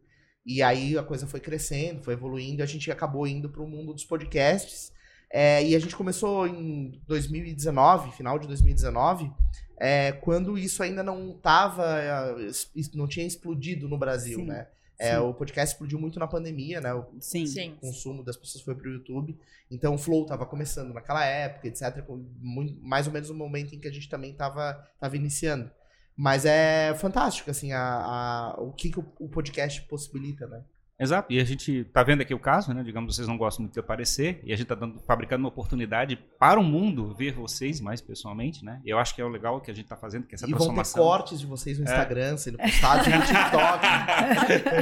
E 0.44 0.62
aí 0.62 0.96
a 0.96 1.02
coisa 1.02 1.26
foi 1.26 1.40
crescendo, 1.40 2.02
foi 2.02 2.14
evoluindo, 2.14 2.60
e 2.60 2.62
a 2.62 2.66
gente 2.66 2.90
acabou 2.90 3.26
indo 3.26 3.50
para 3.50 3.62
o 3.62 3.68
mundo 3.68 3.92
dos 3.92 4.04
podcasts. 4.04 4.90
É, 5.30 5.62
e 5.62 5.76
a 5.76 5.78
gente 5.78 5.94
começou 5.94 6.46
em 6.46 7.02
2019, 7.06 8.12
final 8.12 8.38
de 8.38 8.46
2019, 8.46 9.30
é, 9.78 10.12
quando 10.12 10.56
isso 10.56 10.82
ainda 10.82 11.02
não 11.02 11.34
tava, 11.34 11.84
é, 12.00 12.50
não 12.94 13.06
tinha 13.06 13.26
explodido 13.26 13.88
no 13.88 13.98
Brasil, 13.98 14.38
Sim. 14.38 14.46
né? 14.46 14.68
É, 14.98 15.18
o 15.18 15.32
podcast 15.32 15.74
explodiu 15.74 15.98
muito 15.98 16.18
na 16.18 16.26
pandemia, 16.26 16.80
né? 16.80 16.92
O, 16.92 17.06
Sim. 17.20 17.46
Sim. 17.46 17.76
consumo 17.80 18.24
das 18.24 18.36
pessoas 18.36 18.64
foi 18.64 18.74
pro 18.74 18.90
YouTube. 18.90 19.38
Então 19.70 19.94
o 19.94 19.98
Flow 19.98 20.26
tava 20.26 20.44
começando 20.44 20.92
naquela 20.92 21.24
época, 21.24 21.68
etc. 21.68 22.04
Muito, 22.40 22.80
mais 22.82 23.06
ou 23.06 23.12
menos 23.12 23.28
no 23.28 23.34
momento 23.34 23.74
em 23.74 23.78
que 23.78 23.86
a 23.86 23.92
gente 23.92 24.08
também 24.08 24.34
tava, 24.34 24.74
tava 24.98 25.16
iniciando. 25.16 25.70
Mas 26.16 26.44
é 26.44 26.92
fantástico, 26.96 27.48
assim, 27.48 27.72
a, 27.72 27.80
a 27.80 28.60
o 28.60 28.72
que, 28.72 28.90
que 28.90 28.98
o, 28.98 29.06
o 29.20 29.28
podcast 29.28 29.82
possibilita, 29.82 30.48
né? 30.48 30.64
Exato, 31.00 31.32
e 31.32 31.38
a 31.38 31.44
gente 31.44 31.84
tá 31.84 32.02
vendo 32.02 32.22
aqui 32.22 32.34
o 32.34 32.40
caso, 32.40 32.74
né? 32.74 32.82
Digamos, 32.82 33.14
vocês 33.14 33.28
não 33.28 33.38
gostam 33.38 33.62
muito 33.62 33.74
de 33.74 33.80
aparecer, 33.80 34.40
e 34.42 34.52
a 34.52 34.56
gente 34.56 34.66
tá 34.66 34.74
dando, 34.74 34.98
fabricando 35.00 35.44
uma 35.44 35.48
oportunidade 35.48 36.16
para 36.38 36.58
o 36.58 36.62
mundo 36.62 37.14
ver 37.14 37.32
vocês 37.32 37.80
mais 37.80 38.00
pessoalmente, 38.00 38.64
né? 38.64 38.80
E 38.84 38.90
eu 38.90 38.98
acho 38.98 39.14
que 39.14 39.20
é 39.20 39.24
o 39.24 39.28
legal 39.28 39.60
que 39.60 39.70
a 39.70 39.74
gente 39.74 39.86
tá 39.86 39.96
fazendo, 39.96 40.26
que 40.26 40.34
é 40.34 40.36
essa 40.36 40.46
e 40.46 40.50
transformação. 40.50 41.00
E 41.00 41.04
vão 41.04 41.12
ter 41.12 41.18
cortes 41.18 41.40
de 41.40 41.46
vocês 41.46 41.78
no 41.78 41.86
é. 41.86 41.90
Instagram, 41.90 42.36
sendo 42.36 42.58
postados 42.58 43.06
no 43.06 43.20
TikTok. 43.20 43.86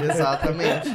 Exatamente. 0.10 0.88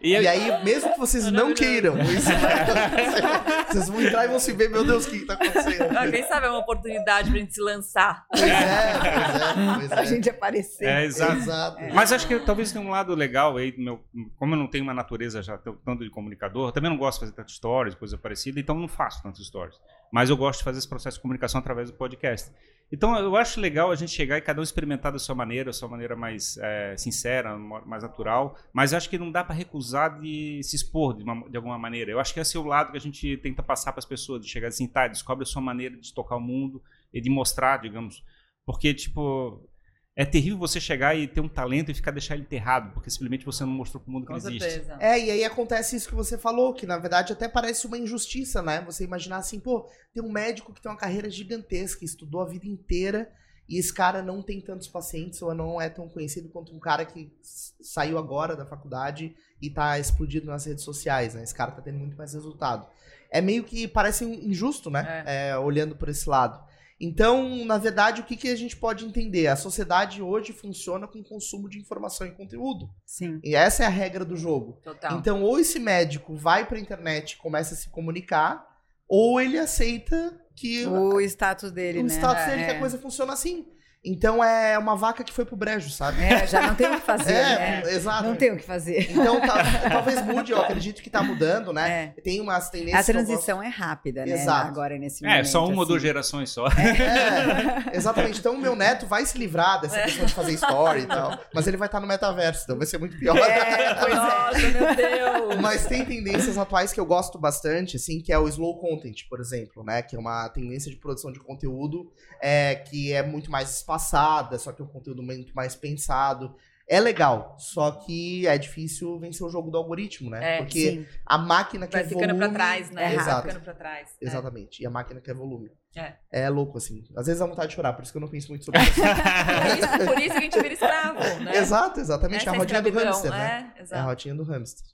E, 0.00 0.12
e, 0.12 0.26
aí, 0.26 0.64
mesmo 0.64 0.92
que 0.92 0.98
vocês 0.98 1.30
não 1.30 1.54
queiram, 1.54 1.98
isso 2.02 2.30
vai 2.30 3.66
vocês 3.68 3.88
vão 3.88 4.02
entrar 4.02 4.24
e 4.24 4.28
vão 4.28 4.38
se 4.38 4.52
ver, 4.52 4.68
meu 4.70 4.84
Deus, 4.84 5.06
o 5.06 5.10
que, 5.10 5.20
que 5.20 5.26
tá 5.26 5.34
acontecendo? 5.34 5.96
Ah, 5.96 6.10
quem 6.10 6.26
sabe 6.26 6.46
é 6.46 6.50
uma 6.50 6.58
oportunidade 6.58 7.30
pra 7.30 7.38
gente 7.38 7.54
se 7.54 7.60
lançar. 7.60 8.26
Pois 8.30 8.42
é, 8.42 8.98
pois 8.98 9.42
é, 9.42 9.78
pois 9.78 9.90
é. 9.92 9.94
A 9.94 10.04
gente 10.04 10.30
aparecer. 10.30 10.84
É, 10.86 11.04
exato. 11.04 11.36
exato. 11.36 11.78
É. 11.78 11.92
Mas 11.92 12.10
acho 12.10 12.26
que 12.26 12.38
talvez 12.40 12.72
tenha 12.72 12.84
um 12.84 12.90
lado 12.90 13.14
legal 13.14 13.56
aí, 13.56 13.74
meu, 13.76 14.00
como 14.38 14.54
eu 14.54 14.61
não 14.62 14.70
tenho 14.70 14.84
uma 14.84 14.94
natureza 14.94 15.42
já 15.42 15.58
tanto 15.58 16.04
de 16.04 16.10
comunicador, 16.10 16.72
também 16.72 16.90
não 16.90 16.96
gosto 16.96 17.18
de 17.18 17.26
fazer 17.26 17.36
tantas 17.36 17.52
stories, 17.52 17.94
coisa 17.94 18.16
parecida, 18.16 18.58
então 18.58 18.78
não 18.78 18.88
faço 18.88 19.22
tantas 19.22 19.44
stories. 19.44 19.78
Mas 20.12 20.30
eu 20.30 20.36
gosto 20.36 20.60
de 20.60 20.64
fazer 20.64 20.78
esse 20.78 20.88
processo 20.88 21.18
de 21.18 21.22
comunicação 21.22 21.60
através 21.60 21.90
do 21.90 21.96
podcast. 21.96 22.50
Então 22.92 23.18
eu 23.18 23.34
acho 23.36 23.58
legal 23.58 23.90
a 23.90 23.96
gente 23.96 24.12
chegar 24.12 24.36
e 24.36 24.42
cada 24.42 24.60
um 24.60 24.62
experimentar 24.62 25.10
da 25.10 25.18
sua 25.18 25.34
maneira, 25.34 25.66
da 25.66 25.72
sua 25.72 25.88
maneira 25.88 26.14
mais 26.14 26.58
é, 26.58 26.94
sincera, 26.96 27.56
mais 27.56 28.02
natural, 28.02 28.54
mas 28.70 28.92
acho 28.92 29.08
que 29.08 29.16
não 29.16 29.32
dá 29.32 29.42
para 29.42 29.54
recusar 29.54 30.20
de 30.20 30.60
se 30.62 30.76
expor 30.76 31.16
de, 31.16 31.24
uma, 31.24 31.48
de, 31.48 31.56
alguma 31.56 31.78
maneira. 31.78 32.10
Eu 32.10 32.20
acho 32.20 32.34
que 32.34 32.40
esse 32.40 32.54
é 32.54 32.60
o 32.60 32.64
lado 32.64 32.92
que 32.92 32.98
a 32.98 33.00
gente 33.00 33.38
tenta 33.38 33.62
passar 33.62 33.92
para 33.92 34.00
as 34.00 34.04
pessoas, 34.04 34.42
de 34.42 34.48
chegar 34.48 34.68
assim, 34.68 34.86
tá, 34.86 35.08
descobre 35.08 35.42
a 35.42 35.46
sua 35.46 35.62
maneira 35.62 35.96
de 35.96 36.12
tocar 36.12 36.36
o 36.36 36.40
mundo 36.40 36.82
e 37.12 37.20
de 37.20 37.30
mostrar, 37.30 37.78
digamos. 37.78 38.22
Porque, 38.66 38.92
tipo, 38.92 39.66
é 40.14 40.24
terrível 40.24 40.58
você 40.58 40.78
chegar 40.78 41.16
e 41.16 41.26
ter 41.26 41.40
um 41.40 41.48
talento 41.48 41.90
e 41.90 41.94
ficar 41.94 42.10
deixar 42.10 42.34
ele 42.34 42.42
enterrado, 42.42 42.92
porque 42.92 43.08
simplesmente 43.08 43.46
você 43.46 43.64
não 43.64 43.72
mostrou 43.72 44.02
pro 44.02 44.12
mundo 44.12 44.26
que 44.26 44.32
Com 44.32 44.38
ele 44.38 44.56
existe. 44.56 44.90
É, 45.00 45.18
e 45.18 45.30
aí 45.30 45.44
acontece 45.44 45.96
isso 45.96 46.08
que 46.08 46.14
você 46.14 46.36
falou, 46.36 46.74
que 46.74 46.86
na 46.86 46.98
verdade 46.98 47.32
até 47.32 47.48
parece 47.48 47.86
uma 47.86 47.96
injustiça, 47.96 48.60
né? 48.60 48.82
Você 48.82 49.04
imaginar 49.04 49.38
assim, 49.38 49.58
pô, 49.58 49.88
tem 50.12 50.22
um 50.22 50.30
médico 50.30 50.72
que 50.72 50.82
tem 50.82 50.90
uma 50.90 50.98
carreira 50.98 51.30
gigantesca, 51.30 52.04
estudou 52.04 52.42
a 52.42 52.48
vida 52.48 52.66
inteira, 52.66 53.30
e 53.66 53.78
esse 53.78 53.94
cara 53.94 54.22
não 54.22 54.42
tem 54.42 54.60
tantos 54.60 54.86
pacientes, 54.86 55.40
ou 55.40 55.54
não 55.54 55.80
é 55.80 55.88
tão 55.88 56.06
conhecido 56.08 56.50
quanto 56.50 56.74
um 56.74 56.80
cara 56.80 57.06
que 57.06 57.32
saiu 57.80 58.18
agora 58.18 58.54
da 58.54 58.66
faculdade 58.66 59.34
e 59.62 59.70
tá 59.70 59.98
explodido 59.98 60.46
nas 60.46 60.66
redes 60.66 60.84
sociais, 60.84 61.34
né? 61.34 61.42
Esse 61.42 61.54
cara 61.54 61.72
tá 61.72 61.80
tendo 61.80 61.98
muito 61.98 62.18
mais 62.18 62.34
resultado. 62.34 62.86
É 63.30 63.40
meio 63.40 63.64
que 63.64 63.88
parece 63.88 64.26
injusto, 64.26 64.90
né? 64.90 65.24
É. 65.26 65.48
É, 65.48 65.58
olhando 65.58 65.96
por 65.96 66.10
esse 66.10 66.28
lado. 66.28 66.62
Então, 67.04 67.64
na 67.64 67.78
verdade, 67.78 68.20
o 68.20 68.24
que, 68.24 68.36
que 68.36 68.48
a 68.48 68.54
gente 68.54 68.76
pode 68.76 69.04
entender? 69.04 69.48
A 69.48 69.56
sociedade 69.56 70.22
hoje 70.22 70.52
funciona 70.52 71.08
com 71.08 71.20
consumo 71.20 71.68
de 71.68 71.76
informação 71.76 72.24
e 72.24 72.30
conteúdo. 72.30 72.88
Sim. 73.04 73.40
E 73.42 73.56
essa 73.56 73.82
é 73.82 73.86
a 73.86 73.90
regra 73.90 74.24
do 74.24 74.36
jogo. 74.36 74.78
Total. 74.84 75.18
Então, 75.18 75.42
ou 75.42 75.58
esse 75.58 75.80
médico 75.80 76.36
vai 76.36 76.64
para 76.64 76.78
a 76.78 76.80
internet 76.80 77.32
e 77.32 77.36
começa 77.38 77.74
a 77.74 77.76
se 77.76 77.90
comunicar, 77.90 78.64
ou 79.08 79.40
ele 79.40 79.58
aceita 79.58 80.40
que 80.54 80.86
o 80.86 81.20
status 81.20 81.72
dele, 81.72 81.98
o 81.98 82.02
né? 82.04 82.08
status 82.08 82.46
dele 82.46 82.62
é. 82.62 82.64
que 82.66 82.70
a 82.70 82.74
é. 82.76 82.78
coisa 82.78 82.96
funciona 82.96 83.32
assim. 83.32 83.66
Então 84.04 84.42
é 84.42 84.76
uma 84.76 84.96
vaca 84.96 85.22
que 85.22 85.32
foi 85.32 85.44
pro 85.44 85.54
brejo, 85.54 85.88
sabe? 85.88 86.20
É, 86.24 86.44
já 86.44 86.66
não 86.66 86.74
tem 86.74 86.88
o 86.88 86.96
que 86.96 87.06
fazer. 87.06 87.32
É, 87.42 87.82
né? 87.82 87.82
exato. 87.86 88.24
Não 88.24 88.36
tem 88.36 88.52
o 88.52 88.56
que 88.56 88.64
fazer. 88.64 89.10
Então 89.10 89.40
tá, 89.40 89.62
talvez 89.90 90.24
mude, 90.24 90.52
eu 90.52 90.60
acredito 90.60 91.02
que 91.02 91.10
tá 91.10 91.22
mudando, 91.22 91.72
né? 91.72 92.14
É. 92.16 92.20
Tem 92.20 92.40
umas 92.40 92.70
tendências. 92.70 93.08
A 93.08 93.12
transição 93.12 93.62
é 93.62 93.68
rápida, 93.68 94.24
né? 94.24 94.32
Exato. 94.32 94.68
Agora 94.68 94.98
nesse 94.98 95.24
é, 95.24 95.28
momento. 95.28 95.40
É, 95.40 95.44
só 95.44 95.60
uma 95.60 95.68
assim. 95.70 95.78
ou 95.78 95.86
duas 95.86 96.02
gerações 96.02 96.50
só. 96.50 96.66
É, 96.66 97.96
exatamente. 97.96 98.38
Então 98.38 98.54
o 98.54 98.58
meu 98.58 98.74
neto 98.74 99.06
vai 99.06 99.24
se 99.24 99.38
livrar 99.38 99.80
dessa 99.80 99.98
é. 99.98 100.04
questão 100.04 100.26
de 100.26 100.34
fazer 100.34 100.52
story 100.52 101.02
e 101.02 101.06
tal. 101.06 101.38
Mas 101.54 101.66
ele 101.66 101.76
vai 101.76 101.86
estar 101.86 102.00
no 102.00 102.06
metaverso, 102.06 102.64
então 102.64 102.76
vai 102.76 102.86
ser 102.86 102.98
muito 102.98 103.16
pior. 103.18 103.36
É, 103.36 103.94
pois 104.00 104.14
Nossa, 104.14 104.58
é. 104.58 104.70
meu 104.70 104.96
Deus. 104.96 105.60
Mas 105.60 105.86
tem 105.86 106.04
tendências 106.04 106.58
atuais 106.58 106.92
que 106.92 107.00
eu 107.00 107.06
gosto 107.06 107.38
bastante, 107.38 107.96
assim, 107.96 108.20
que 108.20 108.32
é 108.32 108.38
o 108.38 108.48
slow 108.48 108.78
content, 108.78 109.28
por 109.28 109.40
exemplo, 109.40 109.84
né? 109.84 110.02
Que 110.02 110.16
é 110.16 110.18
uma 110.18 110.48
tendência 110.48 110.90
de 110.90 110.96
produção 110.96 111.32
de 111.32 111.38
conteúdo 111.38 112.10
é, 112.42 112.74
que 112.74 113.12
é 113.12 113.22
muito 113.22 113.50
mais 113.50 113.82
espaçada, 113.92 114.58
só 114.58 114.72
que 114.72 114.80
é 114.80 114.84
um 114.84 114.88
conteúdo 114.88 115.22
muito 115.22 115.54
mais 115.54 115.74
pensado. 115.74 116.54
É 116.88 116.98
legal, 116.98 117.56
só 117.58 117.92
que 117.92 118.46
é 118.46 118.58
difícil 118.58 119.18
vencer 119.18 119.46
o 119.46 119.50
jogo 119.50 119.70
do 119.70 119.78
algoritmo, 119.78 120.28
né? 120.28 120.56
É, 120.56 120.58
Porque 120.58 120.90
sim. 120.90 121.06
a 121.24 121.38
máquina 121.38 121.86
quer 121.86 121.98
Vai 121.98 122.08
ficando 122.08 122.34
volume... 122.34 122.40
pra 122.40 122.52
trás, 122.52 122.90
né? 122.90 123.14
Exato. 123.14 123.30
Vai 123.30 123.42
ficando 123.42 123.64
pra 123.64 123.74
trás. 123.74 124.10
É. 124.20 124.26
Exatamente. 124.26 124.82
E 124.82 124.86
a 124.86 124.90
máquina 124.90 125.20
quer 125.20 125.34
volume. 125.34 125.70
É. 125.96 126.14
É 126.30 126.48
louco, 126.48 126.78
assim. 126.78 127.04
Às 127.16 127.26
vezes 127.26 127.38
dá 127.40 127.46
vontade 127.46 127.68
de 127.68 127.76
chorar, 127.76 127.92
por 127.92 128.02
isso 128.02 128.12
que 128.12 128.18
eu 128.18 128.20
não 128.20 128.28
penso 128.28 128.48
muito 128.48 128.64
sobre 128.64 128.80
isso. 128.82 129.00
por, 129.00 129.06
isso 129.78 130.06
por 130.06 130.18
isso 130.20 130.32
que 130.32 130.38
a 130.38 130.40
gente 130.40 130.60
vira 130.60 130.74
escravo, 130.74 131.44
né? 131.44 131.56
Exato, 131.56 132.00
exatamente. 132.00 132.40
Essa 132.40 132.50
é 132.50 132.54
a 132.54 132.58
rodinha 132.58 132.82
do 132.82 132.90
hamster, 132.90 133.32
é, 133.32 133.38
né? 133.38 133.72
Exato. 133.78 133.94
É 133.94 133.98
a 133.98 134.04
rodinha 134.04 134.34
do 134.34 134.42
hamster. 134.42 134.86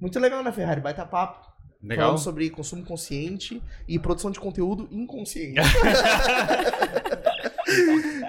Muito 0.00 0.20
legal, 0.20 0.42
né, 0.42 0.52
Ferrari? 0.52 0.80
Baita 0.80 1.04
papo. 1.04 1.52
Legal. 1.82 2.06
Falando 2.06 2.22
sobre 2.22 2.48
consumo 2.50 2.84
consciente 2.84 3.60
e 3.88 3.98
produção 3.98 4.30
de 4.30 4.38
conteúdo 4.38 4.88
inconsciente. 4.92 5.60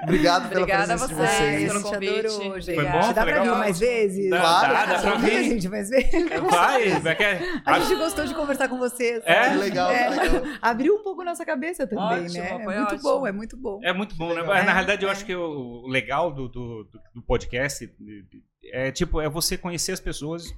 Obrigado 0.03 0.49
pela 0.49 0.61
Obrigada 0.61 0.87
presença 0.97 1.05
a 1.05 1.07
de 1.07 1.13
vocês. 1.15 1.71
pelo 1.71 1.81
convite. 1.83 2.19
Adorou. 2.19 2.61
Foi 2.63 2.75
bom? 2.75 2.99
Dá 3.01 3.13
pra 3.13 3.23
legal? 3.23 3.43
vir 3.43 3.51
mais 3.51 3.79
vezes? 3.79 4.29
Claro. 4.29 4.73
Dá, 4.73 4.85
dá 4.85 4.99
pra 5.01 5.15
vir. 5.15 5.43
gente, 5.43 5.69
mais 5.69 5.89
vezes. 5.89 6.29
Vai, 6.49 6.89
vai 6.99 7.15
que... 7.15 7.23
A 7.65 7.79
gente 7.79 7.95
gostou 7.95 8.25
de 8.25 8.33
conversar 8.33 8.67
com 8.67 8.77
vocês. 8.77 9.21
É? 9.25 9.53
Legal, 9.55 9.89
que 9.91 10.09
legal. 10.19 10.43
Abriu 10.61 10.95
um 10.95 11.03
pouco 11.03 11.23
nossa 11.23 11.45
cabeça 11.45 11.87
também, 11.87 12.25
Ótimo, 12.25 12.43
né? 12.43 12.49
É 12.49 12.57
muito 12.65 12.81
ótimo. 12.95 13.01
bom, 13.01 13.27
é 13.27 13.31
muito 13.31 13.57
bom. 13.57 13.79
É 13.83 13.93
muito 13.93 14.15
bom, 14.15 14.29
né? 14.29 14.41
Legal. 14.41 14.53
Na 14.55 14.59
É, 14.59 14.73
realidade, 14.73 15.03
eu 15.03 15.09
é. 15.09 15.11
acho 15.11 15.25
que 15.25 15.35
o 15.35 15.87
legal 15.87 16.31
do, 16.33 16.47
do, 16.49 16.83
do- 16.83 16.99
do 17.15 17.21
podcast 17.21 17.89
é 18.71 18.91
tipo, 18.91 19.19
é 19.21 19.29
você 19.29 19.57
conhecer 19.57 19.91
as 19.93 19.99
pessoas, 19.99 20.53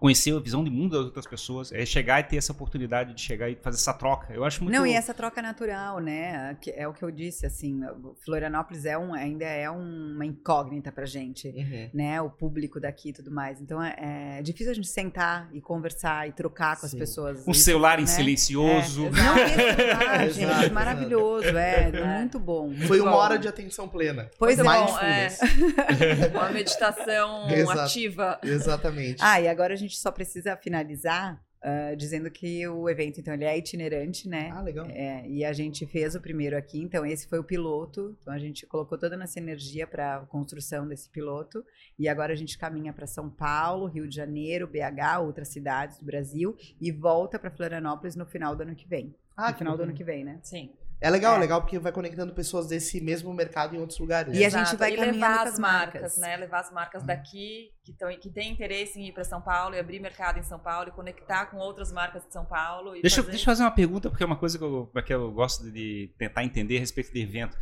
conhecer 0.00 0.34
a 0.36 0.40
visão 0.40 0.62
de 0.64 0.70
mundo 0.70 0.96
das 0.96 1.04
outras 1.06 1.26
pessoas, 1.26 1.72
é 1.72 1.84
chegar 1.86 2.20
e 2.20 2.24
ter 2.24 2.36
essa 2.36 2.52
oportunidade 2.52 3.14
de 3.14 3.20
chegar 3.20 3.48
e 3.48 3.54
fazer 3.56 3.76
essa 3.76 3.92
troca. 3.94 4.32
Eu 4.32 4.44
acho 4.44 4.62
muito 4.62 4.76
Não, 4.76 4.86
e 4.86 4.92
essa 4.92 5.14
troca 5.14 5.40
natural, 5.40 5.98
né? 6.00 6.56
Que 6.60 6.70
É 6.70 6.86
o 6.88 6.92
que 6.92 7.02
eu 7.04 7.10
disse, 7.10 7.46
assim, 7.46 7.80
Florianópolis 8.24 8.84
é 8.84 8.96
um, 8.98 9.14
ainda 9.14 9.44
é 9.44 9.68
uma 9.70 10.24
incógnita 10.26 10.90
pra 10.92 11.04
gente, 11.06 11.48
Uhum. 11.48 11.90
né? 11.94 12.20
O 12.20 12.28
público 12.30 12.80
daqui 12.80 13.10
e 13.10 13.12
tudo 13.12 13.30
mais. 13.30 13.60
Então 13.60 13.82
é, 13.82 14.38
é 14.38 14.42
difícil 14.42 14.72
a 14.72 14.74
gente 14.74 14.88
sentar 14.88 15.48
e 15.52 15.60
conversar 15.60 16.28
e 16.28 16.32
trocar 16.32 16.78
com 16.78 16.86
as 16.86 16.92
Sim. 16.92 16.98
pessoas. 16.98 17.46
um 17.46 17.50
Isso, 17.52 17.62
celular 17.64 17.98
em 17.98 18.02
né? 18.02 18.06
silencioso. 18.08 19.06
É, 19.06 19.10
não, 19.10 19.38
esse 19.38 19.54
celular, 19.76 20.28
gente, 20.30 20.44
Exato, 20.44 20.74
maravilhoso, 20.74 21.48
é, 21.56 21.90
É. 21.90 22.18
muito 22.18 22.38
bom. 22.38 22.68
muito 22.68 22.86
Foi 22.86 23.00
uma 23.00 23.10
bom. 23.12 23.16
hora 23.16 23.38
de 23.38 23.46
atenção 23.48 23.88
plena. 23.88 24.30
Pois 24.38 24.58
é. 24.58 24.62
Mindfulness. 24.62 25.38
Uma 26.34 26.50
meditação 26.50 27.48
Exato. 27.50 27.80
ativa. 27.80 28.38
Exatamente. 28.42 29.18
Ah, 29.20 29.40
e 29.40 29.48
agora 29.48 29.74
a 29.74 29.76
gente 29.76 29.83
só 29.88 30.10
precisa 30.10 30.56
finalizar 30.56 31.42
Uh, 31.64 31.96
dizendo 31.96 32.30
que 32.30 32.68
o 32.68 32.90
evento, 32.90 33.18
então, 33.18 33.32
ele 33.32 33.46
é 33.46 33.56
itinerante, 33.56 34.28
né? 34.28 34.50
Ah, 34.52 34.60
legal. 34.60 34.84
É, 34.90 35.26
e 35.26 35.42
a 35.42 35.52
gente 35.54 35.86
fez 35.86 36.14
o 36.14 36.20
primeiro 36.20 36.58
aqui, 36.58 36.78
então 36.78 37.06
esse 37.06 37.26
foi 37.26 37.38
o 37.38 37.42
piloto. 37.42 38.14
Então 38.20 38.34
a 38.34 38.38
gente 38.38 38.66
colocou 38.66 38.98
toda 38.98 39.14
a 39.14 39.18
nossa 39.18 39.38
energia 39.38 39.86
para 39.86 40.16
a 40.16 40.26
construção 40.26 40.86
desse 40.86 41.08
piloto. 41.08 41.64
E 41.98 42.06
agora 42.06 42.34
a 42.34 42.36
gente 42.36 42.58
caminha 42.58 42.92
para 42.92 43.06
São 43.06 43.30
Paulo, 43.30 43.86
Rio 43.86 44.06
de 44.06 44.14
Janeiro, 44.14 44.66
BH, 44.66 45.22
outras 45.22 45.48
cidades 45.48 45.98
do 45.98 46.04
Brasil 46.04 46.54
e 46.78 46.92
volta 46.92 47.38
para 47.38 47.50
Florianópolis 47.50 48.14
no 48.14 48.26
final 48.26 48.54
do 48.54 48.62
ano 48.62 48.74
que 48.74 48.86
vem. 48.86 49.14
Ah, 49.34 49.50
no 49.50 49.56
final 49.56 49.74
do 49.74 49.84
ano 49.84 49.94
que 49.94 50.04
vem, 50.04 50.22
né? 50.22 50.40
Sim. 50.42 50.70
É 51.04 51.10
legal, 51.10 51.36
é. 51.36 51.38
legal 51.38 51.60
porque 51.60 51.78
vai 51.78 51.92
conectando 51.92 52.32
pessoas 52.32 52.66
desse 52.66 52.98
mesmo 52.98 53.30
mercado 53.34 53.76
em 53.76 53.78
outros 53.78 53.98
lugares. 53.98 54.34
E 54.34 54.42
a 54.42 54.48
gente 54.48 54.74
vai 54.74 54.94
e 54.94 54.96
levar 54.96 55.46
as 55.46 55.58
marcas, 55.58 55.58
marcas, 55.58 56.16
né? 56.16 56.34
Levar 56.38 56.60
as 56.60 56.72
marcas 56.72 57.02
hum. 57.02 57.06
daqui 57.06 57.70
que, 57.84 57.92
tão, 57.92 58.08
que 58.18 58.30
têm 58.30 58.50
interesse 58.50 58.98
em 58.98 59.08
ir 59.08 59.12
para 59.12 59.22
São 59.22 59.42
Paulo 59.42 59.74
e 59.74 59.78
abrir 59.78 60.00
mercado 60.00 60.38
em 60.38 60.42
São 60.42 60.58
Paulo 60.58 60.88
e 60.88 60.92
conectar 60.92 61.44
com 61.46 61.58
outras 61.58 61.92
marcas 61.92 62.24
de 62.24 62.32
São 62.32 62.46
Paulo. 62.46 62.92
deixa, 62.92 63.16
fazer... 63.16 63.32
deixa 63.32 63.42
eu 63.42 63.44
fazer 63.44 63.64
uma 63.64 63.70
pergunta, 63.70 64.08
porque 64.08 64.22
é 64.22 64.26
uma 64.26 64.36
coisa 64.36 64.56
que 64.56 64.64
eu, 64.64 64.90
que 65.04 65.12
eu 65.12 65.30
gosto 65.30 65.70
de 65.70 66.10
tentar 66.16 66.42
entender 66.42 66.78
a 66.78 66.80
respeito 66.80 67.12
do 67.12 67.18
evento. 67.18 67.54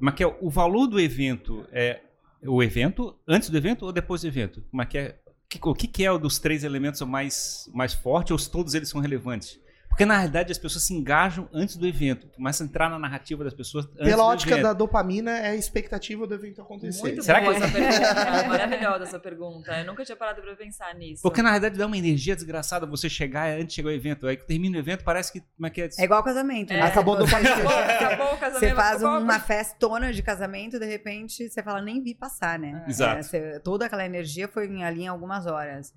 Mas 0.00 0.18
é 0.18 0.26
o 0.26 0.48
valor 0.48 0.86
do 0.86 0.98
evento 0.98 1.68
é 1.70 2.00
o 2.42 2.62
evento 2.62 3.18
antes 3.28 3.50
do 3.50 3.56
evento 3.58 3.84
ou 3.84 3.92
depois 3.92 4.22
do 4.22 4.28
evento? 4.28 4.62
Como 4.70 4.80
é 4.80 4.86
que 4.86 4.96
é? 4.96 5.18
O 5.62 5.74
que, 5.74 5.86
que 5.86 6.04
é 6.06 6.10
o 6.10 6.18
dos 6.18 6.38
três 6.38 6.64
elementos 6.64 7.02
mais, 7.02 7.68
mais 7.74 7.92
forte 7.92 8.32
ou 8.32 8.38
se 8.38 8.50
todos 8.50 8.74
eles 8.74 8.88
são 8.88 9.00
relevantes? 9.00 9.58
Porque 9.98 10.06
na 10.06 10.14
realidade 10.14 10.52
as 10.52 10.58
pessoas 10.58 10.84
se 10.84 10.94
engajam 10.94 11.48
antes 11.52 11.76
do 11.76 11.84
evento, 11.84 12.28
começa 12.28 12.62
a 12.62 12.66
entrar 12.66 12.88
na 12.88 13.00
narrativa 13.00 13.42
das 13.42 13.52
pessoas 13.52 13.84
antes 13.84 13.98
Pela 13.98 14.22
do 14.22 14.28
ótica 14.28 14.52
evento. 14.52 14.62
da 14.62 14.72
dopamina, 14.72 15.36
é 15.36 15.48
a 15.48 15.56
expectativa 15.56 16.24
do 16.24 16.32
evento 16.36 16.62
acontecer. 16.62 17.02
Muito 17.02 17.20
Será 17.24 17.40
boa 17.40 17.52
que... 17.52 17.64
essa 17.64 17.72
pergunta. 17.74 18.06
É 18.06 18.46
maravilhosa 18.46 19.02
essa 19.02 19.18
pergunta. 19.18 19.76
Eu 19.76 19.86
nunca 19.86 20.04
tinha 20.04 20.14
parado 20.14 20.40
para 20.40 20.54
pensar 20.54 20.94
nisso. 20.94 21.20
Porque 21.20 21.42
na 21.42 21.48
realidade 21.48 21.76
dá 21.76 21.84
uma 21.84 21.98
energia 21.98 22.36
desgraçada 22.36 22.86
você 22.86 23.10
chegar 23.10 23.48
antes 23.50 23.70
de 23.70 23.74
chegar 23.74 23.88
ao 23.88 23.94
evento. 23.96 24.28
Aí 24.28 24.36
que 24.36 24.46
termina 24.46 24.76
o 24.76 24.78
evento, 24.78 25.02
parece 25.02 25.32
que. 25.32 25.40
Como 25.40 25.66
é, 25.66 25.70
que 25.70 25.82
é? 25.82 25.88
é 25.98 26.04
igual 26.04 26.22
casamento. 26.22 26.72
Né? 26.72 26.78
É. 26.78 26.82
Acabou 26.82 27.14
a 27.16 27.18
dopamina. 27.18 27.54
Acabou, 27.54 27.78
acabou 27.78 28.34
o 28.34 28.38
casamento. 28.38 28.60
Você 28.60 28.74
faz 28.76 29.02
uma 29.02 29.40
festona 29.40 30.12
de 30.12 30.22
casamento, 30.22 30.78
de 30.78 30.86
repente 30.86 31.48
você 31.48 31.60
fala, 31.60 31.82
nem 31.82 32.00
vi 32.00 32.14
passar, 32.14 32.56
né? 32.56 32.84
Exato. 32.86 33.18
É, 33.18 33.22
você, 33.24 33.60
toda 33.64 33.86
aquela 33.86 34.06
energia 34.06 34.46
foi 34.46 34.68
ali 34.80 35.02
em 35.02 35.08
algumas 35.08 35.44
horas. 35.44 35.92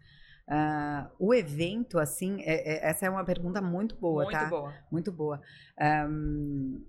Uh, 0.52 1.10
o 1.18 1.34
evento, 1.34 1.97
assim, 1.97 2.41
é, 2.41 2.74
é, 2.74 2.89
essa 2.89 3.06
é 3.06 3.10
uma 3.10 3.24
pergunta 3.24 3.62
muito 3.62 3.95
boa, 3.95 4.24
muito 4.24 4.38
tá? 4.38 4.45
Boa. 4.47 4.74
Muito 4.91 5.10
boa. 5.10 5.41
Um, 6.10 6.84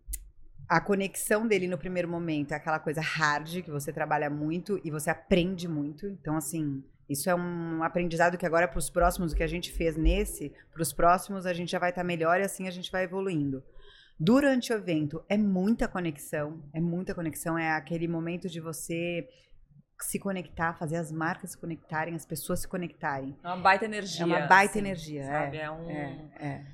a 0.69 0.81
conexão 0.81 1.47
dele 1.47 1.69
no 1.69 1.79
primeiro 1.79 2.09
momento 2.09 2.53
é 2.53 2.57
aquela 2.57 2.81
coisa 2.81 3.01
hard, 3.01 3.63
que 3.63 3.71
você 3.71 3.93
trabalha 3.93 4.29
muito 4.29 4.81
e 4.83 4.91
você 4.91 5.11
aprende 5.11 5.69
muito. 5.69 6.09
Então, 6.09 6.37
assim, 6.37 6.83
isso 7.09 7.31
é 7.31 7.35
um 7.37 7.85
aprendizado 7.85 8.37
que 8.37 8.47
agora 8.47 8.67
para 8.67 8.81
os 8.81 8.91
próximos, 8.91 9.33
o 9.33 9.37
que 9.37 9.45
a 9.45 9.49
gente 9.49 9.71
fez 9.71 9.97
nesse, 9.97 10.53
para 10.73 10.83
os 10.83 10.93
próximos 10.93 11.47
a 11.47 11.53
gente 11.53 11.71
já 11.71 11.79
vai 11.79 11.91
estar 11.91 12.03
tá 12.03 12.07
melhor 12.07 12.41
e 12.41 12.43
assim 12.43 12.67
a 12.67 12.71
gente 12.73 12.91
vai 12.91 13.05
evoluindo. 13.05 13.63
Durante 14.19 14.73
o 14.73 14.77
evento 14.77 15.23
é 15.29 15.37
muita 15.37 15.87
conexão, 15.87 16.63
é 16.73 16.81
muita 16.81 17.15
conexão, 17.15 17.57
é 17.57 17.73
aquele 17.73 18.09
momento 18.09 18.49
de 18.49 18.61
você 18.61 19.29
se 20.05 20.19
conectar, 20.19 20.75
fazer 20.75 20.97
as 20.97 21.11
marcas 21.11 21.53
se 21.53 21.59
conectarem, 21.59 22.15
as 22.15 22.27
pessoas 22.27 22.61
se 22.61 22.69
conectarem. 22.69 23.37
É 23.43 23.49
uma 23.49 23.57
baita 23.57 23.85
energia. 23.85 24.23
É 24.23 24.27
uma 24.27 24.41
baita 24.47 24.73
assim, 24.73 24.79
energia, 24.79 25.27
sabe? 25.27 25.57
É, 25.57 25.63
é 25.63 25.71
um... 25.71 25.91
É, 25.91 26.29
é. 26.39 26.67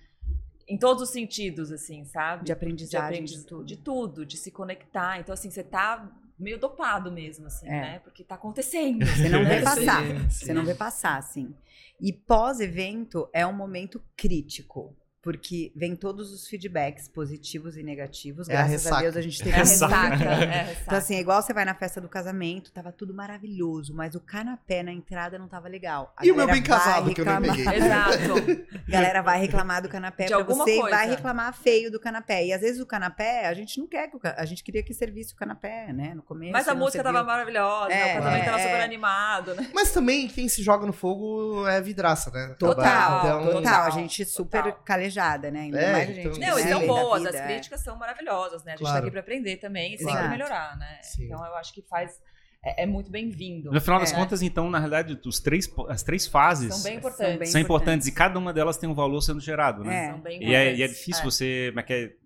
Em 0.68 0.78
todos 0.78 1.02
os 1.02 1.10
sentidos, 1.10 1.72
assim, 1.72 2.04
sabe? 2.04 2.44
De 2.44 2.52
aprendizagem, 2.52 3.24
de, 3.24 3.36
de 3.36 3.46
tudo. 3.46 3.64
De 3.64 3.76
tudo, 3.76 4.26
de 4.26 4.36
se 4.36 4.50
conectar. 4.50 5.18
Então, 5.18 5.32
assim, 5.32 5.50
você 5.50 5.64
tá 5.64 6.10
meio 6.38 6.58
dopado 6.58 7.10
mesmo, 7.10 7.46
assim, 7.46 7.66
é. 7.66 7.80
né? 7.80 7.98
Porque 8.00 8.22
tá 8.22 8.34
acontecendo. 8.34 9.06
Você 9.06 9.28
não 9.28 9.44
vê 9.44 9.62
passar. 9.62 10.02
Você 10.30 10.52
não 10.52 10.64
vê 10.64 10.74
passar, 10.74 11.16
assim. 11.16 11.54
E 12.00 12.12
pós-evento 12.12 13.28
é 13.32 13.46
um 13.46 13.52
momento 13.52 14.02
crítico 14.16 14.94
porque 15.22 15.72
vem 15.74 15.96
todos 15.96 16.32
os 16.32 16.46
feedbacks 16.46 17.08
positivos 17.08 17.76
e 17.76 17.82
negativos. 17.82 18.48
É 18.48 18.52
Graças 18.52 18.86
a, 18.86 18.98
a, 18.98 19.00
Deus 19.02 19.16
a 19.16 19.20
gente 19.20 19.38
teve 19.38 19.50
é 19.50 19.54
a 19.54 19.58
ressaca. 19.58 20.24
É 20.24 20.76
Então, 20.82 20.98
assim, 20.98 21.16
é 21.16 21.20
igual 21.20 21.42
você 21.42 21.52
vai 21.52 21.64
na 21.64 21.74
festa 21.74 22.00
do 22.00 22.08
casamento, 22.08 22.70
tava 22.70 22.92
tudo 22.92 23.12
maravilhoso, 23.12 23.94
mas 23.94 24.14
o 24.14 24.20
canapé 24.20 24.82
na 24.82 24.92
entrada 24.92 25.38
não 25.38 25.48
tava 25.48 25.68
legal. 25.68 26.14
A 26.16 26.24
e 26.24 26.30
o 26.30 26.36
meu 26.36 26.46
bem 26.46 26.62
casado 26.62 27.08
reclamar... 27.08 27.42
que 27.42 27.48
eu 27.48 27.56
nem 27.56 27.66
peguei. 27.66 27.84
Exato. 27.84 28.68
galera 28.88 29.22
vai 29.22 29.40
reclamar 29.40 29.82
do 29.82 29.88
canapé 29.88 30.24
De 30.24 30.34
pra 30.34 30.42
você 30.42 30.76
coisa. 30.76 30.88
e 30.88 30.90
vai 30.90 31.08
reclamar 31.08 31.52
feio 31.52 31.90
do 31.90 31.98
canapé. 31.98 32.46
E 32.46 32.52
às 32.52 32.60
vezes 32.60 32.80
o 32.80 32.86
canapé, 32.86 33.46
a 33.46 33.54
gente 33.54 33.78
não 33.78 33.86
quer 33.86 34.08
que 34.08 34.16
o 34.16 34.20
a 34.24 34.44
gente 34.44 34.62
queria 34.62 34.82
que 34.82 34.92
servisse 34.92 35.32
o 35.32 35.36
canapé, 35.36 35.92
né, 35.92 36.14
no 36.14 36.22
começo. 36.22 36.52
Mas 36.52 36.68
a 36.68 36.74
música 36.74 37.02
serviu. 37.02 37.12
tava 37.12 37.26
maravilhosa, 37.26 37.92
é, 37.92 38.12
o 38.12 38.18
casamento 38.18 38.42
é, 38.42 38.44
tava 38.44 38.58
super 38.58 38.80
animado, 38.80 39.54
né? 39.54 39.70
Mas 39.74 39.92
também 39.92 40.28
quem 40.28 40.48
se 40.48 40.62
joga 40.62 40.86
no 40.86 40.92
fogo 40.92 41.66
é 41.66 41.80
vidraça, 41.80 42.30
né? 42.30 42.54
Total, 42.58 43.18
então... 43.18 43.52
total. 43.52 43.84
A 43.84 43.90
gente 43.90 44.24
super 44.24 44.62
total. 44.62 44.82
Calejada, 45.08 45.50
né? 45.50 45.60
Ainda 45.60 45.80
é, 45.80 45.92
mais 45.92 46.10
a 46.10 46.12
gente. 46.12 46.28
Então, 46.28 46.38
não, 46.38 46.58
estão 46.58 46.86
boas, 46.86 47.22
vida, 47.22 47.38
as 47.38 47.46
críticas 47.46 47.80
é. 47.80 47.84
são 47.84 47.96
maravilhosas, 47.96 48.64
né? 48.64 48.72
A 48.72 48.76
gente 48.76 48.84
claro. 48.84 48.96
tá 48.96 49.02
aqui 49.02 49.10
pra 49.10 49.20
aprender 49.20 49.56
também 49.56 49.94
e 49.94 49.98
sempre 49.98 50.28
melhorar, 50.28 50.76
né? 50.76 51.00
Sim. 51.02 51.24
Então 51.24 51.44
eu 51.44 51.54
acho 51.56 51.72
que 51.72 51.82
faz. 51.82 52.20
É, 52.64 52.82
é 52.82 52.86
muito 52.86 53.08
bem-vindo. 53.08 53.70
No 53.70 53.80
final 53.80 53.98
é. 53.98 54.02
das 54.02 54.12
contas, 54.12 54.42
então, 54.42 54.68
na 54.68 54.78
realidade, 54.78 55.16
os 55.24 55.38
três, 55.38 55.72
as 55.88 56.02
três 56.02 56.26
fases 56.26 56.74
são 56.74 56.82
bem 56.82 56.96
importantes. 56.96 57.30
São, 57.30 57.38
bem 57.38 57.48
são 57.48 57.60
importantes. 57.60 58.06
e 58.08 58.12
cada 58.12 58.36
uma 58.36 58.52
delas 58.52 58.76
tem 58.76 58.88
um 58.88 58.94
valor 58.94 59.20
sendo 59.20 59.40
gerado, 59.40 59.84
né? 59.84 60.06
É. 60.06 60.10
São 60.10 60.20
bem 60.20 60.42
e, 60.42 60.52
é, 60.52 60.74
e 60.74 60.82
é 60.82 60.88
difícil 60.88 61.22
você, 61.22 61.72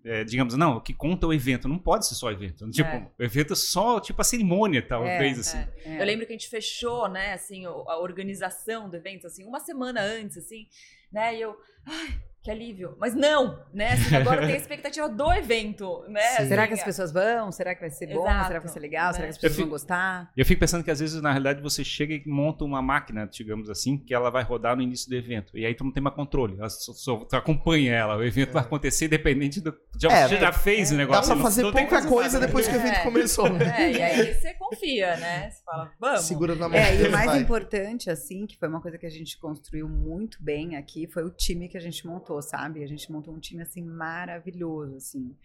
é, 0.03 0.23
digamos, 0.23 0.55
não, 0.57 0.77
o 0.77 0.81
que 0.81 0.91
conta 0.91 1.27
o 1.27 1.33
evento, 1.33 1.67
não 1.67 1.77
pode 1.77 2.07
ser 2.07 2.15
só 2.15 2.31
evento. 2.31 2.67
Tipo, 2.71 3.11
o 3.17 3.23
evento 3.23 3.53
é 3.53 3.55
só, 3.55 3.99
tipo, 3.99 4.19
a 4.21 4.23
cerimônia, 4.23 4.81
talvez, 4.81 5.37
assim. 5.37 5.63
Eu 5.85 6.03
lembro 6.03 6.25
que 6.25 6.33
a 6.33 6.35
gente 6.35 6.49
fechou, 6.49 7.07
né, 7.07 7.33
assim, 7.33 7.65
a 7.65 7.99
organização 7.99 8.89
do 8.89 8.97
evento, 8.97 9.27
assim, 9.27 9.45
uma 9.45 9.59
semana 9.59 10.01
antes, 10.01 10.37
assim, 10.37 10.65
né, 11.11 11.37
e 11.37 11.41
eu, 11.41 11.55
ai, 11.85 12.19
que 12.43 12.51
alívio. 12.51 12.95
Mas 12.99 13.15
não, 13.15 13.59
né? 13.73 13.93
Assim, 13.93 14.15
agora 14.17 14.45
tem 14.45 14.55
a 14.55 14.57
expectativa 14.57 15.07
do 15.07 15.31
evento, 15.31 16.03
né? 16.09 16.21
Assim, 16.37 16.49
Será 16.49 16.67
que 16.67 16.73
as 16.73 16.83
pessoas 16.83 17.11
vão? 17.11 17.51
Será 17.51 17.73
que 17.73 17.81
vai 17.81 17.89
ser 17.89 18.07
bom? 18.07 18.25
Exato, 18.25 18.47
Será 18.47 18.59
que 18.59 18.65
vai 18.65 18.73
ser 18.73 18.79
legal? 18.79 19.07
né? 19.07 19.13
Será 19.13 19.23
que 19.23 19.29
as 19.31 19.37
pessoas 19.37 19.55
fico, 19.55 19.67
vão 19.67 19.71
gostar? 19.71 20.31
Eu 20.35 20.45
fico 20.45 20.59
pensando 20.59 20.83
que 20.83 20.91
às 20.91 20.99
vezes, 20.99 21.21
na 21.21 21.31
realidade, 21.31 21.61
você 21.61 21.83
chega 21.83 22.13
e 22.13 22.23
monta 22.27 22.65
uma 22.65 22.81
máquina, 22.81 23.25
digamos 23.25 23.69
assim, 23.69 23.97
que 23.97 24.13
ela 24.13 24.29
vai 24.29 24.43
rodar 24.43 24.75
no 24.75 24.81
início 24.81 25.09
do 25.09 25.15
evento. 25.15 25.57
E 25.57 25.65
aí 25.65 25.73
tu 25.73 25.85
não 25.85 25.91
tem 25.91 26.03
mais 26.03 26.15
controle. 26.15 26.57
Ela 26.59 26.69
só, 26.69 26.91
só, 26.91 27.15
tu 27.17 27.35
acompanha 27.35 27.93
ela. 27.93 28.17
O 28.17 28.23
evento 28.23 28.49
é. 28.49 28.53
vai 28.53 28.63
acontecer 28.63 29.05
independente 29.05 29.61
do. 29.61 29.73
Já, 29.97 30.11
é, 30.11 30.27
você 30.27 30.37
já 30.37 30.51
fez 30.51 30.91
é, 30.91 30.95
o 30.95 30.97
negócio. 30.97 31.29
Dá 31.29 31.35
pra 31.35 31.43
fazer 31.43 31.71
pouca 31.71 32.05
coisa 32.05 32.39
depois 32.39 32.67
que 32.67 32.73
o 32.73 32.79
evento 32.79 32.97
é. 32.97 33.03
começou. 33.03 33.47
É, 33.47 33.91
e 33.91 34.01
aí 34.01 34.33
você 34.33 34.53
confia, 34.55 35.15
né? 35.17 35.49
Você 35.49 35.63
fala, 35.63 35.91
vamos. 35.99 36.21
Segura 36.21 36.55
na 36.55 36.67
mão. 36.67 36.77
É, 36.77 36.95
e 36.95 37.07
o 37.07 37.11
mais 37.11 37.31
vai. 37.31 37.39
importante, 37.39 38.09
assim, 38.09 38.45
que 38.45 38.57
foi 38.57 38.67
uma 38.67 38.81
coisa 38.81 38.97
que 38.97 39.05
a 39.05 39.09
gente 39.09 39.37
construiu 39.39 39.87
muito 39.87 40.37
bem 40.41 40.75
aqui, 40.75 41.07
foi 41.07 41.23
o 41.23 41.29
time 41.29 41.67
que 41.67 41.77
a 41.77 41.79
gente 41.79 42.05
montou, 42.05 42.32
sabe? 42.41 42.83
A 42.83 42.87
gente 42.87 43.11
montou 43.11 43.33
um 43.33 43.39
time 43.39 43.61
assim 43.61 43.81
maravilhoso, 43.83 44.95
assim. 44.97 45.35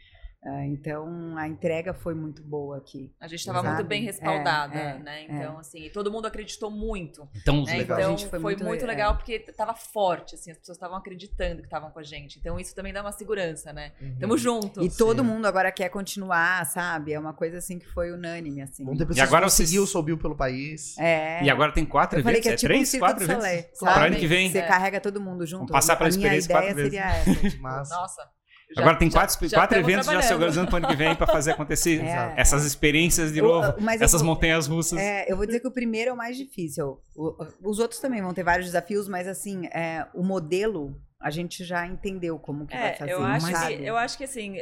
Uh, 0.40 0.62
então 0.66 1.36
a 1.36 1.48
entrega 1.48 1.92
foi 1.92 2.14
muito 2.14 2.42
boa 2.42 2.78
aqui. 2.78 3.12
A 3.20 3.26
gente 3.26 3.40
estava 3.40 3.60
muito 3.60 3.84
bem 3.84 4.04
respaldada, 4.04 4.78
é, 4.78 4.90
é, 4.90 4.98
né? 4.98 5.22
Então, 5.24 5.56
é. 5.56 5.60
assim, 5.60 5.90
todo 5.92 6.12
mundo 6.12 6.26
acreditou 6.26 6.70
muito. 6.70 7.28
Então, 7.34 7.64
né? 7.64 7.78
legal. 7.78 7.98
então 7.98 8.18
foi, 8.18 8.28
foi, 8.28 8.38
muito, 8.38 8.64
muito 8.64 8.86
legal 8.86 9.16
porque 9.16 9.44
estava 9.48 9.74
forte, 9.74 10.36
assim, 10.36 10.52
as 10.52 10.58
pessoas 10.58 10.76
estavam 10.76 10.96
acreditando 10.96 11.56
que 11.56 11.66
estavam 11.66 11.90
com 11.90 11.98
a 11.98 12.04
gente. 12.04 12.38
Então, 12.38 12.58
isso 12.58 12.72
também 12.72 12.92
dá 12.92 13.00
uma 13.00 13.10
segurança, 13.10 13.72
né? 13.72 13.92
Uhum. 14.00 14.16
Tamo 14.20 14.38
junto. 14.38 14.82
E 14.82 14.88
todo 14.88 15.24
mundo 15.24 15.46
agora 15.46 15.72
quer 15.72 15.88
continuar, 15.88 16.64
sabe? 16.66 17.12
É 17.12 17.18
uma 17.18 17.34
coisa 17.34 17.58
assim 17.58 17.78
que 17.78 17.86
foi 17.86 18.12
unânime, 18.12 18.62
assim. 18.62 18.86
E 19.16 19.20
agora 19.20 19.46
conseguiu, 19.46 19.82
vocês... 19.82 19.90
subiu 19.90 20.16
pelo 20.16 20.36
país. 20.36 20.96
É. 20.98 21.42
E 21.42 21.50
agora 21.50 21.72
tem 21.72 21.84
quatro 21.84 22.16
Eu 22.16 22.20
eventos, 22.20 22.30
falei 22.30 22.42
que 22.42 22.48
é, 22.48 22.56
tipo 22.56 22.68
três, 22.68 22.94
um 22.94 22.98
quatro 23.00 23.24
eventos. 23.24 23.78
Para 23.80 24.06
ano 24.06 24.16
que 24.16 24.26
vem. 24.26 24.52
Você 24.52 24.62
carrega 24.62 25.00
todo 25.00 25.20
mundo 25.20 25.44
junto. 25.44 25.66
Vamos 25.66 25.72
passar 25.72 25.96
pela 25.96 26.08
experiência 26.08 26.46
ideia 26.46 26.60
quatro 26.60 26.76
vezes. 26.76 26.92
seria 26.92 27.16
essa. 27.16 27.58
Nossa. 27.96 28.37
Já, 28.74 28.82
Agora 28.82 28.98
tem 28.98 29.10
quatro, 29.10 29.48
já, 29.48 29.56
quatro 29.56 29.78
eventos 29.78 30.06
já 30.06 30.20
se 30.20 30.32
organizando 30.32 30.68
para 30.68 30.74
o 30.74 30.76
ano 30.78 30.88
que 30.88 30.96
vem 30.96 31.14
para 31.14 31.26
fazer 31.26 31.52
acontecer 31.52 32.04
é, 32.04 32.34
essas 32.36 32.64
experiências 32.66 33.32
de 33.32 33.40
novo, 33.40 33.74
essas 34.00 34.20
vou, 34.20 34.30
montanhas 34.30 34.66
russas. 34.66 34.98
É, 34.98 35.24
eu 35.30 35.36
vou 35.36 35.46
dizer 35.46 35.60
que 35.60 35.68
o 35.68 35.70
primeiro 35.70 36.10
é 36.10 36.12
o 36.12 36.16
mais 36.16 36.36
difícil. 36.36 37.00
O, 37.16 37.34
os 37.62 37.78
outros 37.78 37.98
também 37.98 38.20
vão 38.20 38.34
ter 38.34 38.42
vários 38.42 38.66
desafios, 38.66 39.08
mas 39.08 39.26
assim, 39.26 39.66
é, 39.68 40.06
o 40.14 40.22
modelo 40.22 41.00
a 41.20 41.30
gente 41.30 41.64
já 41.64 41.86
entendeu 41.86 42.38
como 42.38 42.66
que 42.66 42.74
é, 42.74 42.80
vai 42.80 42.96
fazer. 42.96 43.12
Eu 43.12 43.24
acho, 43.24 43.46
que, 43.46 43.74
eu 43.84 43.96
acho 43.96 44.18
que 44.18 44.24
assim 44.24 44.56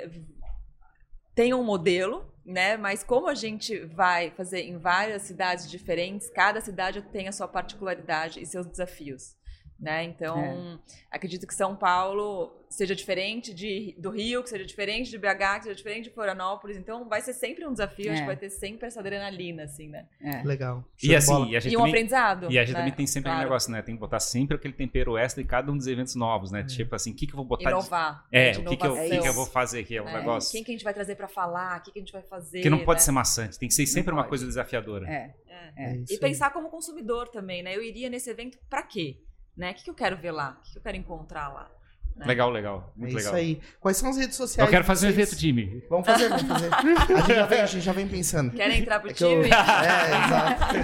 tem 1.37 1.53
um 1.53 1.63
modelo, 1.63 2.33
né? 2.45 2.79
Mas 2.79 3.05
como 3.05 3.29
a 3.29 3.35
gente 3.35 3.79
vai 3.87 4.31
fazer 4.31 4.63
em 4.63 4.79
várias 4.79 5.23
cidades 5.23 5.71
diferentes, 5.71 6.31
cada 6.31 6.61
cidade 6.63 7.03
tem 7.03 7.29
a 7.29 7.33
sua 7.33 7.47
particularidade 7.47 8.41
e 8.41 8.47
seus 8.47 8.67
desafios. 8.67 9.37
Né? 9.79 10.05
Então, 10.05 10.39
é. 10.41 10.79
acredito 11.11 11.47
que 11.47 11.55
São 11.55 11.77
Paulo 11.77 12.65
seja 12.69 12.97
diferente 12.97 13.53
de, 13.53 13.95
do 13.99 14.11
Rio, 14.11 14.43
que 14.43 14.49
seja 14.49 14.65
diferente 14.65 15.11
de 15.11 15.19
BH, 15.19 15.59
que 15.59 15.63
seja 15.65 15.75
diferente 15.75 16.05
de 16.05 16.11
Florianópolis. 16.11 16.77
Então, 16.77 17.07
vai 17.09 17.21
ser 17.21 17.35
sempre 17.35 17.67
um 17.67 17.73
desafio, 17.73 18.09
é. 18.09 18.13
acho 18.13 18.23
que 18.23 18.27
vai 18.27 18.37
ter 18.37 18.49
sempre 18.51 18.87
essa 18.87 19.01
adrenalina, 19.01 19.65
assim, 19.65 19.89
né? 19.89 20.07
É. 20.21 20.43
Legal. 20.43 20.83
E 21.03 21.15
assim, 21.15 21.51
e, 21.51 21.57
a 21.57 21.61
gente 21.61 21.73
e 21.73 21.77
um 21.77 21.81
também, 21.81 21.93
aprendizado. 21.93 22.51
E 22.51 22.59
a 22.59 22.65
gente 22.65 22.73
né? 22.73 22.81
também 22.81 22.95
tem 22.95 23.07
sempre 23.07 23.25
claro. 23.25 23.37
aquele 23.39 23.51
negócio, 23.51 23.71
né? 23.71 23.83
Tem 23.83 23.95
que 23.95 24.01
botar 24.01 24.21
sempre 24.21 24.57
aquele 24.57 24.75
tempero 24.75 25.17
extra 25.19 25.43
em 25.43 25.47
cada 25.47 25.71
um 25.71 25.77
dos 25.77 25.87
eventos 25.87 26.15
novos, 26.15 26.51
né? 26.51 26.61
É. 26.61 26.65
Tipo 26.65 26.95
assim, 26.95 27.13
o 27.13 27.15
que, 27.15 27.27
que 27.27 27.33
eu 27.35 27.37
vou 27.37 27.45
botar? 27.45 27.71
Inovar. 27.71 28.27
De... 28.31 28.39
É, 28.39 28.51
de 28.53 28.61
o 28.61 28.65
que, 28.65 28.77
que, 28.77 28.87
eu, 28.87 28.95
que, 28.95 29.19
que 29.19 29.29
eu 29.29 29.35
vou 29.35 29.47
fazer 29.47 29.81
aqui? 29.81 29.97
É 29.97 30.03
um 30.03 30.09
é. 30.09 30.19
negócio. 30.19 30.51
Quem 30.53 30.65
que 30.65 30.71
a 30.71 30.75
gente 30.75 30.85
vai 30.85 30.95
trazer 30.95 31.17
para 31.17 31.29
falar? 31.29 31.79
O 31.79 31.83
que, 31.83 31.93
que 31.93 31.99
a 31.99 32.03
gente 32.03 32.13
vai 32.13 32.23
fazer? 32.23 32.63
Que 32.63 32.71
não 32.71 32.85
pode 32.85 33.01
né? 33.01 33.05
ser 33.05 33.13
maçante, 33.13 33.59
tem 33.59 33.69
que 33.69 33.75
ser 33.75 33.83
Não 33.83 33.93
sempre 33.93 34.13
uma 34.13 34.23
pode. 34.23 34.31
coisa 34.31 34.47
desafiadora. 34.47 35.07
É. 35.07 35.35
É. 35.77 36.03
e 36.09 36.19
pensar 36.19 36.51
como 36.51 36.71
consumidor 36.71 37.29
também, 37.29 37.63
né? 37.63 37.77
Eu 37.77 37.83
iria 37.83 38.09
nesse 38.09 38.31
evento 38.31 38.59
para 38.69 38.83
quê? 38.83 39.21
Né? 39.57 39.73
O 39.73 39.75
que, 39.75 39.91
eu 39.91 39.95
quero 39.95 40.17
ver 40.17 40.33
lá? 40.33 40.59
O 40.61 40.63
que 40.73 40.79
eu 40.79 40.83
quero 40.83 40.97
encontrar 40.97 41.49
lá? 41.49 41.76
Né? 42.17 42.25
Legal, 42.27 42.51
legal. 42.51 42.93
Muito 42.97 43.13
é 43.13 43.17
legal. 43.17 43.35
isso 43.35 43.37
aí. 43.37 43.61
Quais 43.79 43.99
são 43.99 44.09
as 44.09 44.17
redes 44.17 44.37
sociais? 44.37 44.67
Eu 44.67 44.71
quero 44.71 44.85
fazer 44.85 45.07
um 45.07 45.11
evento 45.11 45.37
time. 45.37 45.83
Vamos 45.91 46.07
fazer, 46.07 46.29
vamos 46.31 46.45
fazer. 46.45 46.71
A 46.73 47.21
gente 47.21 47.35
já 47.35 47.47
vem, 47.47 47.61
a 47.61 47.67
gente 47.67 47.85
já 47.85 47.93
vem 47.93 48.09
pensando. 48.09 48.51
Querem 48.53 48.81
entrar 48.81 49.01
pro 49.01 49.11
é 49.11 49.13
time? 49.13 49.33
Eu... 49.33 49.43
É, 49.43 50.25
exato. 50.25 50.75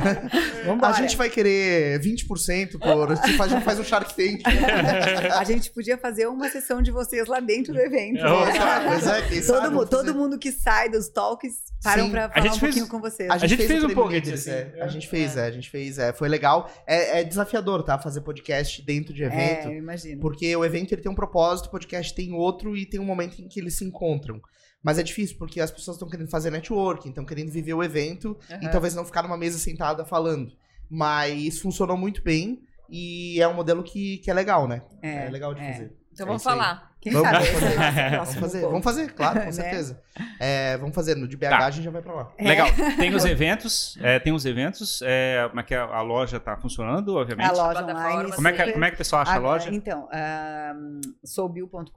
Vamos 0.66 0.84
a 0.84 0.92
gente 0.92 1.16
vai 1.16 1.30
querer 1.30 1.98
20% 2.00 2.78
por. 2.78 3.12
A 3.12 3.14
gente 3.14 3.36
faz, 3.38 3.52
faz 3.64 3.78
um 3.78 3.84
Shark 3.84 4.14
Tank. 4.14 4.42
a 5.34 5.44
gente 5.44 5.70
podia 5.70 5.96
fazer 5.96 6.26
uma 6.26 6.50
sessão 6.50 6.82
de 6.82 6.90
vocês 6.90 7.26
lá 7.26 7.40
dentro 7.40 7.72
do 7.72 7.80
evento. 7.80 8.18
É, 8.18 8.22
né? 8.22 8.56
É, 8.56 9.22
todo, 9.22 9.42
sabe, 9.42 9.86
todo 9.88 10.14
mundo 10.14 10.38
que 10.38 10.52
sai 10.52 10.90
dos 10.90 11.08
talks 11.08 11.72
param 11.82 12.04
Sim. 12.04 12.10
pra 12.10 12.28
falar 12.30 12.46
um 12.46 12.48
fez, 12.50 12.60
pouquinho 12.60 12.88
com 12.88 13.00
vocês. 13.00 13.28
A 13.28 13.38
gente, 13.38 13.44
a 13.44 13.48
gente 13.48 13.66
fez, 13.66 13.80
fez 13.80 13.84
um 13.84 13.94
pouco 13.94 14.14
assim. 14.14 14.50
É. 14.50 14.72
A 14.80 14.88
gente 14.88 15.08
fez, 15.08 15.36
é. 15.36 15.46
a 15.46 15.50
gente 15.50 15.68
fez, 15.68 15.98
é. 15.98 16.12
Foi 16.12 16.28
legal. 16.28 16.70
É, 16.86 17.20
é, 17.20 17.24
desafiador, 17.24 17.82
tá? 17.82 17.98
Fazer 17.98 18.20
podcast 18.20 18.82
dentro 18.82 19.12
de 19.12 19.24
evento. 19.24 19.68
É, 19.68 19.74
eu 19.74 19.78
imagino. 19.78 20.20
Porque 20.20 20.54
o 20.54 20.64
evento 20.64 20.92
ele 20.92 21.02
tem 21.02 21.10
um 21.10 21.14
propósito, 21.22 21.66
o 21.66 21.70
podcast 21.70 22.12
tem 22.14 22.32
outro 22.32 22.76
e 22.76 22.84
tem 22.84 22.98
um 22.98 23.04
momento 23.04 23.40
em 23.40 23.48
que 23.48 23.60
eles 23.60 23.76
se 23.76 23.84
encontram. 23.84 24.40
Mas 24.82 24.98
é 24.98 25.02
difícil, 25.02 25.36
porque 25.38 25.60
as 25.60 25.70
pessoas 25.70 25.96
estão 25.96 26.08
querendo 26.08 26.28
fazer 26.28 26.50
networking, 26.50 27.10
estão 27.10 27.24
querendo 27.24 27.50
viver 27.50 27.74
o 27.74 27.82
evento 27.82 28.36
uhum. 28.50 28.62
e 28.62 28.70
talvez 28.70 28.94
não 28.94 29.04
ficar 29.04 29.22
numa 29.22 29.36
mesa 29.36 29.58
sentada 29.58 30.04
falando. 30.04 30.52
Mas 30.90 31.60
funcionou 31.60 31.96
muito 31.96 32.22
bem 32.22 32.62
e 32.90 33.40
é 33.40 33.46
um 33.46 33.54
modelo 33.54 33.82
que, 33.84 34.18
que 34.18 34.30
é 34.30 34.34
legal, 34.34 34.66
né? 34.66 34.82
É, 35.00 35.26
é 35.26 35.30
legal 35.30 35.54
de 35.54 35.60
é. 35.60 35.72
fazer. 35.72 35.96
Então 36.12 36.26
é 36.26 36.28
vamos 36.28 36.42
falar. 36.42 36.91
Quem 37.02 37.12
vamos, 37.12 37.30
sabe? 37.30 37.46
Fazer, 37.46 37.76
vamos, 38.16 38.34
fazer, 38.34 38.60
vamos 38.60 38.84
fazer, 38.84 39.12
claro, 39.12 39.40
com 39.40 39.46
né? 39.46 39.52
certeza. 39.52 40.00
É, 40.38 40.76
vamos 40.78 40.94
fazer, 40.94 41.16
no 41.16 41.26
de 41.26 41.36
BH 41.36 41.48
tá. 41.48 41.66
a 41.66 41.70
gente 41.70 41.84
já 41.84 41.90
vai 41.90 42.00
pra 42.00 42.14
lá. 42.14 42.32
É. 42.38 42.48
Legal. 42.48 42.68
Tem 42.96 43.12
os 43.12 43.24
eventos, 43.26 43.98
é, 44.00 44.20
tem 44.20 44.32
os 44.32 44.46
eventos, 44.46 45.02
é, 45.02 45.44
como 45.48 45.60
é 45.60 45.64
que 45.64 45.74
a, 45.74 45.82
a 45.82 46.00
loja 46.00 46.38
tá 46.38 46.56
funcionando, 46.56 47.16
obviamente? 47.16 47.50
A 47.50 47.52
loja 47.52 47.82
online. 47.82 48.32
Como 48.32 48.46
é, 48.46 48.52
que, 48.52 48.72
como 48.72 48.84
é 48.84 48.88
que 48.90 48.94
o 48.94 48.98
pessoal 48.98 49.22
acha 49.22 49.32
a, 49.32 49.34
a 49.34 49.38
loja? 49.38 49.68
Então, 49.74 50.08
um, 50.76 51.00
soubil.com.br 51.24 51.90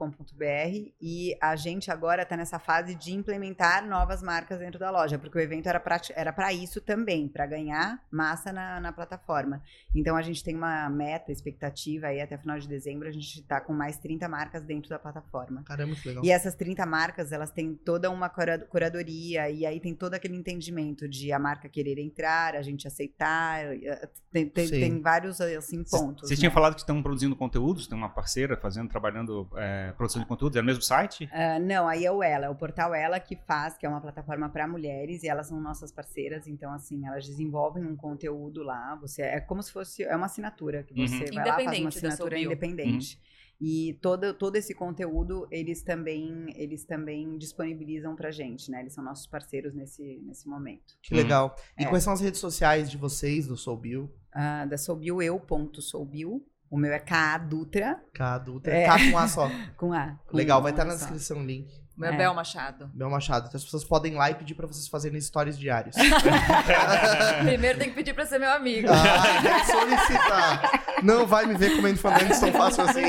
e 1.00 1.36
a 1.40 1.54
gente 1.54 1.88
agora 1.88 2.22
está 2.22 2.36
nessa 2.36 2.58
fase 2.58 2.96
de 2.96 3.14
implementar 3.14 3.86
novas 3.86 4.20
marcas 4.20 4.58
dentro 4.58 4.80
da 4.80 4.90
loja, 4.90 5.20
porque 5.20 5.38
o 5.38 5.40
evento 5.40 5.68
era 5.68 5.78
para 5.78 6.00
era 6.16 6.52
isso 6.52 6.80
também, 6.80 7.28
para 7.28 7.46
ganhar 7.46 8.02
massa 8.10 8.52
na, 8.52 8.80
na 8.80 8.92
plataforma. 8.92 9.62
Então 9.94 10.16
a 10.16 10.22
gente 10.22 10.42
tem 10.42 10.56
uma 10.56 10.90
meta, 10.90 11.30
expectativa 11.30 12.08
aí 12.08 12.20
até 12.20 12.36
final 12.36 12.58
de 12.58 12.66
dezembro, 12.66 13.06
a 13.06 13.12
gente 13.12 13.40
está 13.40 13.60
com 13.60 13.72
mais 13.72 13.98
30 13.98 14.28
marcas 14.28 14.64
dentro 14.64 14.90
da 14.90 14.95
da 14.96 14.98
plataforma. 14.98 15.62
Caramba, 15.62 15.94
que 15.94 16.08
legal. 16.08 16.24
E 16.24 16.30
essas 16.30 16.54
30 16.54 16.84
marcas, 16.86 17.32
elas 17.32 17.50
têm 17.50 17.74
toda 17.74 18.10
uma 18.10 18.28
curadoria 18.28 19.50
e 19.50 19.64
aí 19.64 19.78
tem 19.78 19.94
todo 19.94 20.14
aquele 20.14 20.36
entendimento 20.36 21.08
de 21.08 21.32
a 21.32 21.38
marca 21.38 21.68
querer 21.68 21.98
entrar, 21.98 22.56
a 22.56 22.62
gente 22.62 22.86
aceitar, 22.86 23.64
eh, 23.64 24.08
tem, 24.32 24.48
tem, 24.48 24.68
tem 24.68 25.00
vários 25.00 25.40
assim 25.40 25.84
pontos. 25.84 26.28
Vocês 26.28 26.38
né? 26.38 26.42
tinham 26.42 26.52
falado 26.52 26.74
que 26.74 26.80
estão 26.80 27.02
produzindo 27.02 27.36
conteúdos, 27.36 27.86
tem 27.86 27.96
uma 27.96 28.08
parceira 28.08 28.56
fazendo, 28.56 28.88
trabalhando 28.88 29.48
é, 29.56 29.92
produção 29.92 30.20
de 30.20 30.28
conteúdos, 30.28 30.56
é 30.56 30.60
o 30.60 30.64
mesmo 30.64 30.82
site? 30.82 31.24
Uh, 31.24 31.60
não, 31.64 31.86
aí 31.86 32.04
é 32.04 32.10
o 32.10 32.22
Ela, 32.22 32.46
é 32.46 32.48
o 32.48 32.54
portal 32.54 32.94
Ela 32.94 33.20
que 33.20 33.36
faz, 33.36 33.76
que 33.76 33.84
é 33.84 33.88
uma 33.88 34.00
plataforma 34.00 34.48
para 34.48 34.66
mulheres 34.66 35.22
e 35.22 35.28
elas 35.28 35.48
são 35.48 35.60
nossas 35.60 35.92
parceiras, 35.92 36.46
então 36.46 36.72
assim, 36.72 37.06
elas 37.06 37.26
desenvolvem 37.26 37.84
um 37.84 37.96
conteúdo 37.96 38.62
lá, 38.62 38.96
você 38.96 39.22
é 39.22 39.40
como 39.40 39.62
se 39.62 39.72
fosse, 39.72 40.02
é 40.02 40.16
uma 40.16 40.26
assinatura 40.26 40.82
que 40.82 40.94
você 40.94 41.24
uhum. 41.24 41.34
vai 41.34 41.46
lá, 41.46 41.64
faz 41.64 41.80
uma 41.80 41.88
assinatura 41.88 42.38
independente. 42.38 43.16
Uhum. 43.16 43.36
E 43.60 43.98
todo, 44.02 44.34
todo 44.34 44.56
esse 44.56 44.74
conteúdo 44.74 45.48
eles 45.50 45.82
também 45.82 46.52
eles 46.56 46.84
também 46.84 47.38
disponibilizam 47.38 48.14
pra 48.14 48.30
gente, 48.30 48.70
né? 48.70 48.80
Eles 48.80 48.92
são 48.92 49.02
nossos 49.02 49.26
parceiros 49.26 49.74
nesse, 49.74 50.20
nesse 50.24 50.48
momento. 50.48 50.94
Que 51.02 51.14
legal. 51.14 51.56
E 51.78 51.84
é. 51.84 51.88
quais 51.88 52.04
são 52.04 52.12
as 52.12 52.20
redes 52.20 52.40
sociais 52.40 52.90
de 52.90 52.96
vocês, 52.96 53.46
do 53.46 53.56
Soulbill? 53.56 54.04
Uh, 54.34 54.68
da 54.68 54.76
Soulbill, 54.76 55.22
eu, 55.22 55.40
ponto 55.40 55.80
Soulbill. 55.80 56.46
O 56.70 56.76
meu 56.76 56.92
é 56.92 56.98
K 56.98 57.38
Dutra. 57.38 58.02
K 58.12 58.38
Dutra. 58.38 58.74
É. 58.74 58.86
K 58.86 59.10
com 59.10 59.18
A 59.18 59.28
só. 59.28 59.48
com 59.78 59.92
A. 59.92 60.18
Com 60.26 60.36
Legal, 60.36 60.60
vai 60.60 60.72
estar 60.72 60.84
tá 60.84 60.90
na 60.90 60.96
descrição 60.96 61.38
o 61.38 61.44
link. 61.44 61.72
Meu 61.96 62.10
é. 62.10 62.16
Bel 62.16 62.34
Machado. 62.34 62.90
Bel 62.92 63.08
Machado. 63.08 63.46
Então 63.46 63.56
as 63.56 63.64
pessoas 63.64 63.84
podem 63.84 64.12
ir 64.12 64.16
lá 64.16 64.30
e 64.30 64.34
pedir 64.34 64.54
pra 64.54 64.66
vocês 64.66 64.86
fazerem 64.86 65.18
stories 65.20 65.58
diários. 65.58 65.96
Primeiro 67.42 67.78
tem 67.78 67.88
que 67.88 67.94
pedir 67.94 68.12
pra 68.12 68.26
ser 68.26 68.38
meu 68.38 68.50
amigo. 68.50 68.88
Ah, 68.90 69.42
tem 69.42 69.60
que 69.60 69.66
solicitar. 69.66 71.02
Não 71.02 71.26
vai 71.26 71.46
me 71.46 71.54
ver 71.56 71.74
comendo 71.74 71.98
fandango 71.98 72.38
tão 72.38 72.52
fácil 72.52 72.84
assim. 72.84 73.00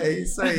é 0.00 0.10
isso 0.20 0.40
aí. 0.40 0.58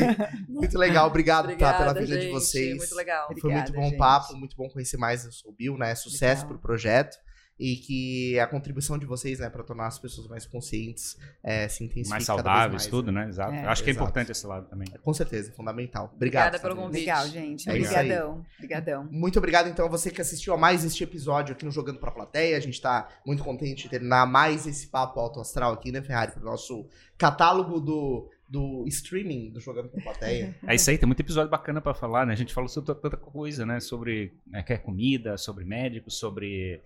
Muito 0.50 0.78
legal. 0.78 1.08
Obrigado 1.08 1.46
Obrigada, 1.46 1.78
tá, 1.78 1.80
pela 1.80 1.94
vinda 1.94 2.20
de 2.20 2.30
vocês. 2.32 2.78
Muito 2.78 2.96
legal. 2.96 3.30
Foi 3.40 3.52
muito 3.52 3.72
bom 3.72 3.88
o 3.88 3.98
papo, 3.98 4.36
muito 4.36 4.58
bom 4.58 4.68
conhecer 4.70 4.98
mais 4.98 5.26
o 5.46 5.54
Bill, 5.54 5.78
né? 5.78 5.96
Sucesso 5.96 6.42
legal. 6.42 6.48
pro 6.48 6.60
projeto 6.60 7.18
e 7.58 7.78
que 7.78 8.40
a 8.40 8.48
contribuição 8.48 8.98
de 8.98 9.06
vocês, 9.06 9.40
né, 9.40 9.50
para 9.50 9.64
tornar 9.64 9.88
as 9.88 9.98
pessoas 9.98 10.28
mais 10.28 10.46
conscientes, 10.46 11.18
é, 11.42 11.68
se 11.70 11.84
intensifique 11.84 12.10
mais 12.10 12.26
saudáveis, 12.26 12.84
mais, 12.84 12.88
tudo, 12.88 13.12
né? 13.12 13.28
Exato. 13.30 13.54
É, 13.54 13.66
Acho 13.66 13.84
que 13.84 13.90
é 13.90 13.94
importante 13.94 14.32
esse 14.32 14.46
lado 14.46 14.68
também. 14.68 14.88
Com 15.02 15.14
certeza, 15.14 15.50
é 15.50 15.54
fundamental. 15.54 16.12
Obrigado. 16.14 16.48
Obrigada 16.48 16.60
pelo 16.60 16.76
convite. 16.76 17.00
Legal, 17.02 17.28
gente. 17.28 17.70
É 17.70 17.72
Obrigadão. 17.72 18.46
Obrigadão. 18.58 19.08
Muito 19.10 19.40
obrigado 19.40 19.70
então 19.70 19.86
a 19.86 19.90
você 19.90 20.12
que 20.12 20.22
assistiu 20.22 20.54
a 20.54 20.58
mais 20.58 20.84
este 20.84 21.04
episódio 21.04 21.54
aqui 21.54 21.64
no 21.64 21.72
Jogando 21.72 22.00
para 22.00 22.10
a 22.10 22.14
Plateia. 22.14 22.58
A 22.58 22.60
gente 22.60 22.74
está 22.74 23.08
muito 23.26 23.44
contente 23.44 23.84
de 23.84 23.90
terminar 23.90 24.26
mais 24.26 24.68
esse 24.68 24.88
papo 24.88 25.20
alto 25.20 25.40
astral 25.40 25.74
aqui, 25.74 25.92
né, 25.92 26.02
Ferrari, 26.02 26.34
para 26.34 26.42
o 26.42 26.46
nosso 26.46 26.88
catálogo 27.18 27.80
do 27.80 28.30
do 28.48 28.86
streaming 28.88 29.52
do 29.52 29.60
Jogando 29.60 29.90
com 29.90 30.00
Plateia. 30.00 30.56
É 30.68 30.76
isso 30.76 30.90
aí, 30.90 30.98
tem 30.98 31.08
muito 31.08 31.20
episódio 31.20 31.50
bacana 31.50 31.82
para 31.82 31.94
falar, 31.94 32.26
né? 32.26 32.34
A 32.34 32.36
gente 32.36 32.54
falou 32.54 32.68
sobre 32.68 32.94
tanta 32.96 33.18
coisa, 33.18 33.66
né? 33.66 33.80
Sobre 33.80 34.34
né, 34.48 34.64
que 34.64 34.74
é 34.74 34.78
comida, 34.78 35.38
sobre 35.38 35.64
médicos, 35.64 36.18
sobre 36.18 36.82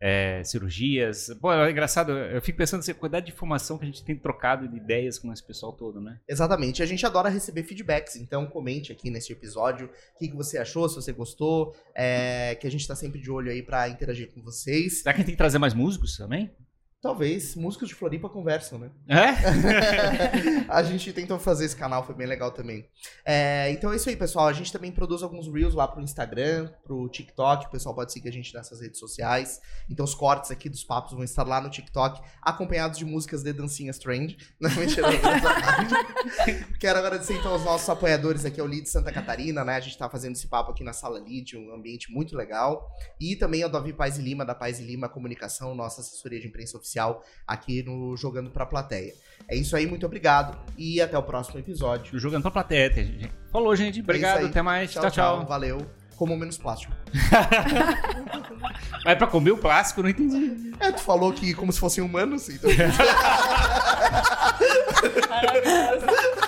é, 0.00 0.42
cirurgias. 0.44 1.34
Pô, 1.40 1.52
é 1.52 1.70
engraçado, 1.70 2.12
eu 2.12 2.40
fico 2.42 2.58
pensando 2.58 2.80
assim, 2.80 2.92
a 2.92 2.94
quantidade 2.94 3.26
de 3.26 3.32
informação 3.32 3.78
que 3.78 3.84
a 3.84 3.86
gente 3.86 4.04
tem 4.04 4.16
trocado 4.16 4.68
de 4.68 4.76
ideias 4.76 5.18
com 5.18 5.32
esse 5.32 5.42
pessoal 5.42 5.72
todo, 5.72 6.00
né? 6.00 6.20
Exatamente, 6.28 6.82
a 6.82 6.86
gente 6.86 7.04
adora 7.06 7.28
receber 7.28 7.62
feedbacks, 7.62 8.16
então 8.16 8.46
comente 8.46 8.92
aqui 8.92 9.10
neste 9.10 9.32
episódio 9.32 9.86
o 10.14 10.18
que, 10.18 10.28
que 10.28 10.36
você 10.36 10.58
achou, 10.58 10.88
se 10.88 10.96
você 10.96 11.12
gostou, 11.12 11.74
é, 11.94 12.54
que 12.56 12.66
a 12.66 12.70
gente 12.70 12.86
tá 12.86 12.94
sempre 12.94 13.20
de 13.20 13.30
olho 13.30 13.50
aí 13.50 13.62
para 13.62 13.88
interagir 13.88 14.30
com 14.32 14.42
vocês. 14.42 14.98
Será 14.98 15.12
que 15.12 15.18
a 15.18 15.20
gente 15.20 15.26
tem 15.26 15.34
que 15.34 15.38
trazer 15.38 15.58
mais 15.58 15.74
músicos 15.74 16.16
também? 16.16 16.50
Talvez 17.04 17.54
músicos 17.54 17.90
de 17.90 17.94
Floripa 17.94 18.30
conversam, 18.30 18.78
né? 18.78 18.90
É? 19.06 20.64
a 20.72 20.82
gente 20.82 21.12
tentou 21.12 21.38
fazer 21.38 21.66
esse 21.66 21.76
canal, 21.76 22.02
foi 22.02 22.14
bem 22.14 22.26
legal 22.26 22.50
também. 22.50 22.88
É, 23.26 23.70
então 23.72 23.92
é 23.92 23.96
isso 23.96 24.08
aí, 24.08 24.16
pessoal. 24.16 24.48
A 24.48 24.54
gente 24.54 24.72
também 24.72 24.90
produz 24.90 25.22
alguns 25.22 25.46
Reels 25.46 25.74
lá 25.74 25.86
pro 25.86 26.00
Instagram, 26.00 26.70
pro 26.82 27.06
TikTok. 27.10 27.66
O 27.66 27.70
pessoal 27.70 27.94
pode 27.94 28.10
seguir 28.10 28.30
a 28.30 28.32
gente 28.32 28.54
nessas 28.54 28.80
redes 28.80 28.98
sociais. 28.98 29.60
Então 29.90 30.02
os 30.02 30.14
cortes 30.14 30.50
aqui 30.50 30.70
dos 30.70 30.82
papos 30.82 31.12
vão 31.12 31.22
estar 31.22 31.46
lá 31.46 31.60
no 31.60 31.68
TikTok, 31.68 32.22
acompanhados 32.40 32.96
de 32.96 33.04
músicas 33.04 33.42
de 33.42 33.52
dancinhas 33.52 33.98
trend. 33.98 34.38
Não, 34.58 34.70
mentira. 34.70 35.06
Quero 36.80 36.98
agradecer 36.98 37.34
então 37.34 37.52
aos 37.52 37.64
nossos 37.66 37.86
apoiadores 37.86 38.46
aqui, 38.46 38.58
ao 38.58 38.66
Lead 38.66 38.88
Santa 38.88 39.12
Catarina, 39.12 39.62
né? 39.62 39.76
A 39.76 39.80
gente 39.80 39.98
tá 39.98 40.08
fazendo 40.08 40.36
esse 40.36 40.48
papo 40.48 40.70
aqui 40.70 40.82
na 40.82 40.94
sala 40.94 41.18
Lead, 41.18 41.54
um 41.54 41.74
ambiente 41.74 42.10
muito 42.10 42.34
legal. 42.34 42.88
E 43.20 43.36
também 43.36 43.62
ao 43.62 43.68
Davi 43.68 43.92
Paz 43.92 44.16
e 44.16 44.22
Lima, 44.22 44.42
da 44.42 44.54
Paz 44.54 44.80
e 44.80 44.82
Lima 44.82 45.06
Comunicação, 45.06 45.74
nossa 45.74 46.00
assessoria 46.00 46.40
de 46.40 46.46
imprensa 46.46 46.78
oficial 46.78 46.93
aqui 47.46 47.82
no 47.82 48.16
Jogando 48.16 48.50
Pra 48.50 48.66
Plateia. 48.66 49.12
É 49.48 49.56
isso 49.56 49.76
aí, 49.76 49.86
muito 49.86 50.06
obrigado 50.06 50.58
e 50.76 51.00
até 51.00 51.18
o 51.18 51.22
próximo 51.22 51.58
episódio. 51.58 52.18
Jogando 52.18 52.42
Pra 52.42 52.50
Plateia. 52.50 52.90
Gente. 52.92 53.30
Falou, 53.52 53.74
gente. 53.76 54.00
Obrigado, 54.00 54.44
é 54.44 54.46
até 54.46 54.62
mais. 54.62 54.90
Tchau, 54.92 55.02
tchau, 55.02 55.10
tchau. 55.10 55.46
Valeu. 55.46 55.86
Como 56.16 56.36
menos 56.36 56.56
plástico. 56.56 56.92
Mas 59.04 59.18
pra 59.18 59.26
comer 59.26 59.50
o 59.50 59.58
plástico, 59.58 60.02
não 60.02 60.08
entendi. 60.08 60.72
É, 60.78 60.92
tu 60.92 61.00
falou 61.00 61.32
que 61.32 61.52
como 61.54 61.72
se 61.72 61.80
fossem 61.80 62.04
humanos. 62.04 62.48
Então... 62.48 62.70
Maravilhoso. 65.28 66.06